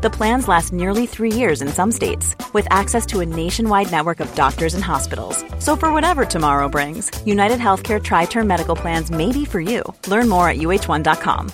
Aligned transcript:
The 0.00 0.10
plans 0.10 0.46
last 0.46 0.72
nearly 0.72 1.06
three 1.06 1.32
years 1.32 1.60
in 1.60 1.66
some 1.66 1.90
states, 1.90 2.36
with 2.52 2.68
access 2.70 3.04
to 3.06 3.18
a 3.18 3.26
nationwide 3.26 3.90
network 3.90 4.20
of 4.20 4.32
doctors 4.36 4.74
and 4.74 4.84
hospitals. 4.84 5.44
So, 5.58 5.74
for 5.74 5.92
whatever 5.92 6.24
tomorrow 6.24 6.68
brings, 6.68 7.10
United 7.26 7.58
Healthcare 7.58 8.00
Tri 8.00 8.26
Term 8.26 8.46
Medical 8.46 8.76
Plans 8.76 9.10
may 9.10 9.32
be 9.32 9.44
for 9.44 9.60
you. 9.60 9.82
Learn 10.06 10.28
more 10.28 10.48
at 10.48 10.58
uh1.com. 10.58 11.50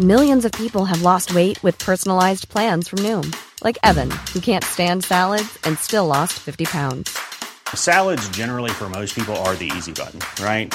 Millions 0.00 0.46
of 0.46 0.52
people 0.52 0.86
have 0.86 1.02
lost 1.02 1.34
weight 1.34 1.62
with 1.62 1.78
personalized 1.78 2.48
plans 2.48 2.88
from 2.88 3.00
Noom, 3.00 3.36
like 3.62 3.76
Evan, 3.82 4.10
who 4.32 4.40
can't 4.40 4.64
stand 4.64 5.04
salads 5.04 5.58
and 5.64 5.78
still 5.78 6.06
lost 6.06 6.32
50 6.32 6.64
pounds. 6.64 7.18
Salads, 7.74 8.26
generally, 8.30 8.70
for 8.70 8.88
most 8.88 9.14
people, 9.14 9.36
are 9.44 9.54
the 9.54 9.70
easy 9.76 9.92
button, 9.92 10.20
right? 10.42 10.74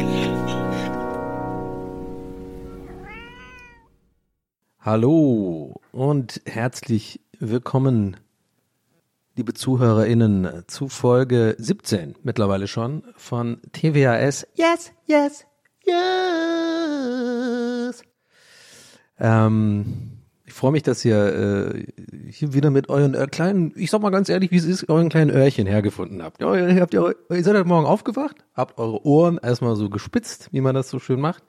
Hallo 4.83 5.79
und 5.91 6.41
herzlich 6.43 7.19
willkommen, 7.37 8.17
liebe 9.35 9.53
ZuhörerInnen, 9.53 10.63
zu 10.65 10.87
Folge 10.89 11.55
17 11.59 12.15
mittlerweile 12.23 12.67
schon 12.67 13.03
von 13.15 13.61
TWAS. 13.73 14.47
Yes, 14.55 14.91
yes, 15.05 15.45
yes. 15.85 15.95
Ähm, 19.19 20.17
ich 20.45 20.53
freue 20.53 20.71
mich, 20.71 20.81
dass 20.81 21.05
ihr 21.05 21.75
äh, 21.75 21.85
hier 22.31 22.55
wieder 22.55 22.71
mit 22.71 22.89
euren 22.89 23.13
äh, 23.13 23.27
kleinen, 23.27 23.73
ich 23.75 23.91
sag 23.91 24.01
mal 24.01 24.09
ganz 24.09 24.29
ehrlich, 24.29 24.49
wie 24.49 24.57
es 24.57 24.65
ist, 24.65 24.89
euren 24.89 25.09
kleinen 25.09 25.29
Öhrchen 25.29 25.67
hergefunden 25.67 26.23
habt. 26.23 26.41
Ja, 26.41 26.55
habt 26.79 26.95
ihr, 26.95 27.15
ihr 27.29 27.43
seid 27.43 27.53
heute 27.53 27.65
Morgen 27.65 27.85
aufgewacht, 27.85 28.37
habt 28.55 28.79
eure 28.79 29.05
Ohren 29.05 29.37
erstmal 29.37 29.75
so 29.75 29.91
gespitzt, 29.91 30.49
wie 30.51 30.61
man 30.61 30.73
das 30.73 30.89
so 30.89 30.97
schön 30.97 31.21
macht 31.21 31.43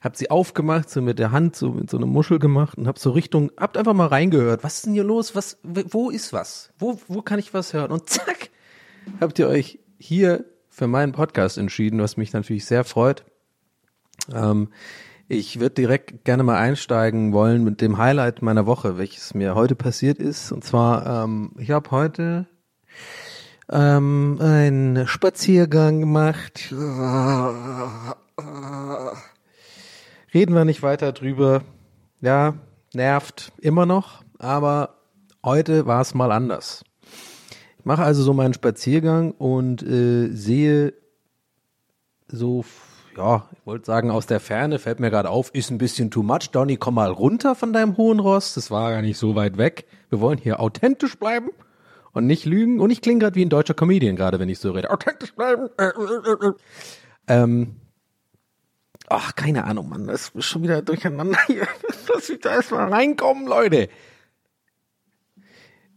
habt 0.00 0.16
sie 0.16 0.30
aufgemacht, 0.30 0.88
so 0.88 1.02
mit 1.02 1.18
der 1.18 1.32
Hand, 1.32 1.56
so 1.56 1.72
mit 1.72 1.90
so 1.90 1.96
einer 1.96 2.06
Muschel 2.06 2.38
gemacht 2.38 2.78
und 2.78 2.86
habt 2.86 2.98
so 2.98 3.10
Richtung, 3.10 3.50
habt 3.56 3.76
einfach 3.76 3.94
mal 3.94 4.06
reingehört. 4.06 4.64
Was 4.64 4.76
ist 4.76 4.86
denn 4.86 4.94
hier 4.94 5.04
los? 5.04 5.34
Was, 5.34 5.58
wo 5.62 6.10
ist 6.10 6.32
was? 6.32 6.72
Wo, 6.78 6.98
wo 7.08 7.22
kann 7.22 7.38
ich 7.38 7.52
was 7.52 7.72
hören? 7.72 7.90
Und 7.90 8.08
zack, 8.08 8.50
habt 9.20 9.38
ihr 9.38 9.48
euch 9.48 9.78
hier 9.98 10.44
für 10.68 10.86
meinen 10.86 11.12
Podcast 11.12 11.58
entschieden, 11.58 12.00
was 12.00 12.16
mich 12.16 12.32
natürlich 12.32 12.64
sehr 12.64 12.84
freut. 12.84 13.24
Ähm, 14.32 14.68
ich 15.28 15.60
würde 15.60 15.74
direkt 15.76 16.24
gerne 16.24 16.42
mal 16.42 16.56
einsteigen 16.56 17.32
wollen 17.32 17.62
mit 17.62 17.80
dem 17.80 17.98
Highlight 17.98 18.42
meiner 18.42 18.66
Woche, 18.66 18.98
welches 18.98 19.34
mir 19.34 19.54
heute 19.54 19.76
passiert 19.76 20.18
ist. 20.18 20.50
Und 20.50 20.64
zwar, 20.64 21.24
ähm, 21.24 21.52
ich 21.58 21.70
habe 21.70 21.90
heute 21.90 22.46
ähm, 23.70 24.38
einen 24.40 25.06
Spaziergang 25.06 26.00
gemacht. 26.00 26.74
Reden 30.32 30.54
wir 30.54 30.64
nicht 30.64 30.82
weiter 30.82 31.12
drüber. 31.12 31.62
Ja, 32.20 32.54
nervt 32.94 33.52
immer 33.58 33.86
noch, 33.86 34.22
aber 34.38 34.94
heute 35.44 35.86
war 35.86 36.00
es 36.00 36.14
mal 36.14 36.30
anders. 36.30 36.84
Ich 37.78 37.84
mache 37.84 38.02
also 38.02 38.22
so 38.22 38.32
meinen 38.32 38.54
Spaziergang 38.54 39.32
und 39.32 39.82
äh, 39.82 40.28
sehe 40.28 40.92
so, 42.28 42.64
ja, 43.16 43.48
ich 43.52 43.66
wollte 43.66 43.86
sagen, 43.86 44.10
aus 44.10 44.26
der 44.26 44.38
Ferne 44.38 44.78
fällt 44.78 45.00
mir 45.00 45.10
gerade 45.10 45.30
auf, 45.30 45.52
ist 45.54 45.70
ein 45.70 45.78
bisschen 45.78 46.10
too 46.10 46.22
much. 46.22 46.50
Donny, 46.52 46.76
komm 46.76 46.94
mal 46.94 47.10
runter 47.10 47.56
von 47.56 47.72
deinem 47.72 47.96
hohen 47.96 48.20
Ross. 48.20 48.54
Das 48.54 48.70
war 48.70 48.90
gar 48.92 49.02
nicht 49.02 49.18
so 49.18 49.34
weit 49.34 49.56
weg. 49.56 49.86
Wir 50.10 50.20
wollen 50.20 50.38
hier 50.38 50.60
authentisch 50.60 51.18
bleiben 51.18 51.48
und 52.12 52.26
nicht 52.26 52.44
lügen. 52.44 52.80
Und 52.80 52.90
ich 52.90 53.02
klinge 53.02 53.20
gerade 53.20 53.34
wie 53.34 53.44
ein 53.44 53.48
deutscher 53.48 53.74
Comedian, 53.74 54.14
gerade 54.14 54.38
wenn 54.38 54.48
ich 54.48 54.60
so 54.60 54.70
rede. 54.70 54.90
Authentisch 54.90 55.34
bleiben. 55.34 55.70
Ähm, 57.26 57.79
Ach, 59.12 59.34
keine 59.34 59.64
Ahnung, 59.64 59.88
Mann. 59.88 60.06
Das 60.06 60.28
ist 60.28 60.44
schon 60.44 60.62
wieder 60.62 60.82
durcheinander 60.82 61.38
hier. 61.48 61.66
Lass 62.14 62.28
mich 62.28 62.38
da 62.38 62.54
erstmal 62.54 62.92
reinkommen, 62.92 63.44
Leute. 63.44 63.88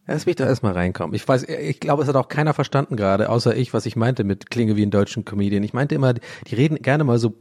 Lass 0.08 0.26
mich 0.26 0.36
da 0.36 0.48
erstmal 0.48 0.74
reinkommen. 0.74 1.14
Ich 1.14 1.26
weiß, 1.26 1.44
ich 1.44 1.80
glaube, 1.80 2.02
es 2.02 2.10
hat 2.10 2.16
auch 2.16 2.28
keiner 2.28 2.56
verstanden 2.56 2.98
gerade, 2.98 3.30
außer 3.30 3.56
ich, 3.56 3.72
was 3.72 3.86
ich 3.86 3.96
meinte 3.96 4.24
mit 4.24 4.50
Klinge 4.50 4.76
wie 4.76 4.86
ein 4.86 4.90
deutschen 4.90 5.26
Comedian. 5.26 5.62
Ich 5.62 5.74
meinte 5.74 5.94
immer, 5.94 6.16
die 6.16 6.56
reden 6.56 6.78
gerne 6.78 7.04
mal 7.04 7.20
so, 7.20 7.38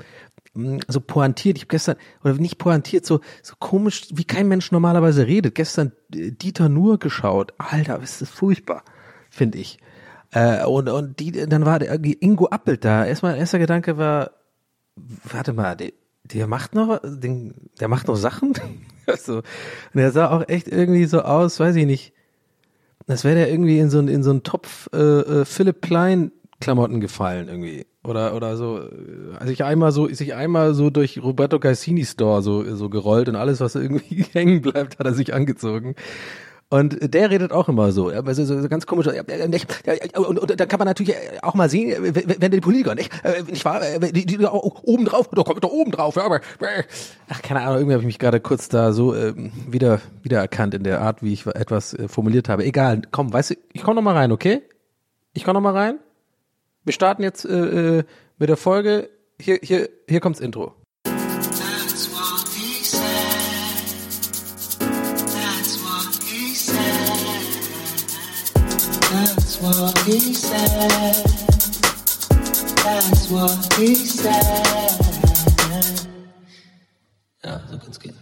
mm, 0.53 0.81
so 0.89 1.01
pointiert. 1.01 1.57
Ich 1.57 1.63
habe 1.63 1.71
gestern, 1.71 1.97
oder 2.23 2.35
nicht 2.35 2.59
pointiert, 2.59 3.07
so, 3.07 3.21
so 3.43 3.55
komisch, 3.59 4.09
wie 4.13 4.25
kein 4.25 4.49
Mensch 4.49 4.73
normalerweise 4.73 5.27
redet. 5.27 5.55
Gestern 5.55 5.93
äh, 6.15 6.33
Dieter 6.33 6.69
Nur 6.69 6.99
geschaut. 6.99 7.55
Alter, 7.57 7.99
ist 8.03 8.21
das 8.21 8.29
furchtbar, 8.29 8.85
finde 9.31 9.57
ich. 9.57 9.79
Äh, 10.33 10.67
und, 10.67 10.91
und 10.91 11.19
die, 11.19 11.33
dann 11.33 11.65
war 11.65 11.79
der 11.79 11.99
Ingo 12.21 12.49
Appelt 12.49 12.85
da. 12.85 13.07
Erstmal, 13.07 13.39
erster 13.39 13.59
Gedanke 13.59 13.97
war, 13.97 14.33
warte 14.97 15.53
mal, 15.53 15.77
der, 15.77 15.93
der 16.25 16.47
macht 16.47 16.75
noch, 16.75 17.01
den, 17.05 17.55
der 17.81 17.89
macht 17.89 18.09
noch 18.09 18.17
Sachen. 18.17 18.55
also, 19.07 19.39
und 19.39 19.45
der 19.95 20.13
sah 20.13 20.31
auch 20.31 20.49
echt 20.49 20.69
irgendwie 20.69 21.07
so 21.07 21.23
aus, 21.23 21.59
weiß 21.59 21.77
ich 21.77 21.87
nicht. 21.87 22.13
Das 23.07 23.25
wäre 23.25 23.35
der 23.35 23.51
irgendwie 23.51 23.79
in 23.79 23.91
so 23.91 23.99
in 23.99 24.23
so 24.23 24.31
einen 24.31 24.43
Topf 24.43 24.89
äh, 24.93 24.99
äh, 24.99 25.45
Philipp 25.45 25.83
Klein 25.83 26.31
Klamotten 26.61 27.01
gefallen 27.01 27.49
irgendwie 27.49 27.87
oder 28.05 28.35
oder 28.35 28.57
so. 28.57 28.81
Also 29.39 29.53
ich 29.53 29.65
einmal 29.65 29.91
so 29.91 30.07
sich 30.09 30.35
einmal 30.35 30.75
so 30.75 30.91
durch 30.91 31.21
Roberto 31.21 31.59
Cassini 31.59 32.05
Store 32.05 32.43
so 32.43 32.77
so 32.77 32.89
gerollt 32.89 33.29
und 33.29 33.37
alles 33.37 33.61
was 33.61 33.75
irgendwie 33.75 34.23
hängen 34.33 34.63
bleibt 34.63 34.99
hat 34.99 35.07
er 35.07 35.15
sich 35.15 35.35
angezogen. 35.35 35.97
Und 36.73 37.13
der 37.13 37.29
redet 37.29 37.53
auch 37.53 37.69
immer 37.69 37.93
so, 37.93 38.11
ja, 38.11 38.23
so, 38.33 38.45
so 38.47 38.67
ganz 38.71 38.87
komisch. 38.87 39.07
Und, 39.07 40.39
und 40.39 40.59
da 40.59 40.65
kann 40.65 40.79
man 40.79 40.89
natürlich 40.89 41.15
auch 41.43 41.53
mal 41.53 41.69
sehen, 41.69 42.15
wenn 42.15 42.51
die 42.51 42.63
Politiker 42.63 42.95
nicht, 42.95 43.13
nicht 43.47 43.63
wahr, 43.67 43.83
die, 43.99 44.25
die 44.25 44.39
oben 44.47 45.05
drauf, 45.05 45.29
da 45.35 45.43
kommt 45.43 45.63
da 45.63 45.69
oben 45.69 45.91
drauf, 45.91 46.17
ja, 46.17 46.25
aber 46.25 46.41
ach 47.29 47.43
keine 47.43 47.61
Ahnung, 47.61 47.75
irgendwie 47.75 47.93
habe 47.93 48.03
ich 48.03 48.07
mich 48.07 48.19
gerade 48.19 48.41
kurz 48.41 48.71
da 48.71 48.95
so 48.95 49.15
ähm, 49.15 49.53
wieder 49.69 50.01
wiedererkannt 50.23 50.73
in 50.73 50.83
der 50.83 51.03
Art, 51.03 51.23
wie 51.23 51.35
ich 51.35 51.45
etwas 51.45 51.93
äh, 51.93 52.09
formuliert 52.09 52.49
habe. 52.49 52.65
Egal, 52.65 53.03
komm, 53.11 53.31
weißt 53.31 53.51
du, 53.51 53.55
ich 53.75 53.83
komm 53.83 53.97
noch 53.97 54.03
mal 54.03 54.17
rein, 54.17 54.33
okay? 54.33 54.63
Ich 55.35 55.45
komm 55.45 55.53
noch 55.53 55.61
mal 55.61 55.77
rein. 55.77 55.99
Wir 56.85 56.95
starten 56.95 57.23
jetzt 57.23 57.45
äh, 57.45 57.99
äh 57.99 58.05
mit 58.39 58.49
der 58.49 58.57
Folge. 58.57 59.11
Hier, 59.39 59.59
hier, 59.63 59.91
hier 60.09 60.21
kommt's 60.21 60.41
Intro. 60.41 60.75
What 69.63 69.97
he 70.07 70.35
said. 70.35 71.15
That's 72.83 73.31
what 73.31 73.75
he 73.79 73.95
said. 73.95 74.35
Ja, 77.45 77.61
so 77.71 77.79
kann's 77.79 78.01
gehen. 78.01 78.17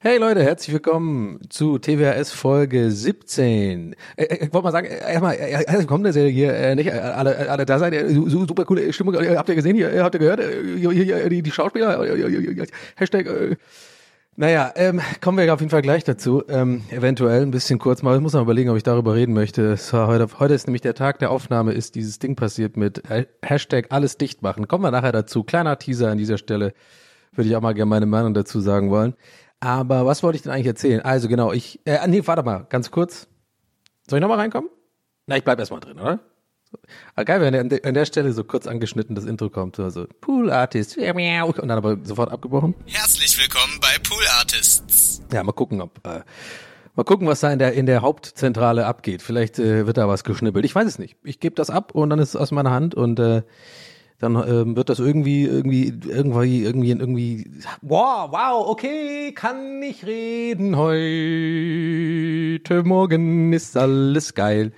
Hey 0.00 0.18
Leute, 0.18 0.42
herzlich 0.42 0.72
willkommen 0.72 1.40
zu 1.48 1.78
TWAS 1.78 2.32
Folge 2.32 2.90
17. 2.90 3.94
Äh, 4.16 4.24
äh, 4.24 4.46
ich 4.46 4.52
wollte 4.52 4.64
mal 4.64 4.72
sagen, 4.72 4.86
äh, 4.88 5.12
erstmal, 5.12 5.36
herzlich 5.36 5.78
willkommen, 5.78 6.04
dass 6.04 6.16
ihr 6.16 6.26
hier 6.26 6.74
nicht 6.74 6.92
alle, 6.92 7.50
alle 7.50 7.64
da 7.64 7.78
seid. 7.78 7.94
Super 8.08 8.64
coole 8.64 8.92
Stimmung. 8.92 9.14
Habt 9.14 9.48
ihr 9.48 9.54
gesehen 9.54 9.76
hier? 9.76 10.02
Habt 10.02 10.14
ihr 10.16 10.20
gehört? 10.20 10.40
Die, 10.40 11.42
die 11.42 11.50
Schauspieler. 11.52 12.00
Hashtag. 12.96 13.58
Naja, 14.40 14.72
ähm, 14.76 15.00
kommen 15.20 15.36
wir 15.36 15.52
auf 15.52 15.58
jeden 15.58 15.70
Fall 15.70 15.82
gleich 15.82 16.04
dazu. 16.04 16.44
Ähm, 16.48 16.84
eventuell 16.90 17.42
ein 17.42 17.50
bisschen 17.50 17.80
kurz 17.80 18.02
mal. 18.02 18.14
Ich 18.14 18.22
muss 18.22 18.34
noch 18.34 18.42
überlegen, 18.42 18.70
ob 18.70 18.76
ich 18.76 18.84
darüber 18.84 19.16
reden 19.16 19.34
möchte. 19.34 19.72
Es 19.72 19.92
war 19.92 20.06
heute, 20.06 20.28
heute 20.38 20.54
ist 20.54 20.68
nämlich 20.68 20.80
der 20.80 20.94
Tag 20.94 21.18
der 21.18 21.32
Aufnahme, 21.32 21.72
ist 21.72 21.96
dieses 21.96 22.20
Ding 22.20 22.36
passiert 22.36 22.76
mit 22.76 23.02
Hashtag 23.42 23.86
alles 23.90 24.16
dicht 24.16 24.40
machen. 24.40 24.68
Kommen 24.68 24.84
wir 24.84 24.92
nachher 24.92 25.10
dazu. 25.10 25.42
Kleiner 25.42 25.76
Teaser 25.76 26.12
an 26.12 26.18
dieser 26.18 26.38
Stelle. 26.38 26.72
Würde 27.32 27.50
ich 27.50 27.56
auch 27.56 27.60
mal 27.60 27.74
gerne 27.74 27.90
meine 27.90 28.06
Meinung 28.06 28.32
dazu 28.32 28.60
sagen 28.60 28.90
wollen. 28.92 29.16
Aber 29.58 30.06
was 30.06 30.22
wollte 30.22 30.36
ich 30.36 30.42
denn 30.42 30.52
eigentlich 30.52 30.68
erzählen? 30.68 31.00
Also 31.00 31.26
genau, 31.26 31.50
ich, 31.52 31.80
äh, 31.84 32.06
nee, 32.06 32.22
warte 32.24 32.44
mal, 32.44 32.64
ganz 32.68 32.92
kurz. 32.92 33.26
Soll 34.08 34.20
ich 34.20 34.22
nochmal 34.22 34.38
reinkommen? 34.38 34.70
Na, 35.26 35.36
ich 35.36 35.42
bleib 35.42 35.58
erstmal 35.58 35.80
drin, 35.80 35.98
oder? 35.98 36.20
Ah, 37.14 37.24
geil, 37.24 37.40
wenn 37.40 37.54
an 37.54 37.68
der, 37.68 37.84
an 37.84 37.94
der 37.94 38.04
Stelle 38.04 38.32
so 38.32 38.44
kurz 38.44 38.66
angeschnitten 38.66 39.14
das 39.14 39.24
Intro 39.24 39.48
kommt, 39.48 39.78
also 39.80 40.06
Pool 40.20 40.50
Artist, 40.50 40.96
und 40.96 41.68
dann 41.68 41.70
aber 41.70 41.98
sofort 42.04 42.30
abgebrochen. 42.30 42.74
Herzlich 42.86 43.38
willkommen 43.38 43.78
bei 43.80 43.96
Pool 44.02 44.22
Artists. 44.38 45.22
Ja, 45.32 45.42
mal 45.42 45.52
gucken, 45.52 45.80
ob, 45.80 46.06
äh, 46.06 46.20
Mal 46.98 47.04
gucken, 47.04 47.26
was 47.28 47.38
da 47.38 47.52
in 47.52 47.60
der, 47.60 47.74
in 47.74 47.86
der 47.86 48.02
Hauptzentrale 48.02 48.84
abgeht. 48.84 49.22
Vielleicht 49.22 49.60
äh, 49.60 49.86
wird 49.86 49.98
da 49.98 50.08
was 50.08 50.24
geschnippelt. 50.24 50.64
Ich 50.64 50.74
weiß 50.74 50.84
es 50.84 50.98
nicht. 50.98 51.16
Ich 51.22 51.38
gebe 51.38 51.54
das 51.54 51.70
ab 51.70 51.94
und 51.94 52.10
dann 52.10 52.18
ist 52.18 52.30
es 52.30 52.36
aus 52.36 52.50
meiner 52.50 52.72
Hand 52.72 52.96
und 52.96 53.20
äh, 53.20 53.42
dann 54.18 54.34
ähm, 54.34 54.74
wird 54.74 54.88
das 54.88 54.98
irgendwie, 54.98 55.44
irgendwie, 55.44 55.96
irgendwie, 56.08 56.64
irgendwie, 56.64 56.90
irgendwie, 56.90 57.52
wow, 57.82 58.32
wow, 58.32 58.66
okay, 58.66 59.30
kann 59.32 59.80
ich 59.80 60.04
reden 60.04 60.76
heute, 60.76 62.58
morgen 62.82 63.52
ist 63.52 63.76
alles 63.76 64.34
geil. 64.34 64.72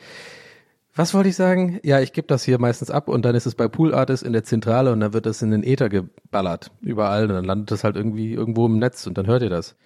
Was 1.00 1.14
wollte 1.14 1.30
ich 1.30 1.36
sagen? 1.36 1.80
Ja, 1.82 2.00
ich 2.00 2.12
gebe 2.12 2.26
das 2.26 2.44
hier 2.44 2.58
meistens 2.58 2.90
ab 2.90 3.08
und 3.08 3.24
dann 3.24 3.34
ist 3.34 3.46
es 3.46 3.54
bei 3.54 3.68
Pool 3.68 3.94
Artist 3.94 4.22
in 4.22 4.34
der 4.34 4.44
Zentrale 4.44 4.92
und 4.92 5.00
dann 5.00 5.14
wird 5.14 5.24
das 5.24 5.40
in 5.40 5.50
den 5.50 5.62
Äther 5.62 5.88
geballert, 5.88 6.72
überall 6.82 7.22
und 7.22 7.30
dann 7.30 7.46
landet 7.46 7.70
das 7.70 7.84
halt 7.84 7.96
irgendwie 7.96 8.34
irgendwo 8.34 8.66
im 8.66 8.78
Netz 8.78 9.06
und 9.06 9.16
dann 9.16 9.26
hört 9.26 9.40
ihr 9.40 9.48
das. 9.48 9.76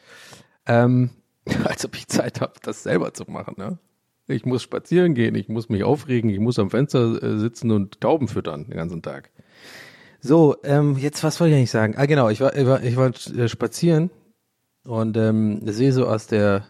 Ähm, 0.67 1.11
als 1.65 1.85
ob 1.85 1.95
ich 1.95 2.09
Zeit 2.09 2.41
habe, 2.41 2.55
das 2.65 2.83
selber 2.83 3.15
zu 3.15 3.31
machen, 3.31 3.55
ne? 3.57 3.79
Ich 4.27 4.45
muss 4.45 4.65
spazieren 4.65 5.15
gehen, 5.15 5.37
ich 5.37 5.49
muss 5.49 5.69
mich 5.69 5.85
aufregen, 5.85 6.31
ich 6.31 6.41
muss 6.41 6.59
am 6.59 6.71
Fenster 6.71 7.23
äh, 7.23 7.39
sitzen 7.39 7.71
und 7.71 8.01
Tauben 8.01 8.27
füttern 8.27 8.67
den 8.67 8.77
ganzen 8.77 9.01
Tag. 9.01 9.31
So, 10.21 10.57
ähm, 10.65 10.97
jetzt 10.99 11.23
was 11.23 11.39
wollte 11.39 11.53
ich 11.53 11.59
eigentlich 11.59 11.71
sagen? 11.71 11.95
Ah, 11.97 12.07
genau, 12.07 12.29
ich 12.29 12.41
war, 12.41 12.57
ich 12.57 12.67
war, 12.67 12.83
ich 12.83 12.97
war 12.97 13.13
äh, 13.37 13.49
spazieren 13.49 14.11
und 14.83 15.17
ähm, 15.17 15.61
sehe 15.65 15.93
so 15.93 16.09
aus 16.09 16.27
der, 16.27 16.67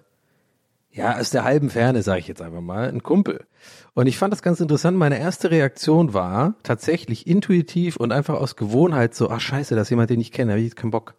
ja, 0.90 1.16
aus 1.18 1.30
der 1.30 1.44
halben 1.44 1.70
Ferne, 1.70 2.02
sage 2.02 2.20
ich 2.20 2.28
jetzt 2.28 2.42
einfach 2.42 2.60
mal, 2.60 2.90
ein 2.90 3.02
Kumpel. 3.02 3.46
Und 3.94 4.08
ich 4.08 4.18
fand 4.18 4.32
das 4.32 4.42
ganz 4.42 4.60
interessant. 4.60 4.96
Meine 4.98 5.18
erste 5.18 5.50
Reaktion 5.52 6.12
war 6.14 6.56
tatsächlich 6.64 7.28
intuitiv 7.28 7.96
und 7.96 8.12
einfach 8.12 8.34
aus 8.34 8.56
Gewohnheit 8.56 9.14
so, 9.14 9.30
ach 9.30 9.40
scheiße, 9.40 9.76
das 9.76 9.86
ist 9.86 9.90
jemand, 9.90 10.10
den 10.10 10.20
ich 10.20 10.32
kenne, 10.32 10.52
habe 10.52 10.60
ich 10.60 10.66
jetzt 10.66 10.76
keinen 10.76 10.90
Bock. 10.90 11.14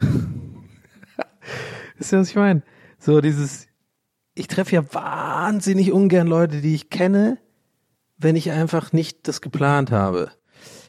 Wisst 1.98 2.12
ihr, 2.12 2.20
was 2.20 2.30
ich 2.30 2.36
meine? 2.36 2.62
So 2.98 3.20
dieses, 3.20 3.66
ich 4.34 4.46
treffe 4.46 4.76
ja 4.76 4.94
wahnsinnig 4.94 5.90
ungern 5.90 6.28
Leute, 6.28 6.60
die 6.60 6.74
ich 6.74 6.88
kenne, 6.88 7.38
wenn 8.16 8.36
ich 8.36 8.52
einfach 8.52 8.92
nicht 8.92 9.26
das 9.26 9.40
geplant 9.40 9.90
habe. 9.90 10.30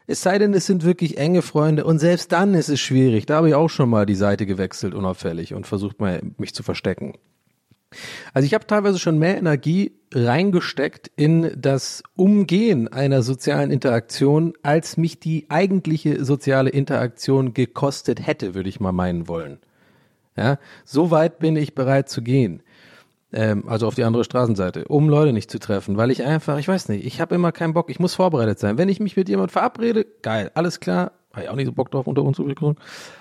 Es 0.06 0.22
sei 0.22 0.38
denn, 0.38 0.54
es 0.54 0.66
sind 0.66 0.84
wirklich 0.84 1.18
enge 1.18 1.42
Freunde 1.42 1.86
und 1.86 2.00
selbst 2.00 2.32
dann 2.34 2.54
ist 2.54 2.70
es 2.70 2.80
schwierig. 2.80 3.26
Da 3.26 3.38
habe 3.38 3.50
ich 3.50 3.56
auch 3.56 3.70
schon 3.70 3.90
mal 3.90 4.06
die 4.06 4.16
Seite 4.16 4.46
gewechselt, 4.46 4.94
unauffällig 4.94 5.54
und 5.54 5.66
versucht 5.66 6.00
mal, 6.00 6.22
mich 6.38 6.54
zu 6.54 6.62
verstecken. 6.64 7.14
Also 8.34 8.46
ich 8.46 8.54
habe 8.54 8.68
teilweise 8.68 9.00
schon 9.00 9.18
mehr 9.18 9.38
Energie 9.38 10.01
reingesteckt 10.14 11.12
in 11.16 11.52
das 11.58 12.04
Umgehen 12.16 12.88
einer 12.88 13.24
sozialen 13.24 13.72
Interaktion, 13.72 14.54
als 14.64 14.98
mich 14.98 15.20
die 15.20 15.46
eigentliche 15.50 16.24
soziale 16.26 16.70
Interaktion 16.70 17.54
gekostet 17.54 18.26
hätte, 18.26 18.54
würde 18.54 18.70
ich 18.70 18.80
mal 18.80 18.92
meinen 18.92 19.28
wollen. 19.28 19.60
Ja, 20.36 20.60
so 20.86 21.12
weit 21.12 21.40
bin 21.40 21.56
ich 21.56 21.76
bereit 21.76 22.10
zu 22.10 22.22
gehen 22.22 22.64
ähm, 23.34 23.64
also 23.68 23.88
auf 23.88 23.96
die 23.96 24.04
andere 24.04 24.24
Straßenseite, 24.24 24.86
um 24.86 25.10
Leute 25.10 25.34
nicht 25.34 25.50
zu 25.50 25.60
treffen, 25.60 25.98
weil 25.98 26.12
ich 26.12 26.24
einfach, 26.24 26.58
ich 26.58 26.68
weiß 26.68 26.90
nicht, 26.90 27.06
ich 27.06 27.22
habe 27.22 27.36
immer 27.36 27.52
keinen 27.52 27.74
Bock, 27.74 27.90
ich 27.90 28.00
muss 28.00 28.16
vorbereitet 28.16 28.60
sein. 28.60 28.78
Wenn 28.78 28.90
ich 28.90 29.00
mich 29.00 29.16
mit 29.16 29.30
jemand 29.30 29.52
verabrede, 29.52 30.06
geil, 30.22 30.52
alles 30.54 30.80
klar, 30.80 31.12
habe 31.34 31.44
ich 31.44 31.50
auch 31.50 31.56
nicht 31.56 31.68
so 31.68 31.72
Bock 31.72 31.92
drauf 31.92 32.08
unter 32.08 32.24
uns 32.24 32.40
übrigens, 32.40 32.78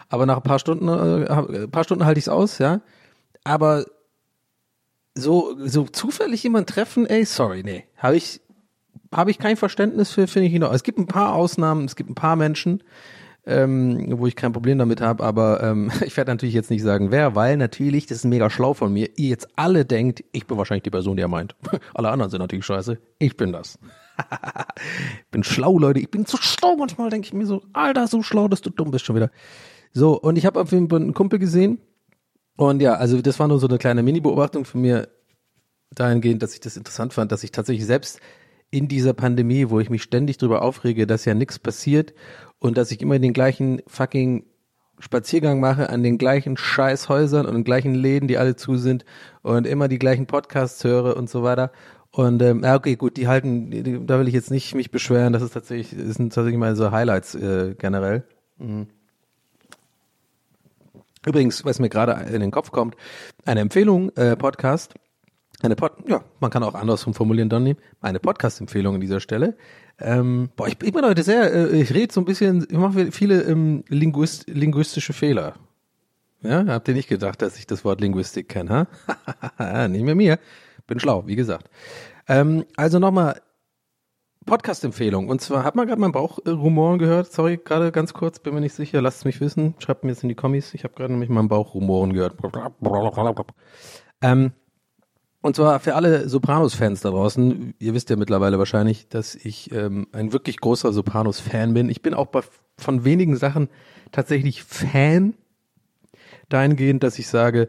aber 0.08 0.26
nach 0.26 0.38
ein 0.38 0.42
paar 0.42 0.58
Stunden, 0.58 0.88
äh, 0.88 1.62
ein 1.62 1.70
paar 1.70 1.84
Stunden 1.84 2.04
halte 2.04 2.18
ich 2.18 2.24
es 2.24 2.28
aus, 2.28 2.58
ja. 2.58 2.80
Aber 3.44 3.84
so 5.20 5.56
so 5.58 5.84
zufällig 5.84 6.42
jemand 6.42 6.68
treffen, 6.68 7.06
ey, 7.06 7.24
sorry, 7.24 7.62
nee, 7.62 7.84
habe 7.96 8.16
ich 8.16 8.40
habe 9.12 9.30
ich 9.30 9.38
kein 9.38 9.56
Verständnis 9.56 10.10
für, 10.10 10.26
finde 10.26 10.48
ich 10.48 10.58
noch. 10.58 10.72
Es 10.72 10.82
gibt 10.82 10.98
ein 10.98 11.06
paar 11.06 11.34
Ausnahmen, 11.34 11.84
es 11.84 11.96
gibt 11.96 12.10
ein 12.10 12.14
paar 12.14 12.36
Menschen, 12.36 12.82
ähm, 13.44 14.18
wo 14.18 14.26
ich 14.26 14.36
kein 14.36 14.52
Problem 14.52 14.78
damit 14.78 15.00
habe, 15.00 15.24
aber 15.24 15.62
ähm, 15.62 15.90
ich 16.04 16.16
werde 16.16 16.30
natürlich 16.30 16.54
jetzt 16.54 16.70
nicht 16.70 16.82
sagen, 16.82 17.10
wer, 17.10 17.34
weil 17.34 17.56
natürlich, 17.56 18.06
das 18.06 18.18
ist 18.18 18.24
mega 18.24 18.50
schlau 18.50 18.74
von 18.74 18.92
mir, 18.92 19.08
ihr 19.16 19.30
jetzt 19.30 19.48
alle 19.56 19.84
denkt, 19.84 20.24
ich 20.32 20.46
bin 20.46 20.56
wahrscheinlich 20.56 20.84
die 20.84 20.90
Person, 20.90 21.16
die 21.16 21.22
er 21.22 21.28
meint. 21.28 21.56
alle 21.94 22.10
anderen 22.10 22.30
sind 22.30 22.40
natürlich 22.40 22.64
scheiße, 22.66 22.98
ich 23.18 23.36
bin 23.36 23.52
das. 23.52 23.78
bin 25.30 25.42
schlau, 25.42 25.78
Leute, 25.78 26.00
ich 26.00 26.10
bin 26.10 26.26
zu 26.26 26.36
schlau, 26.36 26.76
manchmal 26.76 27.10
denke 27.10 27.26
ich 27.26 27.32
mir 27.32 27.46
so, 27.46 27.62
Alter, 27.72 28.06
so 28.06 28.22
schlau, 28.22 28.48
dass 28.48 28.60
du 28.60 28.70
dumm 28.70 28.90
bist 28.90 29.06
schon 29.06 29.16
wieder. 29.16 29.30
So, 29.92 30.20
und 30.20 30.36
ich 30.36 30.46
habe 30.46 30.60
auf 30.60 30.70
jeden 30.70 30.88
Fall 30.88 31.00
einen 31.00 31.14
Kumpel 31.14 31.38
gesehen 31.38 31.80
und 32.56 32.82
ja, 32.82 32.94
also 32.94 33.20
das 33.22 33.38
war 33.38 33.48
nur 33.48 33.58
so 33.58 33.68
eine 33.68 33.78
kleine 33.78 34.02
Mini-Beobachtung 34.02 34.64
von 34.64 34.80
mir 34.80 35.08
dahingehend, 35.94 36.42
dass 36.42 36.54
ich 36.54 36.60
das 36.60 36.76
interessant 36.76 37.12
fand, 37.12 37.32
dass 37.32 37.42
ich 37.42 37.52
tatsächlich 37.52 37.86
selbst 37.86 38.20
in 38.70 38.86
dieser 38.86 39.14
Pandemie, 39.14 39.70
wo 39.70 39.80
ich 39.80 39.90
mich 39.90 40.02
ständig 40.02 40.38
drüber 40.38 40.62
aufrege, 40.62 41.06
dass 41.06 41.24
ja 41.24 41.34
nichts 41.34 41.58
passiert 41.58 42.14
und 42.58 42.76
dass 42.76 42.90
ich 42.92 43.02
immer 43.02 43.18
den 43.18 43.32
gleichen 43.32 43.82
fucking 43.86 44.44
Spaziergang 45.00 45.60
mache 45.60 45.88
an 45.88 46.02
den 46.02 46.18
gleichen 46.18 46.56
Scheißhäusern 46.56 47.46
und 47.46 47.54
den 47.54 47.64
gleichen 47.64 47.94
Läden, 47.94 48.28
die 48.28 48.38
alle 48.38 48.54
zu 48.54 48.76
sind 48.76 49.04
und 49.42 49.66
immer 49.66 49.88
die 49.88 49.98
gleichen 49.98 50.26
Podcasts 50.26 50.84
höre 50.84 51.16
und 51.16 51.28
so 51.28 51.42
weiter. 51.42 51.72
Und 52.12 52.42
ähm, 52.42 52.62
ja, 52.62 52.76
okay, 52.76 52.96
gut, 52.96 53.16
die 53.16 53.28
halten, 53.28 53.70
die, 53.70 54.04
da 54.04 54.18
will 54.18 54.28
ich 54.28 54.34
jetzt 54.34 54.50
nicht 54.50 54.74
mich 54.74 54.90
beschweren, 54.90 55.32
das 55.32 55.42
ist 55.42 55.54
tatsächlich, 55.54 55.98
das 55.98 56.16
sind 56.16 56.34
tatsächlich 56.34 56.58
meine 56.58 56.76
so 56.76 56.90
Highlights 56.90 57.34
äh, 57.34 57.74
generell. 57.78 58.24
Mhm. 58.58 58.88
Übrigens, 61.26 61.64
was 61.64 61.78
mir 61.78 61.88
gerade 61.88 62.12
in 62.32 62.40
den 62.40 62.50
Kopf 62.50 62.70
kommt, 62.70 62.96
eine 63.44 63.60
Empfehlung, 63.60 64.10
äh, 64.16 64.36
Podcast, 64.36 64.94
eine 65.62 65.76
Pod, 65.76 65.92
ja, 66.06 66.24
man 66.40 66.50
kann 66.50 66.62
auch 66.62 66.74
andersrum 66.74 67.12
formulieren, 67.12 67.50
Donny, 67.50 67.76
eine 68.00 68.20
Podcast-Empfehlung 68.20 68.94
an 68.94 69.00
dieser 69.00 69.20
Stelle. 69.20 69.56
Ähm, 69.98 70.48
boah, 70.56 70.68
ich, 70.68 70.78
ich 70.82 70.92
bin 70.92 71.04
heute 71.04 71.22
sehr, 71.22 71.52
äh, 71.52 71.80
ich 71.80 71.92
rede 71.92 72.12
so 72.12 72.22
ein 72.22 72.24
bisschen, 72.24 72.66
ich 72.70 72.78
mache 72.78 73.12
viele 73.12 73.42
ähm, 73.42 73.84
Linguist, 73.88 74.48
linguistische 74.48 75.12
Fehler. 75.12 75.54
Ja, 76.42 76.64
habt 76.66 76.88
ihr 76.88 76.94
nicht 76.94 77.08
gedacht, 77.08 77.42
dass 77.42 77.58
ich 77.58 77.66
das 77.66 77.84
Wort 77.84 78.00
Linguistik 78.00 78.48
kenne, 78.48 78.86
ha? 79.58 79.88
nicht 79.88 80.04
mehr 80.04 80.14
mir. 80.14 80.38
Bin 80.86 80.98
schlau, 80.98 81.26
wie 81.26 81.36
gesagt. 81.36 81.68
Ähm, 82.28 82.64
also 82.76 82.98
nochmal 82.98 83.42
Podcast-Empfehlung. 84.50 85.28
Und 85.28 85.40
zwar 85.40 85.62
hat 85.62 85.76
man 85.76 85.86
gerade 85.86 86.00
mein 86.00 86.10
Bauchrumoren 86.10 86.98
gehört. 86.98 87.30
Sorry, 87.30 87.56
gerade 87.56 87.92
ganz 87.92 88.12
kurz, 88.12 88.40
bin 88.40 88.52
mir 88.52 88.60
nicht 88.60 88.74
sicher. 88.74 89.00
Lasst 89.00 89.18
es 89.18 89.24
mich 89.24 89.40
wissen. 89.40 89.76
Schreibt 89.78 90.02
mir 90.02 90.10
jetzt 90.10 90.24
in 90.24 90.28
die 90.28 90.34
Kommis. 90.34 90.74
Ich 90.74 90.82
habe 90.82 90.92
gerade 90.92 91.12
nämlich 91.12 91.30
meinen 91.30 91.46
Bauchrumoren 91.46 92.12
gehört. 92.12 92.34
Ähm, 94.20 94.50
und 95.40 95.54
zwar 95.54 95.78
für 95.78 95.94
alle 95.94 96.28
Sopranos-Fans 96.28 97.00
da 97.00 97.10
draußen. 97.10 97.74
Ihr 97.78 97.94
wisst 97.94 98.10
ja 98.10 98.16
mittlerweile 98.16 98.58
wahrscheinlich, 98.58 99.08
dass 99.08 99.36
ich 99.36 99.70
ähm, 99.70 100.08
ein 100.10 100.32
wirklich 100.32 100.56
großer 100.56 100.92
Sopranos-Fan 100.92 101.72
bin. 101.72 101.88
Ich 101.88 102.02
bin 102.02 102.12
auch 102.12 102.26
bei, 102.26 102.40
von 102.76 103.04
wenigen 103.04 103.36
Sachen 103.36 103.68
tatsächlich 104.10 104.64
Fan. 104.64 105.34
Dahingehend, 106.48 107.04
dass 107.04 107.20
ich 107.20 107.28
sage, 107.28 107.68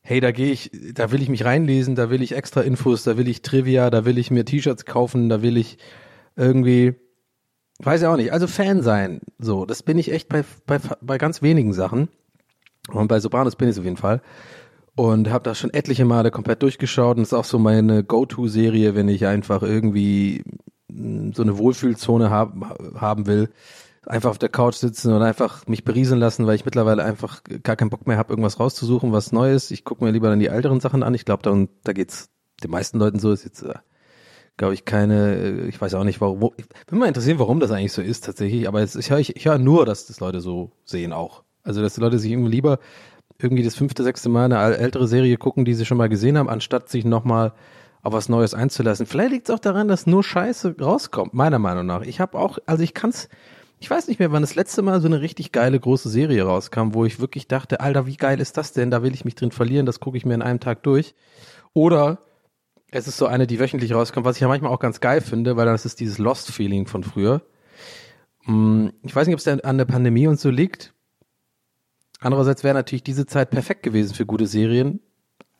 hey, 0.00 0.20
da 0.20 0.32
gehe 0.32 0.52
ich, 0.52 0.70
da 0.94 1.12
will 1.12 1.20
ich 1.20 1.28
mich 1.28 1.44
reinlesen, 1.44 1.96
da 1.96 2.08
will 2.08 2.22
ich 2.22 2.34
extra 2.34 2.62
Infos, 2.62 3.04
da 3.04 3.18
will 3.18 3.28
ich 3.28 3.42
Trivia, 3.42 3.90
da 3.90 4.06
will 4.06 4.16
ich 4.16 4.30
mir 4.30 4.46
T-Shirts 4.46 4.86
kaufen, 4.86 5.28
da 5.28 5.42
will 5.42 5.58
ich 5.58 5.76
irgendwie, 6.36 6.94
weiß 7.78 8.02
ja 8.02 8.12
auch 8.12 8.16
nicht, 8.16 8.32
also 8.32 8.46
Fan 8.46 8.82
sein. 8.82 9.20
So, 9.38 9.66
das 9.66 9.82
bin 9.82 9.98
ich 9.98 10.12
echt 10.12 10.28
bei, 10.28 10.44
bei, 10.66 10.78
bei 11.00 11.18
ganz 11.18 11.42
wenigen 11.42 11.72
Sachen. 11.72 12.08
Und 12.90 13.08
bei 13.08 13.20
Sopranos 13.20 13.56
bin 13.56 13.68
ich 13.68 13.78
auf 13.78 13.84
jeden 13.84 13.96
Fall 13.96 14.20
und 14.96 15.30
habe 15.30 15.44
das 15.44 15.58
schon 15.58 15.72
etliche 15.72 16.04
Male 16.04 16.30
komplett 16.30 16.62
durchgeschaut 16.62 17.16
und 17.16 17.22
ist 17.22 17.34
auch 17.34 17.44
so 17.44 17.58
meine 17.58 18.04
Go-To-Serie, 18.04 18.94
wenn 18.94 19.08
ich 19.08 19.26
einfach 19.26 19.62
irgendwie 19.62 20.44
mm, 20.88 21.32
so 21.32 21.42
eine 21.42 21.58
Wohlfühlzone 21.58 22.30
hab, 22.30 22.54
haben 22.94 23.26
will. 23.26 23.50
Einfach 24.06 24.30
auf 24.30 24.38
der 24.38 24.50
Couch 24.50 24.74
sitzen 24.74 25.12
und 25.14 25.22
einfach 25.22 25.66
mich 25.66 25.82
berieseln 25.82 26.20
lassen, 26.20 26.46
weil 26.46 26.56
ich 26.56 26.66
mittlerweile 26.66 27.02
einfach 27.02 27.42
gar 27.62 27.74
keinen 27.74 27.88
Bock 27.88 28.06
mehr 28.06 28.18
habe, 28.18 28.32
irgendwas 28.32 28.60
rauszusuchen, 28.60 29.12
was 29.12 29.32
Neues. 29.32 29.70
Ich 29.70 29.82
gucke 29.82 30.04
mir 30.04 30.10
lieber 30.10 30.28
dann 30.28 30.40
die 30.40 30.48
älteren 30.48 30.80
Sachen 30.80 31.02
an. 31.02 31.14
Ich 31.14 31.24
glaube, 31.24 31.42
da, 31.42 31.66
da 31.84 31.92
geht's 31.94 32.28
den 32.62 32.70
meisten 32.70 32.98
Leuten 32.98 33.18
so. 33.18 33.32
Ist 33.32 33.44
jetzt, 33.44 33.62
äh, 33.62 33.74
glaube 34.56 34.74
ich, 34.74 34.84
keine, 34.84 35.34
äh, 35.36 35.68
ich 35.68 35.80
weiß 35.80 35.94
auch 35.94 36.04
nicht, 36.04 36.20
warum. 36.20 36.52
Ich 36.56 36.66
bin 36.86 36.98
mal 36.98 37.06
interessiert, 37.06 37.38
warum 37.38 37.60
das 37.60 37.70
eigentlich 37.70 37.92
so 37.92 38.02
ist 38.02 38.24
tatsächlich. 38.24 38.68
Aber 38.68 38.80
jetzt, 38.80 38.96
ich 38.96 39.10
höre 39.10 39.18
ich, 39.18 39.36
ich 39.36 39.46
hör 39.46 39.58
nur, 39.58 39.86
dass 39.86 40.06
das 40.06 40.20
Leute 40.20 40.40
so 40.40 40.72
sehen 40.84 41.12
auch. 41.12 41.42
Also, 41.62 41.82
dass 41.82 41.94
die 41.94 42.00
Leute 42.00 42.18
sich 42.18 42.30
irgendwie 42.30 42.50
lieber 42.50 42.78
irgendwie 43.38 43.64
das 43.64 43.74
fünfte, 43.74 44.04
sechste 44.04 44.28
Mal 44.28 44.44
eine 44.44 44.76
ältere 44.76 45.08
Serie 45.08 45.36
gucken, 45.36 45.64
die 45.64 45.74
sie 45.74 45.86
schon 45.86 45.98
mal 45.98 46.08
gesehen 46.08 46.38
haben, 46.38 46.48
anstatt 46.48 46.88
sich 46.88 47.04
nochmal 47.04 47.52
auf 48.02 48.12
was 48.12 48.28
Neues 48.28 48.54
einzulassen. 48.54 49.06
Vielleicht 49.06 49.32
liegt 49.32 49.48
es 49.48 49.54
auch 49.54 49.58
daran, 49.58 49.88
dass 49.88 50.06
nur 50.06 50.22
Scheiße 50.22 50.76
rauskommt, 50.78 51.34
meiner 51.34 51.58
Meinung 51.58 51.86
nach. 51.86 52.02
Ich 52.02 52.20
habe 52.20 52.38
auch, 52.38 52.58
also 52.66 52.82
ich 52.82 52.94
kann's, 52.94 53.28
ich 53.80 53.90
weiß 53.90 54.08
nicht 54.08 54.18
mehr, 54.18 54.30
wann 54.30 54.42
das 54.42 54.54
letzte 54.54 54.82
Mal 54.82 55.00
so 55.00 55.08
eine 55.08 55.20
richtig 55.20 55.52
geile 55.52 55.80
große 55.80 56.10
Serie 56.10 56.44
rauskam, 56.44 56.92
wo 56.92 57.04
ich 57.06 57.18
wirklich 57.18 57.48
dachte, 57.48 57.80
Alter, 57.80 58.06
wie 58.06 58.16
geil 58.16 58.40
ist 58.40 58.56
das 58.56 58.72
denn? 58.72 58.90
Da 58.90 59.02
will 59.02 59.14
ich 59.14 59.24
mich 59.24 59.34
drin 59.34 59.50
verlieren, 59.50 59.86
das 59.86 60.00
gucke 60.00 60.18
ich 60.18 60.26
mir 60.26 60.34
in 60.34 60.42
einem 60.42 60.60
Tag 60.60 60.82
durch. 60.82 61.14
Oder 61.72 62.18
es 62.94 63.08
ist 63.08 63.16
so 63.16 63.26
eine, 63.26 63.48
die 63.48 63.58
wöchentlich 63.58 63.92
rauskommt, 63.92 64.24
was 64.24 64.36
ich 64.36 64.42
ja 64.42 64.48
manchmal 64.48 64.72
auch 64.72 64.78
ganz 64.78 65.00
geil 65.00 65.20
finde, 65.20 65.56
weil 65.56 65.66
das 65.66 65.84
ist 65.84 65.98
dieses 65.98 66.18
Lost-Feeling 66.18 66.86
von 66.86 67.02
früher. 67.02 67.42
Hm, 68.44 68.92
ich 69.02 69.14
weiß 69.14 69.26
nicht, 69.26 69.34
ob 69.34 69.40
es 69.40 69.48
an 69.48 69.78
der 69.78 69.84
Pandemie 69.84 70.28
und 70.28 70.38
so 70.38 70.48
liegt. 70.48 70.94
Andererseits 72.20 72.62
wäre 72.62 72.74
natürlich 72.74 73.02
diese 73.02 73.26
Zeit 73.26 73.50
perfekt 73.50 73.82
gewesen 73.82 74.14
für 74.14 74.24
gute 74.26 74.46
Serien. 74.46 75.00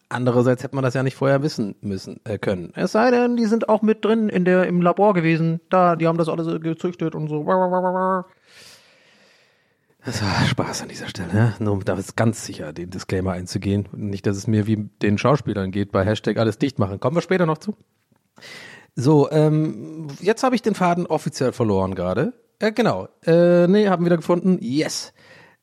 Andererseits 0.08 0.62
hätte 0.62 0.76
man 0.76 0.84
das 0.84 0.94
ja 0.94 1.02
nicht 1.02 1.16
vorher 1.16 1.42
wissen 1.42 1.74
müssen 1.80 2.20
äh, 2.24 2.38
können. 2.38 2.72
Es 2.76 2.92
sei 2.92 3.10
denn, 3.10 3.36
die 3.36 3.46
sind 3.46 3.68
auch 3.68 3.82
mit 3.82 4.04
drin 4.04 4.28
in 4.28 4.44
der 4.44 4.68
im 4.68 4.80
Labor 4.80 5.12
gewesen. 5.12 5.60
Da, 5.70 5.96
die 5.96 6.06
haben 6.06 6.18
das 6.18 6.28
alles 6.28 6.60
gezüchtet 6.60 7.16
und 7.16 7.26
so. 7.26 7.44
Das 10.04 10.22
war 10.22 10.44
Spaß 10.46 10.82
an 10.82 10.88
dieser 10.88 11.08
Stelle, 11.08 11.32
ne? 11.32 11.54
nur 11.60 11.72
um 11.72 11.84
da 11.84 11.94
ist 11.94 12.16
ganz 12.16 12.44
sicher 12.44 12.72
den 12.74 12.90
Disclaimer 12.90 13.32
einzugehen. 13.32 13.88
Nicht, 13.92 14.26
dass 14.26 14.36
es 14.36 14.46
mir 14.46 14.66
wie 14.66 14.76
den 14.76 15.16
Schauspielern 15.16 15.70
geht 15.70 15.92
bei 15.92 16.04
Hashtag 16.04 16.36
alles 16.36 16.58
dicht 16.58 16.78
machen. 16.78 17.00
Kommen 17.00 17.16
wir 17.16 17.22
später 17.22 17.46
noch 17.46 17.58
zu. 17.58 17.74
So, 18.94 19.30
ähm, 19.30 20.08
jetzt 20.20 20.42
habe 20.42 20.54
ich 20.54 20.62
den 20.62 20.74
Faden 20.74 21.06
offiziell 21.06 21.52
verloren 21.52 21.94
gerade. 21.94 22.34
Äh, 22.58 22.72
genau. 22.72 23.08
Äh, 23.24 23.66
nee, 23.66 23.88
haben 23.88 24.04
wieder 24.04 24.16
gefunden. 24.16 24.58
Yes. 24.60 25.14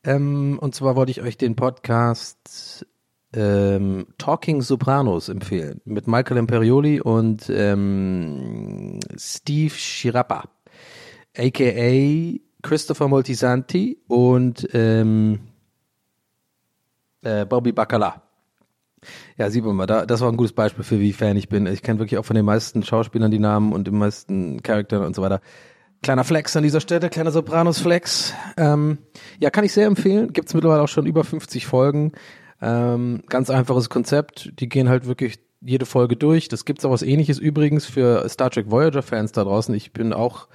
Ähm, 0.04 0.58
und 0.60 0.74
zwar 0.74 0.96
wollte 0.96 1.12
ich 1.12 1.22
euch 1.22 1.38
den 1.38 1.56
Podcast 1.56 2.86
ähm, 3.34 4.08
Talking 4.18 4.62
Sopranos 4.62 5.30
empfehlen. 5.30 5.82
Mit 5.86 6.08
Michael 6.08 6.38
Imperioli 6.38 7.00
und 7.00 7.50
ähm, 7.50 9.00
Steve 9.18 9.74
Schirappa. 9.74 10.50
AKA 11.38 12.40
Christopher 12.62 13.08
Moltisanti 13.08 13.98
und 14.08 14.68
ähm, 14.74 15.40
äh, 17.22 17.46
Bobby 17.46 17.72
Bacala. 17.72 18.22
Ja, 19.38 19.50
sieht 19.50 19.64
man 19.64 19.76
mal, 19.76 19.88
da, 19.88 20.06
das 20.06 20.22
war 20.22 20.32
ein 20.32 20.38
gutes 20.38 20.54
Beispiel 20.54 20.84
für 20.84 21.00
wie 21.00 21.14
Fan 21.14 21.36
ich 21.36 21.50
bin. 21.50 21.66
Ich 21.66 21.82
kenne 21.82 22.00
wirklich 22.00 22.20
auch 22.20 22.26
von 22.26 22.36
den 22.36 22.46
meisten 22.46 22.84
Schauspielern 22.84 23.32
die 23.32 23.40
Namen 23.40 23.74
und 23.74 23.88
den 23.88 23.98
meisten 23.98 24.62
Charakteren 24.62 25.06
und 25.06 25.16
so 25.16 25.22
weiter. 25.22 25.42
Kleiner 26.04 26.24
Flex 26.24 26.56
an 26.56 26.64
dieser 26.64 26.82
Stelle, 26.82 27.10
kleiner 27.10 27.32
Sopranos-Flex. 27.32 28.34
Ähm, 28.58 29.00
ja, 29.40 29.50
kann 29.50 29.64
ich 29.64 29.74
sehr 29.74 29.88
empfehlen. 29.88 30.34
Gibt's 30.34 30.54
mittlerweile 30.54 30.82
auch 30.82 30.88
schon 30.88 31.06
über 31.06 31.24
50 31.24 31.66
Folgen. 31.66 32.12
Ähm, 32.62 33.24
ganz 33.28 33.50
einfaches 33.50 33.90
Konzept. 33.90 34.52
Die 34.60 34.70
gehen 34.70 34.90
halt 34.90 35.06
wirklich 35.06 35.40
jede 35.62 35.86
Folge 35.86 36.16
durch. 36.16 36.48
Das 36.48 36.66
gibt's 36.66 36.86
auch 36.86 36.92
was 36.92 37.04
ähnliches 37.04 37.38
übrigens 37.38 37.86
für 37.86 38.28
Star 38.30 38.50
Trek 38.50 38.70
Voyager-Fans 38.70 39.32
da 39.32 39.44
draußen. 39.44 39.74
Ich 39.76 39.94
bin 39.94 40.12
auch 40.12 40.48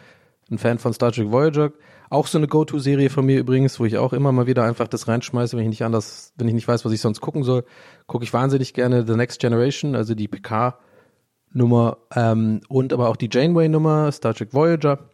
ein 0.50 0.58
Fan 0.58 0.78
von 0.78 0.92
Star 0.92 1.12
Trek 1.12 1.30
Voyager. 1.30 1.72
Auch 2.08 2.26
so 2.26 2.38
eine 2.38 2.46
Go-To-Serie 2.46 3.10
von 3.10 3.26
mir 3.26 3.38
übrigens, 3.38 3.80
wo 3.80 3.84
ich 3.84 3.98
auch 3.98 4.12
immer 4.12 4.32
mal 4.32 4.46
wieder 4.46 4.64
einfach 4.64 4.88
das 4.88 5.08
reinschmeiße, 5.08 5.56
wenn 5.56 5.64
ich 5.64 5.70
nicht 5.70 5.84
anders, 5.84 6.32
wenn 6.36 6.48
ich 6.48 6.54
nicht 6.54 6.68
weiß, 6.68 6.84
was 6.84 6.92
ich 6.92 7.00
sonst 7.00 7.20
gucken 7.20 7.42
soll, 7.42 7.64
gucke 8.06 8.24
ich 8.24 8.32
wahnsinnig 8.32 8.74
gerne 8.74 9.06
The 9.06 9.16
Next 9.16 9.40
Generation, 9.40 9.96
also 9.96 10.14
die 10.14 10.28
PK-Nummer 10.28 11.98
ähm, 12.14 12.60
und 12.68 12.92
aber 12.92 13.08
auch 13.08 13.16
die 13.16 13.28
Janeway-Nummer, 13.30 14.12
Star 14.12 14.34
Trek 14.34 14.54
Voyager. 14.54 15.10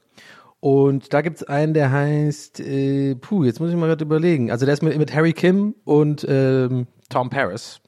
Und 0.61 1.13
da 1.13 1.23
gibt's 1.23 1.43
einen, 1.43 1.75
der 1.75 1.91
heißt, 1.91 2.61
äh, 2.61 3.17
puh, 3.17 3.43
jetzt 3.43 3.59
muss 3.59 3.71
ich 3.71 3.77
mal 3.77 3.89
gerade 3.89 4.05
überlegen. 4.05 4.51
Also 4.51 4.65
der 4.65 4.75
ist 4.75 4.83
mit, 4.83 4.97
mit 4.97 5.13
Harry 5.13 5.33
Kim 5.33 5.75
und 5.85 6.25
ähm, 6.29 6.87
Tom 7.09 7.31
Paris. 7.31 7.81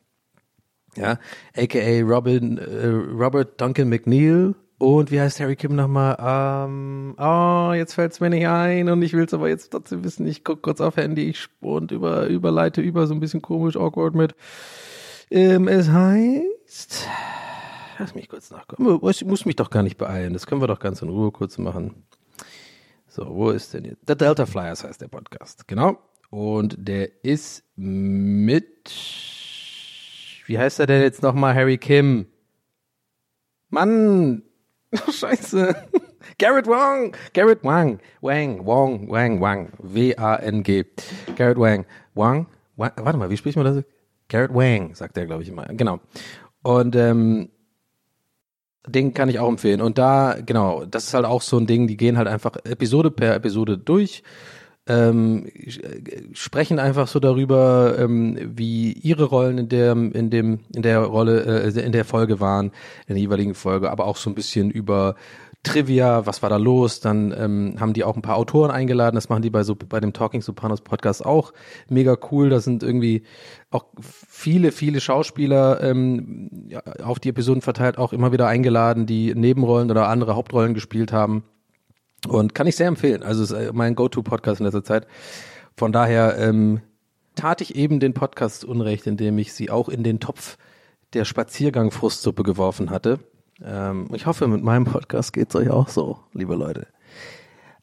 Ja, 0.96 1.18
aka 1.56 2.00
Robin, 2.02 2.58
äh, 2.58 2.86
Robert 2.86 3.60
Duncan 3.60 3.88
McNeil 3.88 4.54
und 4.84 5.10
wie 5.10 5.20
heißt 5.20 5.40
Harry 5.40 5.56
Kim 5.56 5.74
nochmal? 5.74 6.16
Ähm, 6.20 7.14
oh, 7.18 7.72
jetzt 7.74 7.94
fällt's 7.94 8.20
mir 8.20 8.30
nicht 8.30 8.46
ein 8.46 8.88
und 8.88 9.00
ich 9.02 9.14
will's 9.14 9.32
aber 9.32 9.48
jetzt 9.48 9.70
trotzdem 9.70 10.04
wissen. 10.04 10.26
Ich 10.26 10.44
guck 10.44 10.62
kurz 10.62 10.80
auf 10.80 10.96
Handy 10.96 11.28
ich 11.30 11.48
und 11.60 11.90
über, 11.90 12.26
überleite 12.26 12.80
über, 12.80 13.06
so 13.06 13.14
ein 13.14 13.20
bisschen 13.20 13.42
komisch, 13.42 13.76
awkward 13.76 14.14
mit. 14.14 14.34
Ähm, 15.30 15.68
es 15.68 15.88
heißt, 15.88 17.08
lass 17.98 18.14
mich 18.14 18.28
kurz 18.28 18.50
nachkommen. 18.50 19.00
Ich 19.08 19.24
muss 19.24 19.46
mich 19.46 19.56
doch 19.56 19.70
gar 19.70 19.82
nicht 19.82 19.96
beeilen. 19.96 20.34
Das 20.34 20.46
können 20.46 20.60
wir 20.60 20.68
doch 20.68 20.80
ganz 20.80 21.00
in 21.02 21.08
Ruhe 21.08 21.32
kurz 21.32 21.56
machen. 21.58 22.04
So, 23.08 23.26
wo 23.34 23.50
ist 23.50 23.72
denn 23.74 23.84
jetzt? 23.84 24.02
The 24.06 24.16
Delta 24.16 24.44
Flyers 24.44 24.84
heißt 24.84 25.00
der 25.00 25.08
Podcast. 25.08 25.66
Genau. 25.66 25.98
Und 26.30 26.76
der 26.78 27.24
ist 27.24 27.64
mit, 27.76 28.92
wie 30.46 30.58
heißt 30.58 30.80
er 30.80 30.86
denn 30.86 31.00
jetzt 31.00 31.22
nochmal? 31.22 31.54
Harry 31.54 31.78
Kim. 31.78 32.26
Mann, 33.70 34.42
Oh, 34.94 35.12
scheiße. 35.12 35.74
Garrett 36.38 36.66
Wang. 36.66 37.16
Garrett 37.32 37.62
Wang. 37.62 38.00
Wang. 38.20 38.66
Wang. 38.66 39.08
Wang. 39.08 39.40
Wang. 39.40 39.72
W-A-N-G. 39.78 40.84
Garrett 41.36 41.58
Wang. 41.58 41.86
Wang. 42.14 42.46
Wang. 42.76 42.92
Warte 42.96 43.18
mal, 43.18 43.30
wie 43.30 43.36
spricht 43.36 43.56
man 43.56 43.66
das? 43.66 43.84
Garrett 44.28 44.54
Wang, 44.54 44.94
sagt 44.94 45.16
er, 45.16 45.26
glaube 45.26 45.42
ich 45.42 45.48
immer. 45.48 45.66
Genau. 45.66 46.00
Und 46.62 46.96
ähm, 46.96 47.50
den 48.86 49.14
kann 49.14 49.28
ich 49.28 49.38
auch 49.38 49.48
empfehlen. 49.48 49.80
Und 49.80 49.98
da, 49.98 50.36
genau, 50.44 50.84
das 50.84 51.04
ist 51.04 51.14
halt 51.14 51.24
auch 51.24 51.42
so 51.42 51.58
ein 51.58 51.66
Ding, 51.66 51.86
die 51.86 51.96
gehen 51.96 52.18
halt 52.18 52.28
einfach 52.28 52.56
Episode 52.64 53.10
per 53.10 53.34
Episode 53.34 53.78
durch 53.78 54.22
ähm, 54.86 55.46
sprechen 56.34 56.78
einfach 56.78 57.08
so 57.08 57.18
darüber, 57.18 57.96
ähm, 57.98 58.38
wie 58.56 58.92
ihre 58.92 59.24
Rollen 59.24 59.58
in 59.58 59.68
der 59.68 59.92
in 59.92 60.30
dem 60.30 60.60
in 60.74 60.82
der 60.82 61.00
Rolle 61.00 61.64
äh, 61.64 61.80
in 61.80 61.92
der 61.92 62.04
Folge 62.04 62.40
waren, 62.40 62.66
in 63.06 63.14
der 63.14 63.18
jeweiligen 63.18 63.54
Folge, 63.54 63.90
aber 63.90 64.06
auch 64.06 64.16
so 64.16 64.28
ein 64.28 64.34
bisschen 64.34 64.70
über 64.70 65.14
Trivia, 65.62 66.26
was 66.26 66.42
war 66.42 66.50
da 66.50 66.58
los? 66.58 67.00
Dann 67.00 67.34
ähm, 67.36 67.76
haben 67.80 67.94
die 67.94 68.04
auch 68.04 68.16
ein 68.16 68.22
paar 68.22 68.36
Autoren 68.36 68.70
eingeladen. 68.70 69.14
Das 69.14 69.30
machen 69.30 69.40
die 69.40 69.48
bei 69.48 69.62
so 69.62 69.74
bei 69.74 69.98
dem 69.98 70.12
Talking 70.12 70.42
Sopranos 70.42 70.82
Podcast 70.82 71.24
auch 71.24 71.54
mega 71.88 72.18
cool. 72.30 72.50
Da 72.50 72.60
sind 72.60 72.82
irgendwie 72.82 73.22
auch 73.70 73.86
viele 74.02 74.70
viele 74.70 75.00
Schauspieler 75.00 75.82
ähm, 75.82 76.68
auf 77.02 77.18
die 77.18 77.30
Episoden 77.30 77.62
verteilt 77.62 77.96
auch 77.96 78.12
immer 78.12 78.30
wieder 78.30 78.46
eingeladen, 78.46 79.06
die 79.06 79.34
Nebenrollen 79.34 79.90
oder 79.90 80.08
andere 80.08 80.36
Hauptrollen 80.36 80.74
gespielt 80.74 81.12
haben. 81.12 81.44
Und 82.26 82.54
kann 82.54 82.66
ich 82.66 82.76
sehr 82.76 82.88
empfehlen. 82.88 83.22
Also 83.22 83.42
ist 83.42 83.52
äh, 83.52 83.70
mein 83.72 83.94
Go-To-Podcast 83.94 84.60
in 84.60 84.66
letzter 84.66 84.84
Zeit. 84.84 85.06
Von 85.76 85.92
daher 85.92 86.38
ähm, 86.38 86.80
tat 87.34 87.60
ich 87.60 87.74
eben 87.74 88.00
den 88.00 88.14
Podcast 88.14 88.64
Unrecht, 88.64 89.06
indem 89.06 89.38
ich 89.38 89.52
sie 89.52 89.70
auch 89.70 89.88
in 89.88 90.02
den 90.02 90.20
Topf 90.20 90.56
der 91.12 91.24
Spaziergang-Frustsuppe 91.24 92.42
geworfen 92.42 92.90
hatte. 92.90 93.20
Ähm, 93.62 94.08
ich 94.12 94.26
hoffe, 94.26 94.46
mit 94.48 94.62
meinem 94.62 94.84
Podcast 94.84 95.32
geht's 95.32 95.54
euch 95.54 95.70
auch 95.70 95.88
so, 95.88 96.18
liebe 96.32 96.54
Leute. 96.54 96.86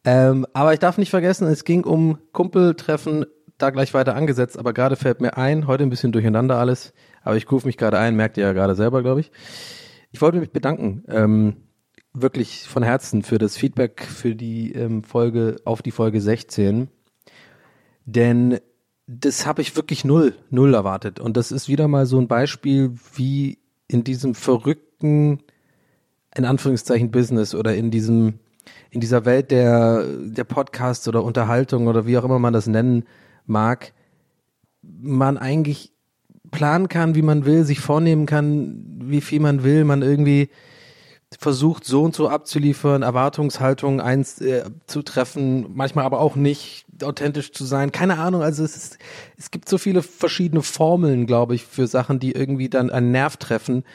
Ähm, 0.03 0.45
aber 0.53 0.74
ich 0.74 0.79
darf 0.79 0.98
nicht 0.98 1.12
vergessen, 1.12 1.48
es 1.48 1.63
ging 1.63 1.83
um 1.83 2.17
Kumpeltreffen, 2.31 3.25
da 3.57 3.69
gleich 3.69 3.93
weiter 3.93 4.15
angesetzt, 4.15 4.57
aber 4.57 4.74
gerade 4.74 4.95
fällt 4.95 5.21
mir 5.21 5.38
ein, 5.38 5.67
heute 5.67 5.83
ein 5.83 5.91
bisschen 5.91 6.12
durcheinander 6.12 6.57
alles, 6.57 6.93
aber 7.24 7.38
ich 7.38 7.50
rufe 7.51 7.67
mich 7.67 7.77
gerade 7.77 8.00
ein, 8.00 8.15
merkt 8.15 8.38
ihr 8.38 8.45
ja 8.45 8.53
gerade 8.53 8.75
selber, 8.75 9.03
glaube 9.03 9.21
ich. 9.21 9.31
Ich 10.12 10.21
wollte 10.21 10.39
mich 10.39 10.51
bedanken. 10.51 11.03
Ähm, 11.07 11.57
wirklich 12.13 12.68
von 12.68 12.84
Herzen 12.84 13.24
für 13.24 13.38
das 13.38 13.58
Feedback 13.58 14.03
für 14.03 14.36
die 14.36 14.74
ähm, 14.74 15.03
Folge 15.03 15.58
auf 15.63 15.82
die 15.82 15.91
Folge 15.91 16.22
16. 16.22 16.89
Denn 18.06 18.60
das 19.08 19.46
habe 19.46 19.62
ich 19.62 19.75
wirklich 19.75 20.06
null, 20.06 20.34
null 20.50 20.74
erwartet. 20.74 21.20
Und 21.20 21.38
das 21.38 21.51
ist 21.51 21.68
wieder 21.68 21.88
mal 21.88 22.06
so 22.06 22.20
ein 22.20 22.27
Beispiel, 22.27 22.94
wie 23.15 23.60
in 23.88 24.03
diesem 24.03 24.36
verrückten, 24.36 25.39
in 26.36 26.46
Anführungszeichen, 26.46 27.12
Business 27.12 27.53
oder 27.53 27.75
in 27.75 27.91
diesem, 27.91 28.36
in 28.89 29.01
dieser 29.01 29.25
Welt 29.25 29.51
der, 29.51 30.06
der 30.06 30.44
Podcasts 30.44 31.08
oder 31.08 31.24
Unterhaltung 31.24 31.88
oder 31.88 32.06
wie 32.06 32.18
auch 32.18 32.24
immer 32.24 32.39
man 32.39 32.53
das 32.53 32.68
nennen 32.68 33.06
mag, 33.46 33.94
man 34.82 35.38
eigentlich 35.38 35.91
planen 36.51 36.88
kann, 36.88 37.15
wie 37.15 37.22
man 37.22 37.46
will, 37.46 37.63
sich 37.63 37.80
vornehmen 37.80 38.25
kann, 38.25 39.00
wie 39.03 39.22
viel 39.22 39.39
man 39.39 39.63
will, 39.63 39.84
man 39.84 40.01
irgendwie 40.01 40.50
versucht, 41.39 41.85
so 41.85 42.03
und 42.03 42.15
so 42.15 42.27
abzuliefern, 42.29 43.03
Erwartungshaltungen 43.03 44.01
einzutreffen, 44.01 45.65
äh, 45.65 45.67
manchmal 45.73 46.05
aber 46.05 46.19
auch 46.19 46.35
nicht 46.35 46.85
authentisch 47.03 47.51
zu 47.53 47.63
sein. 47.65 47.91
Keine 47.91 48.19
Ahnung, 48.19 48.41
also 48.41 48.63
es, 48.63 48.75
ist, 48.75 48.97
es 49.38 49.50
gibt 49.51 49.69
so 49.69 49.77
viele 49.77 50.03
verschiedene 50.03 50.61
Formeln, 50.61 51.25
glaube 51.25 51.55
ich, 51.55 51.65
für 51.65 51.88
Sachen, 51.88 52.19
die 52.19 52.33
irgendwie 52.33 52.69
dann 52.69 52.89
einen 52.89 53.11
Nerv 53.11 53.38
treffen. 53.38 53.85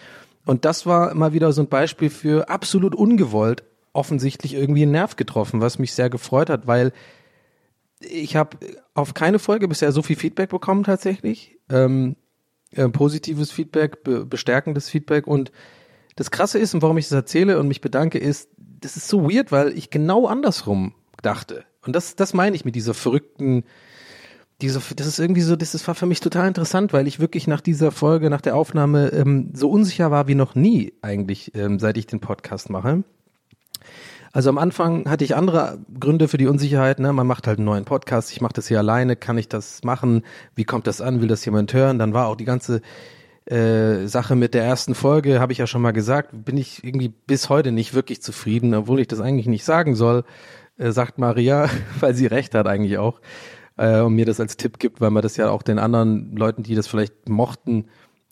Und 0.45 0.65
das 0.65 0.87
war 0.87 1.15
mal 1.15 1.33
wieder 1.33 1.53
so 1.53 1.63
ein 1.63 1.69
Beispiel 1.69 2.11
für 2.11 2.49
absolut 2.49 2.95
ungewollt 2.95 3.65
offensichtlich 3.97 4.55
irgendwie 4.55 4.83
einen 4.83 4.93
Nerv 4.93 5.17
getroffen, 5.17 5.61
was 5.61 5.79
mich 5.79 5.95
sehr 5.95 6.11
gefreut 6.11 6.51
hat, 6.51 6.67
weil 6.67 6.93
ich 8.01 8.37
habe 8.37 8.59
auf 8.95 9.15
keine 9.15 9.39
Folge 9.39 9.69
bisher 9.69 9.91
so 9.91 10.03
viel 10.03 10.17
Feedback 10.17 10.51
bekommen 10.51 10.85
tatsächlich. 10.85 11.57
Ähm, 11.71 12.17
äh, 12.73 12.89
positives 12.89 13.51
Feedback, 13.51 14.05
be 14.05 14.27
bestärkendes 14.27 14.91
Feedback 14.91 15.27
und 15.27 15.51
das 16.17 16.31
Krasse 16.31 16.59
ist 16.59 16.75
und 16.75 16.83
warum 16.83 16.99
ich 16.99 17.07
das 17.07 17.13
erzähle 17.13 17.61
und 17.61 17.69
mich 17.69 17.81
bedanke, 17.81 18.19
ist, 18.19 18.51
das 18.81 18.97
ist 18.97 19.09
so 19.09 19.31
weird, 19.31 19.53
weil 19.53 19.77
ich 19.77 19.91
genau 19.91 20.27
andersrum 20.27 20.95
dachte. 21.23 21.65
Und 21.85 21.95
das, 21.95 22.17
das 22.17 22.35
meine 22.35 22.57
ich 22.57 22.65
mit 22.65 22.75
dieser 22.75 22.95
verrückten, 22.95 23.65
diese, 24.63 24.81
das 24.97 25.07
ist 25.07 25.19
irgendwie 25.19 25.43
so, 25.43 25.55
das, 25.55 25.73
das 25.73 25.87
war 25.87 25.95
für 25.95 26.07
mich 26.07 26.21
total 26.21 26.49
interessant, 26.49 26.95
weil 26.95 27.07
ich 27.07 27.21
wirklich 27.21 27.47
nach 27.47 27.61
dieser 27.61 27.93
Folge, 27.93 28.31
nach 28.31 28.41
der 28.41 28.57
Aufnahme 28.57 29.09
ähm, 29.09 29.51
so 29.53 29.71
unsicher 29.71 30.11
war 30.11 30.29
wie 30.29 30.35
noch 30.35 30.55
nie 30.55 30.95
eigentlich, 31.03 31.55
ähm, 31.55 31.79
seit 31.79 31.99
ich 31.99 32.07
den 32.07 32.21
Podcast 32.21 32.71
mache. 32.71 33.05
Also 34.33 34.51
am 34.51 34.59
Anfang 34.59 35.09
hatte 35.09 35.25
ich 35.25 35.37
andere 35.37 35.79
Gründe 35.99 36.29
für 36.29 36.37
die 36.37 36.47
Unsicherheit. 36.47 36.99
Ne? 36.99 37.13
Man 37.13 37.27
macht 37.27 37.47
halt 37.47 37.59
einen 37.59 37.65
neuen 37.65 37.85
Podcast. 37.87 38.33
Ich 38.33 38.43
mache 38.43 38.53
das 38.53 38.69
hier 38.69 38.79
alleine. 38.79 39.17
Kann 39.17 39.39
ich 39.39 39.49
das 39.49 39.83
machen? 39.83 40.25
Wie 40.55 40.65
kommt 40.65 40.87
das 40.87 41.01
an? 41.01 41.23
Will 41.23 41.29
das 41.29 41.45
jemand 41.47 41.73
hören? 41.73 41.99
Dann 41.99 42.13
war 42.13 42.27
auch 42.29 42.37
die 42.37 42.45
ganze 42.45 42.83
äh, 43.47 44.07
Sache 44.07 44.35
mit 44.35 44.55
der 44.55 44.65
ersten 44.65 44.95
Folge, 44.95 45.41
habe 45.41 45.53
ich 45.53 45.59
ja 45.59 45.67
schon 45.67 45.83
mal 45.83 45.93
gesagt, 45.93 46.31
bin 46.45 46.57
ich 46.57 46.83
irgendwie 46.85 47.09
bis 47.09 47.49
heute 47.49 47.73
nicht 47.73 47.95
wirklich 47.95 48.21
zufrieden, 48.21 48.75
obwohl 48.75 49.01
ich 49.01 49.09
das 49.09 49.21
eigentlich 49.21 49.47
nicht 49.47 49.65
sagen 49.65 49.95
soll, 49.95 50.25
äh, 50.79 50.91
sagt 50.91 51.19
Maria, 51.19 51.69
weil 52.01 52.15
sie 52.15 52.27
recht 52.27 52.55
hat 52.55 52.67
eigentlich 52.67 52.99
auch 52.99 53.21
äh, 53.77 54.01
und 54.01 54.15
mir 54.15 54.27
das 54.27 54.41
als 54.41 54.57
Tipp 54.57 54.79
gibt, 54.79 55.01
weil 55.01 55.11
man 55.11 55.23
das 55.23 55.37
ja 55.37 55.51
auch 55.51 55.63
den 55.63 55.79
anderen 55.79 56.35
Leuten, 56.37 56.63
die 56.63 56.75
das 56.75 56.87
vielleicht 56.87 57.29
mochten, 57.29 57.87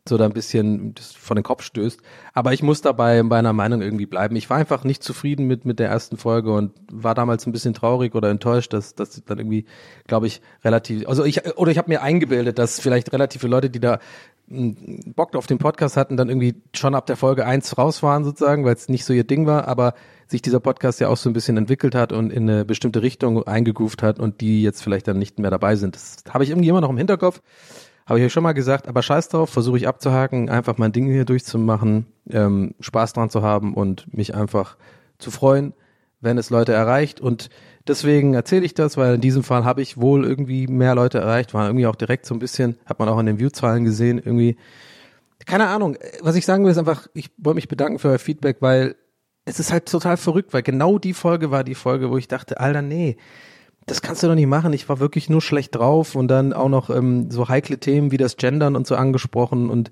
so 0.06 0.18
da 0.18 0.26
ein 0.26 0.35
bisschen 0.35 0.94
vor 1.18 1.35
den 1.35 1.42
Kopf 1.42 1.62
stößt. 1.62 2.00
Aber 2.35 2.52
ich 2.52 2.62
muss 2.62 2.83
dabei 2.83 3.23
bei 3.23 3.38
einer 3.38 3.54
Meinung 3.54 3.80
irgendwie 3.80 4.04
bleiben. 4.04 4.37
Ich 4.37 4.50
war 4.50 4.59
einfach 4.59 4.85
nicht 4.85 5.02
zufrieden 5.02 5.47
mit, 5.47 5.64
mit 5.64 5.78
der 5.78 5.88
ersten 5.88 6.18
Folge 6.18 6.52
und 6.52 6.73
war 6.92 7.14
damals 7.14 7.47
ein 7.47 7.52
bisschen 7.52 7.73
traurig 7.73 8.14
oder 8.14 8.28
enttäuscht, 8.28 8.75
dass, 8.75 8.94
dass 8.94 9.25
dann 9.25 9.38
irgendwie, 9.38 9.64
glaube 10.06 10.26
ich, 10.26 10.42
relativ, 10.62 11.09
also 11.09 11.25
ich, 11.25 11.56
oder 11.56 11.71
ich 11.71 11.78
habe 11.78 11.90
mir 11.90 12.02
eingebildet, 12.02 12.59
dass 12.59 12.80
vielleicht 12.80 13.12
relativ 13.14 13.40
viele 13.40 13.52
Leute, 13.52 13.71
die 13.71 13.80
da 13.80 13.99
Bock 14.47 15.35
auf 15.37 15.47
den 15.47 15.59
Podcast 15.59 15.97
hatten, 15.97 16.17
dann 16.17 16.29
irgendwie 16.29 16.63
schon 16.75 16.95
ab 16.95 17.07
der 17.07 17.17
Folge 17.17 17.47
eins 17.47 17.79
raus 17.79 18.03
waren 18.03 18.25
sozusagen, 18.25 18.65
weil 18.65 18.75
es 18.75 18.89
nicht 18.89 19.05
so 19.05 19.13
ihr 19.13 19.25
Ding 19.25 19.47
war, 19.47 19.69
aber 19.69 19.95
sich 20.27 20.43
dieser 20.43 20.61
Podcast 20.61 21.01
ja 21.01 21.09
auch 21.09 21.17
so 21.17 21.31
ein 21.31 21.33
bisschen 21.33 21.57
entwickelt 21.57 21.95
hat 21.95 22.13
und 22.13 22.31
in 22.31 22.49
eine 22.49 22.65
bestimmte 22.65 23.03
Richtung 23.03 23.43
eingegroovt 23.47 24.03
hat 24.03 24.19
und 24.19 24.41
die 24.41 24.63
jetzt 24.63 24.83
vielleicht 24.83 25.09
dann 25.09 25.19
nicht 25.19 25.39
mehr 25.39 25.51
dabei 25.51 25.77
sind. 25.77 25.95
Das 25.95 26.17
habe 26.29 26.45
ich 26.45 26.51
irgendwie 26.51 26.69
immer 26.69 26.81
noch 26.81 26.91
im 26.91 26.99
Hinterkopf. 26.99 27.41
Habe 28.07 28.19
ich 28.19 28.27
euch 28.27 28.33
schon 28.33 28.43
mal 28.43 28.53
gesagt, 28.53 28.87
aber 28.87 29.03
scheiß 29.03 29.31
drauf, 29.31 29.49
versuche 29.49 29.79
ich 29.79 29.89
abzuhaken, 29.89 30.51
einfach 30.51 30.77
mein 30.77 30.93
Ding 30.93 31.07
hier 31.07 31.25
durchzumachen, 31.25 32.07
ähm, 32.29 32.75
Spaß 32.81 33.15
dran 33.15 33.31
zu 33.31 33.43
haben 33.43 33.73
und 33.73 34.13
mich 34.13 34.35
einfach 34.35 34.77
zu 35.19 35.31
freuen, 35.31 35.73
wenn 36.21 36.37
es 36.37 36.51
Leute 36.51 36.75
erreicht. 36.75 37.21
Und 37.21 37.49
deswegen 37.87 38.35
erzähle 38.35 38.64
ich 38.64 38.75
das, 38.75 38.97
weil 38.97 39.17
in 39.17 39.21
diesem 39.21 39.43
Fall 39.43 39.64
habe 39.64 39.83
ich 39.83 40.00
wohl 40.00 40.25
irgendwie 40.25 40.67
mehr 40.67 40.95
Leute 40.95 41.19
erreicht, 41.19 41.55
war 41.55 41.67
irgendwie 41.67 41.87
auch 41.87 41.97
direkt 41.97 42.26
so 42.26 42.35
ein 42.35 42.38
bisschen, 42.38 42.76
hat 42.87 42.99
man 42.99 43.09
auch 43.09 43.19
in 43.19 43.26
den 43.26 43.38
Viewzahlen 43.38 43.85
gesehen, 43.85 44.19
irgendwie. 44.19 44.57
Keine 45.47 45.67
Ahnung, 45.67 45.99
was 46.23 46.37
ich 46.37 46.47
sagen 46.47 46.64
will, 46.64 46.73
ist 46.73 46.79
einfach, 46.79 47.07
ich 47.12 47.31
wollte 47.37 47.57
mich 47.57 47.69
bedanken 47.69 47.99
für 47.99 48.09
euer 48.09 48.19
Feedback, 48.19 48.59
weil 48.61 48.97
es 49.45 49.61
ist 49.61 49.73
halt 49.73 49.87
total 49.87 50.17
verrückt, 50.17 50.55
weil 50.55 50.62
genau 50.62 50.99
die 50.99 51.12
Folge 51.12 51.50
war 51.50 51.64
die 51.64 51.75
Folge, 51.75 52.11
wo 52.11 52.17
ich 52.17 52.29
dachte, 52.29 52.61
Alter, 52.61 52.81
nee, 52.81 53.19
das 53.87 54.00
kannst 54.00 54.23
du 54.23 54.29
doch 54.29 54.35
nicht 54.35 54.47
machen. 54.47 54.73
Ich 54.73 54.88
war 54.88 55.00
wirklich 55.00 55.29
nur 55.29 55.43
schlecht 55.43 55.75
drauf 55.75 56.14
und 56.14 56.29
dann 56.29 56.53
auch 56.55 56.71
noch 56.71 56.88
ähm, 56.88 57.31
so 57.31 57.49
heikle 57.49 57.79
Themen 57.79 58.11
wie 58.11 58.17
das 58.17 58.37
Gendern 58.37 58.76
und 58.76 58.87
so 58.87 58.97
angesprochen 58.97 59.69
und 59.69 59.91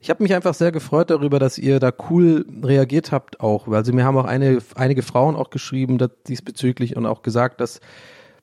ich 0.00 0.10
habe 0.10 0.22
mich 0.22 0.34
einfach 0.34 0.54
sehr 0.54 0.72
gefreut 0.72 1.10
darüber, 1.10 1.38
dass 1.38 1.58
ihr 1.58 1.78
da 1.78 1.92
cool 2.08 2.46
reagiert 2.62 3.12
habt 3.12 3.40
auch. 3.40 3.68
Also 3.68 3.92
mir 3.92 4.04
haben 4.04 4.16
auch 4.16 4.24
eine, 4.24 4.58
einige 4.74 5.02
Frauen 5.02 5.36
auch 5.36 5.50
geschrieben 5.50 5.98
dass, 5.98 6.10
diesbezüglich 6.26 6.96
und 6.96 7.06
auch 7.06 7.22
gesagt, 7.22 7.60
dass 7.60 7.80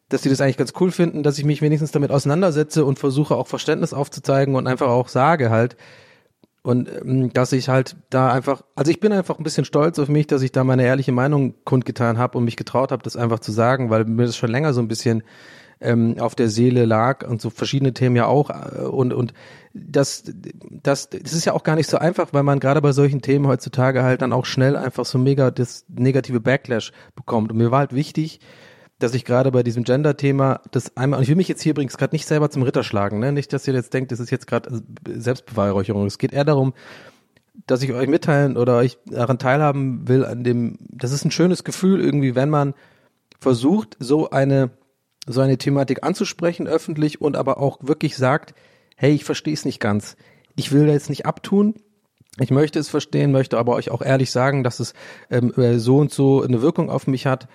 dass 0.09 0.21
sie 0.23 0.29
das 0.29 0.39
eigentlich 0.39 0.55
ganz 0.55 0.71
cool 0.79 0.91
finden, 0.91 1.21
dass 1.21 1.37
ich 1.37 1.43
mich 1.43 1.61
wenigstens 1.61 1.91
damit 1.91 2.11
auseinandersetze 2.11 2.85
und 2.85 2.97
versuche 2.97 3.35
auch 3.35 3.45
Verständnis 3.45 3.93
aufzuzeigen 3.93 4.55
und 4.55 4.65
einfach 4.65 4.87
auch 4.87 5.09
sage 5.09 5.49
halt, 5.49 5.75
und 6.63 6.89
ähm, 6.89 7.31
dass 7.31 7.53
ich 7.53 7.69
halt 7.69 7.95
da 8.09 8.31
einfach, 8.31 8.61
also 8.75 8.91
ich 8.91 8.99
bin 8.99 9.13
einfach 9.13 9.37
ein 9.37 9.43
bisschen 9.43 9.63
stolz 9.63 9.99
auf 9.99 10.09
mich, 10.09 10.27
dass 10.27 10.41
ich 10.41 10.51
da 10.51 10.65
meine 10.65 10.83
ehrliche 10.83 11.13
Meinung 11.13 11.55
kundgetan 11.63 12.17
habe 12.17 12.37
und 12.37 12.43
mich 12.43 12.57
getraut 12.57 12.91
habe, 12.91 13.03
das 13.03 13.15
einfach 13.15 13.39
zu 13.39 13.53
sagen, 13.53 13.89
weil 13.89 14.03
mir 14.03 14.25
das 14.25 14.35
schon 14.35 14.51
länger 14.51 14.73
so 14.73 14.81
ein 14.81 14.89
bisschen 14.89 15.23
ähm, 15.79 16.15
auf 16.19 16.35
der 16.35 16.49
Seele 16.49 16.85
lag 16.85 17.27
und 17.27 17.41
so 17.41 17.49
verschiedene 17.49 17.93
Themen 17.93 18.15
ja 18.15 18.25
auch. 18.25 18.49
Äh, 18.49 18.81
und, 18.81 19.13
und 19.13 19.33
das, 19.73 20.23
das, 20.71 21.09
das 21.09 21.33
ist 21.33 21.45
ja 21.45 21.53
auch 21.53 21.63
gar 21.63 21.75
nicht 21.75 21.89
so 21.89 21.97
einfach, 21.97 22.29
weil 22.33 22.43
man 22.43 22.59
gerade 22.59 22.81
bei 22.81 22.91
solchen 22.91 23.21
Themen 23.21 23.47
heutzutage 23.47 24.03
halt 24.03 24.21
dann 24.21 24.33
auch 24.33 24.45
schnell 24.45 24.75
einfach 24.75 25.05
so 25.05 25.17
mega 25.17 25.51
das 25.51 25.85
negative 25.87 26.39
Backlash 26.39 26.91
bekommt. 27.15 27.51
Und 27.51 27.57
mir 27.57 27.71
war 27.71 27.79
halt 27.79 27.93
wichtig, 27.93 28.39
dass 28.99 29.13
ich 29.13 29.25
gerade 29.25 29.51
bei 29.51 29.61
diesem 29.61 29.83
Gender-Thema 29.83 30.61
das 30.71 30.97
einmal, 30.97 31.19
und 31.19 31.23
ich 31.23 31.29
will 31.29 31.35
mich 31.35 31.47
jetzt 31.47 31.61
hier 31.61 31.71
übrigens 31.71 31.97
gerade 31.97 32.15
nicht 32.15 32.25
selber 32.25 32.49
zum 32.49 32.63
Ritter 32.63 32.83
schlagen, 32.83 33.19
ne? 33.19 33.31
Nicht, 33.31 33.53
dass 33.53 33.67
ihr 33.67 33.73
jetzt 33.75 33.93
denkt, 33.93 34.11
das 34.11 34.19
ist 34.19 34.31
jetzt 34.31 34.47
gerade 34.47 34.81
Selbstbeweihräucherung. 35.07 36.07
Es 36.07 36.17
geht 36.17 36.33
eher 36.33 36.45
darum, 36.45 36.73
dass 37.67 37.83
ich 37.83 37.93
euch 37.93 38.07
mitteilen 38.07 38.57
oder 38.57 38.77
euch 38.77 38.97
daran 39.05 39.37
teilhaben 39.39 40.07
will, 40.07 40.25
an 40.25 40.43
dem, 40.43 40.77
das 40.79 41.11
ist 41.11 41.25
ein 41.25 41.31
schönes 41.31 41.63
Gefühl 41.63 42.01
irgendwie, 42.01 42.35
wenn 42.35 42.49
man 42.49 42.73
versucht, 43.39 43.97
so 43.99 44.29
eine, 44.29 44.71
so 45.27 45.41
eine 45.41 45.57
Thematik 45.57 46.03
anzusprechen 46.03 46.67
öffentlich 46.67 47.21
und 47.21 47.35
aber 47.35 47.59
auch 47.59 47.79
wirklich 47.81 48.17
sagt, 48.17 48.53
hey, 48.95 49.13
ich 49.13 49.23
verstehe 49.23 49.53
es 49.53 49.65
nicht 49.65 49.79
ganz. 49.79 50.17
Ich 50.55 50.71
will 50.71 50.87
da 50.87 50.93
jetzt 50.93 51.09
nicht 51.09 51.25
abtun, 51.25 51.75
ich 52.39 52.51
möchte 52.51 52.79
es 52.79 52.89
verstehen, 52.89 53.31
möchte 53.31 53.57
aber 53.57 53.73
euch 53.75 53.91
auch 53.91 54.01
ehrlich 54.01 54.31
sagen, 54.31 54.63
dass 54.63 54.79
es 54.79 54.93
ähm, 55.29 55.53
so 55.79 55.97
und 55.97 56.11
so 56.11 56.41
eine 56.43 56.61
Wirkung 56.61 56.89
auf 56.89 57.07
mich 57.07 57.25
hat 57.25 57.47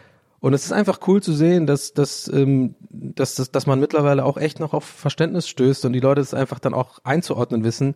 und 0.43 0.55
es 0.55 0.65
ist 0.65 0.73
einfach 0.73 0.99
cool 1.07 1.23
zu 1.23 1.33
sehen, 1.33 1.69
dass, 1.69 1.95
dass, 1.95 2.27
ähm, 2.27 2.75
dass, 2.91 3.37
dass, 3.37 3.53
dass 3.53 3.67
man 3.67 3.79
mittlerweile 3.79 4.25
auch 4.25 4.37
echt 4.37 4.59
noch 4.59 4.75
auf 4.75 4.83
Verständnis 4.83 5.47
stößt 5.47 5.85
und 5.85 5.93
die 5.93 6.01
Leute 6.01 6.21
es 6.21 6.35
einfach 6.35 6.59
dann 6.59 6.75
auch 6.75 6.99
einzuordnen 7.05 7.63
wissen. 7.63 7.95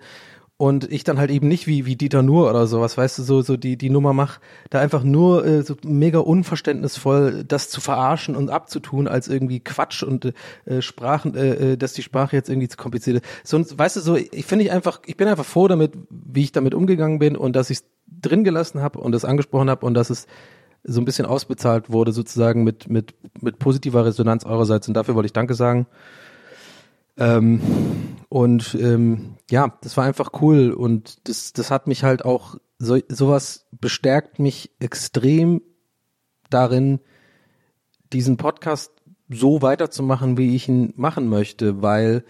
Und 0.59 0.91
ich 0.91 1.05
dann 1.05 1.19
halt 1.19 1.31
eben 1.31 1.49
nicht 1.49 1.67
wie, 1.67 1.85
wie 1.85 1.97
Dieter 1.97 2.23
Nur 2.23 2.49
oder 2.49 2.67
sowas, 2.67 2.97
weißt 2.97 3.19
du, 3.19 3.23
so, 3.23 3.43
so 3.43 3.59
die, 3.59 3.77
die 3.77 3.91
Nummer 3.91 4.15
mach, 4.15 4.41
da 4.71 4.81
einfach 4.81 5.03
nur 5.03 5.45
äh, 5.45 5.63
so 5.63 5.77
mega 5.85 6.19
unverständnisvoll 6.19 7.45
das 7.45 7.69
zu 7.69 7.83
verarschen 7.83 8.35
und 8.35 8.49
abzutun 8.49 9.07
als 9.07 9.29
irgendwie 9.29 9.61
Quatsch 9.61 10.03
und 10.03 10.33
äh, 10.65 10.81
Sprachen, 10.81 11.35
äh, 11.35 11.73
äh 11.73 11.77
dass 11.77 11.93
die 11.93 12.03
Sprache 12.03 12.37
jetzt 12.37 12.49
irgendwie 12.49 12.69
zu 12.69 12.79
kompliziert 12.79 13.19
ist. 13.19 13.27
Sonst, 13.45 13.79
weißt 13.79 13.97
du, 13.97 14.01
so, 14.01 14.17
ich 14.17 14.47
finde 14.47 14.65
ich 14.65 14.73
einfach, 14.73 15.03
ich 15.05 15.19
bin 15.19 15.29
einfach 15.29 15.45
froh 15.45 15.69
damit, 15.69 15.93
wie 16.09 16.45
ich 16.45 16.53
damit 16.53 16.73
umgegangen 16.73 17.19
bin 17.19 17.37
und 17.37 17.55
dass 17.55 17.69
ich 17.69 17.81
es 17.81 17.85
drin 18.23 18.43
gelassen 18.43 18.81
habe 18.81 18.99
und 18.99 19.13
das 19.13 19.27
angesprochen 19.27 19.69
habe 19.69 19.85
und 19.85 19.93
dass 19.93 20.09
es 20.09 20.27
so 20.85 21.03
ein 21.03 21.05
bisschen 21.05 21.27
ausbezahlt 21.27 21.91
wurde, 21.91 22.13
sozusagen 22.13 22.65
mit, 22.65 22.89
mit, 22.89 23.15
mit 23.43 23.59
positiver 23.59 24.07
Resonanz 24.07 24.45
eurerseits. 24.45 24.89
Und 24.89 24.95
dafür 24.95 25.17
wollte 25.17 25.27
ich 25.27 25.33
Danke 25.33 25.55
sagen. 25.55 25.87
Ähm, 27.19 27.61
und 28.29 28.75
ähm, 28.81 29.37
ja, 29.51 29.77
das 29.83 29.97
war 29.97 30.05
einfach 30.05 30.33
cool 30.41 30.73
und 30.73 31.29
das, 31.29 31.53
das 31.53 31.71
hat 31.71 31.87
mich 31.87 32.05
halt 32.05 32.25
auch, 32.25 32.57
so, 32.79 32.99
sowas 33.09 33.67
bestärkt 33.71 34.39
mich 34.39 34.71
extrem 34.81 35.63
darin, 36.51 37.01
diesen 38.13 38.37
Podcast 38.37 38.93
so 39.29 39.63
weiterzumachen, 39.63 40.37
wie 40.37 40.55
ich 40.55 40.69
ihn 40.69 40.93
machen 40.97 41.29
möchte, 41.29 41.83
weil 41.83 42.25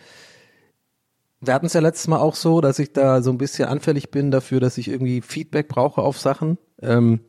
wir 1.40 1.55
hatten 1.55 1.66
es 1.66 1.75
ja 1.75 1.81
letztes 1.81 2.09
Mal 2.09 2.18
auch 2.18 2.35
so, 2.35 2.61
dass 2.61 2.79
ich 2.79 2.92
da 2.92 3.22
so 3.22 3.31
ein 3.31 3.38
bisschen 3.38 3.68
anfällig 3.68 4.11
bin 4.11 4.31
dafür, 4.31 4.61
dass 4.61 4.79
ich 4.79 4.88
irgendwie 4.88 5.20
Feedback 5.20 5.68
brauche 5.68 6.01
auf 6.01 6.18
Sachen. 6.18 6.59
Ähm, 6.81 7.20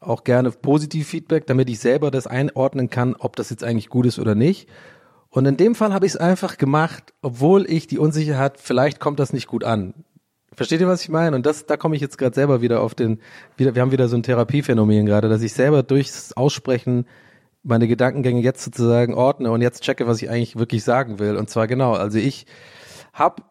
auch 0.00 0.24
gerne 0.24 0.50
positiv 0.50 1.08
Feedback, 1.08 1.46
damit 1.46 1.68
ich 1.70 1.78
selber 1.78 2.10
das 2.10 2.26
einordnen 2.26 2.90
kann, 2.90 3.14
ob 3.14 3.36
das 3.36 3.50
jetzt 3.50 3.64
eigentlich 3.64 3.88
gut 3.88 4.06
ist 4.06 4.18
oder 4.18 4.34
nicht. 4.34 4.68
Und 5.34 5.46
in 5.46 5.56
dem 5.56 5.74
Fall 5.74 5.94
habe 5.94 6.04
ich 6.04 6.12
es 6.12 6.18
einfach 6.18 6.58
gemacht, 6.58 7.14
obwohl 7.22 7.64
ich 7.68 7.86
die 7.86 7.98
Unsicherheit, 7.98 8.58
vielleicht 8.58 9.00
kommt 9.00 9.18
das 9.18 9.32
nicht 9.32 9.46
gut 9.46 9.64
an. 9.64 9.94
Versteht 10.54 10.82
ihr, 10.82 10.88
was 10.88 11.02
ich 11.02 11.08
meine? 11.08 11.34
Und 11.34 11.46
das, 11.46 11.64
da 11.64 11.78
komme 11.78 11.96
ich 11.96 12.02
jetzt 12.02 12.18
gerade 12.18 12.34
selber 12.34 12.60
wieder 12.60 12.82
auf 12.82 12.94
den, 12.94 13.18
wieder, 13.56 13.74
wir 13.74 13.80
haben 13.80 13.92
wieder 13.92 14.08
so 14.08 14.16
ein 14.16 14.22
Therapiephänomen 14.22 15.06
gerade, 15.06 15.30
dass 15.30 15.40
ich 15.40 15.54
selber 15.54 15.82
durchs 15.82 16.34
Aussprechen 16.34 17.06
meine 17.62 17.88
Gedankengänge 17.88 18.42
jetzt 18.42 18.62
sozusagen 18.62 19.14
ordne 19.14 19.50
und 19.50 19.62
jetzt 19.62 19.82
checke, 19.82 20.06
was 20.06 20.20
ich 20.20 20.28
eigentlich 20.28 20.56
wirklich 20.56 20.84
sagen 20.84 21.18
will. 21.18 21.38
Und 21.38 21.48
zwar 21.48 21.66
genau, 21.66 21.94
also 21.94 22.18
ich 22.18 22.44
habe 23.14 23.42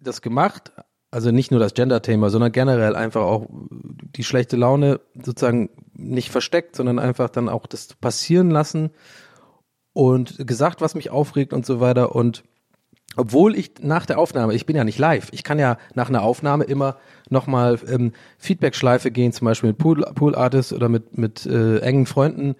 das 0.00 0.22
gemacht, 0.22 0.72
also 1.12 1.30
nicht 1.30 1.52
nur 1.52 1.60
das 1.60 1.74
Gender-Thema, 1.74 2.30
sondern 2.30 2.50
generell 2.50 2.96
einfach 2.96 3.22
auch 3.22 3.46
die 3.70 4.24
schlechte 4.24 4.56
Laune 4.56 4.98
sozusagen 5.14 5.70
nicht 5.92 6.30
versteckt, 6.32 6.74
sondern 6.74 6.98
einfach 6.98 7.30
dann 7.30 7.48
auch 7.48 7.68
das 7.68 7.94
passieren 7.94 8.50
lassen 8.50 8.90
und 9.98 10.46
gesagt, 10.46 10.80
was 10.80 10.94
mich 10.94 11.10
aufregt 11.10 11.52
und 11.52 11.66
so 11.66 11.80
weiter. 11.80 12.14
Und 12.14 12.44
obwohl 13.16 13.56
ich 13.56 13.72
nach 13.80 14.06
der 14.06 14.20
Aufnahme, 14.20 14.54
ich 14.54 14.64
bin 14.64 14.76
ja 14.76 14.84
nicht 14.84 15.00
live, 15.00 15.26
ich 15.32 15.42
kann 15.42 15.58
ja 15.58 15.76
nach 15.96 16.08
einer 16.08 16.22
Aufnahme 16.22 16.62
immer 16.62 16.98
nochmal 17.30 17.80
ähm, 17.88 18.12
Feedback-Schleife 18.38 19.10
gehen, 19.10 19.32
zum 19.32 19.46
Beispiel 19.46 19.70
mit 19.70 19.78
Pool, 19.78 20.02
Pool 20.14 20.36
Artists 20.36 20.72
oder 20.72 20.88
mit, 20.88 21.18
mit 21.18 21.46
äh, 21.46 21.80
engen 21.80 22.06
Freunden 22.06 22.54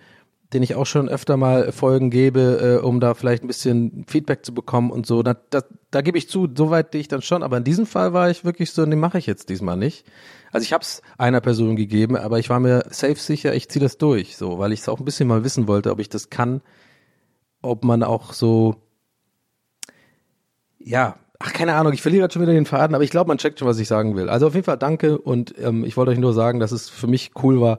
den 0.52 0.62
ich 0.62 0.74
auch 0.74 0.86
schon 0.86 1.08
öfter 1.08 1.36
mal 1.36 1.72
Folgen 1.72 2.10
gebe, 2.10 2.78
äh, 2.80 2.84
um 2.84 3.00
da 3.00 3.14
vielleicht 3.14 3.44
ein 3.44 3.48
bisschen 3.48 4.04
Feedback 4.08 4.46
zu 4.46 4.54
bekommen 4.54 4.90
und 4.90 5.06
so. 5.06 5.22
Da, 5.22 5.36
da, 5.50 5.62
da 5.90 6.00
gebe 6.00 6.16
ich 6.16 6.28
zu, 6.28 6.48
soweit 6.56 6.94
ich 6.94 7.08
dann 7.08 7.20
schon, 7.20 7.42
aber 7.42 7.58
in 7.58 7.64
diesem 7.64 7.84
Fall 7.86 8.14
war 8.14 8.30
ich 8.30 8.44
wirklich 8.44 8.72
so, 8.72 8.86
nee, 8.86 8.96
mache 8.96 9.18
ich 9.18 9.26
jetzt 9.26 9.50
diesmal 9.50 9.76
nicht. 9.76 10.06
Also 10.50 10.64
ich 10.64 10.72
habe 10.72 10.82
es 10.82 11.02
einer 11.18 11.42
Person 11.42 11.76
gegeben, 11.76 12.16
aber 12.16 12.38
ich 12.38 12.48
war 12.48 12.60
mir 12.60 12.84
safe 12.88 13.16
sicher, 13.16 13.54
ich 13.54 13.68
ziehe 13.68 13.82
das 13.82 13.98
durch, 13.98 14.38
so, 14.38 14.58
weil 14.58 14.72
ich 14.72 14.80
es 14.80 14.88
auch 14.88 14.98
ein 14.98 15.04
bisschen 15.04 15.28
mal 15.28 15.44
wissen 15.44 15.68
wollte, 15.68 15.90
ob 15.90 15.98
ich 15.98 16.08
das 16.08 16.30
kann, 16.30 16.62
ob 17.62 17.84
man 17.84 18.02
auch 18.02 18.32
so, 18.32 18.76
ja, 20.78 21.16
ach 21.38 21.52
keine 21.52 21.74
Ahnung, 21.74 21.92
ich 21.92 22.02
verliere 22.02 22.22
gerade 22.22 22.32
schon 22.32 22.42
wieder 22.42 22.52
den 22.52 22.66
Faden, 22.66 22.94
aber 22.94 23.04
ich 23.04 23.10
glaube, 23.10 23.28
man 23.28 23.38
checkt 23.38 23.58
schon, 23.58 23.68
was 23.68 23.78
ich 23.78 23.88
sagen 23.88 24.16
will. 24.16 24.28
Also 24.28 24.46
auf 24.46 24.54
jeden 24.54 24.64
Fall 24.64 24.78
danke 24.78 25.18
und 25.18 25.54
ähm, 25.58 25.84
ich 25.84 25.96
wollte 25.96 26.12
euch 26.12 26.18
nur 26.18 26.32
sagen, 26.32 26.60
dass 26.60 26.72
es 26.72 26.88
für 26.88 27.06
mich 27.06 27.32
cool 27.42 27.60
war, 27.60 27.78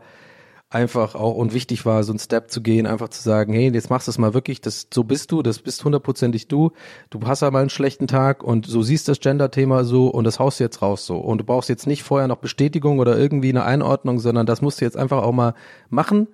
einfach 0.71 1.15
auch 1.15 1.33
und 1.33 1.53
wichtig 1.53 1.85
war, 1.85 2.03
so 2.03 2.13
ein 2.13 2.19
Step 2.19 2.51
zu 2.51 2.61
gehen, 2.61 2.85
einfach 2.85 3.09
zu 3.09 3.23
sagen, 3.23 3.53
hey, 3.53 3.71
jetzt 3.73 3.89
machst 3.89 4.07
du 4.07 4.11
es 4.11 4.19
mal 4.19 4.35
wirklich, 4.35 4.61
das, 4.61 4.87
so 4.93 5.03
bist 5.03 5.31
du, 5.31 5.41
das 5.41 5.59
bist 5.59 5.83
hundertprozentig 5.83 6.47
du, 6.47 6.71
du 7.09 7.19
hast 7.25 7.41
ja 7.41 7.49
mal 7.49 7.61
einen 7.61 7.71
schlechten 7.71 8.05
Tag 8.05 8.43
und 8.43 8.67
so 8.67 8.83
siehst 8.83 9.07
das 9.07 9.19
Gender-Thema 9.19 9.83
so 9.83 10.09
und 10.09 10.25
das 10.25 10.37
haust 10.37 10.59
du 10.59 10.63
jetzt 10.63 10.83
raus 10.83 11.07
so. 11.07 11.17
Und 11.17 11.39
du 11.39 11.43
brauchst 11.43 11.69
jetzt 11.69 11.87
nicht 11.87 12.03
vorher 12.03 12.27
noch 12.27 12.37
Bestätigung 12.37 12.99
oder 12.99 13.17
irgendwie 13.17 13.49
eine 13.49 13.63
Einordnung, 13.63 14.19
sondern 14.19 14.45
das 14.45 14.61
musst 14.61 14.79
du 14.79 14.85
jetzt 14.85 14.97
einfach 14.97 15.23
auch 15.23 15.31
mal 15.31 15.55
machen 15.89 16.27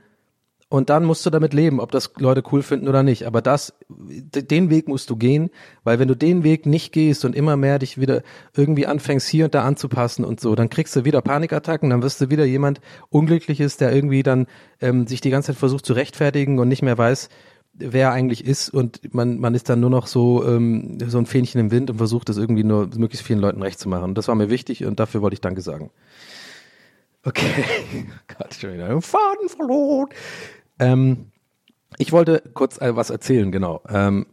und 0.68 0.90
dann 0.90 1.06
musst 1.06 1.26
du 1.26 1.30
damit 1.30 1.54
leben, 1.54 1.80
ob 1.80 1.92
das 1.92 2.12
Leute 2.18 2.42
cool 2.52 2.64
finden 2.64 2.88
oder 2.88 3.04
nicht. 3.04 3.28
Aber 3.28 3.42
das, 3.42 3.74
den 3.88 4.70
Weg 4.72 4.88
musst 4.88 5.10
du 5.12 5.16
gehen, 5.16 5.52
weil 5.84 6.00
wenn 6.00 6.08
du 6.08 6.16
den 6.16 6.44
Weg 6.44 6.66
nicht 6.66 6.92
gehst 6.92 7.24
und 7.24 7.36
immer 7.36 7.56
mehr 7.56 7.78
dich 7.78 8.00
wieder 8.00 8.24
irgendwie 8.56 8.88
anfängst, 8.88 9.28
hier 9.28 9.46
und 9.46 9.54
da 9.54 9.64
anzupassen 9.64 10.26
und 10.26 10.40
so, 10.40 10.56
dann 10.56 10.70
kriegst 10.70 10.96
du 10.96 11.06
wieder 11.06 11.22
Panikattacken, 11.22 11.92
dann 11.92 12.02
wirst 12.02 12.20
du 12.20 12.30
wieder 12.32 12.46
jemand 12.46 12.82
Unglückliches, 13.10 13.78
der 13.78 13.94
irgendwie 13.94 14.24
dann 14.24 14.48
ähm, 14.82 15.06
sich 15.06 15.22
die 15.22 15.30
ganze 15.30 15.48
Zeit 15.48 15.58
versucht 15.58 15.86
zu 15.86 15.94
rechtfertigen 15.94 16.58
und 16.58 16.68
nicht 16.68 16.82
mehr 16.82 16.98
weiß, 16.98 17.30
wer 17.76 18.08
er 18.08 18.12
eigentlich 18.14 18.44
ist 18.44 18.70
und 18.70 19.14
man, 19.14 19.40
man 19.40 19.54
ist 19.54 19.70
dann 19.70 19.82
nur 19.82 19.90
noch 19.90 20.08
so, 20.08 20.46
ähm, 20.48 20.98
so 21.08 21.20
ein 21.20 21.26
Fähnchen 21.26 21.62
im 21.62 21.72
Wind 21.72 21.92
und 21.92 21.98
versucht 21.98 22.30
das 22.30 22.38
irgendwie 22.38 22.64
nur 22.64 22.90
möglichst 22.96 23.26
vielen 23.26 23.40
Leuten 23.40 23.62
recht 23.62 23.80
zu 23.80 23.88
machen. 23.88 24.16
Das 24.16 24.28
war 24.28 24.36
mir 24.36 24.50
wichtig 24.50 24.84
und 24.86 25.00
dafür 25.00 25.22
wollte 25.22 25.36
ich 25.36 25.42
Danke 25.42 25.62
sagen. 25.62 25.92
Okay. 27.26 27.66
Gott, 28.38 28.54
schon 28.54 28.74
wieder 28.74 28.86
einen 28.86 29.02
Faden 29.02 29.50
verloren. 29.50 30.10
Ähm, 30.80 31.32
ich 31.98 32.12
wollte 32.12 32.44
kurz 32.54 32.80
äh, 32.82 32.96
was 32.96 33.10
erzählen, 33.10 33.52
genau. 33.52 33.82
Ähm, 33.88 34.26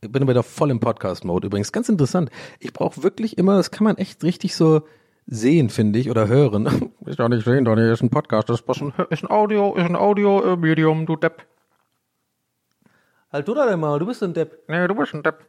ich 0.00 0.10
bin 0.10 0.26
wieder 0.26 0.42
voll 0.42 0.70
im 0.70 0.80
Podcast-Mode 0.80 1.48
übrigens. 1.48 1.72
Ganz 1.72 1.88
interessant. 1.88 2.30
Ich 2.58 2.72
brauche 2.72 3.02
wirklich 3.02 3.36
immer, 3.36 3.56
das 3.56 3.70
kann 3.70 3.84
man 3.84 3.98
echt 3.98 4.24
richtig 4.24 4.54
so 4.54 4.82
sehen, 5.26 5.68
finde 5.68 5.98
ich, 5.98 6.10
oder 6.10 6.28
hören. 6.28 6.92
Ist 7.06 7.18
doch 7.18 7.28
nicht 7.28 7.44
sehen, 7.44 7.64
doch 7.64 7.76
nicht, 7.76 7.84
ist 7.84 8.02
ein 8.02 8.10
Podcast, 8.10 8.48
das 8.48 8.60
ist 8.60 8.82
ein, 8.82 8.92
ist 9.10 9.22
ein 9.22 9.30
Audio, 9.30 9.74
ist 9.74 9.84
ein 9.84 9.96
Audio-Medium, 9.96 11.06
du 11.06 11.16
Depp. 11.16 11.46
Halt 13.32 13.46
du 13.46 13.54
da 13.54 13.66
denn 13.66 13.78
mal, 13.78 13.98
du 13.98 14.06
bist 14.06 14.22
ein 14.22 14.34
Depp. 14.34 14.64
Nee, 14.68 14.86
du 14.88 14.94
bist 14.94 15.14
ein 15.14 15.22
Depp. 15.22 15.44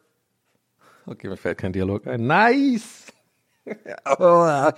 Okay, 1.05 1.27
mir 1.27 1.37
fällt 1.37 1.57
kein 1.57 1.73
Dialog 1.73 2.05
ein. 2.07 2.27
Nice! 2.27 3.11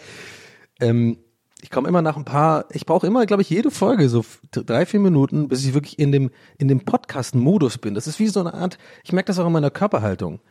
ähm, 0.79 1.17
ich 1.63 1.71
komme 1.71 1.87
immer 1.87 2.01
nach 2.01 2.17
ein 2.17 2.25
paar, 2.25 2.65
ich 2.71 2.85
brauche 2.85 3.07
immer, 3.07 3.25
glaube 3.25 3.41
ich, 3.41 3.49
jede 3.49 3.71
Folge 3.71 4.09
so 4.09 4.25
drei, 4.51 4.85
vier 4.85 4.99
Minuten, 4.99 5.47
bis 5.47 5.63
ich 5.63 5.73
wirklich 5.73 5.97
in 5.97 6.11
dem, 6.11 6.29
in 6.57 6.67
dem 6.67 6.81
Podcast-Modus 6.81 7.77
bin. 7.77 7.95
Das 7.95 8.05
ist 8.05 8.19
wie 8.19 8.27
so 8.27 8.41
eine 8.41 8.53
Art, 8.53 8.77
ich 9.05 9.13
merke 9.13 9.27
das 9.27 9.39
auch 9.39 9.47
in 9.47 9.53
meiner 9.53 9.71
Körperhaltung. 9.71 10.41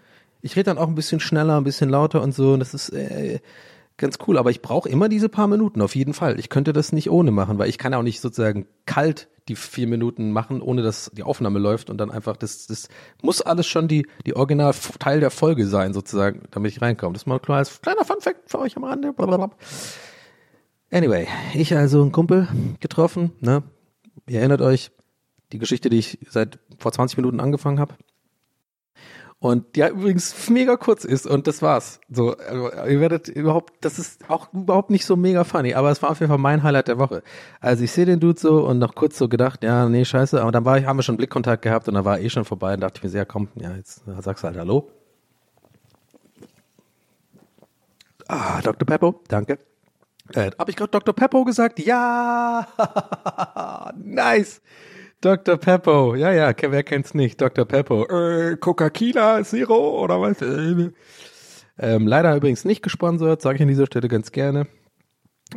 Ich 0.40 0.57
rede 0.57 0.64
dann 0.64 0.79
auch 0.79 0.88
ein 0.88 0.94
bisschen 0.94 1.20
schneller, 1.20 1.59
ein 1.59 1.64
bisschen 1.64 1.90
lauter 1.90 2.22
und 2.22 2.35
so. 2.35 2.55
Und 2.55 2.61
das 2.61 2.72
ist 2.72 2.88
äh, 2.88 3.40
ganz 3.98 4.18
cool. 4.27 4.38
Aber 4.38 4.51
ich 4.51 4.62
brauche 4.62 4.88
immer 4.88 5.11
diese 5.11 5.29
paar 5.29 5.48
Minuten, 5.48 5.83
auf 5.83 5.94
jeden 5.94 6.14
Fall. 6.14 6.40
Ich 6.40 6.48
könnte 6.48 6.72
das 6.72 6.92
nicht 6.92 7.11
ohne 7.11 7.31
machen, 7.31 7.59
weil 7.59 7.68
ich 7.68 7.77
kann 7.77 7.92
auch 7.92 8.03
nicht 8.03 8.20
sozusagen 8.20 8.66
kalt 8.87 9.29
die 9.48 9.57
vier 9.57 9.88
Minuten 9.88 10.33
machen, 10.33 10.62
ohne 10.62 10.83
dass 10.83 11.11
die 11.12 11.25
Aufnahme 11.25 11.59
läuft 11.59 11.90
und 11.90 11.98
dann 11.98 12.11
einfach, 12.11 12.38
das, 12.38 12.66
das 12.68 12.88
muss 13.22 13.42
alles 13.42 13.66
schon 13.66 13.87
die, 13.87 14.07
die 14.25 14.35
Original 14.35 14.72
Teil 14.98 15.20
der 15.20 15.31
Folge 15.31 15.66
sein, 15.66 15.92
sozusagen, 15.92 16.42
damit 16.53 16.72
ich 16.72 16.81
reinkomme. 16.81 17.12
Das 17.12 17.22
ist 17.22 17.27
mal 17.27 17.38
klar 17.38 17.59
als 17.59 17.83
kleiner 17.83 18.05
Fun 18.05 18.20
Fact 18.20 18.48
für 18.51 18.61
euch 18.61 18.77
am 18.77 18.85
Rande. 18.85 19.12
Blablabla. 19.12 19.51
Anyway, 20.92 21.26
ich 21.55 21.74
also 21.74 22.02
einen 22.02 22.12
Kumpel 22.12 22.48
getroffen, 22.81 23.33
ne? 23.40 23.62
Ihr 24.28 24.40
erinnert 24.40 24.61
euch, 24.61 24.90
die 25.50 25.59
Geschichte, 25.59 25.88
die 25.88 25.98
ich 25.98 26.18
seit 26.28 26.59
vor 26.78 26.92
20 26.92 27.16
Minuten 27.16 27.40
angefangen 27.40 27.81
habe. 27.81 27.94
Und 29.38 29.74
die 29.74 29.81
ja 29.81 29.88
übrigens 29.88 30.50
mega 30.50 30.76
kurz 30.76 31.07
ist 31.07 31.26
und 31.26 31.46
das 31.46 31.62
war's. 31.62 31.98
So, 32.11 32.37
also, 32.37 32.70
ihr 32.90 33.00
werdet 33.00 33.28
überhaupt, 33.28 33.72
das 33.81 33.98
ist 33.98 34.28
auch 34.28 34.52
überhaupt 34.52 34.90
nicht 34.90 35.07
so 35.07 35.16
mega 35.16 35.44
funny, 35.44 35.72
aber 35.72 35.90
es 35.90 36.02
war 36.02 36.11
auf 36.11 36.20
jeden 36.20 36.28
Fall 36.28 36.38
mein 36.38 36.62
Highlight 36.62 36.88
der 36.88 36.98
Woche. 36.98 37.22
Also 37.61 37.85
ich 37.85 37.90
sehe 37.90 38.05
den 38.05 38.20
Dude 38.20 38.38
so 38.38 38.66
und 38.66 38.78
noch 38.78 38.94
kurz 38.94 39.16
so 39.16 39.31
gedacht, 39.31 39.64
ja, 39.64 39.88
nee, 39.88 40.05
scheiße, 40.05 40.42
aber 40.42 40.52
dann 40.52 40.66
war 40.66 40.76
ich, 40.76 40.85
haben 40.85 40.98
wir 40.98 41.02
schon 41.02 41.16
Blickkontakt 41.16 41.62
gehabt 41.62 41.88
und 41.88 41.94
dann 41.94 42.05
war 42.05 42.18
er 42.18 42.24
eh 42.24 42.28
schon 42.28 42.44
vorbei 42.44 42.74
und 42.74 42.81
dachte 42.81 42.98
ich 42.98 43.11
mir, 43.11 43.18
ja 43.18 43.24
komm, 43.24 43.48
ja, 43.55 43.74
jetzt 43.74 44.02
sagst 44.20 44.44
du 44.44 44.48
halt 44.48 44.59
Hallo. 44.59 44.90
Ah, 48.28 48.61
Dr. 48.61 48.87
Peppo, 48.87 49.22
danke. 49.26 49.59
Äh, 50.35 50.51
Habe 50.59 50.71
ich 50.71 50.77
gerade 50.77 50.91
Dr. 50.91 51.15
Peppo 51.15 51.45
gesagt? 51.45 51.79
Ja! 51.81 52.67
nice! 53.97 54.63
Dr. 55.21 55.57
Peppo, 55.57 56.17
ja, 56.17 56.33
ja, 56.33 56.53
wer 56.61 56.83
kennt's 56.83 57.15
nicht? 57.15 57.41
Dr. 57.41 57.65
Peppo. 57.65 58.07
Äh, 58.07 58.57
Coca-Cola 58.57 59.45
Zero 59.45 60.03
oder 60.03 60.21
was? 60.21 60.43
Ähm, 61.79 62.07
leider 62.07 62.35
übrigens 62.35 62.65
nicht 62.65 62.83
gesponsert, 62.83 63.41
sage 63.41 63.57
ich 63.57 63.63
an 63.63 63.69
dieser 63.69 63.87
Stelle 63.87 64.09
ganz 64.09 64.33
gerne. 64.33 64.67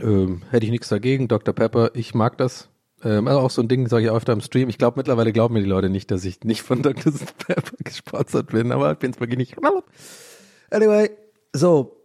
Ähm, 0.02 0.44
hätte 0.52 0.66
ich 0.66 0.72
nichts 0.72 0.90
dagegen. 0.90 1.28
Dr. 1.28 1.54
Pepper, 1.54 1.92
ich 1.96 2.14
mag 2.14 2.38
das. 2.38 2.70
Ähm, 3.04 3.28
also 3.28 3.40
auch 3.40 3.50
so 3.50 3.62
ein 3.62 3.68
Ding, 3.68 3.88
sage 3.88 4.06
ich 4.06 4.12
öfter 4.12 4.34
im 4.34 4.42
Stream. 4.42 4.70
Ich 4.70 4.78
glaube, 4.78 5.00
mittlerweile 5.00 5.34
glauben 5.34 5.56
mir 5.56 5.62
die 5.62 5.70
Leute 5.70 5.90
nicht, 5.90 6.12
dass 6.12 6.26
ich 6.26 6.44
nicht 6.44 6.62
von 6.62 6.82
Dr. 6.84 7.14
Pepper 7.48 7.78
gesponsert 7.84 8.52
bin, 8.52 8.72
aber 8.72 8.92
ich 8.92 8.98
bin's 9.00 9.20
wirklich 9.20 9.38
nicht. 9.38 9.56
Anyway, 10.70 11.10
so, 11.54 12.05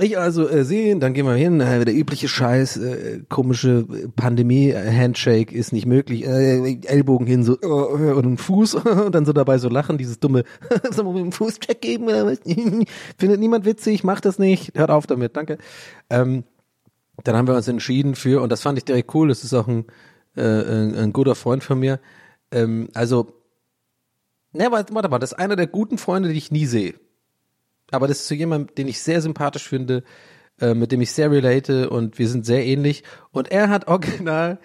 ich 0.00 0.16
also 0.16 0.48
äh, 0.48 0.64
sehen, 0.64 1.00
dann 1.00 1.12
gehen 1.12 1.26
wir 1.26 1.34
hin, 1.34 1.60
äh, 1.60 1.84
der 1.84 1.94
übliche 1.94 2.28
Scheiß, 2.28 2.76
äh, 2.76 3.22
komische 3.28 3.84
Pandemie-Handshake 4.14 5.52
ist 5.52 5.72
nicht 5.72 5.86
möglich, 5.86 6.24
äh, 6.24 6.78
Ellbogen 6.84 7.26
hin 7.26 7.42
so 7.42 7.60
äh, 7.60 8.12
und 8.12 8.24
ein 8.24 8.38
Fuß 8.38 8.74
und 9.06 9.14
dann 9.14 9.26
so 9.26 9.32
dabei 9.32 9.58
so 9.58 9.68
lachen, 9.68 9.98
dieses 9.98 10.20
dumme, 10.20 10.44
soll 10.92 11.04
man 11.04 11.14
mit 11.14 11.24
dem 11.24 11.32
Fußcheck 11.32 11.80
geben 11.80 12.04
oder 12.04 12.26
was? 12.26 12.38
Findet 13.18 13.40
niemand 13.40 13.64
witzig, 13.64 14.04
macht 14.04 14.24
das 14.24 14.38
nicht, 14.38 14.78
hört 14.78 14.90
auf 14.90 15.08
damit, 15.08 15.36
danke. 15.36 15.58
Ähm, 16.10 16.44
dann 17.24 17.34
haben 17.34 17.48
wir 17.48 17.56
uns 17.56 17.66
entschieden 17.66 18.14
für, 18.14 18.40
und 18.40 18.52
das 18.52 18.62
fand 18.62 18.78
ich 18.78 18.84
direkt 18.84 19.12
cool, 19.16 19.28
das 19.28 19.42
ist 19.42 19.52
auch 19.52 19.66
ein, 19.66 19.86
äh, 20.36 20.42
ein, 20.42 20.94
ein 20.94 21.12
guter 21.12 21.34
Freund 21.34 21.64
von 21.64 21.80
mir, 21.80 21.98
ähm, 22.52 22.88
also, 22.94 23.32
ne, 24.52 24.68
warte 24.70 24.92
mal, 24.92 25.02
das 25.18 25.32
ist 25.32 25.38
einer 25.38 25.56
der 25.56 25.66
guten 25.66 25.98
Freunde, 25.98 26.28
die 26.28 26.38
ich 26.38 26.52
nie 26.52 26.66
sehe 26.66 26.94
aber 27.90 28.06
das 28.06 28.20
ist 28.20 28.26
zu 28.26 28.34
jemandem, 28.34 28.74
den 28.74 28.88
ich 28.88 29.00
sehr 29.00 29.20
sympathisch 29.20 29.68
finde, 29.68 30.02
äh, 30.60 30.74
mit 30.74 30.92
dem 30.92 31.00
ich 31.00 31.12
sehr 31.12 31.30
relate 31.30 31.90
und 31.90 32.18
wir 32.18 32.28
sind 32.28 32.44
sehr 32.44 32.64
ähnlich. 32.64 33.04
Und 33.30 33.50
er 33.50 33.68
hat 33.68 33.88
original, 33.88 34.58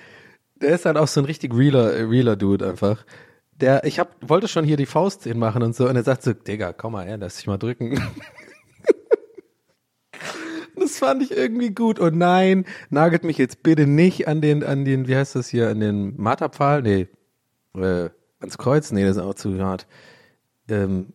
der 0.55 0.75
ist 0.75 0.85
halt 0.85 0.97
auch 0.97 1.07
so 1.07 1.21
ein 1.21 1.25
richtig 1.25 1.53
realer, 1.53 2.09
realer 2.09 2.35
Dude 2.35 2.67
einfach. 2.67 3.05
Der, 3.51 3.83
ich 3.85 3.99
hab, 3.99 4.15
wollte 4.27 4.47
schon 4.47 4.65
hier 4.65 4.77
die 4.77 4.85
Faust 4.85 5.25
machen 5.35 5.61
und 5.63 5.75
so, 5.75 5.87
und 5.87 5.95
er 5.95 6.03
sagt 6.03 6.23
so, 6.23 6.33
Digga, 6.33 6.73
komm 6.73 6.93
mal 6.93 7.05
her, 7.05 7.17
lass 7.17 7.35
dich 7.37 7.47
mal 7.47 7.57
drücken. 7.57 8.01
das 10.75 10.97
fand 10.97 11.21
ich 11.21 11.31
irgendwie 11.31 11.69
gut. 11.69 11.99
Und 11.99 12.17
nein, 12.17 12.65
nagelt 12.89 13.23
mich 13.23 13.37
jetzt 13.37 13.63
bitte 13.63 13.85
nicht 13.85 14.27
an 14.27 14.41
den, 14.41 14.63
an 14.63 14.85
den, 14.85 15.07
wie 15.07 15.15
heißt 15.15 15.35
das 15.35 15.47
hier, 15.47 15.69
an 15.69 15.79
den 15.79 16.19
Marterpfahl? 16.19 16.81
Nee, 16.81 17.07
äh, 17.75 18.09
ans 18.39 18.57
Kreuz? 18.57 18.91
Nee, 18.91 19.05
das 19.05 19.17
ist 19.17 19.23
auch 19.23 19.35
zu 19.35 19.57
hart. 19.63 19.87
Ähm, 20.67 21.13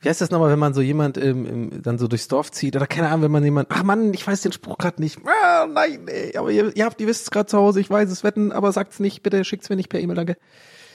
wie 0.00 0.08
heißt 0.08 0.20
das 0.20 0.30
nochmal, 0.30 0.50
wenn 0.50 0.58
man 0.58 0.74
so 0.74 0.80
jemand 0.80 1.18
ähm, 1.18 1.46
ähm, 1.46 1.82
dann 1.82 1.98
so 1.98 2.06
durchs 2.06 2.28
Dorf 2.28 2.52
zieht 2.52 2.76
oder 2.76 2.86
keine 2.86 3.08
Ahnung, 3.08 3.22
wenn 3.22 3.32
man 3.32 3.44
jemand, 3.44 3.68
ach 3.70 3.82
Mann, 3.82 4.14
ich 4.14 4.26
weiß 4.26 4.42
den 4.42 4.52
Spruch 4.52 4.78
gerade 4.78 5.00
nicht. 5.00 5.18
Ah, 5.26 5.66
nein, 5.66 6.04
nee, 6.06 6.36
aber 6.36 6.50
ihr, 6.50 6.74
ihr 6.76 6.84
habt, 6.84 7.00
ihr 7.00 7.06
wisst 7.06 7.22
es 7.22 7.30
gerade 7.30 7.46
zu 7.46 7.58
Hause, 7.58 7.80
ich 7.80 7.90
weiß 7.90 8.10
es 8.10 8.22
wetten, 8.22 8.52
aber 8.52 8.70
sagt's 8.72 9.00
nicht, 9.00 9.22
bitte 9.22 9.44
schickt's 9.44 9.68
mir 9.70 9.76
nicht 9.76 9.88
per 9.88 10.00
E-Mail, 10.00 10.16
danke. 10.16 10.36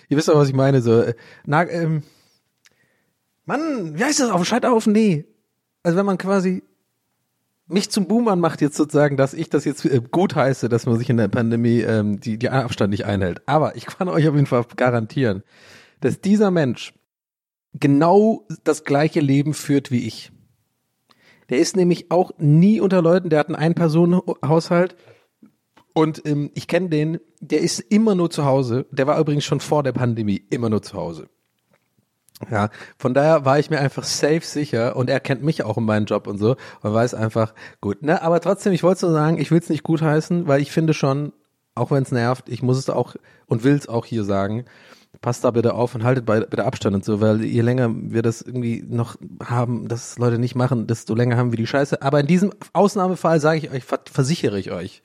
Ihr 0.10 0.18
wisst 0.18 0.30
doch, 0.30 0.36
was 0.36 0.48
ich 0.48 0.56
meine, 0.56 0.82
so, 0.82 1.02
äh, 1.02 1.16
na, 1.46 1.68
ähm, 1.70 2.04
Mann, 3.46 3.98
wie 3.98 4.04
heißt 4.04 4.22
das, 4.22 4.30
auf 4.30 4.42
dem 4.42 4.46
Scheiterhaufen? 4.46 4.94
Nee. 4.94 5.26
Also 5.84 5.98
wenn 5.98 6.06
man 6.06 6.18
quasi 6.18 6.64
mich 7.68 7.90
zum 7.90 8.08
Boomer 8.08 8.36
macht 8.36 8.62
jetzt 8.62 8.78
sozusagen, 8.78 9.18
dass 9.18 9.34
ich 9.34 9.50
das 9.50 9.66
jetzt 9.66 9.86
äh, 9.86 10.02
gut 10.12 10.36
heiße, 10.36 10.70
dass 10.70 10.86
man 10.86 10.98
sich 10.98 11.10
in 11.10 11.18
der 11.18 11.28
Pandemie 11.28 11.82
ähm, 11.82 12.20
die, 12.20 12.38
die 12.38 12.50
Abstand 12.50 12.92
nicht 12.92 13.06
einhält. 13.06 13.42
Aber 13.48 13.76
ich 13.76 13.86
kann 13.86 14.08
euch 14.08 14.28
auf 14.28 14.36
jeden 14.36 14.46
Fall 14.46 14.66
garantieren, 14.76 15.44
dass 16.00 16.22
dieser 16.22 16.52
Mensch 16.52 16.94
genau 17.74 18.48
das 18.64 18.84
gleiche 18.84 19.20
Leben 19.20 19.54
führt 19.54 19.92
wie 19.92 20.06
ich. 20.06 20.32
Der 21.50 21.58
ist 21.60 21.76
nämlich 21.76 22.12
auch 22.12 22.32
nie 22.38 22.80
unter 22.80 23.02
Leuten, 23.02 23.30
der 23.30 23.40
hat 23.40 23.48
einen 23.48 23.56
Ein-Personen-Haushalt 23.56 24.96
und 25.94 26.26
ähm, 26.26 26.52
ich 26.56 26.68
kenne 26.68 26.90
den, 26.90 27.20
der 27.40 27.62
ist 27.62 27.80
immer 27.80 28.16
nur 28.16 28.30
zu 28.30 28.46
Hause. 28.46 28.86
Der 28.92 29.08
war 29.08 29.20
übrigens 29.20 29.46
schon 29.46 29.60
vor 29.60 29.84
der 29.84 29.92
Pandemie 29.92 30.44
immer 30.50 30.70
nur 30.70 30.82
zu 30.82 30.96
Hause. 30.96 31.30
Ja, 32.50 32.70
von 32.98 33.14
daher 33.14 33.46
war 33.46 33.60
ich 33.60 33.70
mir 33.70 33.80
einfach 33.80 34.04
safe 34.04 34.42
sicher 34.42 34.96
und 34.96 35.10
er 35.10 35.20
kennt 35.20 35.44
mich 35.44 35.64
auch 35.64 35.78
in 35.78 35.86
meinem 35.86 36.06
Job 36.06 36.28
und 36.28 36.38
so 36.40 36.56
und 36.82 36.94
weiß 36.94 37.14
einfach, 37.14 37.54
gut, 37.80 38.02
ne, 38.02 38.22
aber 38.22 38.42
trotzdem, 38.42 38.74
ich 38.74 38.84
wollte 38.84 39.02
so 39.02 39.12
sagen, 39.12 39.38
ich 39.38 39.52
will 39.52 39.60
es 39.60 39.70
nicht 39.70 39.84
gutheißen, 39.84 40.48
weil 40.48 40.62
ich 40.62 40.72
finde 40.72 40.94
schon, 40.94 41.32
auch 41.76 41.92
wenn 41.92 42.04
es 42.04 42.12
nervt, 42.12 42.50
ich 42.50 42.62
muss 42.64 42.78
es 42.78 42.90
auch 42.90 43.16
und 43.46 43.64
will 43.64 43.76
es 43.76 43.88
auch 43.88 44.06
hier 44.06 44.24
sagen, 44.24 44.66
passt 45.24 45.46
da 45.46 45.52
bitte 45.52 45.74
auf 45.74 45.96
und 45.96 46.04
haltet 46.04 46.26
bei, 46.26 46.42
bitte 46.42 46.66
Abstand 46.66 46.96
und 46.96 47.06
so, 47.06 47.22
weil 47.22 47.44
je 47.44 47.62
länger 47.62 47.90
wir 47.96 48.22
das 48.22 48.42
irgendwie 48.42 48.84
noch 48.86 49.16
haben, 49.44 49.88
dass 49.88 50.20
Leute 50.20 50.38
nicht 50.38 50.54
machen, 50.54 50.86
desto 50.86 51.16
länger 51.16 51.38
haben 51.38 51.52
wir 51.52 51.58
die 51.58 51.66
Scheiße. 51.66 52.02
Aber 52.02 52.20
in 52.20 52.28
diesem 52.28 52.52
Ausnahmefall 52.74 53.40
sage 53.40 53.60
ich 53.60 53.72
euch, 53.72 53.84
versichere 54.12 54.60
ich 54.60 54.72
euch, 54.72 55.02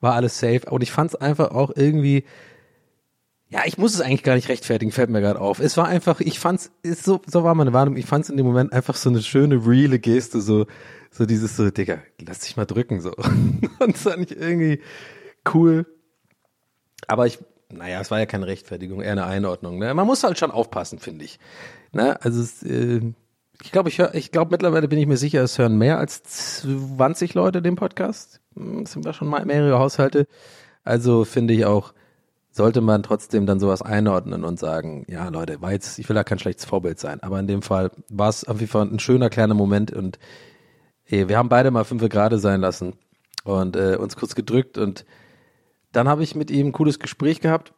war 0.00 0.14
alles 0.14 0.38
safe. 0.38 0.60
Und 0.70 0.82
ich 0.82 0.92
fand 0.92 1.10
es 1.10 1.16
einfach 1.16 1.52
auch 1.52 1.72
irgendwie, 1.74 2.24
ja, 3.48 3.60
ich 3.64 3.78
muss 3.78 3.94
es 3.94 4.02
eigentlich 4.02 4.22
gar 4.22 4.34
nicht 4.34 4.50
rechtfertigen, 4.50 4.92
fällt 4.92 5.08
mir 5.08 5.22
gerade 5.22 5.40
auf. 5.40 5.58
Es 5.58 5.78
war 5.78 5.88
einfach, 5.88 6.20
ich 6.20 6.38
fand's, 6.38 6.70
ist 6.82 7.04
so, 7.04 7.22
so 7.26 7.42
war 7.42 7.54
meine 7.54 7.72
Warnung, 7.72 7.96
ich 7.96 8.06
fand's 8.06 8.28
in 8.28 8.36
dem 8.36 8.44
Moment 8.44 8.74
einfach 8.74 8.94
so 8.94 9.08
eine 9.08 9.22
schöne, 9.22 9.66
reale 9.66 9.98
Geste, 9.98 10.42
so, 10.42 10.66
so 11.10 11.24
dieses 11.24 11.56
so, 11.56 11.70
Digga, 11.70 12.00
lass 12.20 12.40
dich 12.40 12.58
mal 12.58 12.66
drücken, 12.66 13.00
so. 13.00 13.12
Und 13.78 13.94
das 13.94 14.02
fand 14.02 14.30
ich 14.30 14.36
irgendwie 14.36 14.82
cool. 15.54 15.86
Aber 17.08 17.26
ich 17.26 17.38
naja, 17.72 18.00
es 18.00 18.10
war 18.10 18.18
ja 18.18 18.26
keine 18.26 18.46
Rechtfertigung, 18.46 19.00
eher 19.00 19.12
eine 19.12 19.26
Einordnung. 19.26 19.78
Ne? 19.78 19.92
Man 19.94 20.06
muss 20.06 20.24
halt 20.24 20.38
schon 20.38 20.50
aufpassen, 20.50 20.98
finde 20.98 21.24
ich. 21.24 21.38
Ne? 21.92 22.20
Also 22.22 22.40
es, 22.40 22.62
äh, 22.62 23.00
ich 23.62 23.72
glaube, 23.72 23.88
ich 23.88 23.98
ich 23.98 24.30
glaube 24.30 24.50
mittlerweile 24.50 24.88
bin 24.88 24.98
ich 24.98 25.06
mir 25.06 25.16
sicher, 25.16 25.42
es 25.42 25.58
hören 25.58 25.78
mehr 25.78 25.98
als 25.98 26.22
20 26.22 27.34
Leute 27.34 27.62
den 27.62 27.76
Podcast. 27.76 28.40
Hm, 28.54 28.84
das 28.84 28.92
sind 28.92 29.04
ja 29.04 29.12
schon 29.12 29.28
mal 29.28 29.44
mehrere 29.44 29.78
Haushalte. 29.78 30.26
Also 30.84 31.24
finde 31.24 31.54
ich 31.54 31.64
auch, 31.64 31.92
sollte 32.50 32.80
man 32.80 33.02
trotzdem 33.02 33.44
dann 33.44 33.60
sowas 33.60 33.82
einordnen 33.82 34.44
und 34.44 34.58
sagen, 34.58 35.04
ja 35.08 35.28
Leute, 35.28 35.60
war 35.60 35.72
jetzt, 35.72 35.98
ich 35.98 36.08
will 36.08 36.14
da 36.14 36.24
kein 36.24 36.38
schlechtes 36.38 36.64
Vorbild 36.64 36.98
sein, 36.98 37.22
aber 37.22 37.38
in 37.40 37.46
dem 37.46 37.62
Fall 37.62 37.90
war 38.08 38.28
es 38.28 38.44
auf 38.44 38.60
jeden 38.60 38.70
Fall 38.70 38.86
ein 38.86 38.98
schöner 38.98 39.28
kleiner 39.28 39.54
Moment 39.54 39.92
und 39.92 40.18
ey, 41.04 41.28
wir 41.28 41.36
haben 41.36 41.48
beide 41.48 41.70
mal 41.70 41.84
fünf 41.84 42.08
gerade 42.08 42.38
sein 42.38 42.60
lassen 42.60 42.94
und 43.44 43.76
äh, 43.76 43.96
uns 43.96 44.16
kurz 44.16 44.34
gedrückt 44.34 44.78
und 44.78 45.04
dann 45.96 46.08
habe 46.08 46.22
ich 46.22 46.34
mit 46.34 46.50
ihm 46.50 46.68
ein 46.68 46.72
cooles 46.72 46.98
Gespräch 46.98 47.40
gehabt 47.40 47.72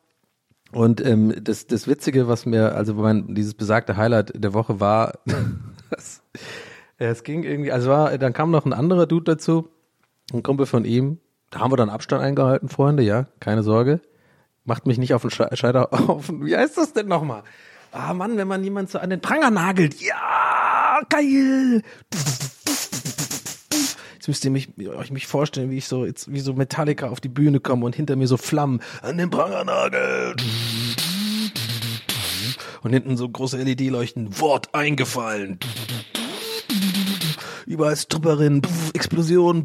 Und 0.73 1.01
ähm, 1.05 1.35
das, 1.41 1.67
das 1.67 1.87
Witzige, 1.87 2.29
was 2.29 2.45
mir, 2.47 2.75
also 2.75 2.95
mein, 2.95 3.35
dieses 3.35 3.55
besagte 3.55 3.97
Highlight 3.97 4.33
der 4.35 4.53
Woche 4.55 4.81
war, 4.81 5.21
das, 5.91 6.23
ja, 6.99 7.07
es 7.07 7.23
ging 7.23 7.45
irgendwie, 7.45 7.73
also 7.73 7.89
war, 7.89 8.19
dann 8.19 8.33
kam 8.33 8.51
noch 8.51 8.67
ein 8.67 8.73
anderer 8.73 9.07
Dude 9.07 9.33
dazu, 9.33 9.69
ein 10.33 10.43
Kumpel 10.43 10.67
von 10.67 10.85
ihm, 10.85 11.19
da 11.51 11.61
haben 11.61 11.73
wir 11.73 11.77
dann 11.77 11.89
Abstand 11.89 12.23
eingehalten, 12.23 12.69
Freunde, 12.69 13.03
ja, 13.03 13.27
keine 13.41 13.63
Sorge. 13.63 14.01
Macht 14.65 14.87
mich 14.87 14.99
nicht 14.99 15.15
auf 15.15 15.23
den 15.23 15.31
Sche 15.31 15.49
Scheiterhaufen. 15.55 16.45
Wie 16.45 16.55
heißt 16.55 16.77
das 16.77 16.93
denn 16.93 17.09
nochmal? 17.09 17.43
Ah 17.91 18.13
Mann, 18.13 18.37
wenn 18.37 18.49
man 18.49 18.63
jemand 18.63 18.91
so 18.91 18.99
an 18.99 19.09
den 19.09 19.23
Pranger 19.23 19.51
nagelt. 19.51 19.95
Ja, 20.03 21.01
geil. 21.09 21.83
Jetzt 24.29 24.45
müsst 24.45 24.45
ihr 24.45 24.51
mich, 24.51 24.69
euch 24.95 25.11
mich 25.11 25.27
vorstellen, 25.27 25.71
wie 25.71 25.79
ich 25.79 25.89
so, 25.89 26.05
jetzt, 26.05 26.31
wie 26.31 26.41
so 26.41 26.53
Metallica 26.53 27.09
auf 27.09 27.19
die 27.19 27.31
Bühne 27.31 27.61
komme 27.61 27.87
und 27.87 27.97
hinter 27.97 28.15
mir 28.15 28.27
so 28.27 28.37
Flammen 28.37 28.83
an 29.01 29.17
den 29.17 29.31
Pranger 29.31 29.65
nagelt. 29.65 30.45
Und 32.83 32.93
hinten 32.93 33.17
so 33.17 33.27
große 33.27 33.57
LED-Leuchten. 33.57 34.39
Wort 34.39 34.75
eingefallen. 34.75 35.59
Überall 37.65 37.97
Stripperin, 37.97 38.61
Explosion 38.93 39.65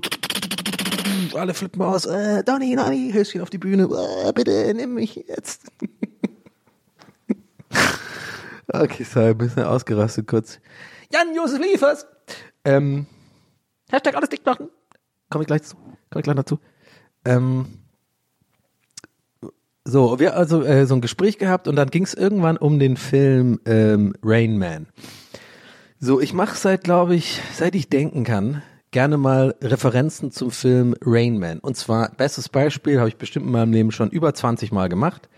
alle 1.36 1.54
flippen 1.54 1.82
aus, 1.82 2.06
äh, 2.06 2.42
Donny, 2.46 2.74
Donny, 2.78 3.12
Höschen 3.12 3.42
auf 3.42 3.50
die 3.50 3.58
Bühne, 3.58 3.90
äh, 4.26 4.32
bitte 4.32 4.74
nimm 4.74 4.94
mich 4.94 5.16
jetzt. 5.28 5.64
okay, 8.70 9.04
sorry, 9.04 9.32
ein 9.32 9.38
bisschen 9.38 9.64
ausgerastet 9.64 10.26
kurz. 10.26 10.62
Jan-Josef 11.12 11.60
Liefers. 11.60 12.06
Ähm, 12.64 13.08
Hashtag 13.94 14.16
alles 14.16 14.30
dicht 14.30 14.46
machen. 14.46 14.70
Komme 15.30 15.44
ich 15.44 15.48
gleich 15.48 15.64
zu. 15.64 15.76
Komme 15.76 16.20
ich 16.20 16.24
gleich 16.24 16.36
dazu. 16.36 16.60
Ähm, 17.26 17.66
so, 19.86 20.20
wir 20.20 20.36
also 20.36 20.64
äh, 20.64 20.86
so 20.88 20.96
ein 20.96 21.02
Gespräch 21.02 21.38
gehabt 21.38 21.68
und 21.68 21.76
dann 21.76 21.90
ging 21.90 22.04
es 22.04 22.14
irgendwann 22.14 22.58
um 22.58 22.80
den 22.80 22.98
Film 22.98 23.60
ähm, 23.66 24.16
Rain 24.24 24.58
Man. 24.58 24.88
So, 26.00 26.20
ich 26.20 26.34
mache 26.34 26.58
seit, 26.58 26.84
glaube 26.84 27.16
ich, 27.16 27.40
seit 27.54 27.76
ich 27.76 27.88
denken 27.88 28.24
kann, 28.24 28.64
gerne 28.92 29.18
mal 29.18 29.56
Referenzen 29.62 30.32
zum 30.32 30.50
Film 30.50 30.96
Rain 31.02 31.38
Man. 31.38 31.60
Und 31.60 31.78
zwar, 31.78 32.10
bestes 32.12 32.50
Beispiel, 32.50 32.98
habe 32.98 33.10
ich 33.10 33.18
bestimmt 33.18 33.46
in 33.46 33.52
meinem 33.52 33.74
Leben 33.74 33.92
schon 33.92 34.10
über 34.10 34.34
20 34.34 34.72
Mal 34.72 34.90
gemacht. 34.90 35.30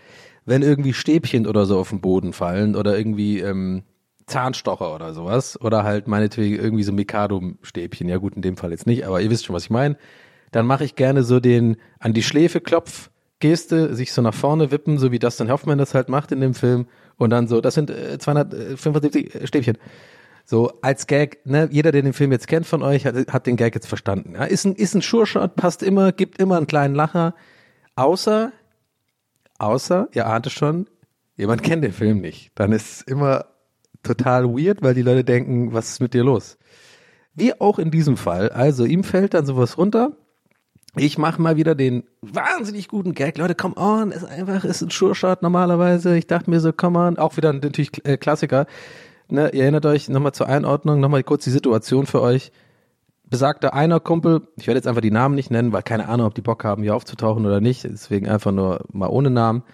Wenn 0.46 0.62
irgendwie 0.62 0.94
Stäbchen 0.94 1.46
oder 1.46 1.66
so 1.66 1.78
auf 1.78 1.90
den 1.90 2.00
Boden 2.00 2.32
fallen 2.32 2.74
oder 2.74 2.96
irgendwie 2.96 3.40
ähm, 3.40 3.82
Zahnstocher 4.26 4.94
oder 4.94 5.14
sowas 5.14 5.60
oder 5.60 5.84
halt 5.84 6.08
meinetwegen 6.08 6.56
irgendwie 6.56 6.82
so 6.82 6.92
Mikado-Stäbchen, 6.92 8.08
ja 8.08 8.18
gut, 8.18 8.34
in 8.34 8.42
dem 8.42 8.56
Fall 8.56 8.72
jetzt 8.72 8.86
nicht, 8.86 9.06
aber 9.06 9.20
ihr 9.20 9.30
wisst 9.30 9.46
schon, 9.46 9.54
was 9.54 9.64
ich 9.64 9.70
meine, 9.70 9.96
dann 10.50 10.66
mache 10.66 10.84
ich 10.84 10.96
gerne 10.96 11.22
so 11.22 11.40
den 11.40 11.76
an 11.98 12.12
die 12.12 12.22
Schläfe 12.22 12.60
Klopf 12.60 13.10
Geste, 13.38 13.94
sich 13.94 14.12
so 14.12 14.22
nach 14.22 14.34
vorne 14.34 14.70
wippen, 14.70 14.98
so 14.98 15.12
wie 15.12 15.18
Dustin 15.18 15.50
Hoffman 15.50 15.78
das 15.78 15.94
halt 15.94 16.08
macht 16.08 16.32
in 16.32 16.40
dem 16.40 16.54
Film 16.54 16.86
und 17.16 17.30
dann 17.30 17.48
so, 17.48 17.60
das 17.60 17.74
sind 17.74 17.90
äh, 17.90 18.18
275 18.18 19.46
Stäbchen. 19.46 19.76
So 20.44 20.72
als 20.80 21.06
Gag, 21.06 21.44
ne, 21.44 21.68
jeder, 21.70 21.92
der 21.92 22.02
den 22.02 22.12
Film 22.12 22.32
jetzt 22.32 22.46
kennt 22.46 22.66
von 22.66 22.82
euch, 22.82 23.04
hat, 23.04 23.14
hat 23.32 23.46
den 23.46 23.56
Gag 23.56 23.74
jetzt 23.74 23.88
verstanden. 23.88 24.34
Ja, 24.34 24.44
ist 24.44 24.64
ein, 24.64 24.74
ist 24.74 24.94
ein 24.94 25.02
Sure-Shot, 25.02 25.56
passt 25.56 25.82
immer, 25.82 26.12
gibt 26.12 26.38
immer 26.38 26.56
einen 26.56 26.66
kleinen 26.66 26.94
Lacher. 26.94 27.34
Außer, 27.96 28.52
außer, 29.58 30.08
ihr 30.12 30.26
ahnt 30.26 30.46
es 30.46 30.52
schon, 30.52 30.86
jemand 31.36 31.62
kennt 31.62 31.84
den 31.84 31.92
Film 31.92 32.20
nicht. 32.20 32.52
Dann 32.54 32.72
ist 32.72 32.90
es 32.90 33.02
immer 33.02 33.46
total 34.06 34.44
weird, 34.44 34.82
weil 34.82 34.94
die 34.94 35.02
Leute 35.02 35.24
denken, 35.24 35.72
was 35.72 35.90
ist 35.90 36.00
mit 36.00 36.14
dir 36.14 36.24
los? 36.24 36.58
Wie 37.34 37.58
auch 37.60 37.78
in 37.78 37.90
diesem 37.90 38.16
Fall. 38.16 38.50
Also 38.50 38.84
ihm 38.84 39.04
fällt 39.04 39.34
dann 39.34 39.46
sowas 39.46 39.76
runter. 39.76 40.16
Ich 40.98 41.18
mache 41.18 41.42
mal 41.42 41.56
wieder 41.56 41.74
den 41.74 42.04
wahnsinnig 42.22 42.88
guten 42.88 43.12
Gag. 43.12 43.36
Leute, 43.36 43.54
come 43.54 43.76
on, 43.76 44.12
ist 44.12 44.24
einfach, 44.24 44.64
ist 44.64 44.80
ein 44.80 44.88
Sure-Shot 44.88 45.42
normalerweise. 45.42 46.16
Ich 46.16 46.26
dachte 46.26 46.48
mir 46.48 46.60
so, 46.60 46.72
come 46.72 46.98
on, 46.98 47.18
auch 47.18 47.36
wieder 47.36 47.52
natürlich 47.52 47.90
äh, 48.06 48.16
Klassiker. 48.16 48.66
Ne, 49.28 49.50
ihr 49.52 49.62
erinnert 49.62 49.84
euch 49.84 50.08
nochmal 50.08 50.32
zur 50.32 50.48
Einordnung, 50.48 51.00
nochmal 51.00 51.22
kurz 51.22 51.44
die 51.44 51.50
Situation 51.50 52.06
für 52.06 52.22
euch. 52.22 52.52
Besagter 53.28 53.74
einer 53.74 53.98
Kumpel, 53.98 54.48
ich 54.56 54.68
werde 54.68 54.78
jetzt 54.78 54.86
einfach 54.86 55.02
die 55.02 55.10
Namen 55.10 55.34
nicht 55.34 55.50
nennen, 55.50 55.72
weil 55.72 55.82
keine 55.82 56.08
Ahnung, 56.08 56.28
ob 56.28 56.34
die 56.34 56.42
Bock 56.42 56.64
haben, 56.64 56.84
hier 56.84 56.94
aufzutauchen 56.94 57.44
oder 57.44 57.60
nicht, 57.60 57.82
deswegen 57.82 58.28
einfach 58.28 58.52
nur 58.52 58.84
mal 58.92 59.08
ohne 59.08 59.30
Namen. 59.30 59.64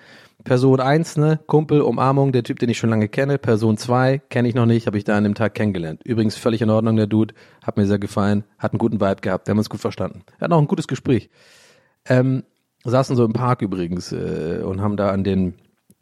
Person 0.44 0.80
eins, 0.80 1.16
ne, 1.16 1.40
Kumpel, 1.46 1.80
Umarmung, 1.80 2.32
der 2.32 2.42
Typ, 2.42 2.58
den 2.58 2.68
ich 2.68 2.78
schon 2.78 2.90
lange 2.90 3.08
kenne. 3.08 3.38
Person 3.38 3.76
zwei 3.76 4.18
kenne 4.18 4.48
ich 4.48 4.54
noch 4.54 4.66
nicht, 4.66 4.86
habe 4.86 4.98
ich 4.98 5.04
da 5.04 5.16
an 5.16 5.24
dem 5.24 5.34
Tag 5.34 5.54
kennengelernt. 5.54 6.02
Übrigens 6.04 6.36
völlig 6.36 6.62
in 6.62 6.70
Ordnung, 6.70 6.96
der 6.96 7.06
Dude, 7.06 7.34
hat 7.64 7.76
mir 7.76 7.86
sehr 7.86 7.98
gefallen, 7.98 8.44
hat 8.58 8.72
einen 8.72 8.78
guten 8.78 9.00
Vibe 9.00 9.20
gehabt, 9.20 9.46
wir 9.46 9.52
haben 9.52 9.58
uns 9.58 9.70
gut 9.70 9.80
verstanden. 9.80 10.22
Er 10.38 10.46
hat 10.46 10.52
auch 10.52 10.58
ein 10.58 10.66
gutes 10.66 10.88
Gespräch. 10.88 11.30
Ähm, 12.06 12.42
saßen 12.84 13.16
so 13.16 13.24
im 13.24 13.32
Park 13.32 13.62
übrigens 13.62 14.12
äh, 14.12 14.62
und 14.64 14.80
haben 14.80 14.96
da 14.96 15.10
an 15.10 15.24
den 15.24 15.54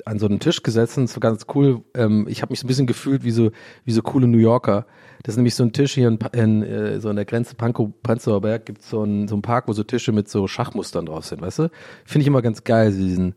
an 0.07 0.19
so 0.19 0.27
einen 0.27 0.41
Tisch 0.41 0.63
gesessen, 0.63 1.09
war 1.09 1.21
ganz 1.21 1.47
cool. 1.55 1.83
Ähm, 1.95 2.27
ich 2.29 2.43
habe 2.43 2.53
mich 2.53 2.61
so 2.61 2.65
ein 2.65 2.69
bisschen 2.69 2.87
gefühlt 2.87 3.25
wie 3.25 3.31
so, 3.31 3.51
wie 3.85 3.93
so 3.93 4.03
coole 4.03 4.27
New 4.27 4.39
Yorker. 4.39 4.87
Das 5.23 5.35
ist 5.35 5.37
nämlich 5.37 5.55
so 5.55 5.65
ein 5.65 5.73
Tisch 5.73 5.95
hier 5.95 6.09
in, 6.09 6.19
in 6.33 6.63
äh, 6.63 7.01
so 7.01 7.09
an 7.09 7.17
der 7.17 7.25
Grenze 7.25 7.55
Pankow, 7.55 7.91
Prenzlauer 8.03 8.41
Berg 8.41 8.67
gibt 8.67 8.83
so 8.83 9.05
ein, 9.05 9.29
so 9.29 9.37
ein 9.37 9.43
Park, 9.43 9.69
wo 9.69 9.73
so 9.73 9.83
Tische 9.83 10.13
mit 10.13 10.29
so 10.29 10.47
Schachmustern 10.47 11.07
drauf 11.07 11.27
sind, 11.27 11.43
weißt 11.43 11.61
du? 11.61 11.71
Finde 12.05 12.23
ich 12.23 12.27
immer 12.27 12.43
ganz 12.43 12.65
geil, 12.65 12.93
diesen, 12.93 13.35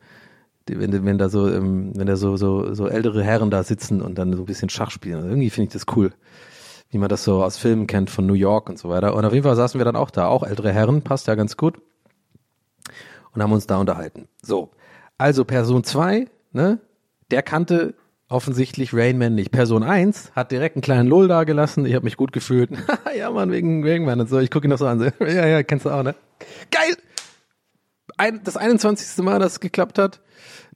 wenn, 0.67 1.05
wenn 1.05 1.17
da 1.17 1.29
so, 1.29 1.49
ähm, 1.49 1.91
wenn 1.95 2.07
da 2.07 2.15
so, 2.15 2.37
so, 2.37 2.73
so 2.73 2.87
ältere 2.87 3.23
Herren 3.23 3.51
da 3.51 3.63
sitzen 3.63 4.01
und 4.01 4.17
dann 4.17 4.33
so 4.33 4.43
ein 4.43 4.45
bisschen 4.45 4.69
Schach 4.69 4.91
spielen. 4.91 5.15
Also 5.15 5.27
irgendwie 5.27 5.49
finde 5.49 5.67
ich 5.67 5.73
das 5.73 5.85
cool. 5.95 6.13
Wie 6.89 6.97
man 6.97 7.09
das 7.09 7.23
so 7.23 7.43
aus 7.43 7.57
Filmen 7.57 7.87
kennt 7.87 8.09
von 8.09 8.25
New 8.25 8.33
York 8.33 8.69
und 8.69 8.77
so 8.77 8.89
weiter. 8.89 9.15
Und 9.15 9.25
auf 9.25 9.33
jeden 9.33 9.43
Fall 9.43 9.55
saßen 9.55 9.79
wir 9.79 9.85
dann 9.85 9.95
auch 9.95 10.11
da, 10.11 10.27
auch 10.27 10.43
ältere 10.43 10.71
Herren, 10.71 11.01
passt 11.01 11.27
ja 11.27 11.35
ganz 11.35 11.57
gut. 11.57 11.79
Und 13.33 13.41
haben 13.41 13.51
uns 13.51 13.65
da 13.65 13.77
unterhalten. 13.77 14.27
So. 14.43 14.69
Also 15.17 15.43
Person 15.43 15.83
zwei 15.83 16.27
ne, 16.53 16.79
der 17.31 17.41
kannte 17.41 17.95
offensichtlich 18.29 18.93
Rainman 18.93 19.35
nicht. 19.35 19.51
Person 19.51 19.83
1 19.83 20.31
hat 20.35 20.51
direkt 20.51 20.75
einen 20.75 20.81
kleinen 20.81 21.07
Lull 21.07 21.27
da 21.27 21.43
gelassen. 21.43 21.85
Ich 21.85 21.93
habe 21.93 22.05
mich 22.05 22.17
gut 22.17 22.31
gefühlt. 22.31 22.71
ja, 23.17 23.29
Mann, 23.29 23.51
wegen 23.51 23.85
Rainman 23.85 24.21
und 24.21 24.29
so. 24.29 24.39
Ich 24.39 24.49
gucke 24.49 24.67
ihn 24.67 24.71
noch 24.71 24.77
so 24.77 24.87
an. 24.87 24.99
ja, 25.19 25.45
ja, 25.45 25.63
kennst 25.63 25.85
du 25.85 25.91
auch, 25.91 26.03
ne? 26.03 26.15
Geil! 26.71 26.95
Ein, 28.23 28.39
das 28.41 28.55
21. 28.55 29.21
Mal, 29.21 29.39
dass 29.39 29.53
es 29.53 29.59
geklappt 29.59 29.99
hat, 29.99 30.21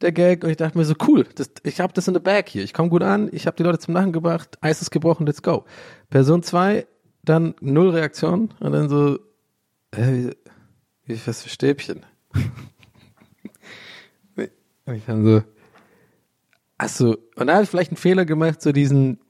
der 0.01 0.11
Gag. 0.11 0.43
Und 0.43 0.49
ich 0.49 0.57
dachte 0.57 0.77
mir 0.77 0.83
so, 0.83 0.95
cool, 1.07 1.25
das, 1.35 1.49
ich 1.63 1.79
habe 1.79 1.93
das 1.93 2.05
in 2.09 2.13
der 2.13 2.19
Bag 2.19 2.49
hier. 2.49 2.61
Ich 2.61 2.73
komme 2.73 2.89
gut 2.89 3.03
an, 3.03 3.29
ich 3.31 3.47
habe 3.47 3.55
die 3.55 3.63
Leute 3.63 3.79
zum 3.79 3.93
Lachen 3.93 4.11
gebracht, 4.11 4.57
Eis 4.59 4.81
ist 4.81 4.91
gebrochen, 4.91 5.25
let's 5.25 5.41
go. 5.41 5.63
Person 6.09 6.43
2, 6.43 6.85
dann 7.23 7.55
null 7.61 7.91
Reaktion 7.91 8.53
und 8.59 8.73
dann 8.73 8.89
so, 8.89 9.19
äh, 9.91 10.31
wie, 11.05 11.25
was 11.25 11.41
für 11.41 11.47
Stäbchen? 11.47 12.05
und 14.35 14.93
ich 14.93 15.05
dann 15.05 15.23
so, 15.23 15.41
Achso, 16.77 17.15
und 17.37 17.47
da 17.47 17.53
habe 17.53 17.63
ich 17.63 17.69
vielleicht 17.69 17.91
einen 17.91 17.97
Fehler 17.97 18.25
gemacht, 18.25 18.61
so 18.61 18.73
diesen 18.73 19.21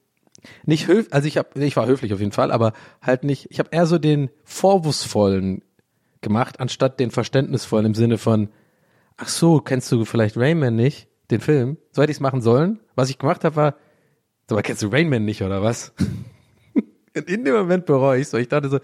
nicht 0.66 0.88
höflich, 0.88 1.14
also 1.14 1.28
ich 1.28 1.38
habe, 1.38 1.64
ich 1.64 1.76
war 1.76 1.86
höflich 1.86 2.16
auf 2.16 2.20
jeden 2.20 2.32
Fall, 2.32 2.52
aber 2.52 2.74
halt 3.00 3.24
nicht, 3.24 3.52
ich 3.52 3.60
habe 3.60 3.70
eher 3.72 3.86
so 3.86 4.00
den 4.00 4.32
vorwurfsvollen 4.44 5.62
gemacht, 6.22 6.60
anstatt 6.60 7.00
den 7.00 7.12
verständnisvollen 7.12 7.88
im 7.88 7.96
Sinne 7.96 8.18
von, 8.18 8.50
ach 9.18 9.28
so, 9.28 9.60
kennst 9.60 9.92
du 9.92 10.06
vielleicht 10.06 10.38
Rayman 10.38 10.76
nicht, 10.76 11.08
den 11.32 11.42
Film? 11.42 11.78
So 11.92 12.02
hätte 12.02 12.12
ich 12.12 12.18
es 12.18 12.22
machen 12.22 12.42
sollen. 12.42 12.80
Was 12.96 13.10
ich 13.10 13.18
gemacht 13.18 13.44
habe, 13.44 13.56
war, 13.56 13.76
so, 14.50 14.56
aber 14.56 14.64
kennst 14.64 14.82
du 14.82 14.88
Rayman 14.88 15.26
nicht, 15.26 15.42
oder 15.42 15.62
was? 15.62 15.94
in 17.14 17.44
dem 17.44 17.54
Moment 17.54 17.86
bereue 17.86 18.22
ich 18.22 18.30
so. 18.30 18.38
Ich 18.38 18.48
dachte 18.48 18.70
so, 18.70 18.80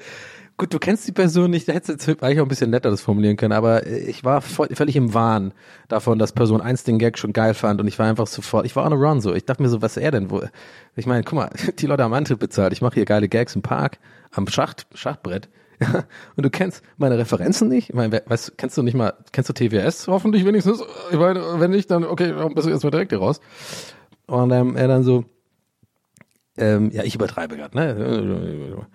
Gut, 0.56 0.72
du 0.72 0.78
kennst 0.78 1.08
die 1.08 1.12
Person 1.12 1.50
nicht, 1.50 1.68
da 1.68 1.74
hättest 1.74 2.06
du 2.06 2.12
jetzt 2.12 2.22
eigentlich 2.22 2.40
auch 2.40 2.46
ein 2.46 2.50
bisschen 2.50 2.70
netter 2.70 2.92
das 2.92 3.02
formulieren 3.02 3.38
können, 3.38 3.54
aber 3.54 3.88
äh, 3.88 3.98
ich 3.98 4.24
war 4.24 4.40
voll, 4.42 4.68
völlig 4.74 4.96
im 4.96 5.16
Wahn 5.16 5.52
davon, 5.88 6.20
dass 6.20 6.32
Person 6.32 6.62
1 6.62 6.84
den 6.84 7.00
Gag 7.00 7.18
schon 7.18 7.34
geil 7.34 7.56
fand 7.56 7.82
und 7.82 7.88
ich 7.88 7.98
war 7.98 8.08
einfach 8.08 8.28
sofort, 8.28 8.66
ich 8.68 8.76
war 8.76 8.86
on 8.86 8.94
a 8.94 8.96
run 8.96 9.20
so. 9.20 9.34
Ich 9.34 9.46
dachte 9.46 9.64
mir 9.64 9.70
so, 9.70 9.82
was 9.82 9.98
ist 9.98 10.04
er 10.04 10.12
denn 10.12 10.30
wohl? 10.30 10.52
Ich 10.96 11.08
meine, 11.08 11.24
guck 11.24 11.34
mal, 11.34 11.50
die 11.80 11.88
Leute 11.88 12.04
haben 12.04 12.14
Antritt 12.14 12.38
bezahlt, 12.38 12.72
ich 12.72 12.84
mache 12.84 12.94
hier 12.94 13.06
geile 13.06 13.28
Gags 13.28 13.56
im 13.56 13.64
Park, 13.64 13.98
am 14.32 14.48
Schacht, 14.48 14.86
Schachbrett. 14.94 15.50
Und 16.36 16.46
du 16.46 16.50
kennst 16.50 16.84
meine 16.98 17.18
Referenzen 17.18 17.70
nicht? 17.70 17.90
Ich 17.90 17.96
meine, 17.96 18.22
weißt, 18.26 18.58
kennst 18.58 18.78
du 18.78 18.84
nicht 18.84 18.96
mal, 18.96 19.14
kennst 19.32 19.50
du 19.50 19.54
TWS 19.54 20.08
hoffentlich 20.08 20.46
wenigstens? 20.46 20.84
Ich 21.12 21.18
meine, 21.18 21.60
wenn 21.60 21.72
nicht, 21.72 21.90
dann 21.92 22.04
okay, 22.04 22.34
dann 22.34 22.54
bist 22.54 22.68
du 22.68 22.72
erstmal 22.72 22.92
direkt 22.92 23.12
hier 23.12 23.20
raus. 23.20 23.40
Und 24.28 24.52
ähm, 24.52 24.76
er 24.76 24.88
dann 24.88 25.04
so, 25.04 25.26
ähm, 26.58 26.92
ja, 26.92 27.04
ich 27.04 27.16
übertreibe 27.16 27.58
gerade, 27.58 27.76
ne? 27.76 28.88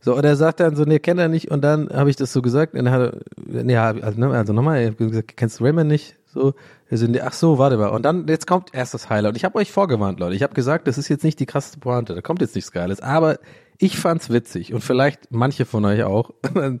So, 0.00 0.14
und 0.14 0.24
er 0.24 0.36
sagt 0.36 0.60
dann 0.60 0.76
so, 0.76 0.84
nee, 0.84 0.98
kennt 0.98 1.18
er 1.18 1.28
nicht. 1.28 1.50
Und 1.50 1.62
dann 1.62 1.88
habe 1.88 2.10
ich 2.10 2.16
das 2.16 2.32
so 2.32 2.42
gesagt. 2.42 2.74
Und 2.74 2.84
dann 2.84 2.94
hat 2.94 3.00
er, 3.00 3.64
nee, 3.64 3.76
also, 3.76 4.20
ne, 4.20 4.30
also 4.30 4.52
nochmal, 4.52 4.82
ich 4.82 4.86
habe 4.88 5.08
gesagt, 5.08 5.36
kennst 5.36 5.58
du 5.58 5.64
Raymond 5.64 5.88
nicht? 5.88 6.16
So, 6.26 6.54
wir 6.88 6.98
sind, 6.98 7.20
ach 7.20 7.32
so, 7.32 7.58
warte 7.58 7.78
mal. 7.78 7.88
Und 7.88 8.04
dann, 8.04 8.28
jetzt 8.28 8.46
kommt 8.46 8.74
erst 8.74 8.94
das 8.94 9.08
Highlight. 9.08 9.30
Und 9.30 9.36
ich 9.36 9.44
habe 9.44 9.56
euch 9.56 9.72
vorgewarnt, 9.72 10.20
Leute. 10.20 10.36
Ich 10.36 10.42
habe 10.42 10.54
gesagt, 10.54 10.86
das 10.86 10.98
ist 10.98 11.08
jetzt 11.08 11.24
nicht 11.24 11.40
die 11.40 11.46
krasseste 11.46 11.80
Pointe. 11.80 12.14
Da 12.14 12.20
kommt 12.20 12.40
jetzt 12.40 12.54
nichts 12.54 12.70
Geiles. 12.70 13.00
Aber 13.00 13.38
ich 13.78 13.98
fand's 13.98 14.30
witzig. 14.30 14.72
Und 14.74 14.82
vielleicht 14.82 15.30
manche 15.30 15.64
von 15.64 15.84
euch 15.84 16.02
auch. 16.04 16.30
Dann 16.54 16.80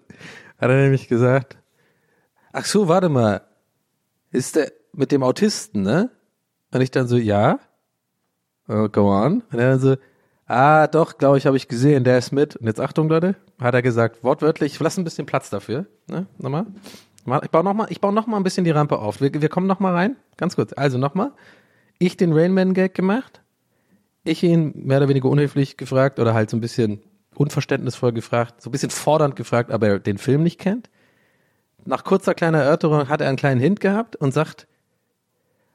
hat 0.58 0.70
er 0.70 0.82
nämlich 0.82 1.08
gesagt, 1.08 1.58
ach 2.52 2.64
so, 2.64 2.88
warte 2.88 3.08
mal. 3.08 3.42
Ist 4.30 4.56
der 4.56 4.72
mit 4.92 5.12
dem 5.12 5.22
Autisten, 5.22 5.82
ne? 5.82 6.10
Und 6.72 6.80
ich 6.80 6.90
dann 6.90 7.06
so, 7.06 7.16
ja. 7.16 7.60
Uh, 8.68 8.88
go 8.88 9.12
on. 9.12 9.42
Und 9.50 9.58
er 9.58 9.70
dann 9.70 9.78
so, 9.78 9.96
Ah, 10.46 10.86
doch, 10.86 11.18
glaube 11.18 11.38
ich, 11.38 11.46
habe 11.46 11.56
ich 11.56 11.66
gesehen, 11.66 12.04
der 12.04 12.18
ist 12.18 12.30
mit. 12.30 12.54
Und 12.54 12.66
jetzt 12.66 12.80
Achtung, 12.80 13.08
Leute, 13.08 13.34
hat 13.60 13.74
er 13.74 13.82
gesagt, 13.82 14.22
wortwörtlich, 14.22 14.78
lass 14.78 14.96
ein 14.96 15.02
bisschen 15.02 15.26
Platz 15.26 15.50
dafür. 15.50 15.86
Ne? 16.08 16.26
Nochmal. 16.38 16.66
Ich 17.42 17.50
baue 17.50 17.64
noch 17.64 17.74
mal, 17.74 17.88
ich 17.90 18.00
baue 18.00 18.12
noch 18.12 18.28
ein 18.28 18.42
bisschen 18.44 18.64
die 18.64 18.70
Rampe 18.70 19.00
auf. 19.00 19.20
Wir, 19.20 19.34
wir 19.34 19.48
kommen 19.48 19.66
noch 19.66 19.80
mal 19.80 19.92
rein. 19.92 20.16
Ganz 20.36 20.54
kurz. 20.54 20.72
Also 20.72 20.98
noch 20.98 21.14
mal. 21.14 21.32
Ich 21.98 22.16
den 22.16 22.32
Rainman-Gag 22.32 22.94
gemacht. 22.94 23.42
Ich 24.26 24.42
ihn 24.42 24.72
mehr 24.74 24.98
oder 24.98 25.08
weniger 25.08 25.28
unhöflich 25.28 25.76
gefragt 25.76 26.18
oder 26.18 26.34
halt 26.34 26.50
so 26.50 26.56
ein 26.56 26.60
bisschen 26.60 27.00
unverständnisvoll 27.34 28.12
gefragt, 28.12 28.60
so 28.60 28.70
ein 28.70 28.72
bisschen 28.72 28.90
fordernd 28.90 29.36
gefragt, 29.36 29.70
aber 29.70 29.88
er 29.88 29.98
den 29.98 30.18
Film 30.18 30.42
nicht 30.42 30.58
kennt. 30.58 30.90
Nach 31.84 32.02
kurzer 32.02 32.34
kleiner 32.34 32.62
Erörterung 32.62 33.08
hat 33.08 33.20
er 33.20 33.28
einen 33.28 33.36
kleinen 33.36 33.60
Hint 33.60 33.80
gehabt 33.80 34.16
und 34.16 34.32
sagt, 34.34 34.66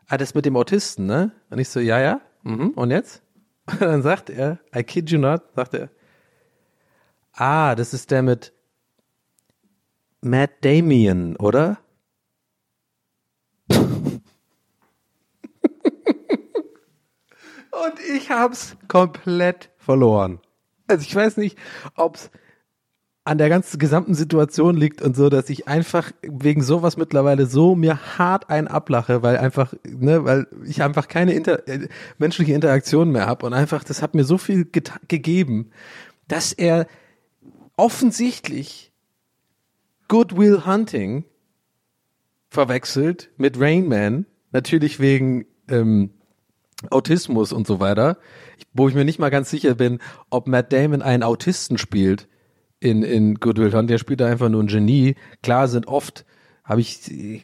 ah, 0.07 0.17
das 0.17 0.33
mit 0.33 0.45
dem 0.45 0.57
Autisten, 0.57 1.05
ne? 1.05 1.31
Und 1.49 1.59
ich 1.59 1.69
so, 1.69 1.79
ja, 1.79 1.99
ja. 1.99 2.21
Mhm. 2.43 2.71
Und 2.71 2.91
jetzt? 2.91 3.23
Und 3.71 3.81
dann 3.81 4.01
sagt 4.01 4.29
er, 4.29 4.59
I 4.75 4.83
kid 4.83 5.09
you 5.09 5.19
not, 5.19 5.43
sagt 5.55 5.73
er, 5.73 5.89
ah, 7.33 7.75
das 7.75 7.93
ist 7.93 8.11
der 8.11 8.21
mit 8.21 8.53
Matt 10.19 10.51
Damien, 10.61 11.37
oder? 11.37 11.77
Und 17.83 17.99
ich 18.15 18.29
hab's 18.29 18.75
komplett 18.87 19.71
verloren. 19.77 20.39
Also 20.87 21.03
ich 21.03 21.15
weiß 21.15 21.37
nicht, 21.37 21.57
ob's 21.95 22.29
an 23.23 23.37
der 23.37 23.49
ganzen 23.49 23.79
gesamten 23.79 24.13
Situation 24.13 24.75
liegt 24.75 25.01
und 25.01 25.15
so, 25.15 25.29
dass 25.29 25.49
ich 25.49 25.67
einfach 25.67 26.11
wegen 26.21 26.63
sowas 26.63 26.97
mittlerweile 26.97 27.45
so 27.45 27.75
mir 27.75 28.17
hart 28.17 28.49
ein 28.49 28.67
ablache, 28.67 29.21
weil 29.23 29.37
einfach, 29.37 29.73
ne, 29.87 30.25
weil 30.25 30.47
ich 30.65 30.81
einfach 30.81 31.07
keine 31.07 31.33
inter 31.33 31.67
äh, 31.67 31.87
menschliche 32.17 32.53
Interaktion 32.53 33.11
mehr 33.11 33.27
habe 33.27 33.45
und 33.45 33.53
einfach, 33.53 33.83
das 33.83 34.01
hat 34.01 34.15
mir 34.15 34.23
so 34.23 34.37
viel 34.37 34.67
gegeben, 35.07 35.71
dass 36.27 36.51
er 36.51 36.87
offensichtlich 37.77 38.91
Goodwill 40.07 40.65
Hunting 40.65 41.23
verwechselt 42.49 43.29
mit 43.37 43.59
Rain 43.59 43.87
Man, 43.87 44.25
natürlich 44.51 44.99
wegen 44.99 45.45
ähm, 45.69 46.11
Autismus 46.89 47.53
und 47.53 47.67
so 47.67 47.79
weiter, 47.79 48.17
wo 48.73 48.87
ich 48.87 48.95
mir 48.95 49.05
nicht 49.05 49.19
mal 49.19 49.29
ganz 49.29 49.49
sicher 49.49 49.75
bin, 49.75 49.99
ob 50.29 50.47
Matt 50.47 50.73
Damon 50.73 51.01
einen 51.01 51.23
Autisten 51.23 51.77
spielt 51.77 52.27
in, 52.79 53.03
in 53.03 53.35
Goodwill 53.35 53.71
Hunting. 53.71 53.87
Der 53.87 53.97
spielt 53.97 54.21
da 54.21 54.27
einfach 54.27 54.49
nur 54.49 54.63
ein 54.63 54.67
Genie. 54.67 55.15
Klar 55.43 55.67
sind 55.67 55.87
oft, 55.87 56.25
habe 56.63 56.81
ich, 56.81 57.11
ich 57.11 57.43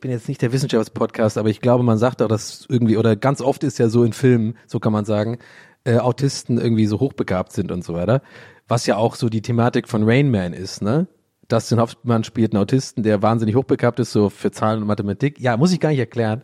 bin 0.00 0.10
jetzt 0.10 0.28
nicht 0.28 0.42
der 0.42 0.52
Wissenschaftspodcast, 0.52 1.38
aber 1.38 1.48
ich 1.48 1.60
glaube, 1.60 1.82
man 1.84 1.98
sagt 1.98 2.22
auch, 2.22 2.28
dass 2.28 2.66
irgendwie, 2.68 2.96
oder 2.96 3.16
ganz 3.16 3.40
oft 3.40 3.64
ist 3.64 3.78
ja 3.78 3.88
so 3.88 4.04
in 4.04 4.12
Filmen, 4.12 4.56
so 4.66 4.80
kann 4.80 4.92
man 4.92 5.04
sagen, 5.04 5.38
äh, 5.84 5.98
Autisten 5.98 6.58
irgendwie 6.58 6.86
so 6.86 7.00
hochbegabt 7.00 7.52
sind 7.52 7.70
und 7.72 7.84
so 7.84 7.94
weiter. 7.94 8.22
Was 8.68 8.86
ja 8.86 8.96
auch 8.96 9.14
so 9.14 9.28
die 9.28 9.42
Thematik 9.42 9.88
von 9.88 10.02
Rain 10.04 10.30
Man 10.30 10.52
ist, 10.52 10.82
ne? 10.82 11.06
Dustin 11.48 11.78
Hoffmann 11.78 12.24
spielt 12.24 12.52
einen 12.52 12.62
Autisten, 12.62 13.04
der 13.04 13.22
wahnsinnig 13.22 13.54
hochbegabt 13.54 14.00
ist, 14.00 14.10
so 14.10 14.30
für 14.30 14.50
Zahlen 14.50 14.80
und 14.80 14.88
Mathematik. 14.88 15.38
Ja, 15.38 15.56
muss 15.56 15.72
ich 15.72 15.78
gar 15.78 15.90
nicht 15.90 16.00
erklären. 16.00 16.42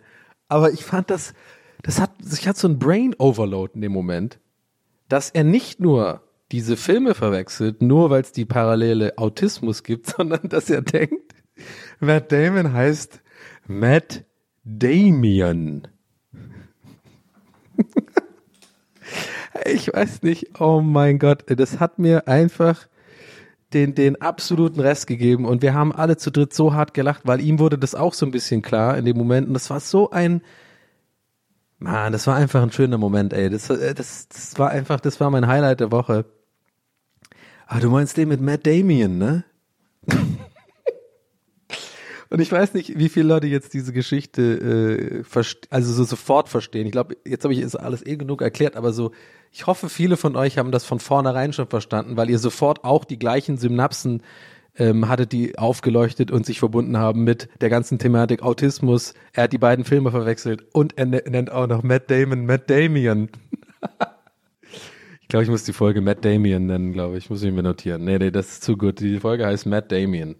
Aber 0.48 0.70
ich 0.70 0.84
fand 0.84 1.10
das, 1.10 1.34
das 1.82 2.00
hat, 2.00 2.12
ich 2.32 2.48
hatte 2.48 2.60
so 2.60 2.68
ein 2.68 2.78
Brain 2.78 3.14
Overload 3.18 3.72
in 3.74 3.82
dem 3.82 3.92
Moment, 3.92 4.38
dass 5.08 5.30
er 5.30 5.44
nicht 5.44 5.80
nur 5.80 6.22
diese 6.52 6.76
Filme 6.76 7.14
verwechselt, 7.14 7.82
nur 7.82 8.10
weil 8.10 8.22
es 8.22 8.32
die 8.32 8.44
parallele 8.44 9.18
Autismus 9.18 9.82
gibt, 9.82 10.06
sondern 10.16 10.48
dass 10.48 10.70
er 10.70 10.82
denkt, 10.82 11.34
Matt 12.00 12.30
Damon 12.32 12.72
heißt 12.72 13.20
Matt 13.66 14.24
Damien. 14.64 15.88
ich 19.66 19.92
weiß 19.92 20.22
nicht, 20.22 20.60
oh 20.60 20.80
mein 20.80 21.18
Gott, 21.18 21.44
das 21.46 21.80
hat 21.80 21.98
mir 21.98 22.28
einfach 22.28 22.86
den, 23.72 23.94
den 23.94 24.20
absoluten 24.20 24.80
Rest 24.80 25.06
gegeben 25.06 25.46
und 25.46 25.62
wir 25.62 25.74
haben 25.74 25.92
alle 25.92 26.16
zu 26.16 26.30
dritt 26.30 26.52
so 26.52 26.74
hart 26.74 26.94
gelacht, 26.94 27.22
weil 27.24 27.40
ihm 27.40 27.58
wurde 27.58 27.78
das 27.78 27.94
auch 27.94 28.14
so 28.14 28.26
ein 28.26 28.32
bisschen 28.32 28.62
klar 28.62 28.98
in 28.98 29.04
dem 29.04 29.16
Moment 29.16 29.48
und 29.48 29.54
das 29.54 29.70
war 29.70 29.80
so 29.80 30.10
ein, 30.10 30.42
man, 31.82 32.12
das 32.12 32.26
war 32.26 32.36
einfach 32.36 32.62
ein 32.62 32.72
schöner 32.72 32.98
Moment, 32.98 33.32
ey, 33.32 33.50
das, 33.50 33.70
äh, 33.70 33.94
das, 33.94 34.28
das 34.28 34.58
war 34.58 34.70
einfach, 34.70 35.00
das 35.00 35.20
war 35.20 35.30
mein 35.30 35.46
Highlight 35.46 35.80
der 35.80 35.90
Woche. 35.90 36.24
Ah, 37.66 37.80
du 37.80 37.90
meinst 37.90 38.16
den 38.16 38.28
mit 38.28 38.40
Matt 38.40 38.66
Damien, 38.66 39.18
ne? 39.18 39.44
Und 42.30 42.40
ich 42.40 42.50
weiß 42.50 42.72
nicht, 42.74 42.98
wie 42.98 43.10
viele 43.10 43.28
Leute 43.28 43.46
jetzt 43.46 43.74
diese 43.74 43.92
Geschichte 43.92 45.22
äh, 45.22 45.22
also 45.68 45.92
so 45.92 46.04
sofort 46.04 46.48
verstehen. 46.48 46.86
Ich 46.86 46.92
glaube, 46.92 47.16
jetzt 47.26 47.44
habe 47.44 47.52
ich 47.52 47.60
es 47.60 47.76
alles 47.76 48.06
eh 48.06 48.16
genug 48.16 48.40
erklärt, 48.40 48.74
aber 48.76 48.92
so, 48.94 49.12
ich 49.50 49.66
hoffe, 49.66 49.90
viele 49.90 50.16
von 50.16 50.34
euch 50.34 50.56
haben 50.56 50.72
das 50.72 50.86
von 50.86 50.98
vornherein 50.98 51.52
schon 51.52 51.66
verstanden, 51.66 52.16
weil 52.16 52.30
ihr 52.30 52.38
sofort 52.38 52.84
auch 52.84 53.04
die 53.04 53.18
gleichen 53.18 53.58
Synapsen 53.58 54.22
ähm, 54.76 55.08
hattet, 55.08 55.32
die 55.32 55.58
aufgeleuchtet 55.58 56.30
und 56.30 56.46
sich 56.46 56.58
verbunden 56.58 56.96
haben 56.96 57.24
mit 57.24 57.48
der 57.60 57.68
ganzen 57.68 57.98
Thematik 57.98 58.42
Autismus. 58.42 59.14
Er 59.32 59.44
hat 59.44 59.52
die 59.52 59.58
beiden 59.58 59.84
Filme 59.84 60.10
verwechselt 60.10 60.64
und 60.72 60.96
er 60.98 61.06
ne-, 61.06 61.22
nennt 61.28 61.52
auch 61.52 61.66
noch 61.66 61.82
Matt 61.82 62.10
Damon, 62.10 62.46
Matt 62.46 62.70
Damien. 62.70 63.28
ich 65.20 65.28
glaube, 65.28 65.44
ich 65.44 65.50
muss 65.50 65.64
die 65.64 65.72
Folge 65.72 66.00
Matt 66.00 66.24
Damien 66.24 66.66
nennen, 66.66 66.92
glaube 66.92 67.18
ich. 67.18 67.28
Muss 67.28 67.42
ich 67.42 67.52
mir 67.52 67.62
notieren. 67.62 68.04
Nee, 68.04 68.18
nee, 68.18 68.30
das 68.30 68.48
ist 68.48 68.64
zu 68.64 68.76
gut. 68.76 69.00
Die 69.00 69.20
Folge 69.20 69.46
heißt 69.46 69.66
Matt 69.66 69.92
Damien. 69.92 70.36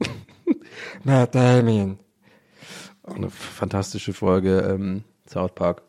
Matt 1.04 1.34
Damien. 1.34 1.98
Auch 3.04 3.16
eine 3.16 3.30
fantastische 3.30 4.12
Folge, 4.12 4.60
ähm, 4.60 5.04
South 5.28 5.54
Park. 5.54 5.82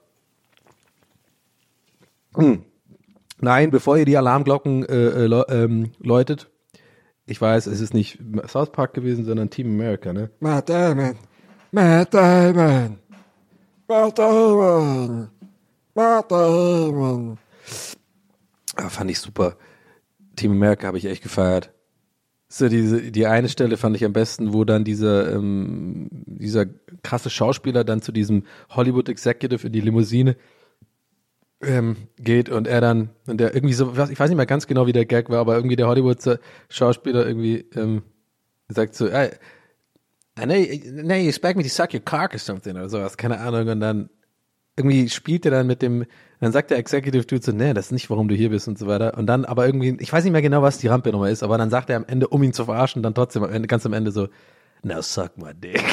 Hm. 2.36 2.64
Nein, 3.40 3.72
bevor 3.72 3.98
ihr 3.98 4.06
die 4.06 4.18
Alarmglocken 4.18 4.86
äh, 4.86 5.26
äh, 5.26 5.44
ähm, 5.50 5.92
läutet, 6.00 6.50
ich 7.26 7.40
weiß, 7.40 7.68
es 7.68 7.80
ist 7.80 7.94
nicht 7.94 8.20
South 8.48 8.72
Park 8.72 8.94
gewesen, 8.94 9.26
sondern 9.26 9.50
Team 9.50 9.68
America, 9.68 10.14
ne? 10.14 10.30
Matt 10.40 10.70
Damon, 10.70 11.16
Matt 11.72 12.14
Damon, 12.14 12.98
Matt 13.88 14.20
Damon, 14.20 15.30
Matt 15.94 16.32
Damon. 16.32 17.38
Ah, 18.76 18.90
fand 18.90 19.12
ich 19.12 19.20
super. 19.20 19.58
Team 20.36 20.52
America 20.52 20.88
habe 20.88 20.98
ich 20.98 21.06
echt 21.06 21.24
gefeiert. 21.24 21.72
So 22.50 22.70
diese, 22.70 23.12
die 23.12 23.26
eine 23.26 23.50
Stelle 23.50 23.78
fand 23.78 23.96
ich 23.96 24.06
am 24.06 24.14
besten, 24.14 24.54
wo 24.54 24.64
dann 24.64 24.84
dieser, 24.84 25.34
ähm, 25.34 26.08
dieser 26.12 26.66
krasse 27.02 27.30
Schauspieler 27.30 27.84
dann 27.84 28.02
zu 28.02 28.12
diesem 28.12 28.44
Hollywood 28.70 29.10
Executive 29.10 29.66
in 29.66 29.74
die 29.74 29.82
Limousine 29.82 30.36
ähm, 31.66 31.96
geht 32.18 32.50
und 32.50 32.68
er 32.68 32.82
dann, 32.82 33.10
und 33.28 33.40
der 33.40 33.56
irgendwie 33.56 33.74
so, 33.74 33.92
ich 33.92 34.20
weiß 34.20 34.30
nicht 34.30 34.38
mehr 34.38 34.46
ganz 34.46 34.68
genau, 34.68 34.88
wie 34.88 34.94
der 34.94 35.06
Gag 35.06 35.30
war, 35.30 35.40
aber 35.40 35.56
irgendwie 35.56 35.76
der 35.76 35.88
Hollywood-Schauspieler 35.88 37.26
irgendwie 37.26 37.66
ähm, 37.76 38.04
sagt 38.68 38.96
so, 38.96 39.10
hey, 39.10 39.32
I 40.40 40.44
know, 40.44 40.56
no, 41.04 41.16
you 41.16 41.28
expect 41.28 41.58
me 41.58 41.64
to 41.64 41.70
suck 41.70 41.94
your 41.94 42.02
cock 42.02 42.34
or 42.34 42.40
something 42.40 42.76
oder 42.76 42.90
sowas, 42.90 43.18
keine 43.18 43.40
Ahnung, 43.40 43.68
und 43.68 43.80
dann 43.80 44.10
irgendwie 44.76 45.10
spielt 45.10 45.46
er 45.46 45.52
dann 45.52 45.68
mit 45.68 45.82
dem, 45.82 46.06
dann 46.40 46.52
sagt 46.52 46.72
der 46.72 46.78
Executive 46.78 47.26
Dude 47.26 47.44
so, 47.44 47.52
nee, 47.52 47.74
das 47.74 47.88
ist 47.88 47.92
nicht, 47.92 48.10
warum 48.10 48.28
du 48.28 48.36
hier 48.36 48.50
bist 48.50 48.68
und 48.68 48.78
so 48.78 48.88
weiter. 48.88 49.18
Und 49.18 49.28
dann 49.28 49.46
aber 49.46 49.66
irgendwie, 49.66 49.96
ich 50.00 50.12
weiß 50.12 50.24
nicht 50.24 50.34
mehr 50.34 50.42
genau, 50.42 50.62
was 50.62 50.80
die 50.80 50.88
Rampe 50.88 51.12
nochmal 51.12 51.32
ist, 51.32 51.44
aber 51.44 51.58
dann 51.58 51.70
sagt 51.70 51.90
er 51.90 51.98
am 51.98 52.06
Ende, 52.06 52.28
um 52.28 52.42
ihn 52.44 52.54
zu 52.54 52.66
verarschen, 52.66 53.04
dann 53.04 53.14
trotzdem 53.14 53.44
ganz 53.68 53.86
am 53.86 53.94
Ende 53.94 54.12
so, 54.12 54.28
now 54.82 55.02
suck 55.02 55.38
my 55.38 55.54
dick. 55.54 55.84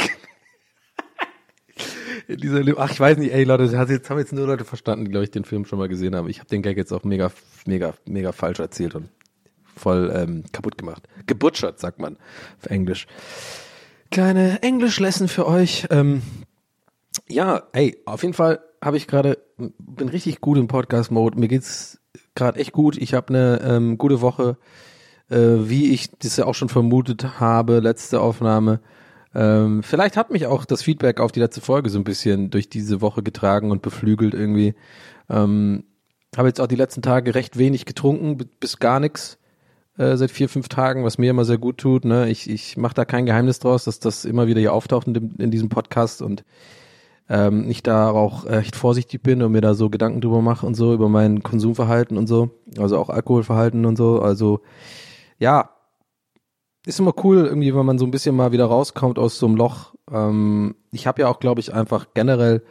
Dieser, 2.29 2.63
ach, 2.79 2.91
ich 2.91 3.01
weiß 3.01 3.19
nicht, 3.19 3.33
ey 3.33 3.45
Leute, 3.45 3.65
jetzt 3.65 4.11
haben 4.11 4.19
jetzt 4.19 4.33
nur 4.33 4.47
Leute 4.47 4.65
verstanden, 4.65 5.05
die, 5.05 5.11
glaube 5.11 5.25
ich, 5.25 5.31
den 5.31 5.45
Film 5.45 5.65
schon 5.65 5.79
mal 5.79 5.89
gesehen 5.89 6.15
haben. 6.15 6.29
Ich 6.29 6.39
habe 6.39 6.49
den 6.49 6.63
Gag 6.63 6.77
jetzt 6.77 6.93
auch 6.93 7.05
mega, 7.05 7.31
mega, 7.67 7.95
mega 8.07 8.33
falsch 8.33 8.61
erzählt 8.61 8.95
und 8.95 9.09
voll 9.77 10.13
ähm, 10.15 10.45
kaputt 10.53 10.79
gemacht. 10.79 11.09
Gebutschert, 11.27 11.81
sagt 11.81 11.99
man 11.99 12.17
auf 12.59 12.67
Englisch. 12.67 13.07
Kleine 14.11 14.63
Englisch-Lesson 14.63 15.29
für 15.29 15.47
euch. 15.47 15.87
Ähm, 15.91 16.23
ja, 17.29 17.63
ey, 17.73 17.97
auf 18.05 18.23
jeden 18.23 18.35
Fall 18.35 18.61
habe 18.83 18.97
ich 18.97 19.07
gerade, 19.07 19.39
bin 19.57 20.09
richtig 20.09 20.41
gut 20.41 20.59
im 20.59 20.69
Podcast-Mode. 20.69 21.39
Mir 21.39 21.49
geht's 21.49 22.01
gerade 22.35 22.59
echt 22.59 22.73
gut. 22.73 22.97
Ich 22.97 23.15
habe 23.15 23.29
eine 23.29 23.61
ähm, 23.63 23.99
gute 23.99 24.21
Woche, 24.21 24.57
äh, 25.29 25.37
wie 25.37 25.93
ich 25.93 26.11
das 26.19 26.37
ja 26.37 26.47
auch 26.47 26.55
schon 26.55 26.69
vermutet 26.69 27.41
habe, 27.41 27.81
letzte 27.81 28.21
Aufnahme. 28.21 28.81
Ähm, 29.35 29.83
vielleicht 29.83 30.17
hat 30.17 30.31
mich 30.31 30.47
auch 30.47 30.65
das 30.65 30.83
Feedback 30.83 31.21
auf 31.21 31.33
die 31.33 31.41
letzte 31.41 31.61
Folge 31.61 31.89
so 31.91 31.99
ein 31.99 32.05
bisschen 32.05 32.51
durch 32.51 32.69
diese 32.69 33.01
Woche 33.01 33.23
getragen 33.23 33.71
und 33.71 33.83
beflügelt 33.83 34.35
irgendwie. 34.35 34.75
Ähm, 35.29 35.85
habe 36.37 36.49
jetzt 36.49 36.61
auch 36.61 36.67
die 36.67 36.77
letzten 36.77 37.03
Tage 37.03 37.35
recht 37.35 37.59
wenig 37.59 37.87
getrunken, 37.87 38.39
bis 38.59 38.79
gar 38.79 39.01
nichts 39.01 39.39
äh, 39.99 40.17
seit 40.17 40.31
vier, 40.31 40.49
fünf 40.49 40.69
Tagen, 40.69 41.05
was 41.05 41.19
mir 41.19 41.31
immer 41.31 41.45
sehr 41.45 41.59
gut 41.59 41.79
tut. 41.79 42.05
Ne? 42.05 42.29
Ich, 42.29 42.49
ich 42.49 42.77
mache 42.77 42.95
da 42.95 43.05
kein 43.05 43.27
Geheimnis 43.27 43.59
draus, 43.59 43.85
dass 43.85 44.01
das 44.01 44.25
immer 44.25 44.47
wieder 44.47 44.61
hier 44.61 44.73
auftaucht 44.73 45.07
in, 45.07 45.15
dem, 45.15 45.35
in 45.39 45.51
diesem 45.51 45.69
Podcast 45.69 46.23
und 46.23 46.45
ähm, 47.29 47.69
ich 47.71 47.83
da 47.85 48.11
auch 48.11 48.47
echt 48.47 48.75
vorsichtig 48.75 49.23
bin 49.23 49.43
und 49.43 49.53
mir 49.53 49.61
da 49.61 49.75
so 49.75 49.91
Gedanken 49.91 50.21
drüber 50.21 50.43
mache 50.43 50.67
und 50.67 50.75
so, 50.75 50.93
über 50.93 51.09
mein 51.09 51.45
Konsumverhalten 51.45 52.17
und 52.17 52.27
so, 52.27 52.51
also 52.79 52.99
auch 52.99 53.09
Alkoholverhalten 53.09 53.85
und 53.87 53.97
so. 53.97 54.21
Also 54.21 54.61
ja, 55.39 55.71
ist 56.87 56.99
immer 56.99 57.15
cool, 57.25 57.47
irgendwie, 57.47 57.75
wenn 57.75 57.87
man 57.87 57.99
so 57.99 58.05
ein 58.05 58.11
bisschen 58.11 58.37
mal 58.37 58.53
wieder 58.53 58.67
rauskommt 58.67 59.19
aus 59.19 59.39
so 59.39 59.47
einem 59.47 59.57
Loch. 59.57 59.95
Ähm, 60.11 60.75
ich 60.93 61.07
habe 61.07 61.23
ja 61.23 61.29
auch, 61.29 61.41
glaube 61.41 61.61
ich, 61.61 61.75
einfach 61.75 62.09
generell 62.15 62.63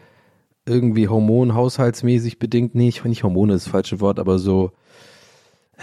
irgendwie 0.66 1.08
hormonhaushaltsmäßig 1.08 2.40
bedingt, 2.40 2.76
nicht, 2.76 3.04
nicht 3.06 3.24
Hormone 3.24 3.54
ist 3.54 3.66
das 3.66 3.72
falsche 3.72 4.00
Wort, 4.02 4.20
aber 4.20 4.40
so 4.40 4.72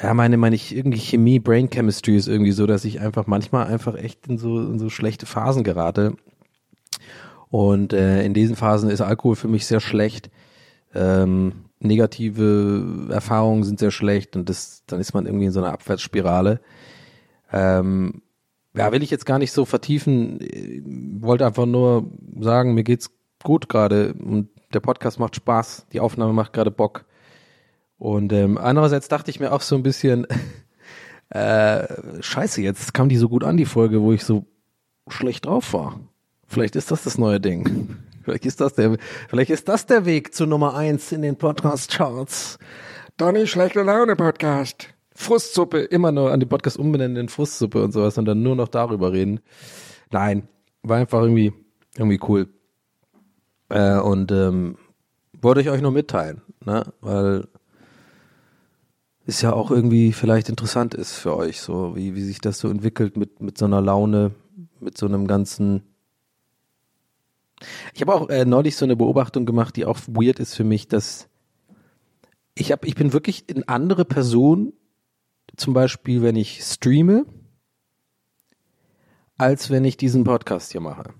ja, 0.02 0.12
meine, 0.12 0.36
meine 0.36 0.54
ich, 0.54 0.76
irgendwie 0.76 0.98
Chemie, 0.98 1.38
Brain 1.38 1.70
Chemistry 1.70 2.16
ist 2.16 2.28
irgendwie 2.28 2.52
so, 2.52 2.66
dass 2.66 2.84
ich 2.84 3.00
einfach 3.00 3.26
manchmal 3.26 3.66
einfach 3.66 3.94
echt 3.94 4.26
in 4.26 4.36
so, 4.36 4.60
in 4.60 4.78
so 4.78 4.90
schlechte 4.90 5.24
Phasen 5.26 5.64
gerate. 5.64 6.14
Und 7.48 7.92
äh, 7.92 8.22
in 8.24 8.34
diesen 8.34 8.56
Phasen 8.56 8.90
ist 8.90 9.00
Alkohol 9.00 9.36
für 9.36 9.48
mich 9.48 9.66
sehr 9.66 9.80
schlecht. 9.80 10.30
Ähm, 10.94 11.64
negative 11.78 13.08
Erfahrungen 13.10 13.64
sind 13.64 13.78
sehr 13.78 13.90
schlecht 13.90 14.36
und 14.36 14.48
das, 14.48 14.82
dann 14.86 15.00
ist 15.00 15.14
man 15.14 15.26
irgendwie 15.26 15.46
in 15.46 15.52
so 15.52 15.60
einer 15.60 15.72
Abwärtsspirale. 15.72 16.60
Ähm, 17.56 18.22
ja, 18.74 18.92
will 18.92 19.02
ich 19.02 19.10
jetzt 19.10 19.24
gar 19.24 19.38
nicht 19.38 19.52
so 19.52 19.64
vertiefen. 19.64 20.38
Wollte 21.20 21.46
einfach 21.46 21.64
nur 21.64 22.10
sagen, 22.38 22.74
mir 22.74 22.84
geht's 22.84 23.10
gut 23.42 23.68
gerade 23.68 24.12
und 24.14 24.50
der 24.74 24.80
Podcast 24.80 25.18
macht 25.18 25.36
Spaß, 25.36 25.86
die 25.92 26.00
Aufnahme 26.00 26.34
macht 26.34 26.52
gerade 26.52 26.70
Bock. 26.70 27.06
Und 27.98 28.32
ähm, 28.34 28.58
andererseits 28.58 29.08
dachte 29.08 29.30
ich 29.30 29.40
mir 29.40 29.52
auch 29.52 29.62
so 29.62 29.74
ein 29.76 29.82
bisschen, 29.82 30.26
äh, 31.30 31.86
scheiße, 32.20 32.60
jetzt 32.60 32.92
kam 32.92 33.08
die 33.08 33.16
so 33.16 33.30
gut 33.30 33.44
an, 33.44 33.56
die 33.56 33.64
Folge, 33.64 34.02
wo 34.02 34.12
ich 34.12 34.24
so 34.24 34.44
schlecht 35.08 35.46
drauf 35.46 35.72
war. 35.72 36.00
Vielleicht 36.46 36.76
ist 36.76 36.90
das 36.90 37.04
das 37.04 37.16
neue 37.16 37.40
Ding. 37.40 37.96
Vielleicht 38.24 38.44
ist 38.44 38.60
das 38.60 38.74
der, 38.74 38.96
vielleicht 39.28 39.50
ist 39.50 39.68
das 39.68 39.86
der 39.86 40.04
Weg 40.04 40.34
zu 40.34 40.46
Nummer 40.46 40.74
eins 40.74 41.12
in 41.12 41.22
den 41.22 41.36
Podcast-Charts. 41.36 42.58
Donny 43.16 43.46
schlechte 43.46 43.82
Laune 43.82 44.16
Podcast. 44.16 44.95
Frustsuppe, 45.16 45.80
immer 45.80 46.12
nur 46.12 46.30
an 46.30 46.40
die 46.40 46.46
Podcast 46.46 46.78
umbenennen 46.78 47.16
in 47.16 47.28
Frustsuppe 47.28 47.82
und 47.82 47.92
sowas 47.92 48.18
und 48.18 48.26
dann 48.26 48.42
nur 48.42 48.54
noch 48.54 48.68
darüber 48.68 49.12
reden. 49.12 49.40
Nein, 50.10 50.46
war 50.82 50.98
einfach 50.98 51.22
irgendwie, 51.22 51.52
irgendwie 51.96 52.20
cool. 52.28 52.48
Äh, 53.70 53.98
und 53.98 54.30
ähm, 54.30 54.76
wollte 55.40 55.62
ich 55.62 55.70
euch 55.70 55.80
nur 55.80 55.90
mitteilen, 55.90 56.42
ne? 56.64 56.92
Weil 57.00 57.48
ist 59.24 59.42
ja 59.42 59.52
auch 59.52 59.72
irgendwie 59.72 60.12
vielleicht 60.12 60.48
interessant 60.48 60.94
ist 60.94 61.14
für 61.14 61.36
euch, 61.36 61.60
so 61.60 61.96
wie, 61.96 62.14
wie 62.14 62.22
sich 62.22 62.40
das 62.40 62.60
so 62.60 62.68
entwickelt 62.68 63.16
mit, 63.16 63.40
mit 63.40 63.58
so 63.58 63.64
einer 63.64 63.80
Laune, 63.80 64.32
mit 64.78 64.96
so 64.96 65.06
einem 65.06 65.26
ganzen. 65.26 65.82
Ich 67.92 68.02
habe 68.02 68.14
auch 68.14 68.28
äh, 68.28 68.44
neulich 68.44 68.76
so 68.76 68.84
eine 68.84 68.94
Beobachtung 68.94 69.46
gemacht, 69.46 69.74
die 69.74 69.84
auch 69.84 69.98
weird 70.06 70.38
ist 70.38 70.54
für 70.54 70.62
mich, 70.62 70.86
dass 70.86 71.28
ich 72.54 72.70
habe, 72.70 72.86
ich 72.86 72.94
bin 72.94 73.12
wirklich 73.12 73.44
eine 73.50 73.68
andere 73.68 74.04
Person, 74.04 74.72
zum 75.56 75.74
Beispiel, 75.74 76.22
wenn 76.22 76.36
ich 76.36 76.62
streame, 76.62 77.26
als 79.38 79.70
wenn 79.70 79.84
ich 79.84 79.96
diesen 79.96 80.24
Podcast 80.24 80.72
hier 80.72 80.80
mache. 80.80 81.14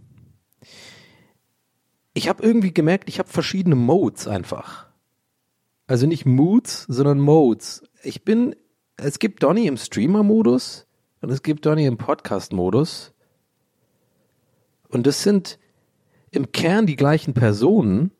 Ich 2.14 2.28
habe 2.28 2.42
irgendwie 2.42 2.72
gemerkt, 2.72 3.08
ich 3.08 3.18
habe 3.18 3.28
verschiedene 3.28 3.76
Modes 3.76 4.26
einfach. 4.26 4.86
Also 5.86 6.06
nicht 6.06 6.26
Moods, 6.26 6.84
sondern 6.88 7.20
Modes 7.20 7.82
ich 8.06 8.24
bin, 8.24 8.56
es 8.96 9.18
gibt 9.18 9.42
Donny 9.42 9.66
im 9.66 9.76
Streamer-Modus 9.76 10.86
und 11.20 11.30
es 11.30 11.42
gibt 11.42 11.66
Donny 11.66 11.86
im 11.86 11.98
Podcast-Modus. 11.98 13.12
Und 14.88 15.06
das 15.06 15.22
sind 15.22 15.58
im 16.30 16.52
Kern 16.52 16.86
die 16.86 16.96
gleichen 16.96 17.34
Personen. 17.34 18.12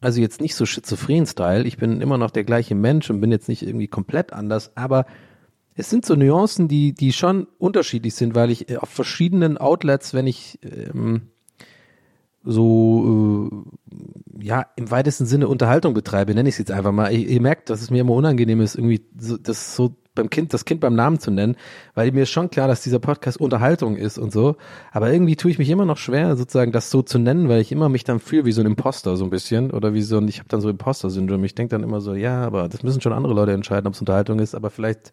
Also 0.00 0.20
jetzt 0.20 0.40
nicht 0.40 0.54
so 0.54 0.66
schizophren-Style. 0.66 1.64
Ich 1.64 1.78
bin 1.78 2.00
immer 2.00 2.18
noch 2.18 2.30
der 2.30 2.44
gleiche 2.44 2.74
Mensch 2.74 3.08
und 3.08 3.20
bin 3.20 3.32
jetzt 3.32 3.48
nicht 3.48 3.62
irgendwie 3.62 3.88
komplett 3.88 4.32
anders, 4.32 4.76
aber 4.76 5.06
es 5.76 5.90
sind 5.90 6.06
so 6.06 6.14
Nuancen, 6.14 6.68
die, 6.68 6.92
die 6.92 7.12
schon 7.12 7.46
unterschiedlich 7.58 8.14
sind, 8.14 8.34
weil 8.34 8.50
ich 8.50 8.78
auf 8.78 8.88
verschiedenen 8.88 9.58
Outlets, 9.58 10.14
wenn 10.14 10.26
ich 10.26 10.58
ähm, 10.62 11.22
so 12.44 13.50
äh, 13.50 14.44
ja 14.44 14.66
im 14.76 14.90
weitesten 14.90 15.26
Sinne 15.26 15.48
Unterhaltung 15.48 15.94
betreibe, 15.94 16.34
nenne 16.34 16.48
ich 16.48 16.54
es 16.54 16.58
jetzt 16.58 16.70
einfach 16.70 16.92
mal. 16.92 17.12
Ihr, 17.12 17.26
ihr, 17.26 17.40
merkt, 17.40 17.70
dass 17.70 17.82
es 17.82 17.90
mir 17.90 18.02
immer 18.02 18.12
unangenehm 18.12 18.60
ist, 18.60 18.76
irgendwie 18.76 19.02
so, 19.18 19.36
das 19.36 19.74
so 19.74 19.96
beim 20.14 20.30
Kind, 20.30 20.54
das 20.54 20.64
Kind 20.64 20.80
beim 20.80 20.94
Namen 20.94 21.18
zu 21.18 21.32
nennen, 21.32 21.56
weil 21.94 22.12
mir 22.12 22.22
ist 22.22 22.30
schon 22.30 22.50
klar, 22.50 22.68
dass 22.68 22.82
dieser 22.82 23.00
Podcast 23.00 23.40
Unterhaltung 23.40 23.96
ist 23.96 24.16
und 24.16 24.32
so. 24.32 24.56
Aber 24.92 25.10
irgendwie 25.12 25.34
tue 25.34 25.50
ich 25.50 25.58
mich 25.58 25.70
immer 25.70 25.86
noch 25.86 25.96
schwer, 25.96 26.36
sozusagen 26.36 26.70
das 26.70 26.90
so 26.90 27.02
zu 27.02 27.18
nennen, 27.18 27.48
weil 27.48 27.60
ich 27.60 27.72
immer 27.72 27.88
mich 27.88 28.04
dann 28.04 28.20
fühle 28.20 28.44
wie 28.44 28.52
so 28.52 28.60
ein 28.60 28.66
Imposter 28.66 29.16
so 29.16 29.24
ein 29.24 29.30
bisschen 29.30 29.72
oder 29.72 29.92
wie 29.92 30.02
so 30.02 30.18
ein, 30.18 30.28
ich 30.28 30.38
habe 30.38 30.48
dann 30.48 30.60
so 30.60 30.68
Imposter-Syndrom. 30.68 31.42
Ich 31.42 31.56
denke 31.56 31.70
dann 31.70 31.82
immer 31.82 32.00
so, 32.00 32.14
ja, 32.14 32.44
aber 32.44 32.68
das 32.68 32.84
müssen 32.84 33.00
schon 33.00 33.12
andere 33.12 33.34
Leute 33.34 33.52
entscheiden, 33.52 33.88
ob 33.88 33.94
es 33.94 34.00
Unterhaltung 34.00 34.38
ist, 34.38 34.54
aber 34.54 34.70
vielleicht 34.70 35.12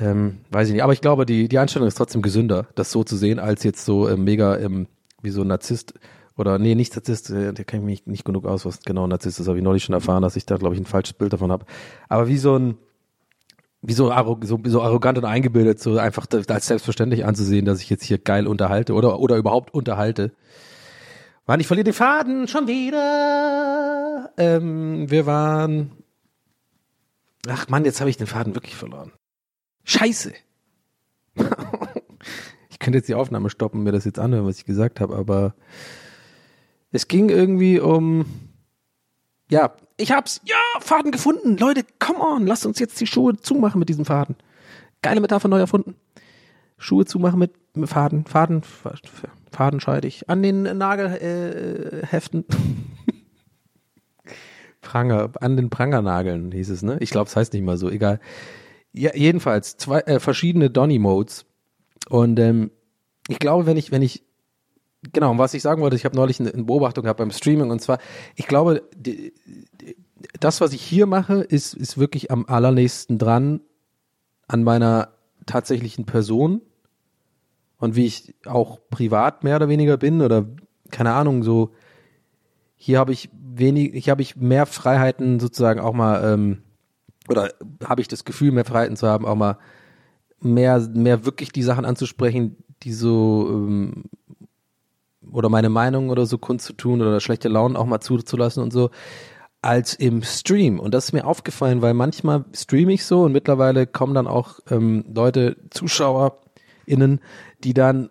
ähm, 0.00 0.38
weiß 0.50 0.68
ich 0.68 0.74
nicht. 0.74 0.82
Aber 0.82 0.92
ich 0.92 1.00
glaube, 1.00 1.26
die, 1.26 1.48
die 1.48 1.58
Einstellung 1.58 1.88
ist 1.88 1.96
trotzdem 1.96 2.22
gesünder, 2.22 2.66
das 2.74 2.90
so 2.90 3.04
zu 3.04 3.16
sehen, 3.16 3.38
als 3.38 3.62
jetzt 3.64 3.84
so 3.84 4.08
ähm, 4.08 4.24
mega 4.24 4.56
ähm, 4.58 4.86
wie 5.20 5.30
so 5.30 5.42
ein 5.42 5.48
Narzisst 5.48 5.94
oder 6.36 6.58
nee, 6.58 6.74
nicht 6.74 6.94
Narzisst, 6.94 7.30
äh, 7.30 7.52
der 7.52 7.64
kenne 7.64 7.82
ich 7.82 7.86
mich 7.86 8.06
nicht 8.06 8.24
genug 8.24 8.46
aus, 8.46 8.64
was 8.64 8.80
genau 8.80 9.06
Narzisst 9.06 9.38
ist, 9.38 9.48
habe 9.48 9.58
ich 9.58 9.64
neulich 9.64 9.84
schon 9.84 9.94
erfahren, 9.94 10.22
dass 10.22 10.36
ich 10.36 10.46
da, 10.46 10.56
glaube 10.56 10.74
ich, 10.74 10.80
ein 10.80 10.86
falsches 10.86 11.12
Bild 11.14 11.32
davon 11.32 11.52
habe. 11.52 11.66
Aber 12.08 12.26
wie 12.28 12.38
so 12.38 12.58
ein, 12.58 12.78
wie 13.82 13.92
so, 13.92 14.12
so, 14.42 14.60
so 14.64 14.82
arrogant 14.82 15.18
und 15.18 15.24
eingebildet, 15.24 15.80
so 15.80 15.98
einfach 15.98 16.26
als 16.48 16.66
selbstverständlich 16.66 17.24
anzusehen, 17.24 17.64
dass 17.64 17.80
ich 17.80 17.90
jetzt 17.90 18.04
hier 18.04 18.18
geil 18.18 18.46
unterhalte 18.46 18.94
oder, 18.94 19.18
oder 19.18 19.36
überhaupt 19.36 19.74
unterhalte. 19.74 20.32
Wann 21.46 21.60
ich 21.60 21.66
verliere 21.66 21.84
den 21.84 21.94
Faden 21.94 22.46
schon 22.46 22.68
wieder. 22.68 24.30
Ähm, 24.38 25.10
wir 25.10 25.26
waren. 25.26 25.90
Ach 27.48 27.68
Mann, 27.68 27.84
jetzt 27.84 28.00
habe 28.00 28.08
ich 28.08 28.16
den 28.16 28.28
Faden 28.28 28.54
wirklich 28.54 28.76
verloren. 28.76 29.10
Scheiße. 29.84 30.32
könnte 32.82 32.98
jetzt 32.98 33.08
die 33.08 33.14
Aufnahme 33.14 33.48
stoppen 33.48 33.82
mir 33.84 33.92
das 33.92 34.04
jetzt 34.04 34.18
anhören, 34.18 34.44
was 34.44 34.58
ich 34.58 34.66
gesagt 34.66 35.00
habe, 35.00 35.16
aber 35.16 35.54
es 36.90 37.08
ging 37.08 37.30
irgendwie 37.30 37.80
um, 37.80 38.26
ja, 39.48 39.74
ich 39.96 40.12
hab's, 40.12 40.40
ja, 40.44 40.56
Faden 40.80 41.12
gefunden. 41.12 41.56
Leute, 41.56 41.84
come 41.98 42.18
on, 42.18 42.46
lasst 42.46 42.66
uns 42.66 42.78
jetzt 42.78 43.00
die 43.00 43.06
Schuhe 43.06 43.36
zumachen 43.36 43.78
mit 43.78 43.88
diesem 43.88 44.04
Faden. 44.04 44.36
Geile 45.00 45.20
Metapher 45.20 45.48
neu 45.48 45.58
erfunden. 45.58 45.94
Schuhe 46.76 47.06
zumachen 47.06 47.38
mit, 47.38 47.52
mit 47.76 47.88
Faden, 47.88 48.24
Faden, 48.24 48.62
fadenscheidig. 49.52 50.28
An 50.28 50.42
den 50.42 50.62
Nagelheften. 50.62 52.44
Äh, 52.48 52.54
Pranger, 54.80 55.30
an 55.40 55.56
den 55.56 55.70
Prangernageln 55.70 56.50
hieß 56.50 56.70
es, 56.70 56.82
ne? 56.82 56.96
Ich 56.98 57.10
glaube, 57.10 57.28
es 57.28 57.36
heißt 57.36 57.52
nicht 57.52 57.62
mal 57.62 57.76
so, 57.76 57.88
egal. 57.88 58.18
Ja, 58.92 59.14
jedenfalls 59.14 59.76
zwei 59.76 60.00
äh, 60.00 60.20
verschiedene 60.20 60.70
Donny 60.70 60.98
Modes 60.98 61.46
und 62.08 62.38
ähm, 62.38 62.70
ich 63.28 63.38
glaube, 63.38 63.66
wenn 63.66 63.76
ich, 63.76 63.90
wenn 63.90 64.02
ich, 64.02 64.22
genau, 65.12 65.36
was 65.38 65.54
ich 65.54 65.62
sagen 65.62 65.80
wollte, 65.80 65.96
ich 65.96 66.04
habe 66.04 66.16
neulich 66.16 66.40
eine, 66.40 66.52
eine, 66.52 66.64
Beobachtung 66.64 67.04
gehabt 67.04 67.18
beim 67.18 67.30
Streaming 67.30 67.70
und 67.70 67.80
zwar, 67.80 67.98
ich 68.34 68.46
glaube, 68.46 68.82
die, 68.94 69.32
die, 69.80 69.96
das, 70.40 70.60
was 70.60 70.72
ich 70.72 70.82
hier 70.82 71.06
mache, 71.06 71.40
ist, 71.40 71.74
ist 71.74 71.98
wirklich 71.98 72.30
am 72.30 72.44
allernächsten 72.46 73.18
dran 73.18 73.60
an 74.48 74.62
meiner 74.62 75.14
tatsächlichen 75.46 76.04
Person 76.04 76.60
und 77.78 77.96
wie 77.96 78.06
ich 78.06 78.34
auch 78.46 78.78
privat 78.90 79.44
mehr 79.44 79.56
oder 79.56 79.68
weniger 79.68 79.96
bin 79.96 80.20
oder 80.20 80.46
keine 80.90 81.14
Ahnung, 81.14 81.42
so 81.42 81.72
hier 82.76 82.98
habe 82.98 83.12
ich 83.12 83.30
wenig, 83.32 83.94
ich 83.94 84.10
habe 84.10 84.22
ich 84.22 84.36
mehr 84.36 84.66
Freiheiten 84.66 85.40
sozusagen 85.40 85.80
auch 85.80 85.92
mal 85.92 86.34
ähm, 86.34 86.61
oder 87.28 87.52
habe 87.84 88.00
ich 88.00 88.08
das 88.08 88.24
Gefühl, 88.24 88.52
mehr 88.52 88.64
Freiheiten 88.64 88.96
zu 88.96 89.06
haben, 89.06 89.26
auch 89.26 89.34
mal 89.34 89.58
mehr, 90.40 90.80
mehr 90.92 91.24
wirklich 91.24 91.52
die 91.52 91.62
Sachen 91.62 91.84
anzusprechen, 91.84 92.56
die 92.82 92.92
so 92.92 93.48
ähm, 93.50 94.04
oder 95.30 95.48
meine 95.48 95.68
Meinung 95.68 96.10
oder 96.10 96.26
so 96.26 96.38
kundzutun 96.38 97.00
oder 97.00 97.20
schlechte 97.20 97.48
Launen 97.48 97.76
auch 97.76 97.86
mal 97.86 98.00
zuzulassen 98.00 98.62
und 98.62 98.72
so, 98.72 98.90
als 99.62 99.94
im 99.94 100.22
Stream. 100.22 100.80
Und 100.80 100.92
das 100.92 101.06
ist 101.06 101.12
mir 101.12 101.24
aufgefallen, 101.24 101.82
weil 101.82 101.94
manchmal 101.94 102.44
streame 102.52 102.92
ich 102.92 103.04
so 103.04 103.22
und 103.22 103.32
mittlerweile 103.32 103.86
kommen 103.86 104.14
dann 104.14 104.26
auch 104.26 104.58
ähm, 104.68 105.04
Leute, 105.14 105.56
ZuschauerInnen, 105.70 107.20
die 107.62 107.72
dann 107.72 108.10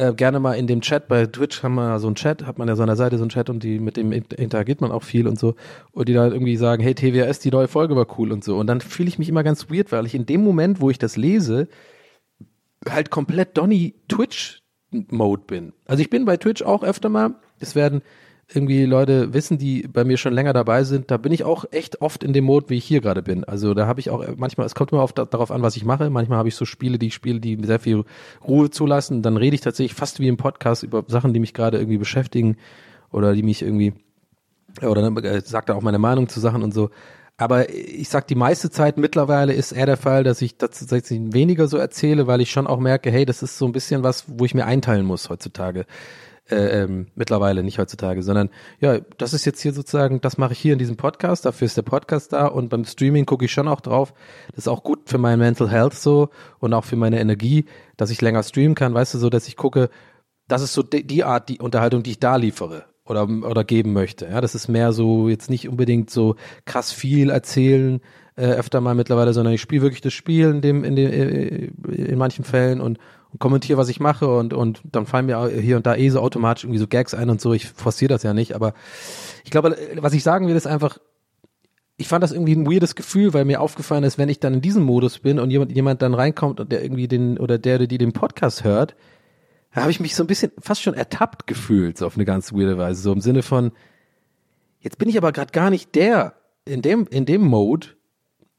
äh, 0.00 0.14
gerne 0.14 0.40
mal 0.40 0.54
in 0.54 0.66
dem 0.66 0.80
Chat, 0.80 1.08
bei 1.08 1.26
Twitch 1.26 1.62
haben 1.62 1.74
wir 1.74 1.98
so 1.98 2.06
einen 2.06 2.16
Chat, 2.16 2.46
hat 2.46 2.58
man 2.58 2.68
ja 2.68 2.74
so 2.74 2.82
an 2.82 2.86
der 2.86 2.96
Seite 2.96 3.18
so 3.18 3.24
einen 3.24 3.30
Chat 3.30 3.50
und 3.50 3.62
die 3.62 3.78
mit 3.78 3.96
dem 3.96 4.12
interagiert 4.12 4.80
man 4.80 4.92
auch 4.92 5.02
viel 5.02 5.28
und 5.28 5.38
so. 5.38 5.54
Und 5.92 6.08
die 6.08 6.14
da 6.14 6.26
irgendwie 6.26 6.56
sagen, 6.56 6.82
hey 6.82 6.94
TWS, 6.94 7.40
die 7.40 7.50
neue 7.50 7.68
Folge 7.68 7.96
war 7.96 8.06
cool 8.18 8.32
und 8.32 8.42
so. 8.42 8.56
Und 8.58 8.66
dann 8.66 8.80
fühle 8.80 9.08
ich 9.08 9.18
mich 9.18 9.28
immer 9.28 9.42
ganz 9.42 9.70
weird, 9.70 9.92
weil 9.92 10.06
ich 10.06 10.14
in 10.14 10.24
dem 10.24 10.42
Moment, 10.42 10.80
wo 10.80 10.88
ich 10.88 10.98
das 10.98 11.16
lese, 11.16 11.68
halt 12.88 13.10
komplett 13.10 13.58
Donny 13.58 13.94
Twitch 14.08 14.62
Mode 14.90 15.42
bin. 15.46 15.72
Also 15.86 16.00
ich 16.00 16.10
bin 16.10 16.24
bei 16.24 16.36
Twitch 16.36 16.62
auch 16.62 16.82
öfter 16.82 17.08
mal. 17.08 17.34
Es 17.58 17.74
werden 17.74 18.02
irgendwie 18.52 18.84
Leute 18.84 19.32
wissen, 19.32 19.58
die 19.58 19.86
bei 19.86 20.04
mir 20.04 20.16
schon 20.16 20.32
länger 20.32 20.52
dabei 20.52 20.84
sind, 20.84 21.10
da 21.10 21.16
bin 21.16 21.32
ich 21.32 21.44
auch 21.44 21.64
echt 21.70 22.00
oft 22.00 22.24
in 22.24 22.32
dem 22.32 22.44
Mode, 22.44 22.68
wie 22.68 22.76
ich 22.76 22.84
hier 22.84 23.00
gerade 23.00 23.22
bin. 23.22 23.44
Also 23.44 23.74
da 23.74 23.86
habe 23.86 24.00
ich 24.00 24.10
auch 24.10 24.24
manchmal, 24.36 24.66
es 24.66 24.74
kommt 24.74 24.92
immer 24.92 25.02
auf, 25.02 25.12
darauf 25.12 25.50
an, 25.50 25.62
was 25.62 25.76
ich 25.76 25.84
mache. 25.84 26.10
Manchmal 26.10 26.38
habe 26.38 26.48
ich 26.48 26.56
so 26.56 26.64
Spiele, 26.64 26.98
die 26.98 27.08
ich 27.08 27.14
spiele, 27.14 27.40
die 27.40 27.58
sehr 27.62 27.78
viel 27.78 28.04
Ruhe 28.46 28.70
zulassen. 28.70 29.22
Dann 29.22 29.36
rede 29.36 29.54
ich 29.54 29.60
tatsächlich 29.60 29.94
fast 29.94 30.20
wie 30.20 30.28
im 30.28 30.36
Podcast 30.36 30.82
über 30.82 31.04
Sachen, 31.06 31.32
die 31.32 31.40
mich 31.40 31.54
gerade 31.54 31.78
irgendwie 31.78 31.98
beschäftigen 31.98 32.56
oder 33.12 33.34
die 33.34 33.42
mich 33.42 33.62
irgendwie 33.62 33.94
oder 34.82 35.02
äh, 35.24 35.40
sagt 35.40 35.68
er 35.68 35.76
auch 35.76 35.82
meine 35.82 35.98
Meinung 35.98 36.28
zu 36.28 36.40
Sachen 36.40 36.62
und 36.62 36.72
so. 36.72 36.90
Aber 37.36 37.70
ich 37.70 38.08
sag, 38.08 38.26
die 38.26 38.34
meiste 38.34 38.70
Zeit 38.70 38.98
mittlerweile 38.98 39.54
ist 39.54 39.72
eher 39.72 39.86
der 39.86 39.96
Fall, 39.96 40.24
dass 40.24 40.42
ich 40.42 40.56
tatsächlich 40.56 41.20
weniger 41.32 41.68
so 41.68 41.78
erzähle, 41.78 42.26
weil 42.26 42.42
ich 42.42 42.50
schon 42.50 42.66
auch 42.66 42.78
merke, 42.78 43.10
hey, 43.10 43.24
das 43.24 43.42
ist 43.42 43.56
so 43.56 43.64
ein 43.64 43.72
bisschen 43.72 44.02
was, 44.02 44.24
wo 44.26 44.44
ich 44.44 44.54
mir 44.54 44.66
einteilen 44.66 45.06
muss 45.06 45.30
heutzutage 45.30 45.86
Äh, 46.50 46.82
ähm, 46.82 47.06
mittlerweile, 47.14 47.62
nicht 47.62 47.78
heutzutage, 47.78 48.24
sondern 48.24 48.50
ja, 48.80 48.98
das 49.18 49.34
ist 49.34 49.44
jetzt 49.44 49.60
hier 49.60 49.72
sozusagen, 49.72 50.20
das 50.20 50.36
mache 50.36 50.52
ich 50.52 50.58
hier 50.58 50.72
in 50.72 50.80
diesem 50.80 50.96
Podcast, 50.96 51.44
dafür 51.44 51.66
ist 51.66 51.76
der 51.76 51.82
Podcast 51.82 52.32
da 52.32 52.46
und 52.46 52.70
beim 52.70 52.84
Streaming 52.84 53.24
gucke 53.24 53.44
ich 53.44 53.52
schon 53.52 53.68
auch 53.68 53.80
drauf. 53.80 54.12
Das 54.48 54.64
ist 54.64 54.68
auch 54.68 54.82
gut 54.82 55.08
für 55.08 55.18
mein 55.18 55.38
Mental 55.38 55.70
Health 55.70 55.94
so 55.94 56.30
und 56.58 56.74
auch 56.74 56.84
für 56.84 56.96
meine 56.96 57.20
Energie, 57.20 57.66
dass 57.96 58.10
ich 58.10 58.20
länger 58.20 58.42
streamen 58.42 58.74
kann, 58.74 58.94
weißt 58.94 59.14
du, 59.14 59.18
so, 59.18 59.30
dass 59.30 59.46
ich 59.46 59.56
gucke, 59.56 59.90
das 60.48 60.62
ist 60.62 60.74
so 60.74 60.82
die, 60.82 61.06
die 61.06 61.22
Art, 61.22 61.48
die 61.48 61.60
Unterhaltung, 61.60 62.02
die 62.02 62.12
ich 62.12 62.18
da 62.18 62.34
liefere 62.34 62.86
oder, 63.04 63.28
oder 63.28 63.62
geben 63.62 63.92
möchte. 63.92 64.26
Ja, 64.26 64.40
das 64.40 64.56
ist 64.56 64.66
mehr 64.66 64.92
so, 64.92 65.28
jetzt 65.28 65.50
nicht 65.50 65.68
unbedingt 65.68 66.10
so 66.10 66.34
krass 66.64 66.90
viel 66.90 67.30
erzählen, 67.30 68.00
äh, 68.34 68.46
öfter 68.46 68.80
mal 68.80 68.96
mittlerweile, 68.96 69.32
sondern 69.34 69.54
ich 69.54 69.60
spiele 69.60 69.82
wirklich 69.82 70.00
das 70.00 70.14
Spiel 70.14 70.48
in 70.48 70.62
dem, 70.62 70.82
in 70.82 70.96
dem, 70.96 71.12
äh, 71.12 71.70
in 71.94 72.18
manchen 72.18 72.44
Fällen 72.44 72.80
und, 72.80 72.98
und 73.32 73.38
kommentiere, 73.38 73.78
was 73.78 73.88
ich 73.88 74.00
mache 74.00 74.28
und, 74.28 74.52
und 74.52 74.80
dann 74.84 75.06
fallen 75.06 75.26
mir 75.26 75.48
hier 75.48 75.76
und 75.76 75.86
da 75.86 75.94
eh 75.94 76.08
so 76.08 76.20
automatisch 76.20 76.64
irgendwie 76.64 76.80
so 76.80 76.86
Gags 76.86 77.14
ein 77.14 77.30
und 77.30 77.40
so. 77.40 77.52
Ich 77.52 77.68
forciere 77.68 78.08
das 78.08 78.22
ja 78.22 78.34
nicht, 78.34 78.54
aber 78.54 78.74
ich 79.44 79.50
glaube, 79.50 79.76
was 79.96 80.12
ich 80.12 80.22
sagen 80.22 80.48
will, 80.48 80.56
ist 80.56 80.66
einfach, 80.66 80.98
ich 81.96 82.08
fand 82.08 82.22
das 82.22 82.32
irgendwie 82.32 82.54
ein 82.54 82.66
weirdes 82.66 82.94
Gefühl, 82.94 83.34
weil 83.34 83.44
mir 83.44 83.60
aufgefallen 83.60 84.04
ist, 84.04 84.18
wenn 84.18 84.28
ich 84.28 84.40
dann 84.40 84.54
in 84.54 84.60
diesem 84.60 84.82
Modus 84.82 85.18
bin 85.18 85.38
und 85.38 85.50
jemand, 85.50 85.72
jemand 85.72 86.02
dann 86.02 86.14
reinkommt 86.14 86.58
und 86.58 86.72
der 86.72 86.82
irgendwie 86.82 87.08
den, 87.08 87.38
oder 87.38 87.58
der, 87.58 87.86
die 87.86 87.98
den 87.98 88.12
Podcast 88.12 88.64
hört, 88.64 88.96
da 89.74 89.82
habe 89.82 89.90
ich 89.90 90.00
mich 90.00 90.16
so 90.16 90.24
ein 90.24 90.26
bisschen 90.26 90.50
fast 90.58 90.82
schon 90.82 90.94
ertappt 90.94 91.46
gefühlt, 91.46 91.98
so 91.98 92.06
auf 92.06 92.16
eine 92.16 92.24
ganz 92.24 92.52
weirde 92.52 92.78
Weise, 92.78 93.02
so 93.02 93.12
im 93.12 93.20
Sinne 93.20 93.42
von, 93.42 93.72
jetzt 94.80 94.98
bin 94.98 95.08
ich 95.08 95.16
aber 95.16 95.30
gerade 95.30 95.52
gar 95.52 95.70
nicht 95.70 95.94
der 95.94 96.34
in 96.64 96.82
dem, 96.82 97.06
in 97.08 97.26
dem 97.26 97.42
Mode 97.42 97.88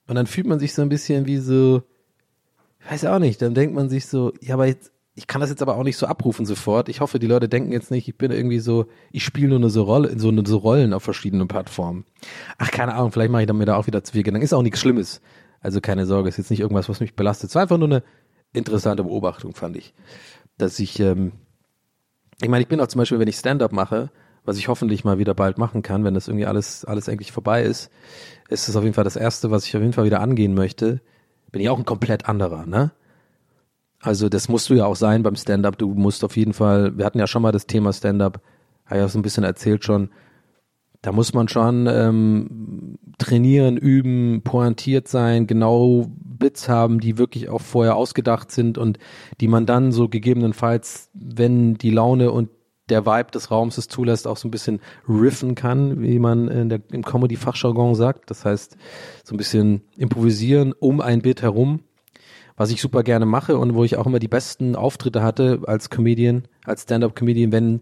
und 0.07 0.15
dann 0.15 0.27
fühlt 0.27 0.47
man 0.47 0.59
sich 0.59 0.73
so 0.73 0.81
ein 0.81 0.89
bisschen 0.89 1.25
wie 1.25 1.37
so, 1.37 1.83
ich 2.83 2.91
weiß 2.91 3.05
auch 3.05 3.19
nicht, 3.19 3.41
dann 3.41 3.53
denkt 3.53 3.75
man 3.75 3.89
sich 3.89 4.05
so, 4.07 4.33
ja, 4.41 4.55
aber 4.55 4.67
jetzt, 4.67 4.91
ich 5.13 5.27
kann 5.27 5.41
das 5.41 5.49
jetzt 5.49 5.61
aber 5.61 5.77
auch 5.77 5.83
nicht 5.83 5.97
so 5.97 6.05
abrufen 6.05 6.45
sofort. 6.45 6.89
Ich 6.89 7.01
hoffe, 7.01 7.19
die 7.19 7.27
Leute 7.27 7.49
denken 7.49 7.71
jetzt 7.71 7.91
nicht, 7.91 8.07
ich 8.07 8.17
bin 8.17 8.31
irgendwie 8.31 8.59
so, 8.59 8.85
ich 9.11 9.23
spiele 9.23 9.49
nur 9.49 9.57
eine 9.57 9.69
so 9.69 9.83
Rolle, 9.83 10.17
so 10.17 10.29
eine 10.29 10.45
so 10.45 10.57
Rollen 10.57 10.93
auf 10.93 11.03
verschiedenen 11.03 11.47
Plattformen. 11.47 12.05
Ach, 12.57 12.71
keine 12.71 12.93
Ahnung, 12.95 13.11
vielleicht 13.11 13.31
mache 13.31 13.43
ich 13.43 13.53
mir 13.53 13.65
da 13.65 13.75
auch 13.75 13.87
wieder 13.87 14.03
zu 14.03 14.13
viel 14.13 14.23
Gedanken. 14.23 14.45
Ist 14.45 14.53
auch 14.53 14.61
nichts 14.61 14.79
Schlimmes. 14.79 15.21
Also 15.59 15.81
keine 15.81 16.05
Sorge, 16.05 16.29
ist 16.29 16.37
jetzt 16.37 16.49
nicht 16.49 16.61
irgendwas, 16.61 16.89
was 16.89 17.01
mich 17.01 17.15
belastet. 17.15 17.49
Es 17.49 17.55
war 17.55 17.63
einfach 17.63 17.77
nur 17.77 17.87
eine 17.87 18.03
interessante 18.53 19.03
Beobachtung, 19.03 19.53
fand 19.53 19.77
ich 19.77 19.93
dass 20.61 20.79
ich, 20.79 20.99
ähm, 20.99 21.33
ich 22.41 22.49
meine, 22.49 22.61
ich 22.61 22.67
bin 22.67 22.79
auch 22.79 22.87
zum 22.87 22.99
Beispiel, 22.99 23.19
wenn 23.19 23.27
ich 23.27 23.35
Stand-up 23.35 23.71
mache, 23.71 24.11
was 24.43 24.57
ich 24.57 24.67
hoffentlich 24.67 25.03
mal 25.03 25.19
wieder 25.19 25.35
bald 25.35 25.57
machen 25.57 25.81
kann, 25.81 26.03
wenn 26.03 26.13
das 26.13 26.27
irgendwie 26.27 26.45
alles, 26.45 26.85
alles 26.85 27.09
eigentlich 27.09 27.31
vorbei 27.31 27.63
ist, 27.63 27.91
ist 28.49 28.67
es 28.67 28.75
auf 28.75 28.83
jeden 28.83 28.95
Fall 28.95 29.03
das 29.03 29.15
Erste, 29.15 29.51
was 29.51 29.65
ich 29.65 29.75
auf 29.75 29.81
jeden 29.81 29.93
Fall 29.93 30.05
wieder 30.05 30.21
angehen 30.21 30.53
möchte. 30.53 31.01
Bin 31.51 31.61
ich 31.61 31.69
auch 31.69 31.77
ein 31.77 31.85
komplett 31.85 32.27
anderer, 32.27 32.65
ne? 32.65 32.91
Also 33.99 34.29
das 34.29 34.49
musst 34.49 34.69
du 34.69 34.73
ja 34.73 34.85
auch 34.85 34.95
sein 34.95 35.21
beim 35.23 35.35
Stand-up. 35.35 35.77
Du 35.77 35.93
musst 35.93 36.23
auf 36.23 36.35
jeden 36.35 36.53
Fall, 36.53 36.97
wir 36.97 37.05
hatten 37.05 37.19
ja 37.19 37.27
schon 37.27 37.43
mal 37.43 37.51
das 37.51 37.67
Thema 37.67 37.93
Stand-up, 37.93 38.41
habe 38.85 38.99
ich 38.99 39.05
auch 39.05 39.09
so 39.09 39.19
ein 39.19 39.23
bisschen 39.23 39.43
erzählt 39.43 39.83
schon, 39.83 40.09
da 41.01 41.11
muss 41.11 41.33
man 41.33 41.47
schon 41.47 41.87
ähm, 41.87 42.97
trainieren, 43.17 43.77
üben, 43.77 44.41
pointiert 44.43 45.07
sein, 45.07 45.47
genau 45.47 46.07
Bits 46.17 46.69
haben, 46.69 46.99
die 46.99 47.17
wirklich 47.17 47.49
auch 47.49 47.61
vorher 47.61 47.95
ausgedacht 47.95 48.51
sind 48.51 48.77
und 48.77 48.97
die 49.39 49.47
man 49.47 49.65
dann 49.65 49.91
so 49.91 50.09
gegebenenfalls, 50.09 51.09
wenn 51.13 51.75
die 51.75 51.91
Laune 51.91 52.31
und 52.31 52.49
der 52.91 53.05
Vibe 53.05 53.31
des 53.31 53.49
Raums 53.49 53.77
es 53.77 53.87
zulässt, 53.87 54.27
auch 54.27 54.37
so 54.37 54.47
ein 54.47 54.51
bisschen 54.51 54.81
riffen 55.07 55.55
kann, 55.55 56.01
wie 56.01 56.19
man 56.19 56.47
in 56.47 56.69
der, 56.69 56.81
im 56.91 57.03
Comedy-Fachjargon 57.03 57.95
sagt. 57.95 58.29
Das 58.29 58.45
heißt, 58.45 58.77
so 59.23 59.33
ein 59.33 59.37
bisschen 59.37 59.81
improvisieren 59.97 60.73
um 60.77 61.01
ein 61.01 61.21
Bit 61.21 61.41
herum, 61.41 61.79
was 62.57 62.69
ich 62.69 62.81
super 62.81 63.01
gerne 63.03 63.25
mache 63.25 63.57
und 63.57 63.73
wo 63.73 63.83
ich 63.83 63.97
auch 63.97 64.05
immer 64.05 64.19
die 64.19 64.27
besten 64.27 64.75
Auftritte 64.75 65.23
hatte 65.23 65.61
als 65.65 65.89
Comedian, 65.89 66.43
als 66.65 66.83
Stand-up-Comedian, 66.83 67.51
wenn 67.51 67.81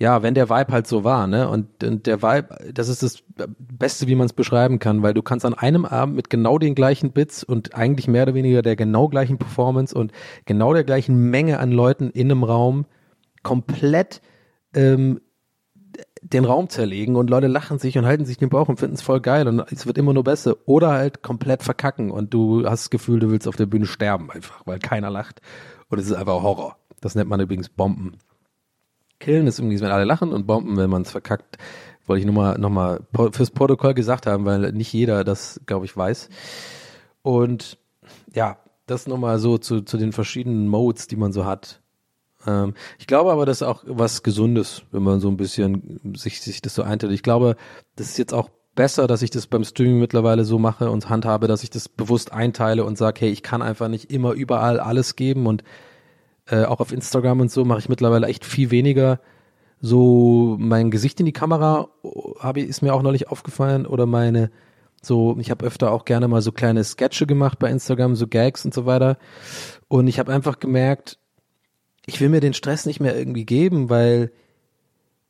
ja, 0.00 0.22
wenn 0.22 0.32
der 0.32 0.48
Vibe 0.48 0.72
halt 0.72 0.86
so 0.86 1.04
war, 1.04 1.26
ne? 1.26 1.46
Und, 1.46 1.84
und 1.84 2.06
der 2.06 2.22
Vibe, 2.22 2.72
das 2.72 2.88
ist 2.88 3.02
das 3.02 3.22
Beste, 3.58 4.06
wie 4.08 4.14
man 4.14 4.24
es 4.24 4.32
beschreiben 4.32 4.78
kann, 4.78 5.02
weil 5.02 5.12
du 5.12 5.20
kannst 5.20 5.44
an 5.44 5.52
einem 5.52 5.84
Abend 5.84 6.16
mit 6.16 6.30
genau 6.30 6.58
den 6.58 6.74
gleichen 6.74 7.12
Bits 7.12 7.44
und 7.44 7.74
eigentlich 7.74 8.08
mehr 8.08 8.22
oder 8.22 8.32
weniger 8.32 8.62
der 8.62 8.76
genau 8.76 9.08
gleichen 9.08 9.36
Performance 9.36 9.94
und 9.94 10.10
genau 10.46 10.72
der 10.72 10.84
gleichen 10.84 11.28
Menge 11.28 11.58
an 11.58 11.70
Leuten 11.70 12.08
in 12.08 12.30
einem 12.30 12.44
Raum 12.44 12.86
komplett 13.42 14.20
ähm, 14.74 15.20
den 16.22 16.44
Raum 16.44 16.68
zerlegen 16.68 17.16
und 17.16 17.30
Leute 17.30 17.46
lachen 17.46 17.78
sich 17.78 17.96
und 17.98 18.06
halten 18.06 18.24
sich 18.24 18.36
den 18.36 18.50
Bauch 18.50 18.68
und 18.68 18.78
finden 18.78 18.94
es 18.94 19.02
voll 19.02 19.20
geil 19.20 19.48
und 19.48 19.60
es 19.72 19.86
wird 19.86 19.98
immer 19.98 20.12
nur 20.12 20.24
besser 20.24 20.56
oder 20.66 20.90
halt 20.90 21.22
komplett 21.22 21.62
verkacken 21.62 22.10
und 22.10 22.34
du 22.34 22.64
hast 22.66 22.84
das 22.84 22.90
Gefühl, 22.90 23.20
du 23.20 23.30
willst 23.30 23.48
auf 23.48 23.56
der 23.56 23.66
Bühne 23.66 23.86
sterben 23.86 24.30
einfach, 24.30 24.62
weil 24.66 24.78
keiner 24.78 25.10
lacht 25.10 25.40
und 25.88 25.98
es 25.98 26.06
ist 26.06 26.12
einfach 26.12 26.42
Horror. 26.42 26.76
Das 27.00 27.14
nennt 27.14 27.30
man 27.30 27.40
übrigens 27.40 27.68
Bomben. 27.68 28.18
Killen 29.18 29.46
ist 29.46 29.58
irgendwie, 29.58 29.80
wenn 29.80 29.90
alle 29.90 30.04
lachen 30.04 30.32
und 30.32 30.46
bomben, 30.46 30.76
wenn 30.76 30.90
man 30.90 31.02
es 31.02 31.10
verkackt. 31.10 31.58
Wollte 32.06 32.20
ich 32.20 32.26
nur 32.26 32.34
mal, 32.34 32.58
noch 32.58 32.70
mal 32.70 33.00
fürs 33.32 33.50
Protokoll 33.50 33.94
gesagt 33.94 34.26
haben, 34.26 34.44
weil 34.44 34.72
nicht 34.72 34.92
jeder 34.92 35.24
das, 35.24 35.60
glaube 35.66 35.84
ich, 35.84 35.96
weiß. 35.96 36.28
Und 37.22 37.78
ja, 38.34 38.58
das 38.86 39.06
nochmal 39.06 39.38
so 39.38 39.58
zu, 39.58 39.82
zu 39.82 39.98
den 39.98 40.12
verschiedenen 40.12 40.68
Modes, 40.68 41.06
die 41.06 41.16
man 41.16 41.32
so 41.32 41.44
hat. 41.44 41.82
Ähm, 42.46 42.74
ich 42.98 43.06
glaube 43.06 43.32
aber, 43.32 43.46
das 43.46 43.58
ist 43.58 43.66
auch 43.66 43.82
was 43.86 44.22
Gesundes, 44.22 44.82
wenn 44.92 45.02
man 45.02 45.20
so 45.20 45.28
ein 45.28 45.36
bisschen 45.36 46.00
sich, 46.16 46.40
sich 46.40 46.62
das 46.62 46.74
so 46.74 46.82
einteilt. 46.82 47.12
Ich 47.12 47.22
glaube, 47.22 47.56
das 47.96 48.08
ist 48.08 48.18
jetzt 48.18 48.34
auch 48.34 48.50
besser, 48.74 49.06
dass 49.06 49.22
ich 49.22 49.30
das 49.30 49.46
beim 49.46 49.64
Streaming 49.64 49.98
mittlerweile 49.98 50.44
so 50.44 50.58
mache 50.58 50.90
und 50.90 51.08
handhabe, 51.10 51.48
dass 51.48 51.62
ich 51.62 51.70
das 51.70 51.88
bewusst 51.88 52.32
einteile 52.32 52.84
und 52.84 52.96
sage, 52.96 53.20
hey, 53.20 53.30
ich 53.30 53.42
kann 53.42 53.62
einfach 53.62 53.88
nicht 53.88 54.10
immer 54.10 54.32
überall 54.32 54.80
alles 54.80 55.16
geben 55.16 55.46
und 55.46 55.64
äh, 56.46 56.64
auch 56.64 56.80
auf 56.80 56.92
Instagram 56.92 57.40
und 57.40 57.50
so 57.50 57.64
mache 57.64 57.80
ich 57.80 57.88
mittlerweile 57.88 58.26
echt 58.26 58.44
viel 58.44 58.70
weniger 58.70 59.20
so 59.80 60.56
mein 60.58 60.90
Gesicht 60.90 61.20
in 61.20 61.26
die 61.26 61.32
Kamera 61.32 61.88
habe 62.38 62.60
ist 62.60 62.82
mir 62.82 62.92
auch 62.92 63.02
neulich 63.02 63.28
aufgefallen 63.28 63.86
oder 63.86 64.06
meine 64.06 64.50
so 65.00 65.36
ich 65.38 65.50
habe 65.50 65.64
öfter 65.64 65.90
auch 65.92 66.04
gerne 66.04 66.28
mal 66.28 66.42
so 66.42 66.52
kleine 66.52 66.84
Sketche 66.84 67.26
gemacht 67.26 67.58
bei 67.58 67.70
Instagram 67.70 68.14
so 68.14 68.26
Gags 68.26 68.64
und 68.64 68.74
so 68.74 68.84
weiter 68.84 69.16
und 69.88 70.06
ich 70.06 70.18
habe 70.18 70.32
einfach 70.32 70.58
gemerkt 70.58 71.18
ich 72.10 72.20
will 72.20 72.28
mir 72.28 72.40
den 72.40 72.54
Stress 72.54 72.86
nicht 72.86 73.00
mehr 73.00 73.16
irgendwie 73.16 73.44
geben 73.44 73.88
weil 73.88 74.30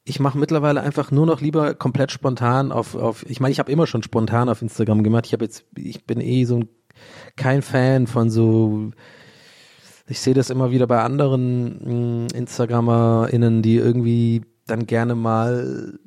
ich 0.04 0.18
mache 0.18 0.38
mittlerweile 0.38 0.80
einfach 0.80 1.10
nur 1.10 1.26
noch 1.26 1.40
lieber 1.40 1.74
komplett 1.74 2.10
spontan 2.10 2.72
auf 2.72 2.94
auf 2.94 3.24
ich 3.28 3.40
meine 3.40 3.52
ich 3.52 3.58
habe 3.58 3.70
immer 3.70 3.86
schon 3.86 4.02
spontan 4.02 4.48
auf 4.48 4.62
Instagram 4.62 5.02
gemacht 5.02 5.26
ich 5.26 5.32
habe 5.32 5.44
jetzt 5.44 5.64
ich 5.76 6.04
bin 6.06 6.20
eh 6.20 6.44
so 6.44 6.62
kein 7.36 7.62
Fan 7.62 8.06
von 8.06 8.30
so 8.30 8.90
ich 10.10 10.20
sehe 10.20 10.34
das 10.34 10.50
immer 10.50 10.72
wieder 10.72 10.86
bei 10.86 11.02
anderen 11.02 12.24
mh, 12.26 12.34
InstagrammerInnen, 12.34 13.62
die 13.62 13.76
irgendwie 13.76 14.42
dann 14.66 14.86
gerne 14.86 15.14
mal 15.14 15.98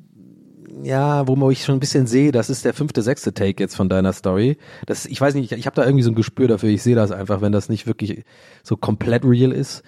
ja, 0.82 1.26
wo 1.28 1.36
man 1.36 1.50
ich 1.52 1.64
schon 1.64 1.76
ein 1.76 1.80
bisschen 1.80 2.06
sehe, 2.06 2.32
das 2.32 2.50
ist 2.50 2.64
der 2.64 2.74
fünfte, 2.74 3.00
sechste 3.00 3.32
Take 3.32 3.62
jetzt 3.62 3.76
von 3.76 3.88
deiner 3.88 4.12
Story. 4.12 4.58
Das, 4.86 5.06
ich 5.06 5.20
weiß 5.20 5.34
nicht, 5.34 5.52
ich, 5.52 5.58
ich 5.58 5.66
habe 5.66 5.76
da 5.76 5.84
irgendwie 5.84 6.02
so 6.02 6.10
ein 6.10 6.16
Gespür 6.16 6.48
dafür. 6.48 6.68
Ich 6.68 6.82
sehe 6.82 6.96
das 6.96 7.12
einfach, 7.12 7.40
wenn 7.40 7.52
das 7.52 7.68
nicht 7.68 7.86
wirklich 7.86 8.24
so 8.64 8.76
komplett 8.76 9.24
real 9.24 9.52
ist. 9.52 9.84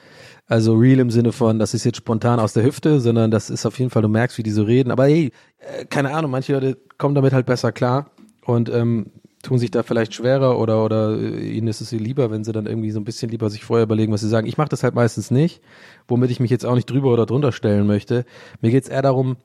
Also 0.46 0.74
real 0.74 1.00
im 1.00 1.10
Sinne 1.10 1.32
von, 1.32 1.58
das 1.58 1.74
ist 1.74 1.84
jetzt 1.84 1.96
spontan 1.96 2.38
aus 2.38 2.52
der 2.52 2.62
Hüfte, 2.62 3.00
sondern 3.00 3.30
das 3.32 3.50
ist 3.50 3.66
auf 3.66 3.78
jeden 3.78 3.90
Fall, 3.90 4.02
du 4.02 4.08
merkst, 4.08 4.38
wie 4.38 4.44
die 4.44 4.52
so 4.52 4.62
reden. 4.62 4.92
Aber 4.92 5.06
hey, 5.06 5.32
äh, 5.58 5.84
keine 5.86 6.14
Ahnung, 6.14 6.30
manche 6.30 6.52
Leute 6.52 6.78
kommen 6.98 7.16
damit 7.16 7.32
halt 7.32 7.46
besser 7.46 7.72
klar. 7.72 8.10
Und 8.44 8.68
ähm, 8.68 9.06
tun 9.42 9.58
sich 9.58 9.70
da 9.70 9.82
vielleicht 9.82 10.14
schwerer 10.14 10.58
oder 10.58 10.84
oder 10.84 11.16
äh, 11.16 11.48
ihnen 11.50 11.68
ist 11.68 11.80
es 11.80 11.92
lieber, 11.92 12.30
wenn 12.30 12.44
sie 12.44 12.52
dann 12.52 12.66
irgendwie 12.66 12.90
so 12.90 13.00
ein 13.00 13.04
bisschen 13.04 13.30
lieber 13.30 13.50
sich 13.50 13.64
vorher 13.64 13.84
überlegen, 13.84 14.12
was 14.12 14.20
sie 14.20 14.28
sagen. 14.28 14.46
Ich 14.46 14.58
mache 14.58 14.68
das 14.68 14.82
halt 14.82 14.94
meistens 14.94 15.30
nicht, 15.30 15.60
womit 16.08 16.30
ich 16.30 16.40
mich 16.40 16.50
jetzt 16.50 16.64
auch 16.64 16.74
nicht 16.74 16.90
drüber 16.90 17.12
oder 17.12 17.26
drunter 17.26 17.52
stellen 17.52 17.86
möchte. 17.86 18.24
Mir 18.60 18.70
geht's 18.70 18.88
eher 18.88 19.02
darum, 19.02 19.36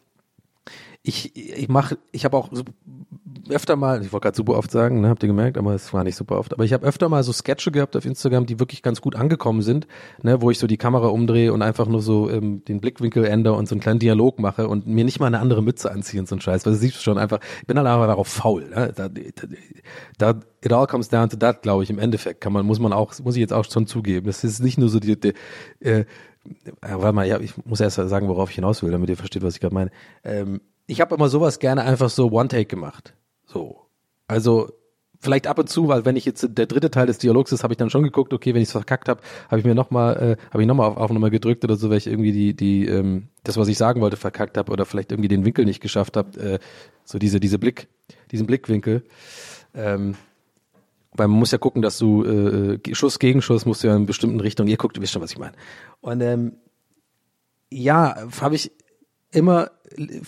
ich 1.03 1.35
ich 1.35 1.69
mache, 1.69 1.97
ich 2.11 2.25
habe 2.25 2.37
auch 2.37 2.49
so 2.51 2.63
öfter 3.49 3.75
mal, 3.75 4.03
ich 4.03 4.11
wollte 4.13 4.25
gerade 4.25 4.37
super 4.37 4.53
oft 4.57 4.71
sagen, 4.71 5.01
ne, 5.01 5.09
habt 5.09 5.23
ihr 5.23 5.27
gemerkt, 5.27 5.57
aber 5.57 5.73
es 5.73 5.93
war 5.93 6.03
nicht 6.03 6.15
super 6.15 6.37
oft, 6.37 6.53
aber 6.53 6.63
ich 6.63 6.73
habe 6.73 6.85
öfter 6.85 7.09
mal 7.09 7.23
so 7.23 7.33
Sketche 7.33 7.71
gehabt 7.71 7.95
auf 7.95 8.05
Instagram, 8.05 8.45
die 8.45 8.59
wirklich 8.59 8.81
ganz 8.81 9.01
gut 9.01 9.15
angekommen 9.15 9.61
sind, 9.61 9.87
ne, 10.21 10.41
wo 10.41 10.51
ich 10.51 10.59
so 10.59 10.67
die 10.67 10.77
Kamera 10.77 11.07
umdrehe 11.07 11.51
und 11.51 11.61
einfach 11.61 11.87
nur 11.87 12.01
so 12.01 12.29
ähm, 12.29 12.63
den 12.65 12.79
Blickwinkel 12.79 13.25
ändere 13.25 13.55
und 13.55 13.67
so 13.67 13.75
einen 13.75 13.81
kleinen 13.81 13.99
Dialog 13.99 14.39
mache 14.39 14.67
und 14.67 14.87
mir 14.87 15.03
nicht 15.03 15.19
mal 15.19 15.27
eine 15.27 15.39
andere 15.39 15.63
Mütze 15.63 15.91
anziehe 15.91 16.19
und 16.19 16.27
so 16.27 16.35
ein 16.35 16.41
Scheiß, 16.41 16.65
weil 16.65 16.73
du 16.73 16.79
siehst 16.79 17.01
schon 17.01 17.17
einfach, 17.17 17.39
ich 17.59 17.67
bin 17.67 17.75
dann 17.75 17.87
aber 17.87 18.07
darauf 18.07 18.27
faul, 18.27 18.69
ne, 18.69 18.93
da, 18.95 19.09
da, 20.17 20.39
it 20.61 20.73
all 20.73 20.87
comes 20.87 21.09
down 21.09 21.29
to 21.29 21.37
that, 21.37 21.63
glaube 21.63 21.83
ich, 21.83 21.89
im 21.89 21.99
Endeffekt 21.99 22.41
kann 22.41 22.53
man, 22.53 22.65
muss 22.65 22.79
man 22.79 22.93
auch, 22.93 23.13
muss 23.23 23.35
ich 23.35 23.41
jetzt 23.41 23.53
auch 23.53 23.65
schon 23.65 23.87
zugeben, 23.87 24.27
das 24.27 24.43
ist 24.43 24.59
nicht 24.61 24.77
nur 24.77 24.89
so 24.89 24.99
die, 24.99 25.19
die 25.19 25.33
äh, 25.79 26.05
warte 26.81 27.13
mal, 27.13 27.27
ja, 27.27 27.39
ich 27.39 27.53
muss 27.65 27.79
erst 27.79 27.97
sagen, 27.97 28.27
worauf 28.27 28.49
ich 28.49 28.55
hinaus 28.55 28.81
will, 28.81 28.91
damit 28.91 29.09
ihr 29.09 29.17
versteht, 29.17 29.43
was 29.43 29.55
ich 29.55 29.59
gerade 29.59 29.75
meine. 29.75 29.91
Ähm, 30.23 30.61
ich 30.91 30.99
habe 30.99 31.15
immer 31.15 31.29
sowas 31.29 31.59
gerne 31.59 31.83
einfach 31.83 32.09
so 32.09 32.31
One-Take 32.31 32.65
gemacht. 32.65 33.13
So. 33.45 33.87
Also 34.27 34.73
vielleicht 35.21 35.47
ab 35.47 35.57
und 35.57 35.69
zu, 35.69 35.87
weil 35.87 36.03
wenn 36.03 36.17
ich 36.17 36.25
jetzt 36.25 36.45
der 36.49 36.65
dritte 36.65 36.91
Teil 36.91 37.07
des 37.07 37.17
Dialogs 37.17 37.53
ist, 37.53 37.63
habe 37.63 37.73
ich 37.73 37.77
dann 37.77 37.89
schon 37.89 38.03
geguckt, 38.03 38.33
okay, 38.33 38.53
wenn 38.53 38.61
ich 38.61 38.67
es 38.67 38.73
verkackt 38.73 39.07
habe, 39.07 39.21
habe 39.47 39.59
ich 39.59 39.65
mir 39.65 39.73
nochmal, 39.73 40.37
äh, 40.37 40.43
habe 40.51 40.63
ich 40.63 40.67
nochmal 40.67 40.89
auf 40.89 40.97
Aufnahme 40.97 41.31
gedrückt 41.31 41.63
oder 41.63 41.77
so, 41.77 41.89
weil 41.89 41.97
ich 41.97 42.07
irgendwie 42.07 42.33
die, 42.33 42.53
die, 42.53 42.87
ähm, 42.87 43.29
das, 43.45 43.55
was 43.55 43.69
ich 43.69 43.77
sagen 43.77 44.01
wollte, 44.01 44.17
verkackt 44.17 44.57
habe 44.57 44.69
oder 44.69 44.85
vielleicht 44.85 45.13
irgendwie 45.13 45.29
den 45.29 45.45
Winkel 45.45 45.63
nicht 45.63 45.79
geschafft 45.79 46.17
habe, 46.17 46.37
äh, 46.39 46.59
so 47.05 47.19
diese, 47.19 47.39
diese 47.39 47.57
Blick, 47.57 47.87
diesen 48.31 48.45
Blickwinkel. 48.45 49.03
Ähm, 49.73 50.15
weil 51.13 51.29
man 51.29 51.39
muss 51.39 51.51
ja 51.51 51.57
gucken, 51.57 51.81
dass 51.81 51.97
du 51.97 52.25
äh, 52.25 52.95
Schuss 52.95 53.17
gegen 53.19 53.41
Schuss 53.41 53.65
musst 53.65 53.83
du 53.83 53.87
ja 53.87 53.95
in 53.95 54.05
bestimmten 54.05 54.41
Richtungen, 54.41 54.67
ihr 54.67 54.77
guckt, 54.77 54.97
ihr 54.97 55.01
wisst 55.01 55.13
schon, 55.13 55.21
was 55.21 55.31
ich 55.31 55.39
meine. 55.39 55.53
Und 56.01 56.19
ähm, 56.19 56.57
ja, 57.69 58.27
habe 58.41 58.55
ich 58.55 58.71
immer 59.31 59.71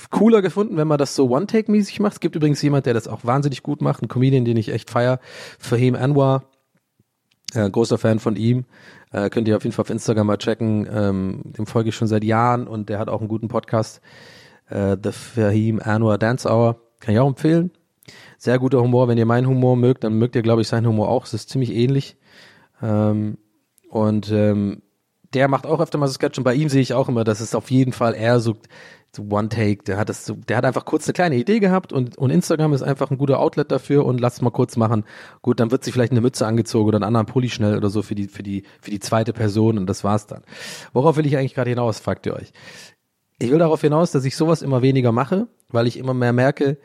cooler 0.09 0.41
gefunden, 0.41 0.78
wenn 0.78 0.88
man 0.88 0.97
das 0.97 1.16
so 1.16 1.30
One-Take-mäßig 1.30 1.99
macht. 1.99 2.14
Es 2.14 2.20
gibt 2.20 2.36
übrigens 2.36 2.61
jemand, 2.61 2.86
der 2.86 2.93
das 2.93 3.07
auch 3.07 3.24
wahnsinnig 3.24 3.64
gut 3.64 3.82
macht, 3.82 4.01
ein 4.01 4.07
Comedian, 4.07 4.45
den 4.45 4.57
ich 4.57 4.70
echt 4.70 4.89
feier, 4.89 5.20
Fahim 5.59 5.95
Anwar, 5.95 6.43
äh, 7.53 7.70
großer 7.70 7.97
Fan 7.97 8.20
von 8.20 8.36
ihm. 8.36 8.66
Äh, 9.11 9.30
könnt 9.30 9.47
ihr 9.47 9.55
auf 9.55 9.64
jeden 9.64 9.74
Fall 9.74 9.84
auf 9.84 9.89
Instagram 9.89 10.28
mal 10.28 10.38
checken. 10.38 10.88
Ähm, 10.91 11.41
dem 11.45 11.66
folge 11.66 11.89
ich 11.89 11.95
schon 11.95 12.07
seit 12.07 12.24
Jahren 12.24 12.68
und 12.68 12.89
der 12.89 12.99
hat 12.99 13.09
auch 13.09 13.20
einen 13.20 13.30
guten 13.30 13.47
Podcast. 13.47 14.01
Äh, 14.70 14.97
The 15.01 15.11
Fahim 15.11 15.80
Anwar 15.80 16.18
Dance 16.18 16.49
Hour. 16.49 16.82
Kann 16.99 17.14
ich 17.14 17.20
auch 17.20 17.28
empfehlen. 17.28 17.72
Sehr 18.38 18.59
guter 18.59 18.82
Humor. 18.82 19.07
Wenn 19.07 19.18
ihr 19.18 19.26
meinen 19.26 19.47
Humor 19.47 19.76
mögt, 19.76 20.03
dann 20.03 20.18
mögt 20.18 20.36
ihr, 20.36 20.41
glaube 20.41 20.61
ich, 20.61 20.68
seinen 20.68 20.88
Humor 20.88 21.09
auch. 21.09 21.26
Es 21.26 21.34
ist 21.34 21.49
ziemlich 21.49 21.74
ähnlich. 21.74 22.18
Ähm, 22.82 23.38
und 23.89 24.32
ähm, 24.32 24.82
der 25.34 25.47
macht 25.47 25.66
auch 25.66 25.80
öfter 25.80 25.97
mal 25.97 26.07
so 26.07 26.14
Sketch 26.14 26.38
und 26.38 26.43
bei 26.43 26.53
ihm 26.53 26.70
sehe 26.70 26.82
ich 26.82 26.93
auch 26.93 27.09
immer, 27.09 27.24
dass 27.24 27.39
es 27.39 27.55
auf 27.55 27.72
jeden 27.72 27.93
Fall 27.93 28.16
eher 28.16 28.39
so, 28.39 28.55
so 29.16 29.24
One 29.30 29.49
Take, 29.49 29.84
der 29.84 29.97
hat 29.97 30.09
das 30.09 30.26
so, 30.26 30.34
der 30.34 30.57
hat 30.57 30.66
einfach 30.66 30.86
kurz 30.86 31.07
eine 31.07 31.14
kleine 31.14 31.36
Idee 31.36 31.59
gehabt 31.59 31.93
und, 31.93 32.18
und 32.18 32.32
Instagram 32.32 32.74
ist 32.74 32.82
einfach 32.82 33.11
ein 33.11 33.18
guter 33.18 33.39
Outlet 33.39 33.72
dafür 33.72 34.05
und 34.05 34.20
lasst 34.20 34.41
mal 34.41 34.49
kurz 34.49 34.76
machen. 34.76 35.05
Gut, 35.41 35.59
dann 35.59 35.70
wird 35.70 35.84
sich 35.84 35.93
vielleicht 35.93 36.11
eine 36.11 36.22
Mütze 36.22 36.47
angezogen 36.47 36.88
oder 36.88 36.97
einen 36.97 37.03
anderen 37.03 37.28
Pulli 37.28 37.49
schnell 37.49 37.78
oder 37.78 37.89
so 37.89 38.01
für 38.01 38.16
die, 38.16 38.28
für 38.28 38.41
die, 38.41 38.64
für 38.82 38.89
die 38.89 38.99
zweite 38.99 39.32
Person 39.32 39.78
und 39.78 39.86
das 39.86 40.03
war's 40.03 40.26
dann. 40.26 40.41
Worauf 40.93 41.16
will 41.18 41.28
ich 41.28 41.38
eigentlich 41.38 41.53
gerade 41.53 41.70
hinaus, 41.70 41.99
fragt 41.99 42.26
ihr 42.26 42.34
euch? 42.34 42.53
Ich 43.38 43.51
will 43.51 43.59
darauf 43.59 43.82
hinaus, 43.82 44.11
dass 44.11 44.26
ich 44.26 44.36
sowas 44.36 44.61
immer 44.61 44.82
weniger 44.82 45.11
mache, 45.11 45.47
weil 45.70 45.86
ich 45.86 45.97
immer 45.97 46.14
mehr 46.14 46.34
merke, 46.34 46.78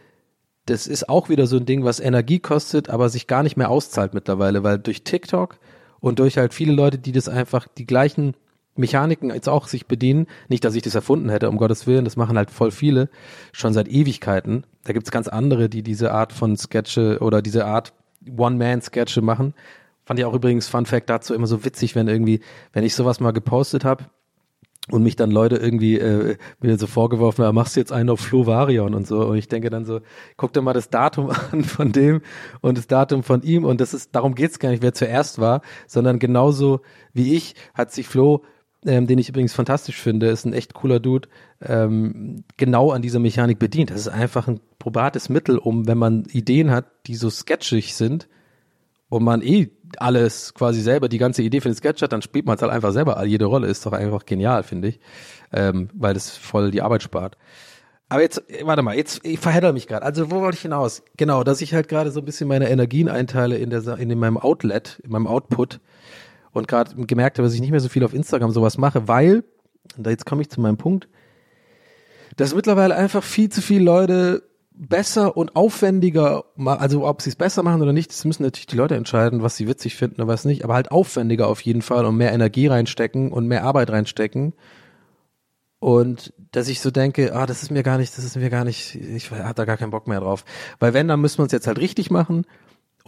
das 0.66 0.86
ist 0.86 1.08
auch 1.08 1.30
wieder 1.30 1.46
so 1.46 1.56
ein 1.56 1.64
Ding, 1.64 1.84
was 1.84 1.98
Energie 1.98 2.40
kostet, 2.40 2.90
aber 2.90 3.08
sich 3.08 3.26
gar 3.26 3.42
nicht 3.42 3.56
mehr 3.56 3.70
auszahlt 3.70 4.12
mittlerweile, 4.12 4.64
weil 4.64 4.78
durch 4.78 5.02
TikTok 5.02 5.58
und 6.00 6.18
durch 6.18 6.36
halt 6.36 6.52
viele 6.52 6.72
Leute, 6.72 6.98
die 6.98 7.12
das 7.12 7.28
einfach 7.28 7.68
die 7.68 7.86
gleichen 7.86 8.34
Mechaniken 8.78 9.30
jetzt 9.30 9.48
auch 9.48 9.66
sich 9.68 9.86
bedienen. 9.86 10.26
Nicht, 10.48 10.64
dass 10.64 10.74
ich 10.74 10.82
das 10.82 10.94
erfunden 10.94 11.28
hätte, 11.28 11.48
um 11.48 11.56
Gottes 11.56 11.86
Willen, 11.86 12.04
das 12.04 12.16
machen 12.16 12.36
halt 12.36 12.50
voll 12.50 12.70
viele, 12.70 13.08
schon 13.52 13.72
seit 13.72 13.88
Ewigkeiten. 13.88 14.64
Da 14.84 14.92
gibt's 14.92 15.10
ganz 15.10 15.28
andere, 15.28 15.68
die 15.68 15.82
diese 15.82 16.12
Art 16.12 16.32
von 16.32 16.56
Sketche 16.56 17.18
oder 17.20 17.42
diese 17.42 17.66
Art 17.66 17.92
One-Man-Sketche 18.36 19.22
machen. 19.22 19.54
Fand 20.04 20.18
ich 20.18 20.24
auch 20.24 20.34
übrigens, 20.34 20.68
Fun 20.68 20.86
Fact 20.86 21.10
dazu, 21.10 21.34
immer 21.34 21.46
so 21.46 21.64
witzig, 21.64 21.94
wenn 21.94 22.08
irgendwie, 22.08 22.40
wenn 22.72 22.84
ich 22.84 22.94
sowas 22.94 23.20
mal 23.20 23.32
gepostet 23.32 23.84
habe, 23.84 24.06
und 24.90 25.02
mich 25.02 25.16
dann 25.16 25.30
Leute 25.30 25.56
irgendwie 25.56 25.98
äh, 25.98 26.36
mir 26.60 26.78
so 26.78 26.86
vorgeworfen 26.86 27.44
haben, 27.44 27.54
machst 27.54 27.76
du 27.76 27.80
jetzt 27.80 27.92
einen 27.92 28.10
auf 28.10 28.20
Flovarion 28.20 28.94
und 28.94 29.06
so. 29.06 29.20
Und 29.20 29.36
ich 29.36 29.48
denke 29.48 29.70
dann 29.70 29.84
so, 29.84 30.00
guck 30.36 30.52
dir 30.52 30.62
mal 30.62 30.72
das 30.72 30.90
Datum 30.90 31.30
an 31.52 31.64
von 31.64 31.92
dem 31.92 32.22
und 32.60 32.78
das 32.78 32.86
Datum 32.86 33.22
von 33.22 33.42
ihm. 33.42 33.64
Und 33.64 33.80
das 33.80 33.94
ist, 33.94 34.14
darum 34.14 34.34
geht's 34.34 34.58
gar 34.58 34.70
nicht, 34.70 34.82
wer 34.82 34.94
zuerst 34.94 35.38
war, 35.38 35.60
sondern 35.86 36.18
genauso 36.18 36.80
wie 37.12 37.34
ich 37.34 37.54
hat 37.74 37.92
sich 37.92 38.08
Flo, 38.08 38.42
ähm, 38.88 39.06
den 39.06 39.18
ich 39.18 39.28
übrigens 39.28 39.52
fantastisch 39.52 40.00
finde, 40.00 40.28
ist 40.28 40.44
ein 40.44 40.52
echt 40.52 40.74
cooler 40.74 40.98
Dude, 40.98 41.28
ähm, 41.62 42.44
genau 42.56 42.90
an 42.90 43.02
dieser 43.02 43.20
Mechanik 43.20 43.58
bedient. 43.58 43.90
Das 43.90 44.00
ist 44.00 44.08
einfach 44.08 44.48
ein 44.48 44.60
probates 44.78 45.28
Mittel, 45.28 45.58
um, 45.58 45.86
wenn 45.86 45.98
man 45.98 46.24
Ideen 46.32 46.70
hat, 46.70 46.86
die 47.06 47.14
so 47.14 47.30
sketchig 47.30 47.94
sind, 47.94 48.28
und 49.08 49.24
man 49.24 49.42
eh 49.42 49.70
alles 49.96 50.54
quasi 50.54 50.80
selber, 50.80 51.08
die 51.08 51.18
ganze 51.18 51.42
Idee 51.42 51.60
für 51.60 51.68
den 51.68 51.74
Sketch 51.74 52.02
hat, 52.02 52.12
dann 52.12 52.22
spielt 52.22 52.46
man 52.46 52.56
es 52.56 52.62
halt 52.62 52.72
einfach 52.72 52.92
selber. 52.92 53.24
Jede 53.24 53.46
Rolle 53.46 53.66
ist 53.68 53.86
doch 53.86 53.92
einfach 53.92 54.26
genial, 54.26 54.62
finde 54.62 54.88
ich, 54.88 55.00
ähm, 55.52 55.88
weil 55.94 56.14
das 56.14 56.36
voll 56.36 56.70
die 56.70 56.82
Arbeit 56.82 57.02
spart. 57.02 57.36
Aber 58.10 58.22
jetzt, 58.22 58.42
warte 58.62 58.82
mal, 58.82 58.96
jetzt, 58.96 59.20
ich 59.24 59.38
verhedder 59.38 59.72
mich 59.72 59.86
gerade. 59.86 60.04
Also, 60.04 60.30
wo 60.30 60.40
wollte 60.40 60.56
ich 60.56 60.62
hinaus? 60.62 61.02
Genau, 61.16 61.44
dass 61.44 61.60
ich 61.60 61.74
halt 61.74 61.88
gerade 61.88 62.10
so 62.10 62.20
ein 62.20 62.24
bisschen 62.24 62.48
meine 62.48 62.70
Energien 62.70 63.08
einteile 63.08 63.58
in 63.58 63.68
der, 63.68 63.98
in 63.98 64.18
meinem 64.18 64.38
Outlet, 64.38 65.00
in 65.04 65.10
meinem 65.10 65.26
Output 65.26 65.80
und 66.52 66.68
gerade 66.68 66.94
gemerkt 67.06 67.38
habe, 67.38 67.46
dass 67.46 67.54
ich 67.54 67.60
nicht 67.60 67.70
mehr 67.70 67.80
so 67.80 67.88
viel 67.88 68.04
auf 68.04 68.14
Instagram 68.14 68.50
sowas 68.50 68.78
mache, 68.78 69.08
weil, 69.08 69.44
und 69.96 70.06
da 70.06 70.10
jetzt 70.10 70.26
komme 70.26 70.42
ich 70.42 70.50
zu 70.50 70.60
meinem 70.60 70.76
Punkt, 70.76 71.08
dass 72.36 72.54
mittlerweile 72.54 72.94
einfach 72.94 73.22
viel 73.22 73.48
zu 73.48 73.62
viele 73.62 73.84
Leute 73.84 74.42
besser 74.78 75.36
und 75.36 75.56
aufwendiger, 75.56 76.44
also 76.64 77.06
ob 77.06 77.20
sie 77.20 77.30
es 77.30 77.36
besser 77.36 77.64
machen 77.64 77.82
oder 77.82 77.92
nicht, 77.92 78.10
das 78.10 78.24
müssen 78.24 78.44
natürlich 78.44 78.68
die 78.68 78.76
Leute 78.76 78.94
entscheiden, 78.94 79.42
was 79.42 79.56
sie 79.56 79.66
witzig 79.66 79.96
finden 79.96 80.20
oder 80.20 80.28
was 80.28 80.44
nicht, 80.44 80.62
aber 80.62 80.74
halt 80.74 80.92
aufwendiger 80.92 81.48
auf 81.48 81.60
jeden 81.62 81.82
Fall 81.82 82.06
und 82.06 82.16
mehr 82.16 82.32
Energie 82.32 82.68
reinstecken 82.68 83.32
und 83.32 83.48
mehr 83.48 83.64
Arbeit 83.64 83.90
reinstecken. 83.90 84.54
Und 85.80 86.32
dass 86.52 86.68
ich 86.68 86.80
so 86.80 86.90
denke, 86.90 87.34
ah, 87.34 87.46
das 87.46 87.62
ist 87.62 87.70
mir 87.70 87.82
gar 87.82 87.98
nicht, 87.98 88.16
das 88.16 88.24
ist 88.24 88.36
mir 88.36 88.50
gar 88.50 88.64
nicht, 88.64 88.94
ich 88.94 89.30
hatte 89.30 89.54
da 89.54 89.64
gar 89.64 89.76
keinen 89.76 89.90
Bock 89.90 90.06
mehr 90.06 90.20
drauf. 90.20 90.44
Weil 90.78 90.94
wenn, 90.94 91.08
dann 91.08 91.20
müssen 91.20 91.38
wir 91.38 91.46
es 91.46 91.52
jetzt 91.52 91.66
halt 91.66 91.78
richtig 91.78 92.10
machen 92.10 92.46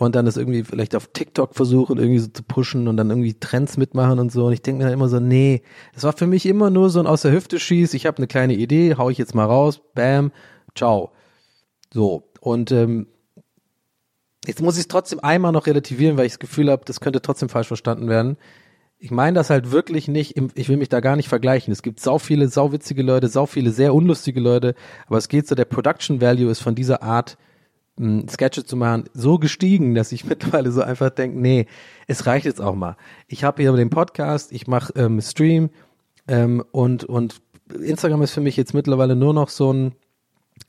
und 0.06 0.14
dann 0.14 0.24
das 0.24 0.36
irgendwie 0.36 0.64
vielleicht 0.64 0.96
auf 0.96 1.08
TikTok 1.12 1.54
versuchen, 1.54 1.98
irgendwie 1.98 2.20
so 2.20 2.28
zu 2.28 2.42
pushen 2.42 2.88
und 2.88 2.96
dann 2.96 3.10
irgendwie 3.10 3.34
Trends 3.34 3.76
mitmachen 3.76 4.18
und 4.18 4.32
so. 4.32 4.46
Und 4.46 4.52
ich 4.52 4.62
denke 4.62 4.78
mir 4.78 4.84
dann 4.84 4.94
immer 4.94 5.08
so, 5.08 5.20
nee, 5.20 5.62
das 5.94 6.04
war 6.04 6.14
für 6.14 6.26
mich 6.26 6.46
immer 6.46 6.70
nur 6.70 6.90
so 6.90 7.00
ein 7.00 7.06
aus 7.06 7.22
der 7.22 7.32
Hüfte 7.32 7.60
schieß, 7.60 7.92
ich 7.94 8.06
habe 8.06 8.18
eine 8.18 8.26
kleine 8.26 8.54
Idee, 8.54 8.94
hau 8.96 9.10
ich 9.10 9.18
jetzt 9.18 9.34
mal 9.34 9.44
raus, 9.44 9.80
bam, 9.94 10.32
ciao. 10.74 11.12
So, 11.92 12.30
und 12.40 12.72
ähm, 12.72 13.08
jetzt 14.46 14.62
muss 14.62 14.76
ich 14.76 14.82
es 14.82 14.88
trotzdem 14.88 15.20
einmal 15.20 15.52
noch 15.52 15.66
relativieren, 15.66 16.16
weil 16.16 16.26
ich 16.26 16.32
das 16.32 16.38
Gefühl 16.38 16.70
habe, 16.70 16.84
das 16.86 17.00
könnte 17.00 17.20
trotzdem 17.20 17.48
falsch 17.48 17.68
verstanden 17.68 18.08
werden. 18.08 18.36
Ich 18.98 19.10
meine 19.10 19.34
das 19.34 19.50
halt 19.50 19.70
wirklich 19.70 20.08
nicht, 20.08 20.36
im, 20.36 20.50
ich 20.54 20.68
will 20.68 20.76
mich 20.76 20.88
da 20.88 21.00
gar 21.00 21.16
nicht 21.16 21.28
vergleichen. 21.28 21.72
Es 21.72 21.82
gibt 21.82 22.00
sau 22.00 22.18
viele, 22.18 22.48
sau 22.48 22.72
witzige 22.72 23.02
Leute, 23.02 23.28
sau 23.28 23.46
viele 23.46 23.70
sehr 23.70 23.94
unlustige 23.94 24.40
Leute, 24.40 24.74
aber 25.06 25.18
es 25.18 25.28
geht 25.28 25.46
so, 25.46 25.54
der 25.54 25.64
Production 25.64 26.20
Value 26.20 26.50
ist 26.50 26.60
von 26.60 26.74
dieser 26.74 27.02
Art, 27.02 27.36
Sketche 28.28 28.64
zu 28.64 28.76
machen, 28.76 29.04
so 29.12 29.38
gestiegen, 29.38 29.94
dass 29.94 30.12
ich 30.12 30.24
mittlerweile 30.28 30.72
so 30.72 30.82
einfach 30.82 31.10
denke, 31.10 31.38
nee, 31.38 31.66
es 32.06 32.26
reicht 32.26 32.46
jetzt 32.46 32.60
auch 32.60 32.74
mal. 32.74 32.96
Ich 33.28 33.44
habe 33.44 33.62
hier 33.62 33.72
den 33.72 33.90
Podcast, 33.90 34.52
ich 34.52 34.66
mache 34.66 34.92
ähm, 34.96 35.20
Stream 35.20 35.70
ähm, 36.28 36.64
und, 36.72 37.04
und 37.04 37.40
Instagram 37.72 38.22
ist 38.22 38.32
für 38.32 38.40
mich 38.40 38.56
jetzt 38.56 38.74
mittlerweile 38.74 39.16
nur 39.16 39.34
noch 39.34 39.48
so 39.48 39.72
ein, 39.72 39.94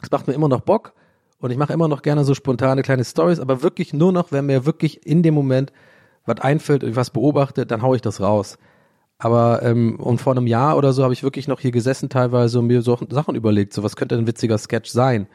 es 0.04 0.12
macht 0.12 0.28
mir 0.28 0.34
immer 0.34 0.50
noch 0.50 0.62
Bock, 0.62 0.94
und 1.42 1.50
ich 1.50 1.58
mache 1.58 1.74
immer 1.74 1.88
noch 1.88 2.04
gerne 2.04 2.24
so 2.24 2.36
spontane 2.36 2.84
kleine 2.84 3.04
Stories, 3.04 3.40
aber 3.40 3.64
wirklich 3.64 3.94
nur 3.94 4.12
noch, 4.12 4.32
wenn 4.32 4.46
mir 4.46 4.66
wirklich 4.66 5.06
in 5.06 5.24
dem 5.24 5.34
Moment 5.34 5.74
was 6.26 6.40
einfällt 6.40 6.84
und 6.84 6.96
was 6.96 7.10
beobachte, 7.10 7.66
dann 7.66 7.82
hau 7.82 7.96
ich 7.96 8.02
das 8.02 8.22
raus. 8.22 8.60
Aber 9.18 9.62
ähm, 9.64 10.00
und 10.00 10.22
vor 10.22 10.34
einem 10.34 10.46
Jahr 10.46 10.78
oder 10.78 10.94
so 10.94 11.04
habe 11.04 11.14
ich 11.14 11.24
wirklich 11.24 11.48
noch 11.48 11.60
hier 11.60 11.72
gesessen 11.72 12.10
teilweise 12.10 12.60
und 12.60 12.68
mir 12.68 12.84
so 12.84 12.98
Sachen 13.10 13.36
überlegt, 13.36 13.74
so 13.74 13.82
was 13.82 13.96
könnte 13.96 14.16
ein 14.16 14.28
witziger 14.28 14.58
Sketch 14.58 14.92
sein. 14.92 15.28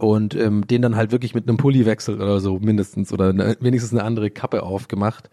Und 0.00 0.34
ähm, 0.34 0.66
den 0.66 0.80
dann 0.80 0.96
halt 0.96 1.12
wirklich 1.12 1.34
mit 1.34 1.46
einem 1.46 1.58
Pulli 1.58 1.84
wechselt 1.84 2.20
oder 2.20 2.40
so 2.40 2.58
mindestens 2.58 3.12
oder 3.12 3.28
eine, 3.28 3.58
wenigstens 3.60 3.92
eine 3.92 4.02
andere 4.02 4.30
Kappe 4.30 4.62
aufgemacht. 4.62 5.28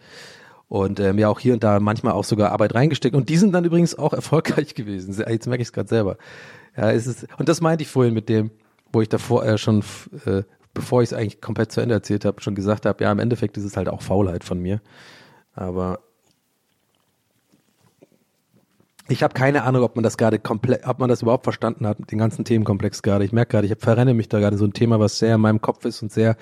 Und 0.67 0.99
ähm, 0.99 1.17
ja 1.17 1.29
auch 1.29 1.39
hier 1.39 1.53
und 1.53 1.63
da 1.63 1.79
manchmal 1.79 2.11
auch 2.11 2.25
sogar 2.25 2.51
Arbeit 2.51 2.75
reingesteckt. 2.75 3.15
Und 3.15 3.29
die 3.29 3.37
sind 3.37 3.53
dann 3.53 3.63
übrigens 3.63 3.97
auch 3.97 4.11
erfolgreich 4.21 4.75
gewesen. 4.75 5.15
Jetzt 5.17 5.47
merke 5.47 5.61
ich 5.61 5.69
es 5.69 5.73
gerade 5.73 5.87
selber. 5.87 6.17
Ja, 6.75 6.91
es 6.91 7.07
ist, 7.07 7.27
und 7.37 7.47
das 7.47 7.61
meinte 7.61 7.83
ich 7.83 7.89
vorhin 7.89 8.13
mit 8.13 8.27
dem, 8.27 8.51
wo 8.91 9.01
ich 9.01 9.07
davor 9.07 9.45
äh, 9.45 9.57
schon, 9.57 9.85
äh, 10.25 10.43
bevor 10.73 11.01
ich 11.01 11.11
es 11.11 11.13
eigentlich 11.13 11.39
komplett 11.39 11.71
zu 11.71 11.79
Ende 11.79 11.95
erzählt 11.95 12.25
habe, 12.25 12.41
schon 12.41 12.53
gesagt 12.53 12.85
habe, 12.85 13.01
ja, 13.01 13.09
im 13.09 13.19
Endeffekt 13.19 13.55
ist 13.55 13.63
es 13.63 13.77
halt 13.77 13.87
auch 13.87 14.01
Faulheit 14.01 14.43
von 14.43 14.59
mir. 14.59 14.81
Aber 15.53 16.01
ich 19.09 19.23
habe 19.23 19.33
keine 19.33 19.63
Ahnung, 19.63 19.83
ob 19.83 19.95
man 19.95 20.03
das 20.03 20.17
gerade 20.17 20.39
komplett, 20.39 20.85
ob 20.85 20.99
man 20.99 21.09
das 21.09 21.21
überhaupt 21.21 21.43
verstanden 21.43 21.87
hat, 21.87 21.97
den 22.11 22.17
ganzen 22.17 22.45
Themenkomplex 22.45 23.01
gerade. 23.01 23.25
Ich 23.25 23.31
merke 23.31 23.51
gerade, 23.51 23.67
ich 23.67 23.75
verrenne 23.79 24.13
mich 24.13 24.29
da 24.29 24.39
gerade 24.39 24.57
so 24.57 24.65
ein 24.65 24.73
Thema, 24.73 24.99
was 24.99 25.19
sehr 25.19 25.35
in 25.35 25.41
meinem 25.41 25.61
Kopf 25.61 25.85
ist 25.85 26.01
und 26.01 26.11
sehr 26.11 26.35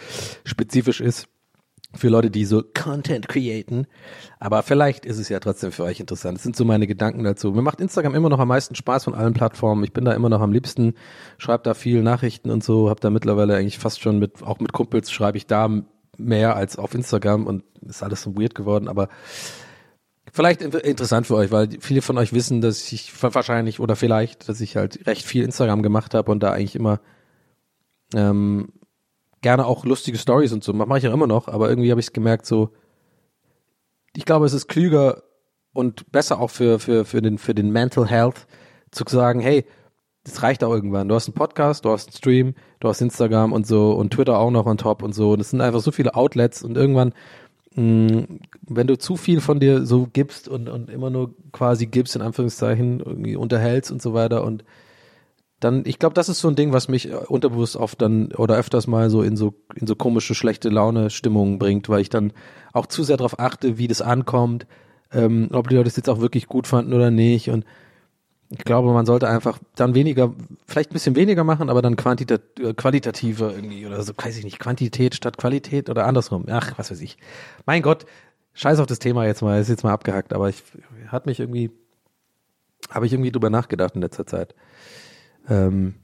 spezifisch 0.43 1.01
ist 1.01 1.27
für 1.93 2.09
Leute, 2.09 2.29
die 2.29 2.45
so 2.45 2.61
Content 2.61 3.27
createn. 3.27 3.87
Aber 4.39 4.63
vielleicht 4.63 5.05
ist 5.05 5.17
es 5.17 5.29
ja 5.29 5.39
trotzdem 5.39 5.71
für 5.71 5.83
euch 5.83 5.99
interessant. 5.99 6.37
Das 6.37 6.43
sind 6.43 6.55
so 6.55 6.65
meine 6.65 6.87
Gedanken 6.87 7.23
dazu. 7.23 7.51
Mir 7.51 7.61
macht 7.61 7.79
Instagram 7.79 8.15
immer 8.15 8.29
noch 8.29 8.39
am 8.39 8.49
meisten 8.49 8.75
Spaß 8.75 9.05
von 9.05 9.15
allen 9.15 9.33
Plattformen. 9.33 9.83
Ich 9.83 9.93
bin 9.93 10.05
da 10.05 10.13
immer 10.13 10.29
noch 10.29 10.41
am 10.41 10.51
liebsten, 10.51 10.95
schreibe 11.37 11.63
da 11.63 11.73
viel 11.73 12.01
Nachrichten 12.01 12.49
und 12.49 12.63
so, 12.63 12.89
habe 12.89 12.99
da 12.99 13.09
mittlerweile 13.09 13.55
eigentlich 13.55 13.79
fast 13.79 14.01
schon 14.01 14.19
mit, 14.19 14.43
auch 14.43 14.59
mit 14.59 14.73
Kumpels 14.73 15.11
schreibe 15.11 15.37
ich 15.37 15.47
da 15.47 15.69
mehr 16.17 16.55
als 16.55 16.77
auf 16.77 16.93
Instagram 16.93 17.47
und 17.47 17.63
ist 17.87 18.03
alles 18.03 18.21
so 18.21 18.35
weird 18.37 18.55
geworden, 18.55 18.87
aber 18.87 19.09
vielleicht 20.35 20.61
interessant 20.61 21.27
für 21.27 21.35
euch, 21.35 21.49
weil 21.49 21.69
viele 21.79 22.01
von 22.01 22.17
euch 22.17 22.33
wissen, 22.33 22.59
dass 22.59 22.91
ich 22.91 23.11
wahrscheinlich 23.23 23.79
oder 23.79 23.95
vielleicht, 23.95 24.49
dass 24.49 24.59
ich 24.59 24.75
halt 24.75 25.07
recht 25.07 25.25
viel 25.25 25.45
Instagram 25.45 25.81
gemacht 25.81 26.13
habe 26.13 26.29
und 26.29 26.43
da 26.43 26.51
eigentlich 26.51 26.75
immer 26.75 26.99
ähm, 28.13 28.73
gerne 29.41 29.65
auch 29.65 29.85
lustige 29.85 30.17
Stories 30.17 30.51
und 30.51 30.61
so, 30.61 30.73
mache 30.73 30.97
ich 30.97 31.05
ja 31.05 31.13
immer 31.13 31.27
noch, 31.27 31.47
aber 31.47 31.69
irgendwie 31.69 31.89
habe 31.89 32.01
ich 32.01 32.07
es 32.07 32.13
gemerkt, 32.13 32.45
so, 32.45 32.71
ich 34.13 34.25
glaube, 34.25 34.45
es 34.45 34.53
ist 34.53 34.67
klüger 34.67 35.23
und 35.71 36.11
besser 36.11 36.41
auch 36.41 36.49
für, 36.49 36.79
für, 36.79 37.05
für, 37.05 37.21
den, 37.21 37.37
für 37.37 37.55
den 37.55 37.71
Mental 37.71 38.05
Health 38.05 38.45
zu 38.91 39.05
sagen, 39.07 39.39
hey, 39.39 39.65
das 40.25 40.43
reicht 40.43 40.63
auch 40.63 40.73
irgendwann. 40.73 41.07
Du 41.07 41.15
hast 41.15 41.27
einen 41.27 41.35
Podcast, 41.35 41.85
du 41.85 41.91
hast 41.91 42.07
einen 42.07 42.17
Stream, 42.17 42.55
du 42.79 42.89
hast 42.89 42.99
Instagram 42.99 43.53
und 43.53 43.67
so 43.67 43.91
und 43.91 44.11
Twitter 44.11 44.37
auch 44.37 44.51
noch 44.51 44.65
on 44.65 44.77
top 44.77 45.01
und 45.03 45.13
so. 45.13 45.31
Und 45.33 45.39
es 45.39 45.51
sind 45.51 45.61
einfach 45.61 45.81
so 45.81 45.91
viele 45.91 46.15
Outlets 46.15 46.63
und 46.63 46.75
irgendwann, 46.75 47.13
wenn 47.75 48.87
du 48.87 48.97
zu 48.97 49.17
viel 49.17 49.41
von 49.41 49.59
dir 49.59 49.85
so 49.85 50.07
gibst 50.11 50.47
und, 50.47 50.69
und 50.69 50.89
immer 50.89 51.09
nur 51.09 51.35
quasi 51.51 51.87
gibst, 51.87 52.15
in 52.15 52.21
Anführungszeichen, 52.21 53.01
irgendwie 53.01 53.35
unterhältst 53.35 53.91
und 53.91 54.01
so 54.01 54.13
weiter 54.13 54.43
und 54.43 54.63
dann, 55.59 55.83
ich 55.85 55.99
glaube, 55.99 56.13
das 56.13 56.29
ist 56.29 56.39
so 56.39 56.47
ein 56.49 56.55
Ding, 56.55 56.73
was 56.73 56.89
mich 56.89 57.09
äh, 57.09 57.15
unterbewusst 57.15 57.75
oft 57.75 58.01
dann 58.01 58.31
oder 58.33 58.55
öfters 58.55 58.87
mal 58.87 59.09
so 59.09 59.21
in 59.21 59.37
so 59.37 59.55
in 59.75 59.87
so 59.87 59.95
komische 59.95 60.35
schlechte 60.35 60.69
Laune 60.69 61.09
Stimmungen 61.09 61.59
bringt, 61.59 61.89
weil 61.89 62.01
ich 62.01 62.09
dann 62.09 62.33
auch 62.73 62.85
zu 62.85 63.03
sehr 63.03 63.17
darauf 63.17 63.39
achte, 63.39 63.77
wie 63.77 63.87
das 63.87 64.01
ankommt, 64.01 64.67
ähm, 65.11 65.49
ob 65.53 65.69
die 65.69 65.75
Leute 65.75 65.87
es 65.87 65.95
jetzt 65.95 66.09
auch 66.09 66.19
wirklich 66.19 66.47
gut 66.47 66.67
fanden 66.67 66.93
oder 66.93 67.09
nicht 67.09 67.49
und 67.49 67.65
Ich 68.49 68.63
glaube, 68.63 68.93
man 68.93 69.05
sollte 69.05 69.27
einfach 69.27 69.59
dann 69.75 69.95
weniger, 69.95 70.33
vielleicht 70.67 70.91
ein 70.91 70.93
bisschen 70.93 71.15
weniger 71.15 71.43
machen, 71.43 71.69
aber 71.69 71.81
dann 71.81 71.95
quantita 71.95 72.37
qualitativer 72.77 73.53
irgendwie 73.53 73.85
oder 73.87 74.01
so, 74.03 74.13
weiß 74.15 74.37
ich 74.37 74.43
nicht, 74.43 74.59
Quantität 74.59 75.15
statt 75.15 75.37
Qualität 75.37 75.89
oder 75.89 76.05
andersrum. 76.05 76.45
Ach, 76.49 76.73
was 76.77 76.91
weiß 76.91 77.01
ich. 77.01 77.17
Mein 77.65 77.81
Gott, 77.81 78.05
scheiß 78.53 78.79
auf 78.79 78.85
das 78.85 78.99
Thema 78.99 79.25
jetzt 79.25 79.41
mal, 79.41 79.59
ist 79.59 79.69
jetzt 79.69 79.83
mal 79.83 79.93
abgehackt, 79.93 80.31
aber 80.33 80.49
ich 80.49 80.63
hat 81.07 81.25
mich 81.25 81.39
irgendwie, 81.39 81.71
habe 82.89 83.07
ich 83.07 83.13
irgendwie 83.13 83.31
drüber 83.31 83.49
nachgedacht 83.49 83.95
in 83.95 84.01
letzter 84.01 84.27
Zeit. 84.27 84.53
Ähm, 85.49 85.95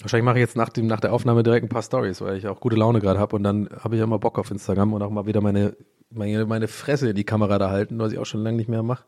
wahrscheinlich 0.00 0.24
mache 0.24 0.38
ich 0.38 0.42
jetzt 0.42 0.56
nach, 0.56 0.68
dem, 0.68 0.86
nach 0.86 1.00
der 1.00 1.12
Aufnahme 1.12 1.42
direkt 1.42 1.64
ein 1.64 1.70
paar 1.70 1.82
Stories, 1.82 2.20
weil 2.20 2.36
ich 2.36 2.46
auch 2.46 2.60
gute 2.60 2.76
Laune 2.76 3.00
gerade 3.00 3.18
habe 3.18 3.34
und 3.34 3.42
dann 3.42 3.70
habe 3.80 3.96
ich 3.96 4.02
immer 4.02 4.18
Bock 4.18 4.38
auf 4.38 4.50
Instagram 4.50 4.92
und 4.92 5.02
auch 5.02 5.10
mal 5.10 5.26
wieder 5.26 5.40
meine, 5.40 5.74
meine, 6.10 6.44
meine 6.44 6.68
Fresse 6.68 7.10
in 7.10 7.16
die 7.16 7.24
Kamera 7.24 7.58
da 7.58 7.70
halten, 7.70 7.98
was 7.98 8.12
ich 8.12 8.18
auch 8.18 8.26
schon 8.26 8.42
lange 8.42 8.58
nicht 8.58 8.68
mehr 8.68 8.82
mache. 8.82 9.04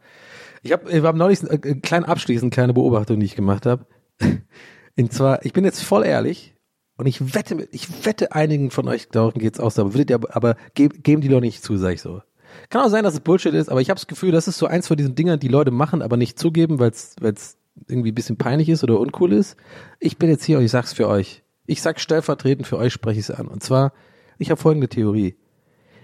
Ich 0.62 0.72
habe 0.72 0.90
ich 0.90 1.02
hab 1.02 1.16
neulich 1.16 1.42
äh, 1.42 1.58
kleinen 1.58 2.04
abschließend 2.04 2.52
kleine 2.52 2.74
Beobachtung, 2.74 3.20
die 3.20 3.26
ich 3.26 3.36
gemacht 3.36 3.66
habe. 3.66 3.86
Und 4.96 5.12
zwar, 5.12 5.44
ich 5.44 5.52
bin 5.52 5.64
jetzt 5.64 5.82
voll 5.82 6.04
ehrlich 6.04 6.54
und 6.96 7.06
ich 7.06 7.32
wette, 7.34 7.68
ich 7.70 8.04
wette 8.04 8.32
einigen 8.32 8.72
von 8.72 8.88
euch, 8.88 9.08
darum 9.08 9.34
geht's 9.34 9.60
auch 9.60 9.70
so, 9.70 9.82
aber 9.82 9.94
würdet 9.94 10.10
ihr, 10.10 10.18
aber 10.34 10.56
geb, 10.74 11.04
geben 11.04 11.22
die 11.22 11.28
doch 11.28 11.40
nicht 11.40 11.62
zu, 11.62 11.76
sag 11.76 11.94
ich 11.94 12.02
so. 12.02 12.20
Kann 12.68 12.84
auch 12.84 12.88
sein, 12.88 13.04
dass 13.04 13.14
es 13.14 13.20
Bullshit 13.20 13.54
ist, 13.54 13.68
aber 13.68 13.80
ich 13.80 13.90
habe 13.90 13.98
das 13.98 14.08
Gefühl, 14.08 14.32
das 14.32 14.48
ist 14.48 14.58
so 14.58 14.66
eins 14.66 14.88
von 14.88 14.96
diesen 14.96 15.14
Dingern, 15.14 15.38
die 15.38 15.46
Leute 15.46 15.70
machen, 15.70 16.02
aber 16.02 16.16
nicht 16.16 16.36
zugeben, 16.36 16.80
weil 16.80 16.90
es 16.90 17.56
irgendwie 17.86 18.10
ein 18.10 18.14
bisschen 18.16 18.36
peinlich 18.36 18.68
ist 18.68 18.82
oder 18.82 18.98
uncool 18.98 19.32
ist. 19.32 19.56
Ich 20.00 20.18
bin 20.18 20.28
jetzt 20.28 20.44
hier 20.44 20.58
und 20.58 20.64
ich 20.64 20.72
sag's 20.72 20.92
für 20.92 21.06
euch. 21.06 21.44
Ich 21.66 21.80
sag 21.80 22.00
stellvertretend 22.00 22.66
für 22.66 22.78
euch 22.78 22.92
spreche 22.92 23.20
ich 23.20 23.28
es 23.28 23.30
an. 23.30 23.46
Und 23.46 23.62
zwar, 23.62 23.92
ich 24.38 24.50
habe 24.50 24.60
folgende 24.60 24.88
Theorie. 24.88 25.36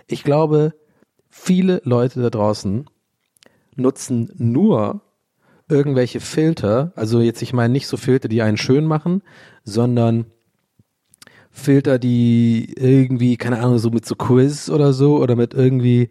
Ich 0.07 0.23
glaube, 0.23 0.75
viele 1.29 1.81
Leute 1.85 2.23
da 2.23 2.31
draußen 2.31 2.89
nutzen 3.77 4.33
nur 4.37 5.01
irgendwelche 5.69 6.21
Filter, 6.21 6.93
also 6.95 7.21
jetzt 7.21 7.43
ich 7.43 7.53
meine 7.53 7.73
nicht 7.73 7.87
so 7.87 7.97
Filter, 7.97 8.29
die 8.29 8.43
einen 8.43 8.57
schön 8.57 8.85
machen, 8.85 9.23
sondern 9.65 10.27
Filter, 11.51 11.99
die 11.99 12.75
irgendwie, 12.77 13.37
keine 13.37 13.61
Ahnung, 13.61 13.79
so 13.79 13.91
mit 13.91 14.05
so 14.05 14.17
Quiz 14.17 14.69
oder 14.69 14.93
so 14.93 15.19
oder 15.19 15.37
mit 15.37 15.55
irgendwie, 15.55 16.11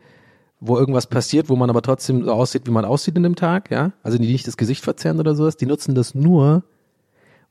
wo 0.60 0.78
irgendwas 0.78 1.08
passiert, 1.08 1.50
wo 1.50 1.56
man 1.56 1.70
aber 1.70 1.82
trotzdem 1.82 2.24
so 2.24 2.32
aussieht, 2.32 2.66
wie 2.66 2.72
man 2.72 2.86
aussieht 2.86 3.18
in 3.18 3.24
dem 3.24 3.36
Tag, 3.36 3.70
ja, 3.70 3.92
also 4.02 4.18
die 4.18 4.32
nicht 4.32 4.48
das 4.48 4.58
Gesicht 4.58 4.84
verzerren 4.84 5.20
oder 5.20 5.36
sowas, 5.36 5.58
die 5.58 5.66
nutzen 5.66 5.96
das 5.96 6.16
nur, 6.16 6.64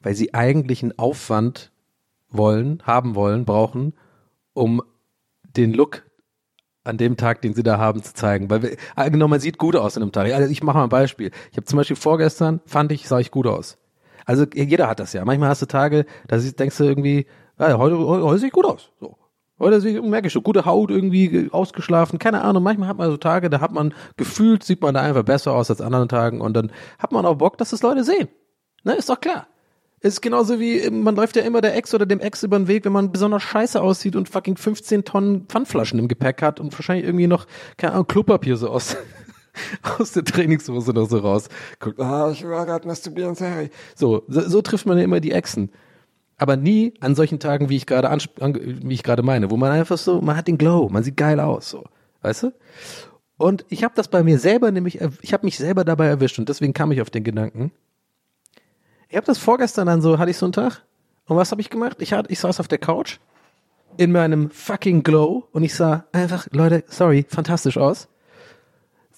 weil 0.00 0.14
sie 0.14 0.34
eigentlich 0.34 0.82
einen 0.82 0.98
Aufwand 0.98 1.70
wollen, 2.30 2.82
haben 2.84 3.14
wollen, 3.14 3.44
brauchen, 3.44 3.92
um 4.54 4.82
den 5.56 5.74
Look 5.74 6.02
an 6.84 6.96
dem 6.96 7.16
Tag, 7.16 7.42
den 7.42 7.54
sie 7.54 7.62
da 7.62 7.78
haben, 7.78 8.02
zu 8.02 8.14
zeigen. 8.14 8.50
Weil 8.50 8.62
wir, 8.62 8.76
ah, 8.96 9.08
genau, 9.08 9.28
man 9.28 9.40
sieht 9.40 9.58
gut 9.58 9.76
aus 9.76 9.96
in 9.96 10.02
einem 10.02 10.12
Tag. 10.12 10.32
Also 10.32 10.50
ich 10.50 10.62
mache 10.62 10.78
mal 10.78 10.84
ein 10.84 10.88
Beispiel. 10.88 11.30
Ich 11.50 11.56
habe 11.56 11.64
zum 11.64 11.76
Beispiel 11.76 11.96
vorgestern, 11.96 12.60
fand 12.66 12.92
ich, 12.92 13.08
sah 13.08 13.18
ich 13.20 13.30
gut 13.30 13.46
aus. 13.46 13.78
Also 14.24 14.44
jeder 14.54 14.88
hat 14.88 15.00
das 15.00 15.12
ja. 15.12 15.24
Manchmal 15.24 15.48
hast 15.48 15.62
du 15.62 15.66
Tage, 15.66 16.06
da 16.28 16.38
denkst 16.38 16.76
du 16.76 16.84
irgendwie, 16.84 17.26
ja, 17.58 17.78
heute, 17.78 17.98
heute, 17.98 18.24
heute 18.24 18.38
sehe 18.38 18.48
ich 18.48 18.52
gut 18.52 18.66
aus. 18.66 18.90
So. 19.00 19.16
Heute 19.58 19.80
sehe 19.80 19.96
ich, 19.96 20.02
merke 20.02 20.26
ich 20.26 20.32
so, 20.32 20.42
gute 20.42 20.64
Haut 20.64 20.90
irgendwie 20.90 21.48
ausgeschlafen, 21.52 22.18
keine 22.18 22.42
Ahnung. 22.42 22.62
Manchmal 22.62 22.88
hat 22.88 22.96
man 22.96 23.10
so 23.10 23.16
Tage, 23.16 23.48
da 23.48 23.60
hat 23.60 23.72
man 23.72 23.94
gefühlt, 24.16 24.64
sieht 24.64 24.82
man 24.82 24.94
da 24.94 25.02
einfach 25.02 25.22
besser 25.22 25.52
aus 25.52 25.70
als 25.70 25.80
anderen 25.80 26.08
Tagen 26.08 26.40
und 26.40 26.54
dann 26.54 26.72
hat 26.98 27.12
man 27.12 27.24
auch 27.26 27.36
Bock, 27.36 27.58
dass 27.58 27.70
das 27.70 27.82
Leute 27.82 28.02
sehen. 28.02 28.28
Ne, 28.84 28.94
ist 28.94 29.08
doch 29.08 29.20
klar. 29.20 29.46
Ist 30.02 30.20
genauso 30.20 30.58
wie, 30.58 30.90
man 30.90 31.14
läuft 31.14 31.36
ja 31.36 31.42
immer 31.42 31.60
der 31.60 31.76
Ex 31.76 31.94
oder 31.94 32.06
dem 32.06 32.18
Ex 32.18 32.42
über 32.42 32.58
den 32.58 32.66
Weg, 32.66 32.84
wenn 32.84 32.92
man 32.92 33.12
besonders 33.12 33.44
scheiße 33.44 33.80
aussieht 33.80 34.16
und 34.16 34.28
fucking 34.28 34.56
15 34.56 35.04
Tonnen 35.04 35.46
Pfandflaschen 35.46 36.00
im 36.00 36.08
Gepäck 36.08 36.42
hat 36.42 36.58
und 36.58 36.72
wahrscheinlich 36.76 37.06
irgendwie 37.06 37.28
noch, 37.28 37.46
keine 37.76 37.92
Ahnung, 37.92 38.08
Klopapier 38.08 38.56
so 38.56 38.68
aus, 38.68 38.96
aus 39.98 40.10
der 40.10 40.24
Trainingshose 40.24 40.92
noch 40.92 41.08
so 41.08 41.18
raus. 41.18 41.48
Guckt, 41.78 42.00
ah, 42.00 42.32
ich 42.32 42.44
war 42.44 42.66
gerade 42.66 42.86
masturbieren, 42.88 43.36
sorry. 43.36 43.70
So, 43.94 44.24
so, 44.26 44.40
so 44.40 44.60
trifft 44.60 44.86
man 44.86 44.98
ja 44.98 45.04
immer 45.04 45.20
die 45.20 45.30
Exen. 45.30 45.70
Aber 46.36 46.56
nie 46.56 46.94
an 46.98 47.14
solchen 47.14 47.38
Tagen, 47.38 47.68
wie 47.68 47.76
ich 47.76 47.86
gerade 47.86 48.10
an, 48.10 48.20
wie 48.82 48.94
ich 48.94 49.04
gerade 49.04 49.22
meine, 49.22 49.52
wo 49.52 49.56
man 49.56 49.70
einfach 49.70 49.98
so, 49.98 50.20
man 50.20 50.36
hat 50.36 50.48
den 50.48 50.58
Glow, 50.58 50.88
man 50.88 51.04
sieht 51.04 51.16
geil 51.16 51.38
aus, 51.38 51.70
so. 51.70 51.84
Weißt 52.22 52.42
du? 52.42 52.52
Und 53.36 53.64
ich 53.68 53.84
habe 53.84 53.94
das 53.94 54.08
bei 54.08 54.24
mir 54.24 54.40
selber 54.40 54.72
nämlich, 54.72 55.00
ich 55.20 55.32
habe 55.32 55.46
mich 55.46 55.58
selber 55.58 55.84
dabei 55.84 56.06
erwischt 56.06 56.40
und 56.40 56.48
deswegen 56.48 56.72
kam 56.72 56.90
ich 56.90 57.00
auf 57.00 57.10
den 57.10 57.22
Gedanken, 57.22 57.70
ich 59.12 59.16
habe 59.16 59.26
das 59.26 59.36
vorgestern 59.36 59.88
dann 59.88 60.00
so, 60.00 60.18
hatte 60.18 60.30
ich 60.30 60.38
so 60.38 60.46
einen 60.46 60.54
Tag. 60.54 60.80
Und 61.26 61.36
was 61.36 61.50
habe 61.50 61.60
ich 61.60 61.68
gemacht? 61.68 61.98
Ich, 62.00 62.14
hatte, 62.14 62.32
ich 62.32 62.40
saß 62.40 62.60
auf 62.60 62.68
der 62.68 62.78
Couch 62.78 63.18
in 63.98 64.10
meinem 64.10 64.48
fucking 64.48 65.02
Glow 65.02 65.44
und 65.52 65.62
ich 65.64 65.74
sah 65.74 66.06
einfach, 66.12 66.48
Leute, 66.50 66.82
sorry, 66.88 67.26
fantastisch 67.28 67.76
aus. 67.76 68.08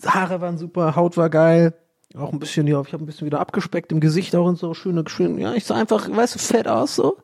Haare 0.05 0.41
waren 0.41 0.59
super, 0.59 0.97
Haut 0.97 1.17
war 1.17 1.31
geil, 1.31 1.75
auch 2.17 2.33
ein 2.33 2.41
bisschen, 2.41 2.67
ja, 2.67 2.81
ich 2.81 2.93
habe 2.93 3.05
ein 3.05 3.07
bisschen 3.07 3.27
wieder 3.27 3.39
abgespeckt 3.39 3.93
im 3.93 4.01
Gesicht 4.01 4.35
auch 4.35 4.47
und 4.47 4.59
so, 4.59 4.75
schöne, 4.75 5.05
schön, 5.07 5.39
ja, 5.39 5.55
ich 5.55 5.65
sah 5.65 5.77
einfach, 5.77 6.11
weißt 6.11 6.35
du, 6.35 6.39
fett 6.41 6.67
aus 6.67 6.97
so. 6.97 7.17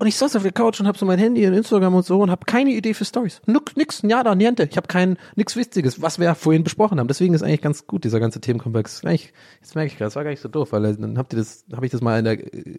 Und 0.00 0.06
ich 0.06 0.16
saß 0.16 0.36
auf 0.36 0.44
der 0.44 0.52
Couch 0.52 0.78
und 0.78 0.86
habe 0.86 0.96
so 0.96 1.04
mein 1.04 1.18
Handy 1.18 1.44
und 1.46 1.54
Instagram 1.54 1.96
und 1.96 2.06
so 2.06 2.20
und 2.20 2.30
habe 2.30 2.44
keine 2.46 2.70
Idee 2.70 2.94
für 2.94 3.04
Stories. 3.04 3.42
Nix, 3.46 3.74
nix, 3.74 4.02
da, 4.02 4.34
niente. 4.36 4.68
Ich 4.70 4.76
habe 4.76 4.86
kein 4.86 5.18
nix 5.34 5.56
Witziges, 5.56 6.00
was 6.00 6.20
wir 6.20 6.36
vorhin 6.36 6.62
besprochen 6.62 7.00
haben. 7.00 7.08
Deswegen 7.08 7.34
ist 7.34 7.42
eigentlich 7.42 7.62
ganz 7.62 7.86
gut 7.88 8.04
dieser 8.04 8.20
ganze 8.20 8.40
Themenkomplex. 8.40 9.04
Eigentlich, 9.04 9.32
jetzt 9.60 9.74
merke 9.74 9.88
ich 9.88 9.98
gerade, 9.98 10.06
das 10.06 10.16
war 10.16 10.22
gar 10.22 10.30
nicht 10.30 10.40
so 10.40 10.48
doof, 10.48 10.70
weil 10.70 10.94
dann 10.94 11.18
habt 11.18 11.32
ihr 11.32 11.40
das, 11.40 11.64
habe 11.74 11.84
ich 11.84 11.90
das 11.90 12.00
mal 12.00 12.16
in 12.20 12.24
der, 12.24 12.54
äh, 12.54 12.78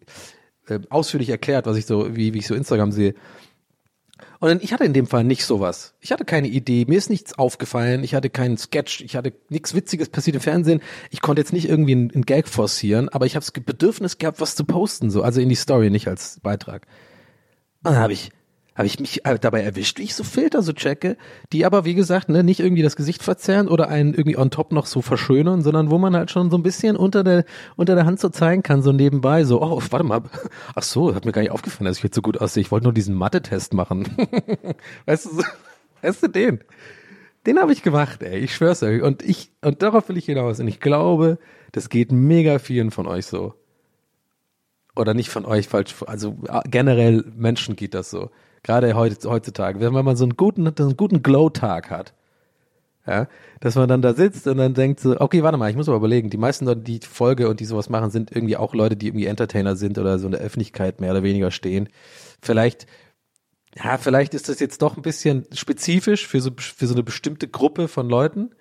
äh, 0.67 0.79
ausführlich 0.89 1.29
erklärt, 1.29 1.65
was 1.65 1.75
ich 1.75 1.85
so, 1.85 2.15
wie, 2.15 2.33
wie 2.33 2.37
ich 2.37 2.47
so 2.47 2.55
Instagram 2.55 2.93
sehe. 2.93 3.15
Und 4.39 4.63
ich 4.63 4.71
hatte 4.71 4.85
in 4.85 4.93
dem 4.93 5.07
Fall 5.07 5.25
nicht 5.25 5.43
sowas. 5.43 5.95
Ich 5.99 6.13
hatte 6.13 6.23
keine 6.23 6.47
Idee, 6.47 6.85
mir 6.87 6.97
ist 6.97 7.09
nichts 7.09 7.37
aufgefallen, 7.37 8.03
ich 8.03 8.15
hatte 8.15 8.29
keinen 8.29 8.57
Sketch, 8.57 9.01
ich 9.01 9.17
hatte 9.17 9.33
nichts 9.49 9.75
Witziges 9.75 10.07
passiert 10.07 10.35
im 10.35 10.41
Fernsehen. 10.41 10.81
Ich 11.09 11.21
konnte 11.21 11.41
jetzt 11.41 11.51
nicht 11.51 11.67
irgendwie 11.67 11.93
einen 11.93 12.25
Gag 12.25 12.47
forcieren, 12.47 13.09
aber 13.09 13.25
ich 13.25 13.35
habe 13.35 13.45
das 13.45 13.51
Bedürfnis 13.51 14.17
gehabt, 14.17 14.39
was 14.39 14.55
zu 14.55 14.63
posten, 14.63 15.09
so 15.09 15.21
also 15.21 15.41
in 15.41 15.49
die 15.49 15.55
Story, 15.55 15.89
nicht 15.89 16.07
als 16.07 16.39
Beitrag. 16.41 16.87
Und 17.83 17.93
dann 17.93 18.01
habe 18.01 18.13
ich, 18.13 18.31
habe 18.75 18.87
ich 18.87 18.99
mich 18.99 19.25
äh, 19.25 19.39
dabei 19.39 19.61
erwischt, 19.61 19.99
wie 19.99 20.03
ich 20.03 20.15
so 20.15 20.23
Filter 20.23 20.61
so 20.61 20.73
checke, 20.73 21.17
die 21.53 21.65
aber, 21.65 21.85
wie 21.85 21.93
gesagt, 21.93 22.29
ne, 22.29 22.43
nicht 22.43 22.59
irgendwie 22.59 22.81
das 22.81 22.95
Gesicht 22.95 23.23
verzerren 23.23 23.67
oder 23.67 23.87
einen 23.87 24.13
irgendwie 24.13 24.37
on 24.37 24.51
top 24.51 24.71
noch 24.71 24.85
so 24.85 25.01
verschönern, 25.01 25.61
sondern 25.61 25.89
wo 25.89 25.97
man 25.97 26.15
halt 26.15 26.29
schon 26.31 26.51
so 26.51 26.57
ein 26.57 26.63
bisschen 26.63 26.97
unter 26.97 27.23
der, 27.23 27.45
unter 27.77 27.95
der 27.95 28.05
Hand 28.05 28.19
so 28.19 28.29
zeigen 28.29 28.63
kann, 28.63 28.81
so 28.81 28.91
nebenbei, 28.91 29.45
so, 29.45 29.61
oh, 29.61 29.81
warte 29.89 30.05
mal, 30.05 30.21
ach 30.75 30.83
so, 30.83 31.15
hat 31.15 31.25
mir 31.25 31.31
gar 31.31 31.41
nicht 31.41 31.51
aufgefallen, 31.51 31.85
dass 31.85 31.97
ich 31.97 32.03
jetzt 32.03 32.15
so 32.15 32.21
gut 32.21 32.39
aussehe, 32.39 32.61
ich 32.61 32.71
wollte 32.71 32.85
nur 32.85 32.93
diesen 32.93 33.15
Mathe-Test 33.15 33.73
machen. 33.73 34.07
weißt 35.05 35.25
du, 35.25 35.29
so, 35.35 35.43
weißt 36.01 36.23
du 36.23 36.27
den? 36.27 36.59
Den 37.45 37.59
habe 37.59 37.71
ich 37.71 37.83
gemacht, 37.83 38.21
ey, 38.23 38.39
ich 38.39 38.53
schwör's 38.53 38.83
euch. 38.83 39.01
Und 39.01 39.23
ich, 39.23 39.51
und 39.61 39.81
darauf 39.81 40.09
will 40.09 40.17
ich 40.17 40.25
hinaus. 40.25 40.59
Und 40.59 40.67
ich 40.67 40.81
glaube, 40.81 41.39
das 41.71 41.87
geht 41.87 42.11
mega 42.11 42.59
vielen 42.59 42.91
von 42.91 43.07
euch 43.07 43.25
so 43.25 43.53
oder 44.95 45.13
nicht 45.13 45.29
von 45.29 45.45
euch 45.45 45.67
falsch, 45.67 45.95
also 46.05 46.37
generell 46.65 47.23
Menschen 47.35 47.75
geht 47.75 47.93
das 47.93 48.09
so. 48.09 48.29
Gerade 48.63 48.93
heutzutage, 48.95 49.79
wenn 49.79 49.93
man 49.93 50.17
so 50.17 50.25
einen 50.25 50.35
guten, 50.35 50.67
einen 50.67 50.97
guten 50.97 51.23
Glow-Tag 51.23 51.89
hat, 51.89 52.13
ja, 53.07 53.27
dass 53.59 53.75
man 53.75 53.87
dann 53.87 54.01
da 54.01 54.13
sitzt 54.13 54.45
und 54.47 54.57
dann 54.57 54.73
denkt 54.73 54.99
so, 54.99 55.19
okay, 55.19 55.41
warte 55.41 55.57
mal, 55.57 55.69
ich 55.69 55.75
muss 55.75 55.87
aber 55.87 55.97
überlegen, 55.97 56.29
die 56.29 56.37
meisten 56.37 56.65
Leute, 56.65 56.81
die 56.81 56.99
Folge 56.99 57.49
und 57.49 57.59
die 57.59 57.65
sowas 57.65 57.89
machen, 57.89 58.11
sind 58.11 58.31
irgendwie 58.31 58.57
auch 58.57 58.75
Leute, 58.75 58.95
die 58.95 59.07
irgendwie 59.07 59.25
Entertainer 59.25 59.75
sind 59.75 59.97
oder 59.97 60.19
so 60.19 60.27
in 60.27 60.33
der 60.33 60.41
Öffentlichkeit 60.41 61.01
mehr 61.01 61.11
oder 61.11 61.23
weniger 61.23 61.49
stehen. 61.49 61.89
Vielleicht, 62.41 62.85
ja, 63.75 63.97
vielleicht 63.97 64.33
ist 64.33 64.49
das 64.49 64.59
jetzt 64.59 64.81
doch 64.81 64.95
ein 64.95 65.01
bisschen 65.01 65.47
spezifisch 65.53 66.27
für 66.27 66.41
so, 66.41 66.51
für 66.57 66.85
so 66.85 66.93
eine 66.93 67.03
bestimmte 67.03 67.47
Gruppe 67.47 67.87
von 67.87 68.09
Leuten. 68.09 68.51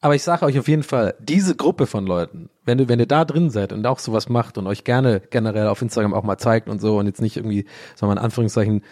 Aber 0.00 0.14
ich 0.14 0.22
sage 0.22 0.46
euch 0.46 0.58
auf 0.58 0.68
jeden 0.68 0.82
Fall, 0.82 1.14
diese 1.20 1.54
Gruppe 1.54 1.86
von 1.86 2.06
Leuten, 2.06 2.48
wenn 2.64 2.78
du, 2.78 2.88
wenn 2.88 3.00
ihr 3.00 3.06
da 3.06 3.24
drin 3.26 3.50
seid 3.50 3.72
und 3.72 3.86
auch 3.86 3.98
sowas 3.98 4.30
macht 4.30 4.56
und 4.56 4.66
euch 4.66 4.84
gerne 4.84 5.20
generell 5.30 5.66
auf 5.68 5.82
Instagram 5.82 6.14
auch 6.14 6.22
mal 6.22 6.38
zeigt 6.38 6.68
und 6.68 6.80
so 6.80 6.98
und 6.98 7.06
jetzt 7.06 7.20
nicht 7.20 7.36
irgendwie, 7.36 7.66
sagen 7.96 8.10
wir 8.10 8.16
in 8.16 8.24
Anführungszeichen, 8.24 8.82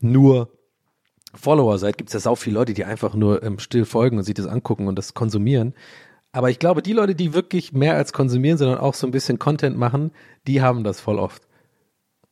nur 0.00 0.50
Follower 1.34 1.78
seid, 1.78 1.96
gibt 1.96 2.10
es 2.10 2.14
ja 2.14 2.20
sau 2.20 2.34
viele 2.34 2.54
Leute, 2.54 2.74
die 2.74 2.84
einfach 2.84 3.14
nur 3.14 3.42
ähm, 3.42 3.58
still 3.58 3.86
folgen 3.86 4.18
und 4.18 4.24
sich 4.24 4.34
das 4.34 4.46
angucken 4.46 4.86
und 4.86 4.96
das 4.96 5.14
konsumieren. 5.14 5.74
Aber 6.32 6.50
ich 6.50 6.58
glaube, 6.58 6.82
die 6.82 6.92
Leute, 6.92 7.14
die 7.14 7.34
wirklich 7.34 7.72
mehr 7.72 7.96
als 7.96 8.12
konsumieren, 8.12 8.58
sondern 8.58 8.78
auch 8.78 8.94
so 8.94 9.06
ein 9.06 9.12
bisschen 9.12 9.38
Content 9.38 9.78
machen, 9.78 10.12
die 10.46 10.60
haben 10.60 10.84
das 10.84 11.00
voll 11.00 11.18
oft. 11.18 11.42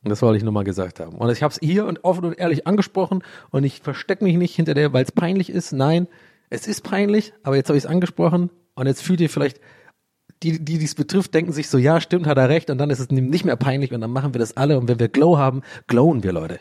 Und 0.03 0.09
das 0.09 0.21
wollte 0.21 0.37
ich 0.37 0.43
nur 0.43 0.53
mal 0.53 0.63
gesagt 0.63 0.99
haben. 0.99 1.17
Und 1.17 1.29
ich 1.29 1.43
habe 1.43 1.51
es 1.51 1.59
hier 1.61 1.85
und 1.85 2.03
offen 2.03 2.25
und 2.25 2.37
ehrlich 2.37 2.67
angesprochen 2.67 3.23
und 3.49 3.63
ich 3.63 3.81
verstecke 3.81 4.23
mich 4.23 4.37
nicht 4.37 4.55
hinter 4.55 4.73
der, 4.73 4.93
weil 4.93 5.03
es 5.03 5.11
peinlich 5.11 5.49
ist. 5.49 5.73
Nein, 5.73 6.07
es 6.49 6.67
ist 6.67 6.81
peinlich, 6.81 7.33
aber 7.43 7.55
jetzt 7.55 7.69
habe 7.69 7.77
ich 7.77 7.83
es 7.83 7.89
angesprochen 7.89 8.49
und 8.75 8.87
jetzt 8.87 9.03
fühlt 9.03 9.21
ihr 9.21 9.29
vielleicht, 9.29 9.59
die, 10.41 10.63
die 10.63 10.77
dies 10.77 10.95
betrifft, 10.95 11.33
denken 11.33 11.51
sich 11.51 11.69
so, 11.69 11.77
ja, 11.77 12.01
stimmt, 12.01 12.27
hat 12.27 12.37
er 12.37 12.49
recht 12.49 12.69
und 12.69 12.77
dann 12.77 12.89
ist 12.89 12.99
es 12.99 13.09
nicht 13.09 13.45
mehr 13.45 13.55
peinlich 13.55 13.93
und 13.93 14.01
dann 14.01 14.11
machen 14.11 14.33
wir 14.33 14.39
das 14.39 14.57
alle 14.57 14.77
und 14.79 14.87
wenn 14.87 14.99
wir 14.99 15.09
Glow 15.09 15.37
haben, 15.37 15.61
glowen 15.87 16.23
wir, 16.23 16.31
Leute. 16.31 16.59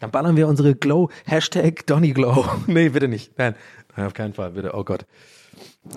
Dann 0.00 0.10
ballern 0.10 0.36
wir 0.36 0.48
unsere 0.48 0.74
Glow, 0.74 1.10
Hashtag 1.24 1.86
Donny 1.86 2.12
Glow. 2.12 2.44
nee, 2.66 2.88
bitte 2.88 3.08
nicht. 3.08 3.36
Nein, 3.38 3.54
nein, 3.96 4.06
auf 4.06 4.14
keinen 4.14 4.34
Fall, 4.34 4.52
bitte, 4.52 4.72
oh 4.74 4.84
Gott. 4.84 5.06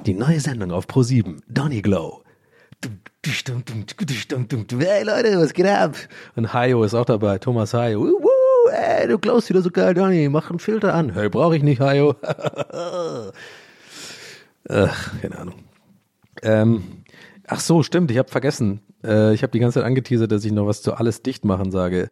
Die 0.06 0.14
neue 0.14 0.40
Sendung 0.40 0.72
auf 0.72 0.88
Pro7, 0.88 1.40
Donny 1.48 1.82
Glow. 1.82 2.24
Hey 4.80 5.04
Leute, 5.04 5.40
was 5.40 5.54
geht 5.54 5.66
ab? 5.66 5.96
Und 6.36 6.54
Hayo 6.54 6.84
ist 6.84 6.94
auch 6.94 7.06
dabei, 7.06 7.38
Thomas 7.38 7.74
Hayo. 7.74 8.20
Ey, 8.72 9.08
du 9.08 9.18
glowst 9.20 9.50
wieder 9.50 9.62
so 9.62 9.70
geil, 9.72 9.94
Donny, 9.94 10.30
mach 10.30 10.50
einen 10.50 10.60
Filter 10.60 10.94
an. 10.94 11.14
Hey, 11.14 11.30
brauche 11.30 11.56
ich 11.56 11.64
nicht, 11.64 11.80
Hayo. 11.80 12.16
Ach, 14.68 15.22
keine 15.22 15.38
Ahnung. 15.38 15.64
Ähm, 16.42 17.04
Ach 17.48 17.60
so, 17.60 17.84
stimmt, 17.84 18.10
ich 18.12 18.18
habe 18.18 18.30
vergessen. 18.30 18.82
Äh, 19.04 19.34
ich 19.34 19.44
habe 19.44 19.52
die 19.52 19.60
ganze 19.60 19.80
Zeit 19.80 19.86
angeteasert, 19.86 20.32
dass 20.32 20.46
ich 20.46 20.52
noch 20.52 20.66
was 20.66 20.82
zu 20.82 20.94
alles 20.96 21.22
dicht 21.22 21.46
machen 21.46 21.72
sage. 21.72 22.10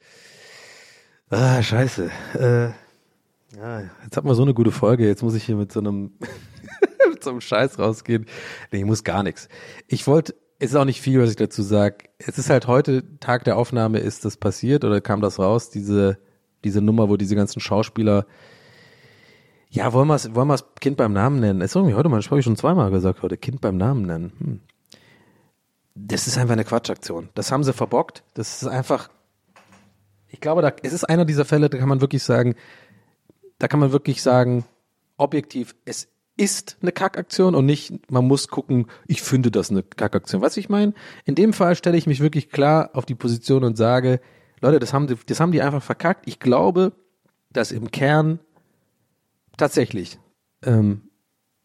Ah, 1.29 1.61
scheiße. 1.61 2.11
Äh, 2.35 2.65
ja, 3.57 3.81
jetzt 4.03 4.17
hat 4.17 4.25
man 4.25 4.35
so 4.35 4.43
eine 4.43 4.53
gute 4.53 4.71
Folge, 4.71 5.07
jetzt 5.07 5.23
muss 5.23 5.35
ich 5.35 5.43
hier 5.43 5.55
mit 5.55 5.71
so 5.71 5.79
einem 5.79 6.11
mit 7.09 7.23
so 7.23 7.31
einem 7.31 7.41
Scheiß 7.41 7.79
rausgehen. 7.79 8.27
Nee, 8.71 8.79
ich 8.79 8.85
muss 8.85 9.03
gar 9.03 9.23
nichts. 9.23 9.47
Ich 9.87 10.05
wollte, 10.05 10.35
es 10.59 10.71
ist 10.71 10.75
auch 10.75 10.85
nicht 10.85 11.01
viel, 11.01 11.19
was 11.19 11.31
ich 11.31 11.35
dazu 11.35 11.63
sage. 11.63 11.97
Es 12.19 12.37
ist 12.37 12.49
halt 12.49 12.67
heute, 12.67 13.17
Tag 13.19 13.43
der 13.43 13.57
Aufnahme, 13.57 13.99
ist 13.99 14.25
das 14.25 14.37
passiert 14.37 14.85
oder 14.85 15.01
kam 15.01 15.21
das 15.21 15.39
raus, 15.39 15.71
diese, 15.71 16.19
diese 16.63 16.81
Nummer, 16.81 17.09
wo 17.09 17.17
diese 17.17 17.35
ganzen 17.35 17.59
Schauspieler 17.59 18.25
ja, 19.73 19.91
wollen 19.91 20.07
wir 20.07 20.15
es 20.15 20.35
wollen 20.35 20.47
wir's 20.47 20.65
Kind 20.79 20.97
beim 20.97 21.13
Namen 21.13 21.39
nennen? 21.39 21.61
ist 21.61 21.75
irgendwie 21.75 21.95
heute 21.95 22.07
mal, 22.07 22.17
das 22.17 22.29
habe 22.29 22.39
ich 22.39 22.45
schon 22.45 22.55
zweimal 22.55 22.91
gesagt 22.91 23.23
heute, 23.23 23.37
Kind 23.37 23.59
beim 23.59 23.75
Namen 23.75 24.03
nennen. 24.03 24.31
Hm. 24.37 24.59
Das 25.95 26.27
ist 26.27 26.37
einfach 26.37 26.53
eine 26.53 26.63
Quatschaktion. 26.63 27.29
Das 27.33 27.51
haben 27.51 27.63
sie 27.63 27.73
verbockt. 27.73 28.23
Das 28.35 28.61
ist 28.61 28.67
einfach, 28.67 29.09
ich 30.27 30.39
glaube, 30.39 30.61
da, 30.61 30.71
es 30.83 30.93
ist 30.93 31.05
einer 31.05 31.25
dieser 31.25 31.43
Fälle, 31.43 31.69
da 31.69 31.79
kann 31.79 31.89
man 31.89 32.01
wirklich 32.01 32.21
sagen, 32.21 32.55
da 33.57 33.67
kann 33.67 33.79
man 33.79 33.91
wirklich 33.91 34.21
sagen, 34.21 34.63
objektiv, 35.17 35.75
es 35.85 36.07
ist 36.37 36.77
eine 36.81 36.91
Kackaktion 36.91 37.55
und 37.55 37.65
nicht, 37.65 38.11
man 38.11 38.27
muss 38.27 38.49
gucken, 38.49 38.87
ich 39.07 39.23
finde 39.23 39.49
das 39.49 39.71
eine 39.71 39.81
Kackaktion. 39.81 40.43
Was 40.43 40.57
ich 40.57 40.69
meine? 40.69 40.93
In 41.25 41.33
dem 41.33 41.51
Fall 41.51 41.75
stelle 41.75 41.97
ich 41.97 42.05
mich 42.05 42.19
wirklich 42.19 42.51
klar 42.51 42.91
auf 42.93 43.05
die 43.05 43.15
Position 43.15 43.63
und 43.63 43.75
sage, 43.75 44.19
Leute, 44.63 44.79
das 44.79 44.93
haben 44.93 45.07
die, 45.07 45.15
das 45.25 45.39
haben 45.39 45.51
die 45.51 45.61
einfach 45.61 45.83
verkackt. 45.83 46.25
Ich 46.25 46.39
glaube, 46.39 46.93
dass 47.51 47.71
im 47.71 47.91
Kern 47.91 48.39
tatsächlich 49.57 50.19
ähm, 50.63 51.01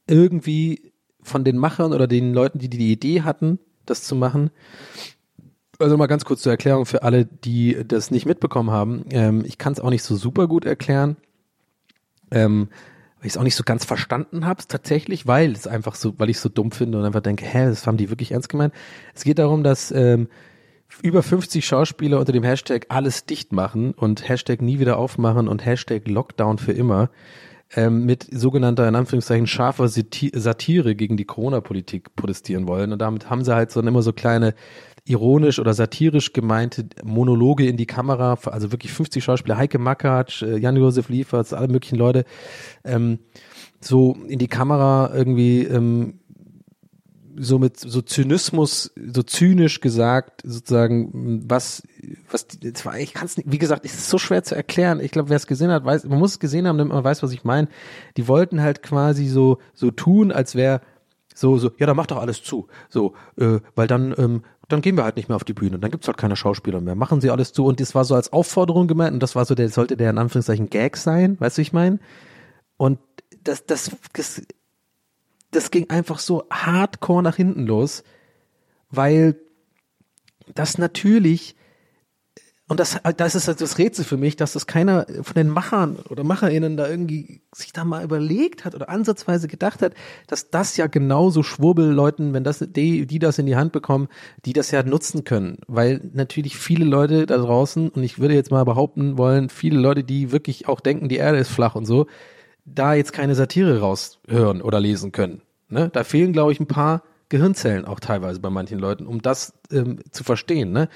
irgendwie 0.08 0.92
von 1.22 1.44
den 1.44 1.58
Machern 1.58 1.92
oder 1.92 2.08
den 2.08 2.34
Leuten, 2.34 2.58
die 2.58 2.68
die 2.68 2.92
Idee 2.92 3.22
hatten, 3.22 3.60
das 3.86 4.02
zu 4.02 4.16
machen. 4.16 4.50
Also 5.78 5.96
mal 5.96 6.06
ganz 6.06 6.24
kurz 6.24 6.42
zur 6.42 6.50
Erklärung 6.50 6.86
für 6.86 7.04
alle, 7.04 7.24
die 7.24 7.84
das 7.86 8.10
nicht 8.10 8.26
mitbekommen 8.26 8.72
haben. 8.72 9.04
Ähm, 9.10 9.44
ich 9.46 9.58
kann 9.58 9.72
es 9.72 9.80
auch 9.80 9.90
nicht 9.90 10.02
so 10.02 10.16
super 10.16 10.48
gut 10.48 10.64
erklären, 10.64 11.16
ähm, 12.32 12.68
weil 13.18 13.26
ich 13.26 13.34
es 13.34 13.36
auch 13.36 13.44
nicht 13.44 13.54
so 13.54 13.62
ganz 13.62 13.84
verstanden 13.84 14.44
habe, 14.44 14.64
tatsächlich, 14.66 15.28
weil 15.28 15.52
es 15.52 15.68
einfach 15.68 15.94
so, 15.94 16.18
weil 16.18 16.30
ich 16.30 16.36
es 16.38 16.42
so 16.42 16.48
dumm 16.48 16.72
finde 16.72 16.98
und 16.98 17.04
einfach 17.04 17.20
denke, 17.20 17.44
hä, 17.44 17.66
das 17.66 17.86
haben 17.86 17.96
die 17.96 18.10
wirklich 18.10 18.32
ernst 18.32 18.48
gemeint. 18.48 18.74
Es 19.14 19.22
geht 19.22 19.38
darum, 19.38 19.62
dass 19.62 19.92
ähm, 19.92 20.26
über 21.02 21.22
50 21.22 21.66
Schauspieler 21.66 22.18
unter 22.18 22.32
dem 22.32 22.44
Hashtag 22.44 22.86
alles 22.88 23.24
dicht 23.24 23.52
machen 23.52 23.92
und 23.92 24.28
Hashtag 24.28 24.62
nie 24.62 24.78
wieder 24.78 24.98
aufmachen 24.98 25.48
und 25.48 25.64
Hashtag 25.64 26.08
Lockdown 26.08 26.58
für 26.58 26.72
immer 26.72 27.10
ähm, 27.76 28.06
mit 28.06 28.26
sogenannter, 28.30 28.88
in 28.88 28.94
Anführungszeichen, 28.94 29.46
scharfer 29.46 29.88
Satire 29.88 30.94
gegen 30.94 31.16
die 31.16 31.24
Corona-Politik 31.24 32.16
protestieren 32.16 32.66
wollen. 32.66 32.92
Und 32.92 33.00
damit 33.00 33.28
haben 33.28 33.44
sie 33.44 33.54
halt 33.54 33.70
so 33.70 33.80
immer 33.80 34.02
so 34.02 34.12
kleine 34.12 34.54
ironisch 35.04 35.58
oder 35.58 35.72
satirisch 35.74 36.32
gemeinte 36.32 36.86
Monologe 37.02 37.66
in 37.66 37.76
die 37.76 37.86
Kamera, 37.86 38.38
also 38.44 38.72
wirklich 38.72 38.92
50 38.92 39.24
Schauspieler, 39.24 39.56
Heike 39.56 39.78
Makatsch, 39.78 40.42
äh, 40.42 40.58
Jan-Josef 40.58 41.08
Lieferts, 41.08 41.52
alle 41.52 41.68
möglichen 41.68 41.96
Leute, 41.96 42.24
ähm, 42.84 43.18
so 43.80 44.16
in 44.28 44.38
die 44.38 44.48
Kamera 44.48 45.10
irgendwie 45.14 45.62
ähm, 45.62 46.20
so 47.38 47.58
mit 47.58 47.78
so 47.78 48.02
Zynismus, 48.02 48.92
so 49.12 49.22
zynisch 49.22 49.80
gesagt, 49.80 50.42
sozusagen, 50.44 51.42
was, 51.48 51.82
was, 52.30 52.46
ich 52.62 53.14
kann 53.14 53.26
es 53.26 53.36
nicht, 53.36 53.50
wie 53.50 53.58
gesagt, 53.58 53.84
es 53.84 53.94
ist 53.94 54.08
so 54.08 54.18
schwer 54.18 54.42
zu 54.42 54.54
erklären. 54.54 55.00
Ich 55.00 55.10
glaube, 55.10 55.28
wer 55.28 55.36
es 55.36 55.46
gesehen 55.46 55.70
hat, 55.70 55.84
weiß, 55.84 56.04
man 56.04 56.18
muss 56.18 56.32
es 56.32 56.38
gesehen 56.38 56.66
haben, 56.66 56.78
damit 56.78 56.92
man 56.92 57.04
weiß, 57.04 57.22
was 57.22 57.32
ich 57.32 57.44
meine. 57.44 57.68
Die 58.16 58.28
wollten 58.28 58.60
halt 58.62 58.82
quasi 58.82 59.26
so, 59.26 59.58
so 59.74 59.90
tun, 59.90 60.32
als 60.32 60.54
wäre 60.54 60.80
so, 61.34 61.56
so, 61.56 61.70
ja, 61.78 61.86
dann 61.86 61.96
mach 61.96 62.06
doch 62.06 62.18
alles 62.18 62.42
zu. 62.42 62.66
So, 62.88 63.14
äh, 63.36 63.60
weil 63.76 63.86
dann, 63.86 64.14
ähm, 64.18 64.42
dann 64.68 64.80
gehen 64.80 64.96
wir 64.96 65.04
halt 65.04 65.16
nicht 65.16 65.28
mehr 65.28 65.36
auf 65.36 65.44
die 65.44 65.54
Bühne. 65.54 65.78
Dann 65.78 65.90
gibt's 65.90 66.08
halt 66.08 66.18
keine 66.18 66.34
Schauspieler 66.34 66.80
mehr. 66.80 66.96
Machen 66.96 67.20
sie 67.20 67.30
alles 67.30 67.52
zu. 67.52 67.64
Und 67.64 67.80
das 67.80 67.94
war 67.94 68.04
so 68.04 68.14
als 68.16 68.32
Aufforderung 68.32 68.88
gemeint 68.88 69.14
und 69.14 69.22
das 69.22 69.36
war 69.36 69.44
so, 69.44 69.54
der 69.54 69.68
sollte 69.68 69.96
der 69.96 70.10
in 70.10 70.18
Anführungszeichen 70.18 70.68
Gag 70.68 70.96
sein, 70.96 71.38
weißt 71.40 71.58
du, 71.58 71.62
ich 71.62 71.72
meine? 71.72 72.00
Und 72.76 72.98
das, 73.44 73.64
das, 73.66 73.92
das 74.12 74.42
das 75.50 75.70
ging 75.70 75.88
einfach 75.90 76.18
so 76.18 76.44
hardcore 76.50 77.22
nach 77.22 77.36
hinten 77.36 77.66
los, 77.66 78.02
weil 78.90 79.36
das 80.54 80.78
natürlich 80.78 81.56
und 82.70 82.80
das, 82.80 83.00
das 83.16 83.34
ist 83.34 83.48
halt 83.48 83.62
das 83.62 83.78
Rätsel 83.78 84.04
für 84.04 84.18
mich, 84.18 84.36
dass 84.36 84.52
das 84.52 84.66
keiner 84.66 85.06
von 85.22 85.34
den 85.34 85.48
Machern 85.48 85.96
oder 86.10 86.22
MacherInnen 86.22 86.76
da 86.76 86.86
irgendwie 86.86 87.40
sich 87.54 87.72
da 87.72 87.82
mal 87.84 88.04
überlegt 88.04 88.66
hat 88.66 88.74
oder 88.74 88.90
ansatzweise 88.90 89.48
gedacht 89.48 89.80
hat, 89.80 89.94
dass 90.26 90.50
das 90.50 90.76
ja 90.76 90.86
genauso 90.86 91.42
Schwurbelleuten, 91.42 92.34
wenn 92.34 92.44
das, 92.44 92.58
die, 92.58 93.06
die 93.06 93.18
das 93.18 93.38
in 93.38 93.46
die 93.46 93.56
Hand 93.56 93.72
bekommen, 93.72 94.08
die 94.44 94.52
das 94.52 94.70
ja 94.70 94.82
nutzen 94.82 95.24
können. 95.24 95.58
Weil 95.66 96.10
natürlich 96.12 96.58
viele 96.58 96.84
Leute 96.84 97.24
da 97.24 97.38
draußen, 97.38 97.88
und 97.88 98.02
ich 98.02 98.18
würde 98.18 98.34
jetzt 98.34 98.50
mal 98.50 98.64
behaupten 98.64 99.16
wollen, 99.16 99.48
viele 99.48 99.80
Leute, 99.80 100.04
die 100.04 100.30
wirklich 100.30 100.68
auch 100.68 100.80
denken, 100.80 101.08
die 101.08 101.16
Erde 101.16 101.38
ist 101.38 101.48
flach 101.48 101.74
und 101.74 101.86
so, 101.86 102.06
da 102.74 102.94
jetzt 102.94 103.12
keine 103.12 103.34
Satire 103.34 103.80
raushören 103.80 104.62
oder 104.62 104.80
lesen 104.80 105.12
können. 105.12 105.42
Ne? 105.68 105.90
Da 105.92 106.04
fehlen, 106.04 106.32
glaube 106.32 106.52
ich, 106.52 106.60
ein 106.60 106.66
paar 106.66 107.02
Gehirnzellen 107.28 107.84
auch 107.84 108.00
teilweise 108.00 108.40
bei 108.40 108.50
manchen 108.50 108.78
Leuten, 108.78 109.06
um 109.06 109.20
das 109.20 109.52
ähm, 109.70 109.98
zu 110.10 110.24
verstehen. 110.24 110.72
Ne? 110.72 110.88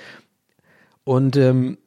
Und 1.05 1.37
ähm, 1.37 1.79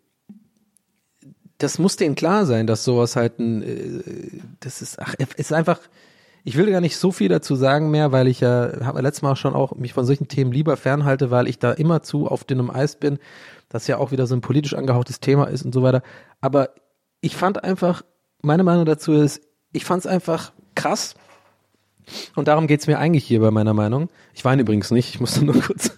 das 1.58 1.80
muss 1.80 1.96
denen 1.96 2.16
klar 2.16 2.46
sein, 2.46 2.68
dass 2.68 2.84
sowas 2.84 3.16
halt 3.16 3.40
ein, 3.40 3.64
äh, 3.64 4.42
das 4.60 4.82
ist, 4.82 5.00
ach, 5.00 5.16
ist 5.38 5.54
einfach, 5.54 5.80
ich 6.44 6.58
will 6.58 6.70
gar 6.70 6.82
nicht 6.82 6.98
so 6.98 7.12
viel 7.12 7.30
dazu 7.30 7.56
sagen 7.56 7.90
mehr, 7.90 8.12
weil 8.12 8.28
ich 8.28 8.42
ja, 8.42 8.86
habe 8.86 9.02
letztes 9.02 9.24
Mal 9.24 9.36
schon 9.36 9.56
auch 9.56 9.74
mich 9.76 9.94
von 9.94 10.06
solchen 10.06 10.28
Themen 10.28 10.52
lieber 10.52 10.78
fernhalte, 10.78 11.32
weil 11.32 11.48
ich 11.48 11.58
da 11.58 11.72
immer 11.72 12.04
zu 12.04 12.28
auf 12.28 12.44
dünnem 12.44 12.70
Eis 12.70 12.98
bin, 12.98 13.18
das 13.70 13.88
ja 13.88 13.98
auch 13.98 14.12
wieder 14.12 14.28
so 14.28 14.36
ein 14.36 14.42
politisch 14.42 14.76
angehauchtes 14.76 15.20
Thema 15.20 15.46
ist 15.46 15.66
und 15.66 15.74
so 15.74 15.82
weiter. 15.82 16.04
Aber 16.42 16.70
ich 17.22 17.36
fand 17.36 17.64
einfach, 17.64 18.04
meine 18.44 18.64
Meinung 18.64 18.86
dazu 18.86 19.14
ist, 19.14 19.42
ich 19.76 19.86
fand 19.86 20.00
es 20.00 20.08
einfach 20.08 20.52
krass. 20.74 21.16
Und 22.36 22.48
darum 22.48 22.68
geht's 22.68 22.88
mir 22.88 23.00
eigentlich 23.00 23.26
hier 23.26 23.40
bei 23.42 23.52
meiner 23.52 23.74
Meinung. 23.74 24.10
Ich 24.34 24.46
weine 24.46 24.62
übrigens 24.62 24.92
nicht, 24.92 25.10
ich 25.10 25.20
musste 25.20 25.44
nur 25.44 25.56
kurz 25.62 25.92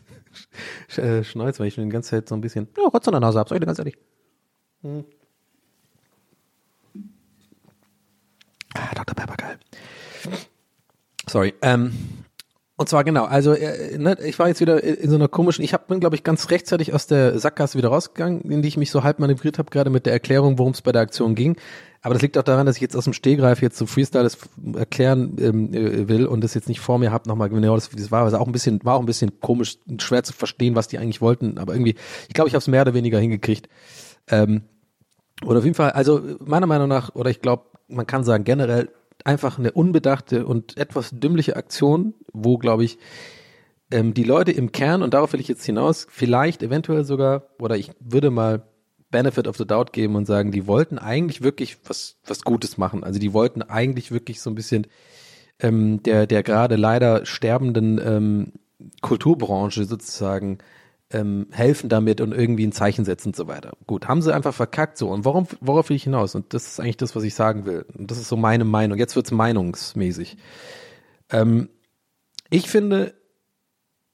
äh, 0.97 1.23
schneuzen, 1.23 1.59
weil 1.59 1.67
ich 1.67 1.75
schon 1.75 1.83
die 1.83 1.89
ganze 1.89 2.11
Zeit 2.11 2.29
so 2.29 2.35
ein 2.35 2.41
bisschen 2.41 2.67
ja, 2.77 2.83
Rotz 2.83 3.07
an 3.07 3.13
der 3.13 3.21
Nase 3.21 3.39
habe, 3.39 3.49
sag 3.49 3.55
ich 3.55 3.59
dir 3.59 3.65
ganz 3.65 3.79
ehrlich. 3.79 3.97
Hm. 4.81 5.05
Ah, 8.73 8.93
Dr. 8.95 9.15
Pepper, 9.15 9.35
geil. 9.35 9.59
Sorry. 11.27 11.53
Ähm, 11.61 11.93
und 12.79 12.87
zwar 12.87 13.03
genau, 13.03 13.25
also 13.25 13.53
äh, 13.53 13.97
ne, 13.97 14.15
ich 14.23 14.37
war 14.37 14.47
jetzt 14.47 14.61
wieder 14.61 14.83
in 14.83 15.09
so 15.09 15.15
einer 15.15 15.27
komischen, 15.27 15.63
ich 15.63 15.73
hab, 15.73 15.87
bin 15.87 15.99
glaube 15.99 16.15
ich 16.15 16.23
ganz 16.23 16.51
rechtzeitig 16.51 16.93
aus 16.93 17.07
der 17.07 17.39
Sackgasse 17.39 17.75
wieder 17.75 17.89
rausgegangen, 17.89 18.41
in 18.41 18.61
die 18.61 18.67
ich 18.67 18.77
mich 18.77 18.91
so 18.91 19.03
halb 19.03 19.17
manövriert 19.17 19.57
habe, 19.57 19.71
gerade 19.71 19.89
mit 19.89 20.05
der 20.05 20.13
Erklärung, 20.13 20.59
worum 20.59 20.73
es 20.73 20.83
bei 20.83 20.91
der 20.91 21.01
Aktion 21.01 21.33
ging. 21.33 21.57
Aber 22.03 22.13
das 22.13 22.21
liegt 22.21 22.37
auch 22.37 22.43
daran, 22.43 22.67
dass 22.67 22.75
ich 22.75 22.81
jetzt 22.83 22.95
aus 22.95 23.05
dem 23.05 23.13
Stehgreif 23.13 23.63
jetzt 23.63 23.79
so 23.79 23.87
Freestyle 23.87 24.29
erklären 24.75 25.37
ähm, 25.39 25.73
äh, 25.73 26.07
will 26.07 26.27
und 26.27 26.43
das 26.43 26.53
jetzt 26.53 26.69
nicht 26.69 26.79
vor 26.79 26.99
mir 26.99 27.11
habe 27.11 27.27
nochmal 27.27 27.49
genau 27.49 27.73
das, 27.73 27.89
das 27.89 28.11
war 28.11 28.23
also 28.23 28.37
auch 28.37 28.45
ein 28.45 28.51
bisschen 28.51 28.79
war 28.83 28.93
auch 28.93 28.99
ein 28.99 29.07
bisschen 29.07 29.39
komisch 29.39 29.79
schwer 29.97 30.21
zu 30.21 30.33
verstehen, 30.33 30.75
was 30.75 30.87
die 30.87 30.99
eigentlich 30.99 31.19
wollten, 31.19 31.57
aber 31.57 31.73
irgendwie 31.73 31.95
ich 32.27 32.35
glaube, 32.35 32.47
ich 32.47 32.53
habe 32.53 32.61
es 32.61 32.67
mehr 32.67 32.83
oder 32.83 32.93
weniger 32.93 33.17
hingekriegt. 33.17 33.69
Ähm, 34.29 34.61
oder 35.43 35.59
auf 35.59 35.63
jeden 35.63 35.75
Fall, 35.75 35.91
also 35.91 36.21
meiner 36.45 36.67
Meinung 36.67 36.87
nach 36.87 37.15
oder 37.15 37.31
ich 37.31 37.41
glaube, 37.41 37.65
man 37.87 38.05
kann 38.05 38.23
sagen 38.23 38.43
generell 38.43 38.89
einfach 39.27 39.59
eine 39.59 39.71
unbedachte 39.71 40.45
und 40.45 40.77
etwas 40.77 41.11
dümmliche 41.11 41.55
Aktion, 41.55 42.13
wo, 42.31 42.57
glaube 42.57 42.85
ich, 42.85 42.97
ähm, 43.91 44.13
die 44.13 44.23
Leute 44.23 44.51
im 44.51 44.71
Kern, 44.71 45.03
und 45.03 45.13
darauf 45.13 45.33
will 45.33 45.39
ich 45.39 45.47
jetzt 45.47 45.65
hinaus, 45.65 46.07
vielleicht 46.09 46.63
eventuell 46.63 47.03
sogar, 47.03 47.49
oder 47.59 47.77
ich 47.77 47.91
würde 47.99 48.31
mal 48.31 48.67
Benefit 49.11 49.47
of 49.47 49.57
the 49.57 49.65
Doubt 49.65 49.93
geben 49.93 50.15
und 50.15 50.25
sagen, 50.25 50.51
die 50.51 50.67
wollten 50.67 50.97
eigentlich 50.97 51.41
wirklich 51.41 51.77
was, 51.85 52.17
was 52.25 52.43
Gutes 52.43 52.77
machen. 52.77 53.03
Also 53.03 53.19
die 53.19 53.33
wollten 53.33 53.61
eigentlich 53.61 54.11
wirklich 54.11 54.41
so 54.41 54.49
ein 54.49 54.55
bisschen 54.55 54.87
ähm, 55.59 56.03
der, 56.03 56.27
der 56.27 56.43
gerade 56.43 56.75
leider 56.75 57.25
sterbenden 57.25 57.99
ähm, 58.03 58.53
Kulturbranche 59.01 59.85
sozusagen 59.85 60.59
ähm, 61.11 61.47
helfen 61.51 61.89
damit 61.89 62.19
und 62.19 62.33
irgendwie 62.33 62.65
ein 62.67 62.71
Zeichen 62.71 63.05
setzen 63.05 63.29
und 63.29 63.35
so 63.35 63.47
weiter. 63.47 63.73
Gut, 63.85 64.07
haben 64.07 64.21
sie 64.21 64.33
einfach 64.33 64.53
verkackt 64.53 64.97
so. 64.97 65.09
Und 65.09 65.23
warum, 65.23 65.47
worauf 65.61 65.89
will 65.89 65.95
ich 65.95 66.03
hinaus? 66.03 66.35
Und 66.35 66.53
das 66.53 66.67
ist 66.67 66.79
eigentlich 66.79 66.97
das, 66.97 67.15
was 67.15 67.23
ich 67.23 67.33
sagen 67.33 67.65
will. 67.65 67.85
Und 67.97 68.11
das 68.11 68.17
ist 68.17 68.27
so 68.27 68.35
meine 68.35 68.65
Meinung. 68.65 68.97
Jetzt 68.97 69.15
wird's 69.15 69.31
meinungsmäßig. 69.31 70.37
Ähm, 71.29 71.69
ich 72.49 72.69
finde, 72.69 73.13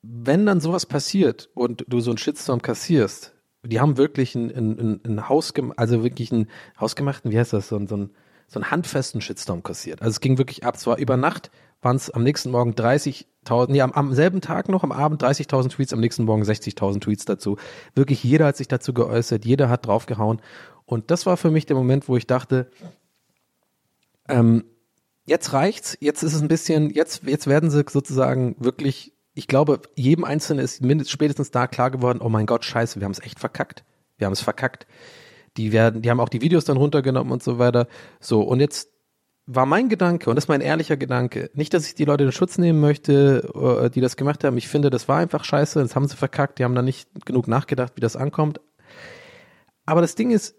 wenn 0.03 0.45
dann 0.45 0.59
sowas 0.59 0.85
passiert 0.85 1.49
und 1.55 1.85
du 1.87 1.99
so 1.99 2.11
einen 2.11 2.17
Shitstorm 2.17 2.61
kassierst, 2.61 3.33
die 3.63 3.79
haben 3.79 3.97
wirklich 3.97 4.35
ein, 4.35 4.51
ein, 4.51 4.79
ein, 4.79 5.01
ein 5.05 5.29
Hausgem 5.29 5.73
also 5.75 6.03
wirklich 6.03 6.31
einen 6.31 6.47
hausgemachten, 6.79 7.31
wie 7.31 7.39
heißt 7.39 7.53
das, 7.53 7.69
so, 7.69 7.87
so, 7.87 7.95
ein, 7.95 8.09
so 8.47 8.59
einen 8.59 8.69
handfesten 8.69 9.21
Shitstorm 9.21 9.63
kassiert. 9.63 10.01
Also 10.01 10.11
es 10.11 10.19
ging 10.19 10.37
wirklich 10.37 10.63
ab. 10.65 10.77
Zwar 10.77 10.97
über 10.97 11.17
Nacht 11.17 11.49
waren 11.83 11.95
es 11.95 12.09
am 12.09 12.23
nächsten 12.23 12.51
Morgen 12.51 12.71
30.000, 12.71 13.71
nee, 13.71 13.81
am, 13.81 13.91
am 13.91 14.13
selben 14.13 14.41
Tag 14.41 14.69
noch, 14.69 14.83
am 14.83 14.91
Abend 14.91 15.23
30.000 15.23 15.69
Tweets, 15.69 15.93
am 15.93 15.99
nächsten 15.99 16.23
Morgen 16.23 16.43
60.000 16.43 17.01
Tweets 17.01 17.25
dazu. 17.25 17.57
Wirklich 17.95 18.23
jeder 18.23 18.45
hat 18.45 18.57
sich 18.57 18.67
dazu 18.67 18.93
geäußert, 18.93 19.45
jeder 19.45 19.69
hat 19.69 19.87
draufgehauen. 19.87 20.41
Und 20.85 21.11
das 21.11 21.25
war 21.25 21.37
für 21.37 21.51
mich 21.51 21.65
der 21.65 21.75
Moment, 21.75 22.07
wo 22.09 22.17
ich 22.17 22.27
dachte, 22.27 22.69
ähm, 24.27 24.63
jetzt 25.25 25.53
reicht's, 25.53 25.97
jetzt 25.99 26.23
ist 26.23 26.33
es 26.33 26.41
ein 26.41 26.47
bisschen, 26.47 26.89
jetzt, 26.89 27.23
jetzt 27.23 27.47
werden 27.47 27.69
sie 27.69 27.83
sozusagen 27.89 28.55
wirklich 28.59 29.13
ich 29.35 29.47
glaube, 29.47 29.81
jedem 29.95 30.25
Einzelnen 30.25 30.63
ist 30.63 30.81
mindestens 30.81 31.11
spätestens 31.11 31.51
da 31.51 31.67
klar 31.67 31.91
geworden, 31.91 32.19
oh 32.21 32.29
mein 32.29 32.45
Gott, 32.45 32.65
scheiße, 32.65 32.99
wir 32.99 33.05
haben 33.05 33.13
es 33.13 33.21
echt 33.21 33.39
verkackt. 33.39 33.83
Wir 34.17 34.25
haben 34.25 34.33
es 34.33 34.41
verkackt. 34.41 34.85
Die 35.57 35.71
werden, 35.71 36.01
die 36.01 36.09
haben 36.09 36.19
auch 36.19 36.29
die 36.29 36.41
Videos 36.41 36.65
dann 36.65 36.77
runtergenommen 36.77 37.33
und 37.33 37.43
so 37.43 37.57
weiter. 37.59 37.87
So, 38.19 38.41
und 38.41 38.59
jetzt 38.59 38.89
war 39.45 39.65
mein 39.65 39.89
Gedanke, 39.89 40.29
und 40.29 40.35
das 40.35 40.45
ist 40.45 40.49
mein 40.49 40.61
ehrlicher 40.61 40.95
Gedanke, 40.95 41.49
nicht, 41.53 41.73
dass 41.73 41.85
ich 41.85 41.95
die 41.95 42.05
Leute 42.05 42.23
in 42.23 42.31
Schutz 42.31 42.57
nehmen 42.57 42.79
möchte, 42.79 43.49
äh, 43.53 43.89
die 43.89 43.99
das 43.99 44.15
gemacht 44.15 44.43
haben. 44.43 44.57
Ich 44.57 44.69
finde, 44.69 44.89
das 44.89 45.07
war 45.07 45.17
einfach 45.17 45.43
scheiße, 45.43 45.81
das 45.81 45.95
haben 45.95 46.07
sie 46.07 46.15
verkackt, 46.15 46.59
die 46.59 46.63
haben 46.63 46.75
da 46.75 46.81
nicht 46.81 47.09
genug 47.25 47.47
nachgedacht, 47.47 47.93
wie 47.95 48.01
das 48.01 48.15
ankommt. 48.15 48.61
Aber 49.85 50.01
das 50.01 50.15
Ding 50.15 50.31
ist, 50.31 50.55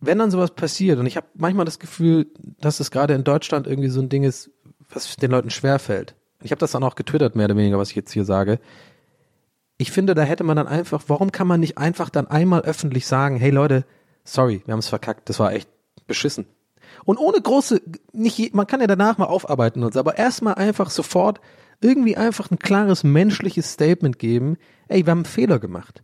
wenn 0.00 0.18
dann 0.18 0.30
sowas 0.30 0.50
passiert, 0.50 0.98
und 0.98 1.06
ich 1.06 1.16
habe 1.16 1.26
manchmal 1.34 1.64
das 1.64 1.78
Gefühl, 1.78 2.26
dass 2.60 2.80
es 2.80 2.90
gerade 2.90 3.14
in 3.14 3.24
Deutschland 3.24 3.66
irgendwie 3.66 3.88
so 3.88 4.00
ein 4.00 4.10
Ding 4.10 4.24
ist, 4.24 4.50
was 4.90 5.16
den 5.16 5.30
Leuten 5.30 5.50
schwerfällt. 5.50 6.14
Ich 6.42 6.50
habe 6.50 6.60
das 6.60 6.72
dann 6.72 6.84
auch 6.84 6.94
getwittert, 6.94 7.34
mehr 7.34 7.46
oder 7.46 7.56
weniger, 7.56 7.78
was 7.78 7.90
ich 7.90 7.96
jetzt 7.96 8.12
hier 8.12 8.26
sage. 8.26 8.60
Ich 9.78 9.90
finde, 9.90 10.14
da 10.14 10.22
hätte 10.22 10.44
man 10.44 10.56
dann 10.56 10.68
einfach, 10.68 11.04
warum 11.06 11.32
kann 11.32 11.46
man 11.46 11.60
nicht 11.60 11.78
einfach 11.78 12.10
dann 12.10 12.26
einmal 12.26 12.62
öffentlich 12.62 13.06
sagen, 13.06 13.36
hey 13.36 13.50
Leute, 13.50 13.84
sorry, 14.24 14.62
wir 14.66 14.72
haben 14.72 14.80
es 14.80 14.88
verkackt, 14.88 15.28
das 15.30 15.38
war 15.38 15.52
echt 15.52 15.68
beschissen. 16.06 16.46
Und 17.04 17.18
ohne 17.18 17.40
große, 17.40 17.80
nicht, 18.12 18.54
man 18.54 18.66
kann 18.66 18.80
ja 18.80 18.86
danach 18.86 19.18
mal 19.18 19.26
aufarbeiten 19.26 19.82
und 19.82 19.94
so, 19.94 20.00
aber 20.00 20.18
erstmal 20.18 20.54
einfach 20.54 20.90
sofort 20.90 21.40
irgendwie 21.80 22.16
einfach 22.16 22.50
ein 22.50 22.58
klares 22.58 23.04
menschliches 23.04 23.72
Statement 23.72 24.18
geben, 24.18 24.56
ey, 24.88 25.04
wir 25.06 25.10
haben 25.10 25.18
einen 25.18 25.24
Fehler 25.26 25.58
gemacht. 25.58 26.02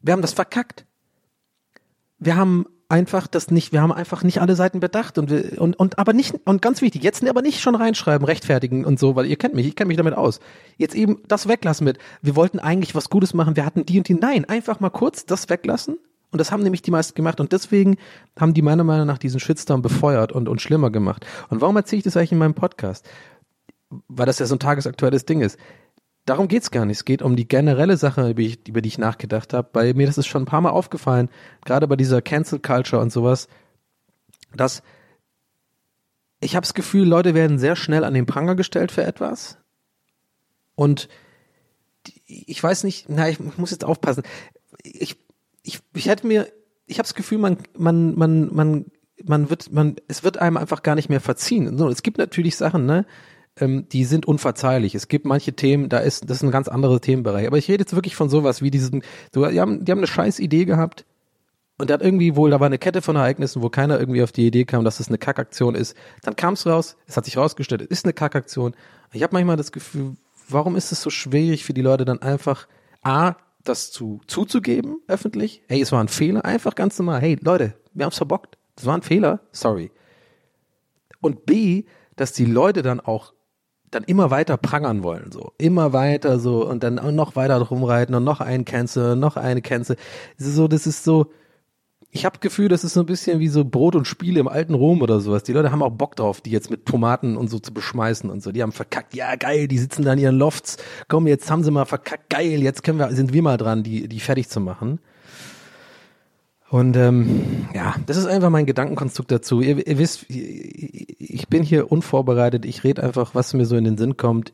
Wir 0.00 0.12
haben 0.12 0.22
das 0.22 0.32
verkackt. 0.32 0.84
Wir 2.18 2.36
haben 2.36 2.66
einfach 2.88 3.26
das 3.26 3.50
nicht, 3.50 3.72
wir 3.72 3.80
haben 3.80 3.90
einfach 3.90 4.22
nicht 4.22 4.40
alle 4.42 4.54
Seiten 4.54 4.78
bedacht 4.78 5.16
und 5.16 5.30
wir, 5.30 5.60
und, 5.60 5.76
und 5.76 5.98
aber 5.98 6.12
nicht, 6.12 6.34
und 6.44 6.60
ganz 6.60 6.82
wichtig, 6.82 7.02
jetzt 7.02 7.26
aber 7.26 7.40
nicht 7.40 7.60
schon 7.60 7.74
reinschreiben, 7.74 8.26
rechtfertigen 8.26 8.84
und 8.84 8.98
so, 8.98 9.16
weil 9.16 9.24
ihr 9.24 9.36
kennt 9.36 9.54
mich, 9.54 9.66
ich 9.66 9.76
kenne 9.76 9.88
mich 9.88 9.96
damit 9.96 10.14
aus. 10.14 10.40
Jetzt 10.76 10.94
eben 10.94 11.22
das 11.26 11.48
weglassen 11.48 11.84
mit, 11.84 11.98
wir 12.20 12.36
wollten 12.36 12.58
eigentlich 12.58 12.94
was 12.94 13.08
Gutes 13.08 13.32
machen, 13.32 13.56
wir 13.56 13.64
hatten 13.64 13.86
die 13.86 13.96
und 13.96 14.08
die, 14.08 14.14
nein, 14.14 14.44
einfach 14.44 14.78
mal 14.78 14.90
kurz 14.90 15.24
das 15.24 15.48
weglassen 15.48 15.96
und 16.32 16.38
das 16.38 16.50
haben 16.50 16.62
nämlich 16.62 16.82
die 16.82 16.90
meisten 16.90 17.14
gemacht 17.14 17.40
und 17.40 17.52
deswegen 17.52 17.96
haben 18.38 18.54
die 18.54 18.62
meiner 18.62 18.84
Meinung 18.84 19.06
nach 19.06 19.18
diesen 19.18 19.38
Shitstorm 19.38 19.82
befeuert 19.82 20.32
und, 20.32 20.48
und 20.48 20.60
schlimmer 20.60 20.90
gemacht. 20.90 21.24
Und 21.48 21.60
warum 21.60 21.76
erzähle 21.76 21.98
ich 21.98 22.04
das 22.04 22.16
eigentlich 22.16 22.32
in 22.32 22.38
meinem 22.38 22.54
Podcast? 22.54 23.08
Weil 24.08 24.26
das 24.26 24.38
ja 24.38 24.46
so 24.46 24.56
ein 24.56 24.58
tagesaktuelles 24.58 25.26
Ding 25.26 25.40
ist 25.40 25.58
darum 26.26 26.48
geht's 26.48 26.70
gar 26.70 26.84
nicht. 26.84 26.98
Es 26.98 27.04
geht 27.04 27.22
um 27.22 27.36
die 27.36 27.48
generelle 27.48 27.96
Sache, 27.96 28.30
über, 28.30 28.40
ich, 28.40 28.66
über 28.68 28.80
die 28.80 28.88
ich 28.88 28.98
nachgedacht 28.98 29.52
habe. 29.52 29.68
Bei 29.72 29.94
mir 29.94 30.06
das 30.06 30.18
ist 30.18 30.26
schon 30.26 30.42
ein 30.42 30.46
paar 30.46 30.60
Mal 30.60 30.70
aufgefallen, 30.70 31.28
gerade 31.64 31.88
bei 31.88 31.96
dieser 31.96 32.22
Cancel 32.22 32.60
Culture 32.60 33.02
und 33.02 33.12
sowas, 33.12 33.48
dass 34.54 34.82
ich 36.40 36.56
habe 36.56 36.64
das 36.64 36.74
Gefühl, 36.74 37.06
Leute 37.06 37.34
werden 37.34 37.58
sehr 37.58 37.76
schnell 37.76 38.04
an 38.04 38.14
den 38.14 38.26
Pranger 38.26 38.56
gestellt 38.56 38.90
für 38.90 39.04
etwas. 39.04 39.58
Und 40.74 41.08
ich 42.26 42.60
weiß 42.60 42.82
nicht, 42.82 43.08
na, 43.08 43.28
ich 43.28 43.38
muss 43.38 43.70
jetzt 43.70 43.84
aufpassen. 43.84 44.24
Ich, 44.82 45.21
ich, 45.62 45.80
ich 45.94 46.06
hätte 46.06 46.26
mir, 46.26 46.48
ich 46.86 46.98
habe 46.98 47.06
das 47.06 47.14
Gefühl, 47.14 47.38
man, 47.38 47.58
man, 47.76 48.14
man, 48.16 48.54
man, 48.54 48.86
man 49.24 49.50
wird, 49.50 49.72
man, 49.72 49.96
es 50.08 50.24
wird 50.24 50.38
einem 50.38 50.56
einfach 50.56 50.82
gar 50.82 50.94
nicht 50.94 51.08
mehr 51.08 51.20
verziehen. 51.20 51.76
So, 51.78 51.88
es 51.88 52.02
gibt 52.02 52.18
natürlich 52.18 52.56
Sachen, 52.56 52.86
ne? 52.86 53.06
ähm, 53.60 53.86
die 53.90 54.04
sind 54.04 54.26
unverzeihlich. 54.26 54.94
Es 54.94 55.08
gibt 55.08 55.26
manche 55.26 55.52
Themen, 55.52 55.88
da 55.88 55.98
ist, 55.98 56.28
das 56.28 56.38
ist 56.38 56.42
ein 56.42 56.50
ganz 56.50 56.68
anderer 56.68 57.00
Themenbereich. 57.00 57.46
Aber 57.46 57.58
ich 57.58 57.68
rede 57.68 57.82
jetzt 57.82 57.94
wirklich 57.94 58.16
von 58.16 58.28
sowas 58.28 58.62
wie 58.62 58.70
diesen, 58.70 59.02
so, 59.32 59.46
die 59.46 59.60
haben, 59.60 59.84
die 59.84 59.92
haben 59.92 59.98
eine 59.98 60.06
scheiß 60.06 60.38
Idee 60.38 60.64
gehabt 60.64 61.04
und 61.78 61.90
da 61.90 61.94
hat 61.94 62.02
irgendwie 62.02 62.36
wohl, 62.36 62.50
da 62.50 62.60
war 62.60 62.66
eine 62.66 62.78
Kette 62.78 63.02
von 63.02 63.16
Ereignissen, 63.16 63.62
wo 63.62 63.68
keiner 63.68 63.98
irgendwie 63.98 64.22
auf 64.22 64.32
die 64.32 64.46
Idee 64.46 64.64
kam, 64.64 64.84
dass 64.84 65.00
es 65.00 65.08
eine 65.08 65.18
Kackaktion 65.18 65.74
ist. 65.74 65.96
Dann 66.22 66.36
kam 66.36 66.54
es 66.54 66.66
raus, 66.66 66.96
es 67.06 67.16
hat 67.16 67.24
sich 67.24 67.36
rausgestellt, 67.36 67.82
es 67.82 67.88
ist 67.88 68.04
eine 68.04 68.12
Kackaktion. 68.12 68.74
Ich 69.12 69.22
habe 69.22 69.34
manchmal 69.34 69.56
das 69.56 69.72
Gefühl, 69.72 70.16
warum 70.48 70.76
ist 70.76 70.92
es 70.92 71.02
so 71.02 71.10
schwierig 71.10 71.64
für 71.64 71.74
die 71.74 71.82
Leute 71.82 72.04
dann 72.04 72.22
einfach, 72.22 72.66
A, 73.02 73.34
das 73.64 73.90
zu, 73.90 74.20
zuzugeben, 74.26 75.00
öffentlich? 75.06 75.62
Hey, 75.68 75.80
es 75.80 75.92
war 75.92 76.02
ein 76.02 76.08
Fehler, 76.08 76.44
einfach 76.44 76.74
ganz 76.74 76.98
normal. 76.98 77.20
Hey, 77.20 77.38
Leute, 77.40 77.74
wir 77.94 78.04
haben's 78.04 78.16
verbockt. 78.16 78.58
Das 78.76 78.86
war 78.86 78.96
ein 78.96 79.02
Fehler, 79.02 79.40
sorry. 79.52 79.90
Und 81.20 81.46
B, 81.46 81.84
dass 82.16 82.32
die 82.32 82.44
Leute 82.44 82.82
dann 82.82 83.00
auch 83.00 83.32
dann 83.90 84.04
immer 84.04 84.30
weiter 84.30 84.56
prangern 84.56 85.02
wollen, 85.02 85.30
so. 85.30 85.52
Immer 85.58 85.92
weiter 85.92 86.38
so 86.38 86.66
und 86.66 86.82
dann 86.82 86.94
noch 87.14 87.36
weiter 87.36 87.60
rumreiten 87.60 88.14
und 88.14 88.24
noch 88.24 88.40
einen 88.40 88.64
Cancel, 88.64 89.16
noch 89.16 89.36
eine 89.36 89.62
Cancel. 89.62 89.96
So, 90.38 90.66
das 90.66 90.86
ist 90.86 91.04
so, 91.04 91.30
ich 92.14 92.26
habe 92.26 92.38
Gefühl, 92.40 92.68
das 92.68 92.84
ist 92.84 92.92
so 92.92 93.00
ein 93.00 93.06
bisschen 93.06 93.40
wie 93.40 93.48
so 93.48 93.64
Brot 93.64 93.96
und 93.96 94.06
Spiele 94.06 94.38
im 94.38 94.46
alten 94.46 94.74
Rom 94.74 95.00
oder 95.00 95.18
sowas. 95.20 95.44
Die 95.44 95.54
Leute 95.54 95.72
haben 95.72 95.82
auch 95.82 95.90
Bock 95.90 96.14
drauf, 96.14 96.42
die 96.42 96.50
jetzt 96.50 96.70
mit 96.70 96.84
Tomaten 96.84 97.38
und 97.38 97.48
so 97.48 97.58
zu 97.58 97.72
beschmeißen 97.72 98.28
und 98.28 98.42
so. 98.42 98.52
Die 98.52 98.62
haben 98.62 98.72
verkackt, 98.72 99.14
ja 99.14 99.34
geil, 99.36 99.66
die 99.66 99.78
sitzen 99.78 100.04
da 100.04 100.12
in 100.12 100.18
ihren 100.18 100.36
Lofts. 100.36 100.76
Komm, 101.08 101.26
jetzt 101.26 101.50
haben 101.50 101.64
sie 101.64 101.70
mal 101.70 101.86
verkackt, 101.86 102.28
geil, 102.28 102.62
jetzt 102.62 102.84
können 102.84 102.98
wir, 102.98 103.10
sind 103.12 103.32
wir 103.32 103.40
mal 103.40 103.56
dran, 103.56 103.82
die, 103.82 104.08
die 104.08 104.20
fertig 104.20 104.50
zu 104.50 104.60
machen. 104.60 105.00
Und 106.68 106.98
ähm, 106.98 107.66
ja, 107.74 107.96
das 108.04 108.18
ist 108.18 108.26
einfach 108.26 108.50
mein 108.50 108.66
Gedankenkonstrukt 108.66 109.30
dazu. 109.30 109.62
Ihr, 109.62 109.86
ihr 109.86 109.98
wisst, 109.98 110.26
ich 110.28 111.48
bin 111.48 111.62
hier 111.62 111.90
unvorbereitet. 111.90 112.66
Ich 112.66 112.84
rede 112.84 113.02
einfach, 113.02 113.34
was 113.34 113.54
mir 113.54 113.64
so 113.64 113.74
in 113.76 113.84
den 113.84 113.96
Sinn 113.96 114.18
kommt. 114.18 114.52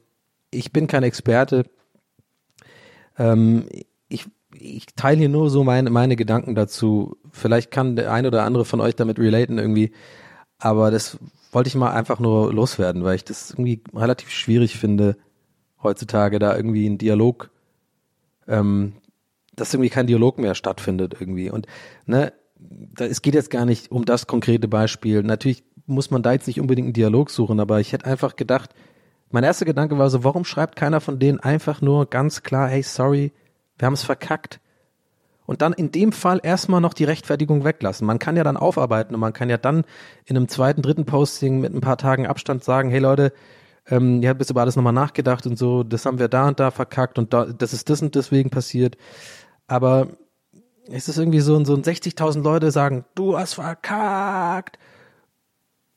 Ich 0.52 0.72
bin 0.72 0.86
kein 0.86 1.02
Experte. 1.02 1.64
Ähm, 3.18 3.66
ich, 4.08 4.26
ich 4.52 4.86
teile 4.96 5.18
hier 5.18 5.28
nur 5.28 5.50
so 5.50 5.64
meine, 5.64 5.90
meine 5.90 6.16
Gedanken 6.16 6.54
dazu. 6.54 7.16
Vielleicht 7.30 7.70
kann 7.70 7.96
der 7.96 8.12
eine 8.12 8.28
oder 8.28 8.44
andere 8.44 8.64
von 8.64 8.80
euch 8.80 8.96
damit 8.96 9.18
relaten 9.18 9.58
irgendwie. 9.58 9.92
Aber 10.58 10.90
das 10.90 11.18
wollte 11.52 11.68
ich 11.68 11.74
mal 11.74 11.92
einfach 11.92 12.18
nur 12.18 12.52
loswerden, 12.52 13.04
weil 13.04 13.16
ich 13.16 13.24
das 13.24 13.50
irgendwie 13.50 13.82
relativ 13.94 14.30
schwierig 14.30 14.76
finde, 14.76 15.16
heutzutage 15.82 16.38
da 16.38 16.56
irgendwie 16.56 16.86
einen 16.86 16.98
Dialog 16.98 17.50
ähm, 18.48 18.94
dass 19.54 19.74
irgendwie 19.74 19.90
kein 19.90 20.06
Dialog 20.06 20.38
mehr 20.38 20.54
stattfindet 20.54 21.16
irgendwie. 21.20 21.50
Und 21.50 21.66
ne, 22.06 22.32
da, 22.56 23.04
es 23.04 23.22
geht 23.22 23.34
jetzt 23.34 23.50
gar 23.50 23.64
nicht 23.64 23.90
um 23.92 24.04
das 24.04 24.26
konkrete 24.26 24.68
Beispiel. 24.68 25.22
Natürlich 25.22 25.62
muss 25.86 26.10
man 26.10 26.22
da 26.22 26.32
jetzt 26.32 26.46
nicht 26.46 26.60
unbedingt 26.60 26.86
einen 26.86 26.92
Dialog 26.94 27.30
suchen, 27.30 27.60
aber 27.60 27.80
ich 27.80 27.92
hätte 27.92 28.06
einfach 28.06 28.36
gedacht, 28.36 28.74
mein 29.30 29.44
erster 29.44 29.66
Gedanke 29.66 29.98
war 29.98 30.08
so, 30.10 30.24
warum 30.24 30.44
schreibt 30.44 30.76
keiner 30.76 31.00
von 31.00 31.18
denen 31.18 31.38
einfach 31.38 31.82
nur 31.82 32.06
ganz 32.06 32.42
klar, 32.42 32.68
hey, 32.68 32.82
sorry, 32.82 33.32
wir 33.78 33.86
haben 33.86 33.94
es 33.94 34.02
verkackt. 34.02 34.60
Und 35.46 35.62
dann 35.62 35.72
in 35.72 35.90
dem 35.90 36.12
Fall 36.12 36.40
erstmal 36.42 36.82
noch 36.82 36.92
die 36.92 37.04
Rechtfertigung 37.04 37.64
weglassen. 37.64 38.06
Man 38.06 38.18
kann 38.18 38.36
ja 38.36 38.44
dann 38.44 38.58
aufarbeiten 38.58 39.14
und 39.14 39.20
man 39.20 39.32
kann 39.32 39.48
ja 39.48 39.56
dann 39.56 39.84
in 40.26 40.36
einem 40.36 40.48
zweiten, 40.48 40.82
dritten 40.82 41.06
Posting 41.06 41.60
mit 41.60 41.72
ein 41.72 41.80
paar 41.80 41.96
Tagen 41.96 42.26
Abstand 42.26 42.62
sagen, 42.64 42.90
hey 42.90 42.98
Leute, 42.98 43.32
ähm, 43.86 44.22
ihr 44.22 44.28
habt 44.28 44.40
jetzt 44.40 44.50
über 44.50 44.60
alles 44.60 44.76
nochmal 44.76 44.92
nachgedacht 44.92 45.46
und 45.46 45.56
so, 45.58 45.84
das 45.84 46.04
haben 46.04 46.18
wir 46.18 46.28
da 46.28 46.48
und 46.48 46.60
da 46.60 46.70
verkackt 46.70 47.18
und 47.18 47.32
da, 47.32 47.46
das 47.46 47.72
ist 47.72 47.88
das 47.88 48.02
und 48.02 48.14
deswegen 48.14 48.50
passiert. 48.50 48.98
Aber 49.66 50.08
es 50.90 51.08
ist 51.08 51.18
irgendwie 51.18 51.40
so, 51.40 51.64
so 51.64 51.74
ein 51.74 51.82
60.000 51.82 52.42
Leute 52.42 52.70
sagen, 52.70 53.04
du 53.14 53.38
hast 53.38 53.54
verkackt. 53.54 54.78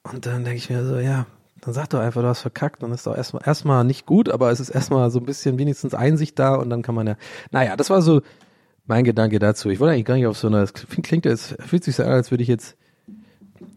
Und 0.03 0.25
dann 0.25 0.43
denke 0.43 0.57
ich 0.57 0.69
mir 0.69 0.85
so, 0.85 0.97
ja, 0.97 1.25
dann 1.61 1.73
sag 1.73 1.89
doch 1.89 1.99
einfach, 1.99 2.21
du 2.21 2.27
hast 2.27 2.41
verkackt. 2.41 2.83
Dann 2.83 2.91
ist 2.91 3.05
doch 3.05 3.15
erstmal, 3.15 3.43
erstmal 3.45 3.83
nicht 3.83 4.05
gut, 4.05 4.29
aber 4.29 4.51
es 4.51 4.59
ist 4.59 4.69
erstmal 4.69 5.09
so 5.11 5.19
ein 5.19 5.25
bisschen 5.25 5.59
wenigstens 5.59 5.93
Einsicht 5.93 6.37
da 6.39 6.55
und 6.55 6.69
dann 6.69 6.81
kann 6.81 6.95
man 6.95 7.07
ja, 7.07 7.15
naja, 7.51 7.77
das 7.77 7.89
war 7.89 8.01
so 8.01 8.21
mein 8.87 9.03
Gedanke 9.03 9.39
dazu. 9.39 9.69
Ich 9.69 9.79
wollte 9.79 9.93
eigentlich 9.93 10.05
gar 10.05 10.15
nicht 10.15 10.25
auf 10.25 10.37
so 10.37 10.47
einer, 10.47 10.63
es 10.63 10.73
klingt, 10.73 11.25
es 11.25 11.55
fühlt 11.59 11.83
sich 11.83 11.95
so 11.95 12.03
an, 12.03 12.09
als 12.09 12.31
würde 12.31 12.41
ich 12.41 12.49
jetzt 12.49 12.75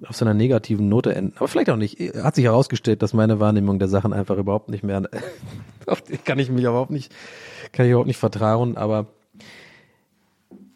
auf 0.07 0.17
so 0.17 0.25
einer 0.25 0.35
negativen 0.35 0.89
Note 0.89 1.15
enden. 1.15 1.35
Aber 1.37 1.47
vielleicht 1.47 1.69
auch 1.71 1.77
nicht. 1.77 1.99
Hat 2.17 2.35
sich 2.35 2.45
herausgestellt, 2.45 3.03
dass 3.03 3.13
meine 3.13 3.39
Wahrnehmung 3.39 3.79
der 3.79 3.89
Sachen 3.89 4.13
einfach 4.13 4.39
überhaupt 4.39 4.71
nicht 4.71 4.83
mehr, 4.83 5.03
kann 6.25 6.39
ich 6.39 6.51
mich 6.51 6.65
überhaupt 6.65 6.91
nicht, 6.91 7.13
kann 7.73 7.85
ich 7.85 7.91
überhaupt 7.91 8.09
nicht 8.09 8.19
vertrauen, 8.19 8.79
aber 8.79 9.07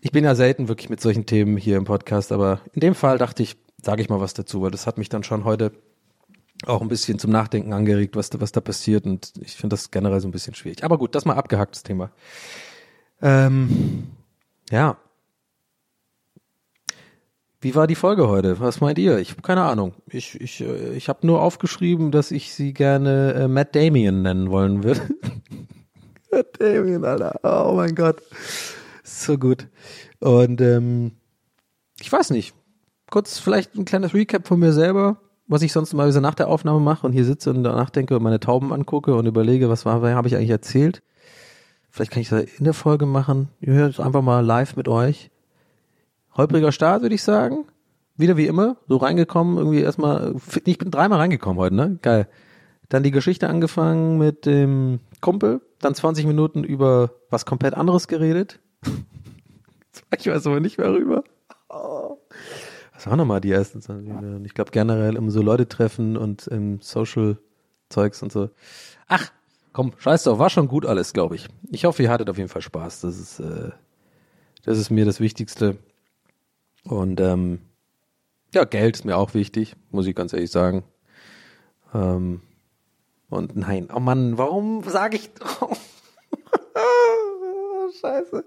ich 0.01 0.13
bin 0.13 0.25
ja 0.25 0.35
selten 0.35 0.69
wirklich 0.69 0.91
mit 0.91 1.01
solchen 1.01 1.27
Themen 1.27 1.57
hier 1.57 1.77
im 1.77 1.85
Podcast, 1.85 2.33
aber 2.33 2.61
in 2.73 2.81
dem 2.81 2.95
Fall 2.95 3.19
dachte 3.19 3.43
ich, 3.43 3.57
sage 3.83 4.03
ich 4.03 4.09
mal 4.09 4.21
was 4.21 4.35
dazu, 4.35 4.63
weil 4.63 4.71
das 4.71 4.87
hat 4.87 4.99
mich 4.99 5.09
dann 5.09 5.25
schon 5.25 5.45
heute 5.45 5.73
auch 6.67 6.83
ein 6.83 6.89
bisschen 6.89 7.19
zum 7.19 7.31
Nachdenken 7.31 7.73
angeregt, 7.73 8.17
was 8.17 8.31
da, 8.31 8.41
was 8.41 8.53
da 8.53 8.61
passiert 8.61 9.07
und 9.07 9.33
ich 9.41 9.55
finde 9.55 9.75
das 9.75 9.91
generell 9.91 10.21
so 10.21 10.29
ein 10.29 10.33
bisschen 10.33 10.55
schwierig. 10.55 10.85
Aber 10.85 10.99
gut, 10.99 11.15
das 11.15 11.25
mal 11.25 11.35
abgehacktes 11.35 11.83
Thema. 11.83 12.11
Ähm, 13.23 14.09
ja. 14.71 14.97
Wie 17.61 17.75
war 17.75 17.87
die 17.87 17.97
Folge 17.97 18.29
heute? 18.29 18.61
Was 18.61 18.81
meint 18.81 18.99
ihr? 18.99 19.19
Ich 19.19 19.33
habe 19.33 19.43
keine 19.43 19.63
Ahnung. 19.63 19.95
Ich, 20.07 20.41
ich, 20.41 20.61
äh, 20.61 20.95
ich 20.95 21.09
habe 21.09 21.27
nur 21.27 21.43
aufgeschrieben, 21.43 22.13
dass 22.13 22.31
ich 22.31 22.55
sie 22.55 22.73
gerne 22.73 23.35
äh, 23.35 23.49
Matt 23.49 23.75
Damien 23.75 24.23
nennen 24.23 24.51
wollen 24.51 24.85
würde. 24.85 25.01
Matt 26.31 26.61
Damien, 26.61 27.05
Alter. 27.05 27.41
Oh 27.43 27.75
mein 27.75 27.95
Gott. 27.95 28.23
So 29.03 29.39
gut. 29.39 29.67
Und 30.21 30.61
ähm, 30.61 31.13
ich 32.01 32.13
weiß 32.13 32.31
nicht. 32.31 32.55
Kurz 33.11 33.39
vielleicht 33.39 33.75
ein 33.75 33.87
kleines 33.87 34.13
Recap 34.13 34.47
von 34.47 34.61
mir 34.61 34.73
selber, 34.73 35.19
was 35.49 35.63
ich 35.63 35.73
sonst 35.73 35.95
mal 35.95 36.11
nach 36.21 36.35
der 36.35 36.49
Aufnahme 36.49 36.79
mache 36.79 37.07
und 37.07 37.13
hier 37.13 37.25
sitze 37.25 37.51
und 37.51 37.65
danach 37.65 37.91
denke 37.91 38.17
und 38.17 38.23
meine 38.23 38.39
Tauben 38.39 38.73
angucke 38.73 39.15
und 39.15 39.27
überlege, 39.27 39.69
was 39.71 39.87
war, 39.87 40.03
habe 40.03 40.29
ich 40.29 40.37
eigentlich 40.37 40.51
erzählt. 40.51 41.03
Vielleicht 41.91 42.13
kann 42.13 42.21
ich 42.21 42.29
das 42.29 42.45
in 42.45 42.65
der 42.65 42.75
Folge 42.75 43.07
machen. 43.07 43.49
Ihr 43.61 43.73
hört 43.73 43.95
es 43.95 44.01
einfach 44.01 44.23
mal 44.23 44.45
live 44.45 44.77
mit 44.77 44.89
euch. 44.89 45.31
Holpriger 46.37 46.71
Start, 46.71 47.03
würde 47.03 47.15
ich 47.15 47.23
sagen. 47.23 47.65
Wieder 48.17 48.37
wie 48.37 48.47
immer, 48.47 48.77
so 48.89 48.97
reingekommen, 48.97 49.57
irgendwie 49.57 49.81
erstmal, 49.81 50.35
ich 50.65 50.79
bin 50.79 50.91
dreimal 50.91 51.19
reingekommen 51.19 51.59
heute, 51.59 51.75
ne? 51.75 51.99
Geil. 52.03 52.29
dann 52.89 53.03
die 53.03 53.11
Geschichte 53.11 53.49
angefangen 53.49 54.19
mit 54.19 54.45
dem 54.45 55.01
Kumpel, 55.21 55.61
dann 55.79 55.95
20 55.95 56.27
Minuten 56.27 56.65
über 56.65 57.13
was 57.31 57.47
komplett 57.47 57.75
anderes 57.75 58.09
geredet. 58.09 58.61
ich 60.19 60.27
weiß 60.27 60.47
aber 60.47 60.61
nicht 60.61 60.79
mehr 60.79 60.93
rüber. 60.93 61.23
Oh. 61.69 62.18
Was 62.99 63.07
waren 63.07 63.19
nochmal 63.19 63.41
die 63.41 63.53
ersten 63.53 63.81
20 63.81 64.09
Minuten? 64.09 64.45
Ich 64.45 64.55
glaube 64.55 64.73
generell 64.73 65.17
um 65.17 65.31
so 65.31 65.41
Leute 65.41 65.69
treffen 65.69 66.17
und 66.17 66.49
im 66.49 66.81
Social 66.81 67.39
Zeugs 67.91 68.25
und 68.25 68.33
so. 68.33 68.51
Ach, 69.07 69.31
komm, 69.73 69.93
scheiß 69.99 70.25
drauf, 70.25 70.41
war 70.41 70.51
schon 70.51 70.67
gut 70.67 70.85
alles, 70.85 71.13
glaube 71.13 71.37
ich. 71.37 71.47
Ich 71.71 71.85
hoffe, 71.85 72.03
ihr 72.03 72.11
hattet 72.11 72.29
auf 72.29 72.39
jeden 72.39 72.49
Fall 72.49 72.61
Spaß. 72.61 73.03
Das 73.03 73.17
ist, 73.17 73.39
äh, 73.39 73.71
das 74.65 74.79
ist 74.79 74.91
mir 74.91 75.05
das 75.05 75.21
Wichtigste. 75.21 75.79
Und 76.83 77.21
ähm, 77.21 77.61
ja, 78.53 78.65
Geld 78.65 78.97
ist 78.97 79.05
mir 79.05 79.17
auch 79.17 79.33
wichtig, 79.33 79.77
muss 79.93 80.09
ich 80.09 80.17
ganz 80.17 80.33
ehrlich 80.33 80.51
sagen. 80.51 80.83
Ähm, 81.95 82.41
und 83.31 83.55
nein, 83.55 83.91
oh 83.95 84.01
Mann, 84.01 84.39
warum 84.39 84.83
sage 84.83 85.19
ich. 85.19 85.31
Scheiße. 88.01 88.45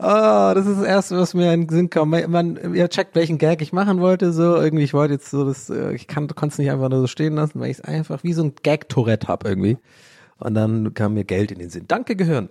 Oh, 0.00 0.52
das 0.54 0.66
ist 0.66 0.78
das 0.78 0.86
Erste, 0.86 1.18
was 1.18 1.34
mir 1.34 1.52
in 1.52 1.62
den 1.62 1.68
Sinn 1.68 1.90
kam. 1.90 2.10
Man, 2.10 2.74
ihr 2.74 2.88
checkt, 2.88 3.14
welchen 3.14 3.38
Gag 3.38 3.62
ich 3.62 3.72
machen 3.72 4.00
wollte. 4.00 4.32
So 4.32 4.56
irgendwie, 4.56 4.84
ich 4.84 4.94
wollte 4.94 5.14
jetzt 5.14 5.30
so 5.30 5.44
das, 5.44 5.70
äh, 5.70 5.92
ich 5.92 6.06
konnte 6.06 6.34
es 6.46 6.58
nicht 6.58 6.70
einfach 6.70 6.88
nur 6.88 7.00
so 7.00 7.06
stehen 7.06 7.34
lassen, 7.34 7.58
weil 7.60 7.70
ich 7.70 7.78
es 7.78 7.84
einfach 7.84 8.22
wie 8.22 8.32
so 8.32 8.44
ein 8.44 8.52
Gag-Tourette 8.62 9.26
hab 9.26 9.44
irgendwie. 9.44 9.78
Und 10.38 10.54
dann 10.54 10.94
kam 10.94 11.14
mir 11.14 11.24
Geld 11.24 11.50
in 11.50 11.58
den 11.58 11.70
Sinn. 11.70 11.86
Danke 11.88 12.14
gehören. 12.14 12.48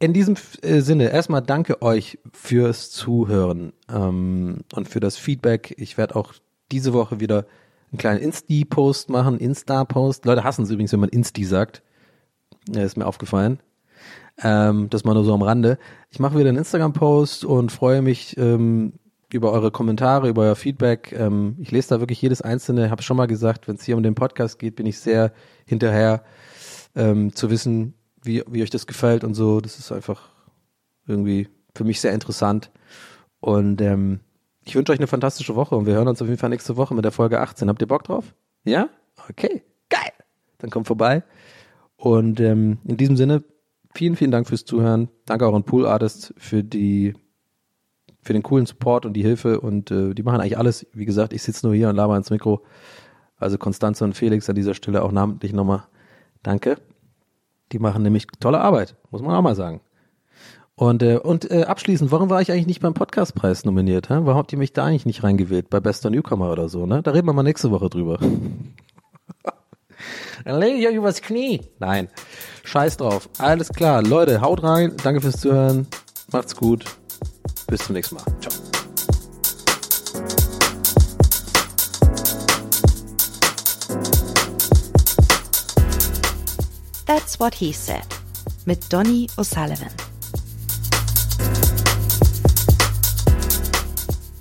In 0.00 0.12
diesem 0.12 0.36
äh, 0.62 0.80
Sinne, 0.80 1.10
erstmal 1.10 1.42
danke 1.42 1.82
euch 1.82 2.18
fürs 2.32 2.90
Zuhören 2.90 3.72
ähm, 3.90 4.60
und 4.74 4.88
für 4.88 5.00
das 5.00 5.16
Feedback. 5.16 5.74
Ich 5.78 5.98
werde 5.98 6.16
auch 6.16 6.32
diese 6.70 6.92
Woche 6.92 7.20
wieder 7.20 7.46
einen 7.92 7.98
kleinen 7.98 8.20
Insti-Post 8.20 9.10
machen, 9.10 9.38
Insta-Post. 9.38 10.24
Leute 10.24 10.44
hassen 10.44 10.64
es 10.64 10.70
übrigens, 10.70 10.92
wenn 10.92 11.00
man 11.00 11.08
Insti 11.08 11.44
sagt. 11.44 11.82
Ja, 12.68 12.82
ist 12.82 12.96
mir 12.96 13.06
aufgefallen. 13.06 13.60
Ähm, 14.42 14.90
das 14.90 15.04
mal 15.04 15.14
nur 15.14 15.24
so 15.24 15.32
am 15.32 15.42
Rande. 15.42 15.78
Ich 16.10 16.18
mache 16.18 16.38
wieder 16.38 16.48
einen 16.48 16.58
Instagram-Post 16.58 17.44
und 17.44 17.72
freue 17.72 18.02
mich 18.02 18.36
ähm, 18.36 18.92
über 19.32 19.52
eure 19.52 19.70
Kommentare, 19.70 20.28
über 20.28 20.42
euer 20.42 20.56
Feedback. 20.56 21.12
Ähm, 21.12 21.56
ich 21.58 21.70
lese 21.70 21.88
da 21.90 22.00
wirklich 22.00 22.20
jedes 22.20 22.42
einzelne. 22.42 22.90
Habe 22.90 23.02
schon 23.02 23.16
mal 23.16 23.26
gesagt, 23.26 23.66
wenn 23.66 23.76
es 23.76 23.84
hier 23.84 23.96
um 23.96 24.02
den 24.02 24.14
Podcast 24.14 24.58
geht, 24.58 24.76
bin 24.76 24.86
ich 24.86 24.98
sehr 24.98 25.32
hinterher 25.64 26.22
ähm, 26.94 27.34
zu 27.34 27.50
wissen, 27.50 27.94
wie, 28.22 28.42
wie 28.48 28.62
euch 28.62 28.70
das 28.70 28.86
gefällt 28.86 29.24
und 29.24 29.34
so. 29.34 29.60
Das 29.60 29.78
ist 29.78 29.90
einfach 29.90 30.28
irgendwie 31.06 31.48
für 31.74 31.84
mich 31.84 32.00
sehr 32.00 32.12
interessant. 32.12 32.70
Und 33.40 33.80
ähm, 33.80 34.20
ich 34.64 34.74
wünsche 34.74 34.92
euch 34.92 34.98
eine 34.98 35.06
fantastische 35.06 35.54
Woche 35.54 35.76
und 35.76 35.86
wir 35.86 35.94
hören 35.94 36.08
uns 36.08 36.20
auf 36.20 36.28
jeden 36.28 36.40
Fall 36.40 36.50
nächste 36.50 36.76
Woche 36.76 36.94
mit 36.94 37.04
der 37.04 37.12
Folge 37.12 37.40
18. 37.40 37.68
Habt 37.68 37.80
ihr 37.80 37.88
Bock 37.88 38.04
drauf? 38.04 38.34
Ja? 38.64 38.88
Okay, 39.28 39.62
geil. 39.88 40.12
Dann 40.58 40.70
kommt 40.70 40.86
vorbei. 40.86 41.22
Und 41.96 42.40
ähm, 42.40 42.78
in 42.84 42.96
diesem 42.96 43.16
Sinne, 43.16 43.44
vielen, 43.96 44.16
vielen 44.16 44.30
Dank 44.30 44.46
fürs 44.46 44.64
Zuhören. 44.64 45.08
Danke 45.24 45.46
auch 45.46 45.54
an 45.54 45.64
Pool 45.64 45.86
Artists 45.86 46.34
für 46.36 46.62
die 46.62 47.14
für 48.20 48.32
den 48.32 48.42
coolen 48.42 48.66
Support 48.66 49.06
und 49.06 49.12
die 49.12 49.22
Hilfe 49.22 49.60
und 49.60 49.90
äh, 49.90 50.12
die 50.12 50.22
machen 50.22 50.40
eigentlich 50.40 50.58
alles. 50.58 50.86
Wie 50.92 51.04
gesagt, 51.04 51.32
ich 51.32 51.42
sitze 51.42 51.64
nur 51.64 51.74
hier 51.76 51.88
und 51.88 51.96
laber 51.96 52.16
ins 52.16 52.30
Mikro. 52.30 52.62
Also 53.38 53.56
Konstanze 53.56 54.02
und 54.04 54.14
Felix 54.14 54.48
an 54.48 54.56
dieser 54.56 54.74
Stelle 54.74 55.02
auch 55.02 55.12
namentlich 55.12 55.52
nochmal 55.52 55.84
danke. 56.42 56.76
Die 57.72 57.78
machen 57.78 58.02
nämlich 58.02 58.26
tolle 58.40 58.60
Arbeit, 58.60 58.96
muss 59.10 59.22
man 59.22 59.34
auch 59.34 59.42
mal 59.42 59.54
sagen. 59.54 59.80
Und, 60.74 61.02
äh, 61.02 61.16
und 61.16 61.50
äh, 61.50 61.62
abschließend, 61.62 62.10
warum 62.10 62.28
war 62.28 62.42
ich 62.42 62.52
eigentlich 62.52 62.66
nicht 62.66 62.80
beim 62.80 62.94
Podcastpreis 62.94 63.64
nominiert? 63.64 64.10
Hä? 64.10 64.18
Warum 64.22 64.38
habt 64.38 64.52
ihr 64.52 64.58
mich 64.58 64.72
da 64.72 64.84
eigentlich 64.84 65.06
nicht 65.06 65.22
reingewählt? 65.22 65.70
Bei 65.70 65.80
Bester 65.80 66.10
Newcomer 66.10 66.52
oder 66.52 66.68
so, 66.68 66.84
ne? 66.84 67.02
Da 67.02 67.12
reden 67.12 67.26
wir 67.26 67.32
mal 67.32 67.42
nächste 67.42 67.70
Woche 67.70 67.88
drüber. 67.88 68.18
Dann 70.46 70.60
lege 70.60 70.78
ich 70.78 70.86
euch 70.86 70.94
übers 70.94 71.20
Knie. 71.22 71.60
Nein. 71.80 72.08
Scheiß 72.62 72.98
drauf. 72.98 73.28
Alles 73.38 73.68
klar. 73.68 74.00
Leute, 74.04 74.40
haut 74.40 74.62
rein. 74.62 74.96
Danke 75.02 75.20
fürs 75.20 75.40
Zuhören. 75.40 75.88
Macht's 76.30 76.54
gut. 76.54 76.84
Bis 77.66 77.84
zum 77.84 77.94
nächsten 77.94 78.14
Mal. 78.14 78.24
Ciao. 78.40 78.52
That's 87.06 87.40
What 87.40 87.56
He 87.56 87.72
Said 87.72 88.06
mit 88.66 88.92
Donny 88.92 89.26
O'Sullivan. 89.36 89.90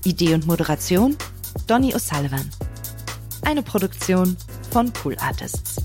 Idee 0.04 0.36
und 0.36 0.46
Moderation 0.46 1.18
Donny 1.66 1.96
O'Sullivan. 1.96 2.48
Eine 3.42 3.64
Produktion 3.64 4.38
von 4.70 4.92
Pool 4.92 5.16
Artists. 5.20 5.85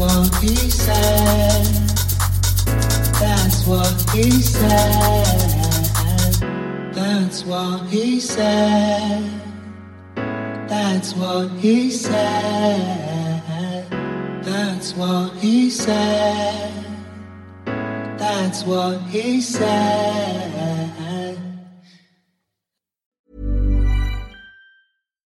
What 0.00 0.34
he 0.36 0.56
said. 0.56 1.66
That's 3.20 3.66
what 3.66 4.10
he 4.14 4.30
said. 4.30 5.26
That's 6.94 7.44
what 7.44 7.86
he 7.88 8.18
said. 8.18 9.30
That's 10.68 11.14
what 11.14 11.50
he 11.60 11.90
said. 11.90 13.42
That's 14.42 14.94
what 14.96 15.34
he 15.36 15.68
said. 15.70 16.72
That's 18.16 18.64
what 18.64 19.02
he 19.02 19.42
said. 19.42 21.36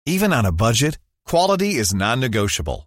Even 0.06 0.34
on 0.34 0.46
a 0.46 0.52
budget, 0.52 0.98
quality 1.26 1.76
is 1.76 1.94
non-negotiable. 1.94 2.87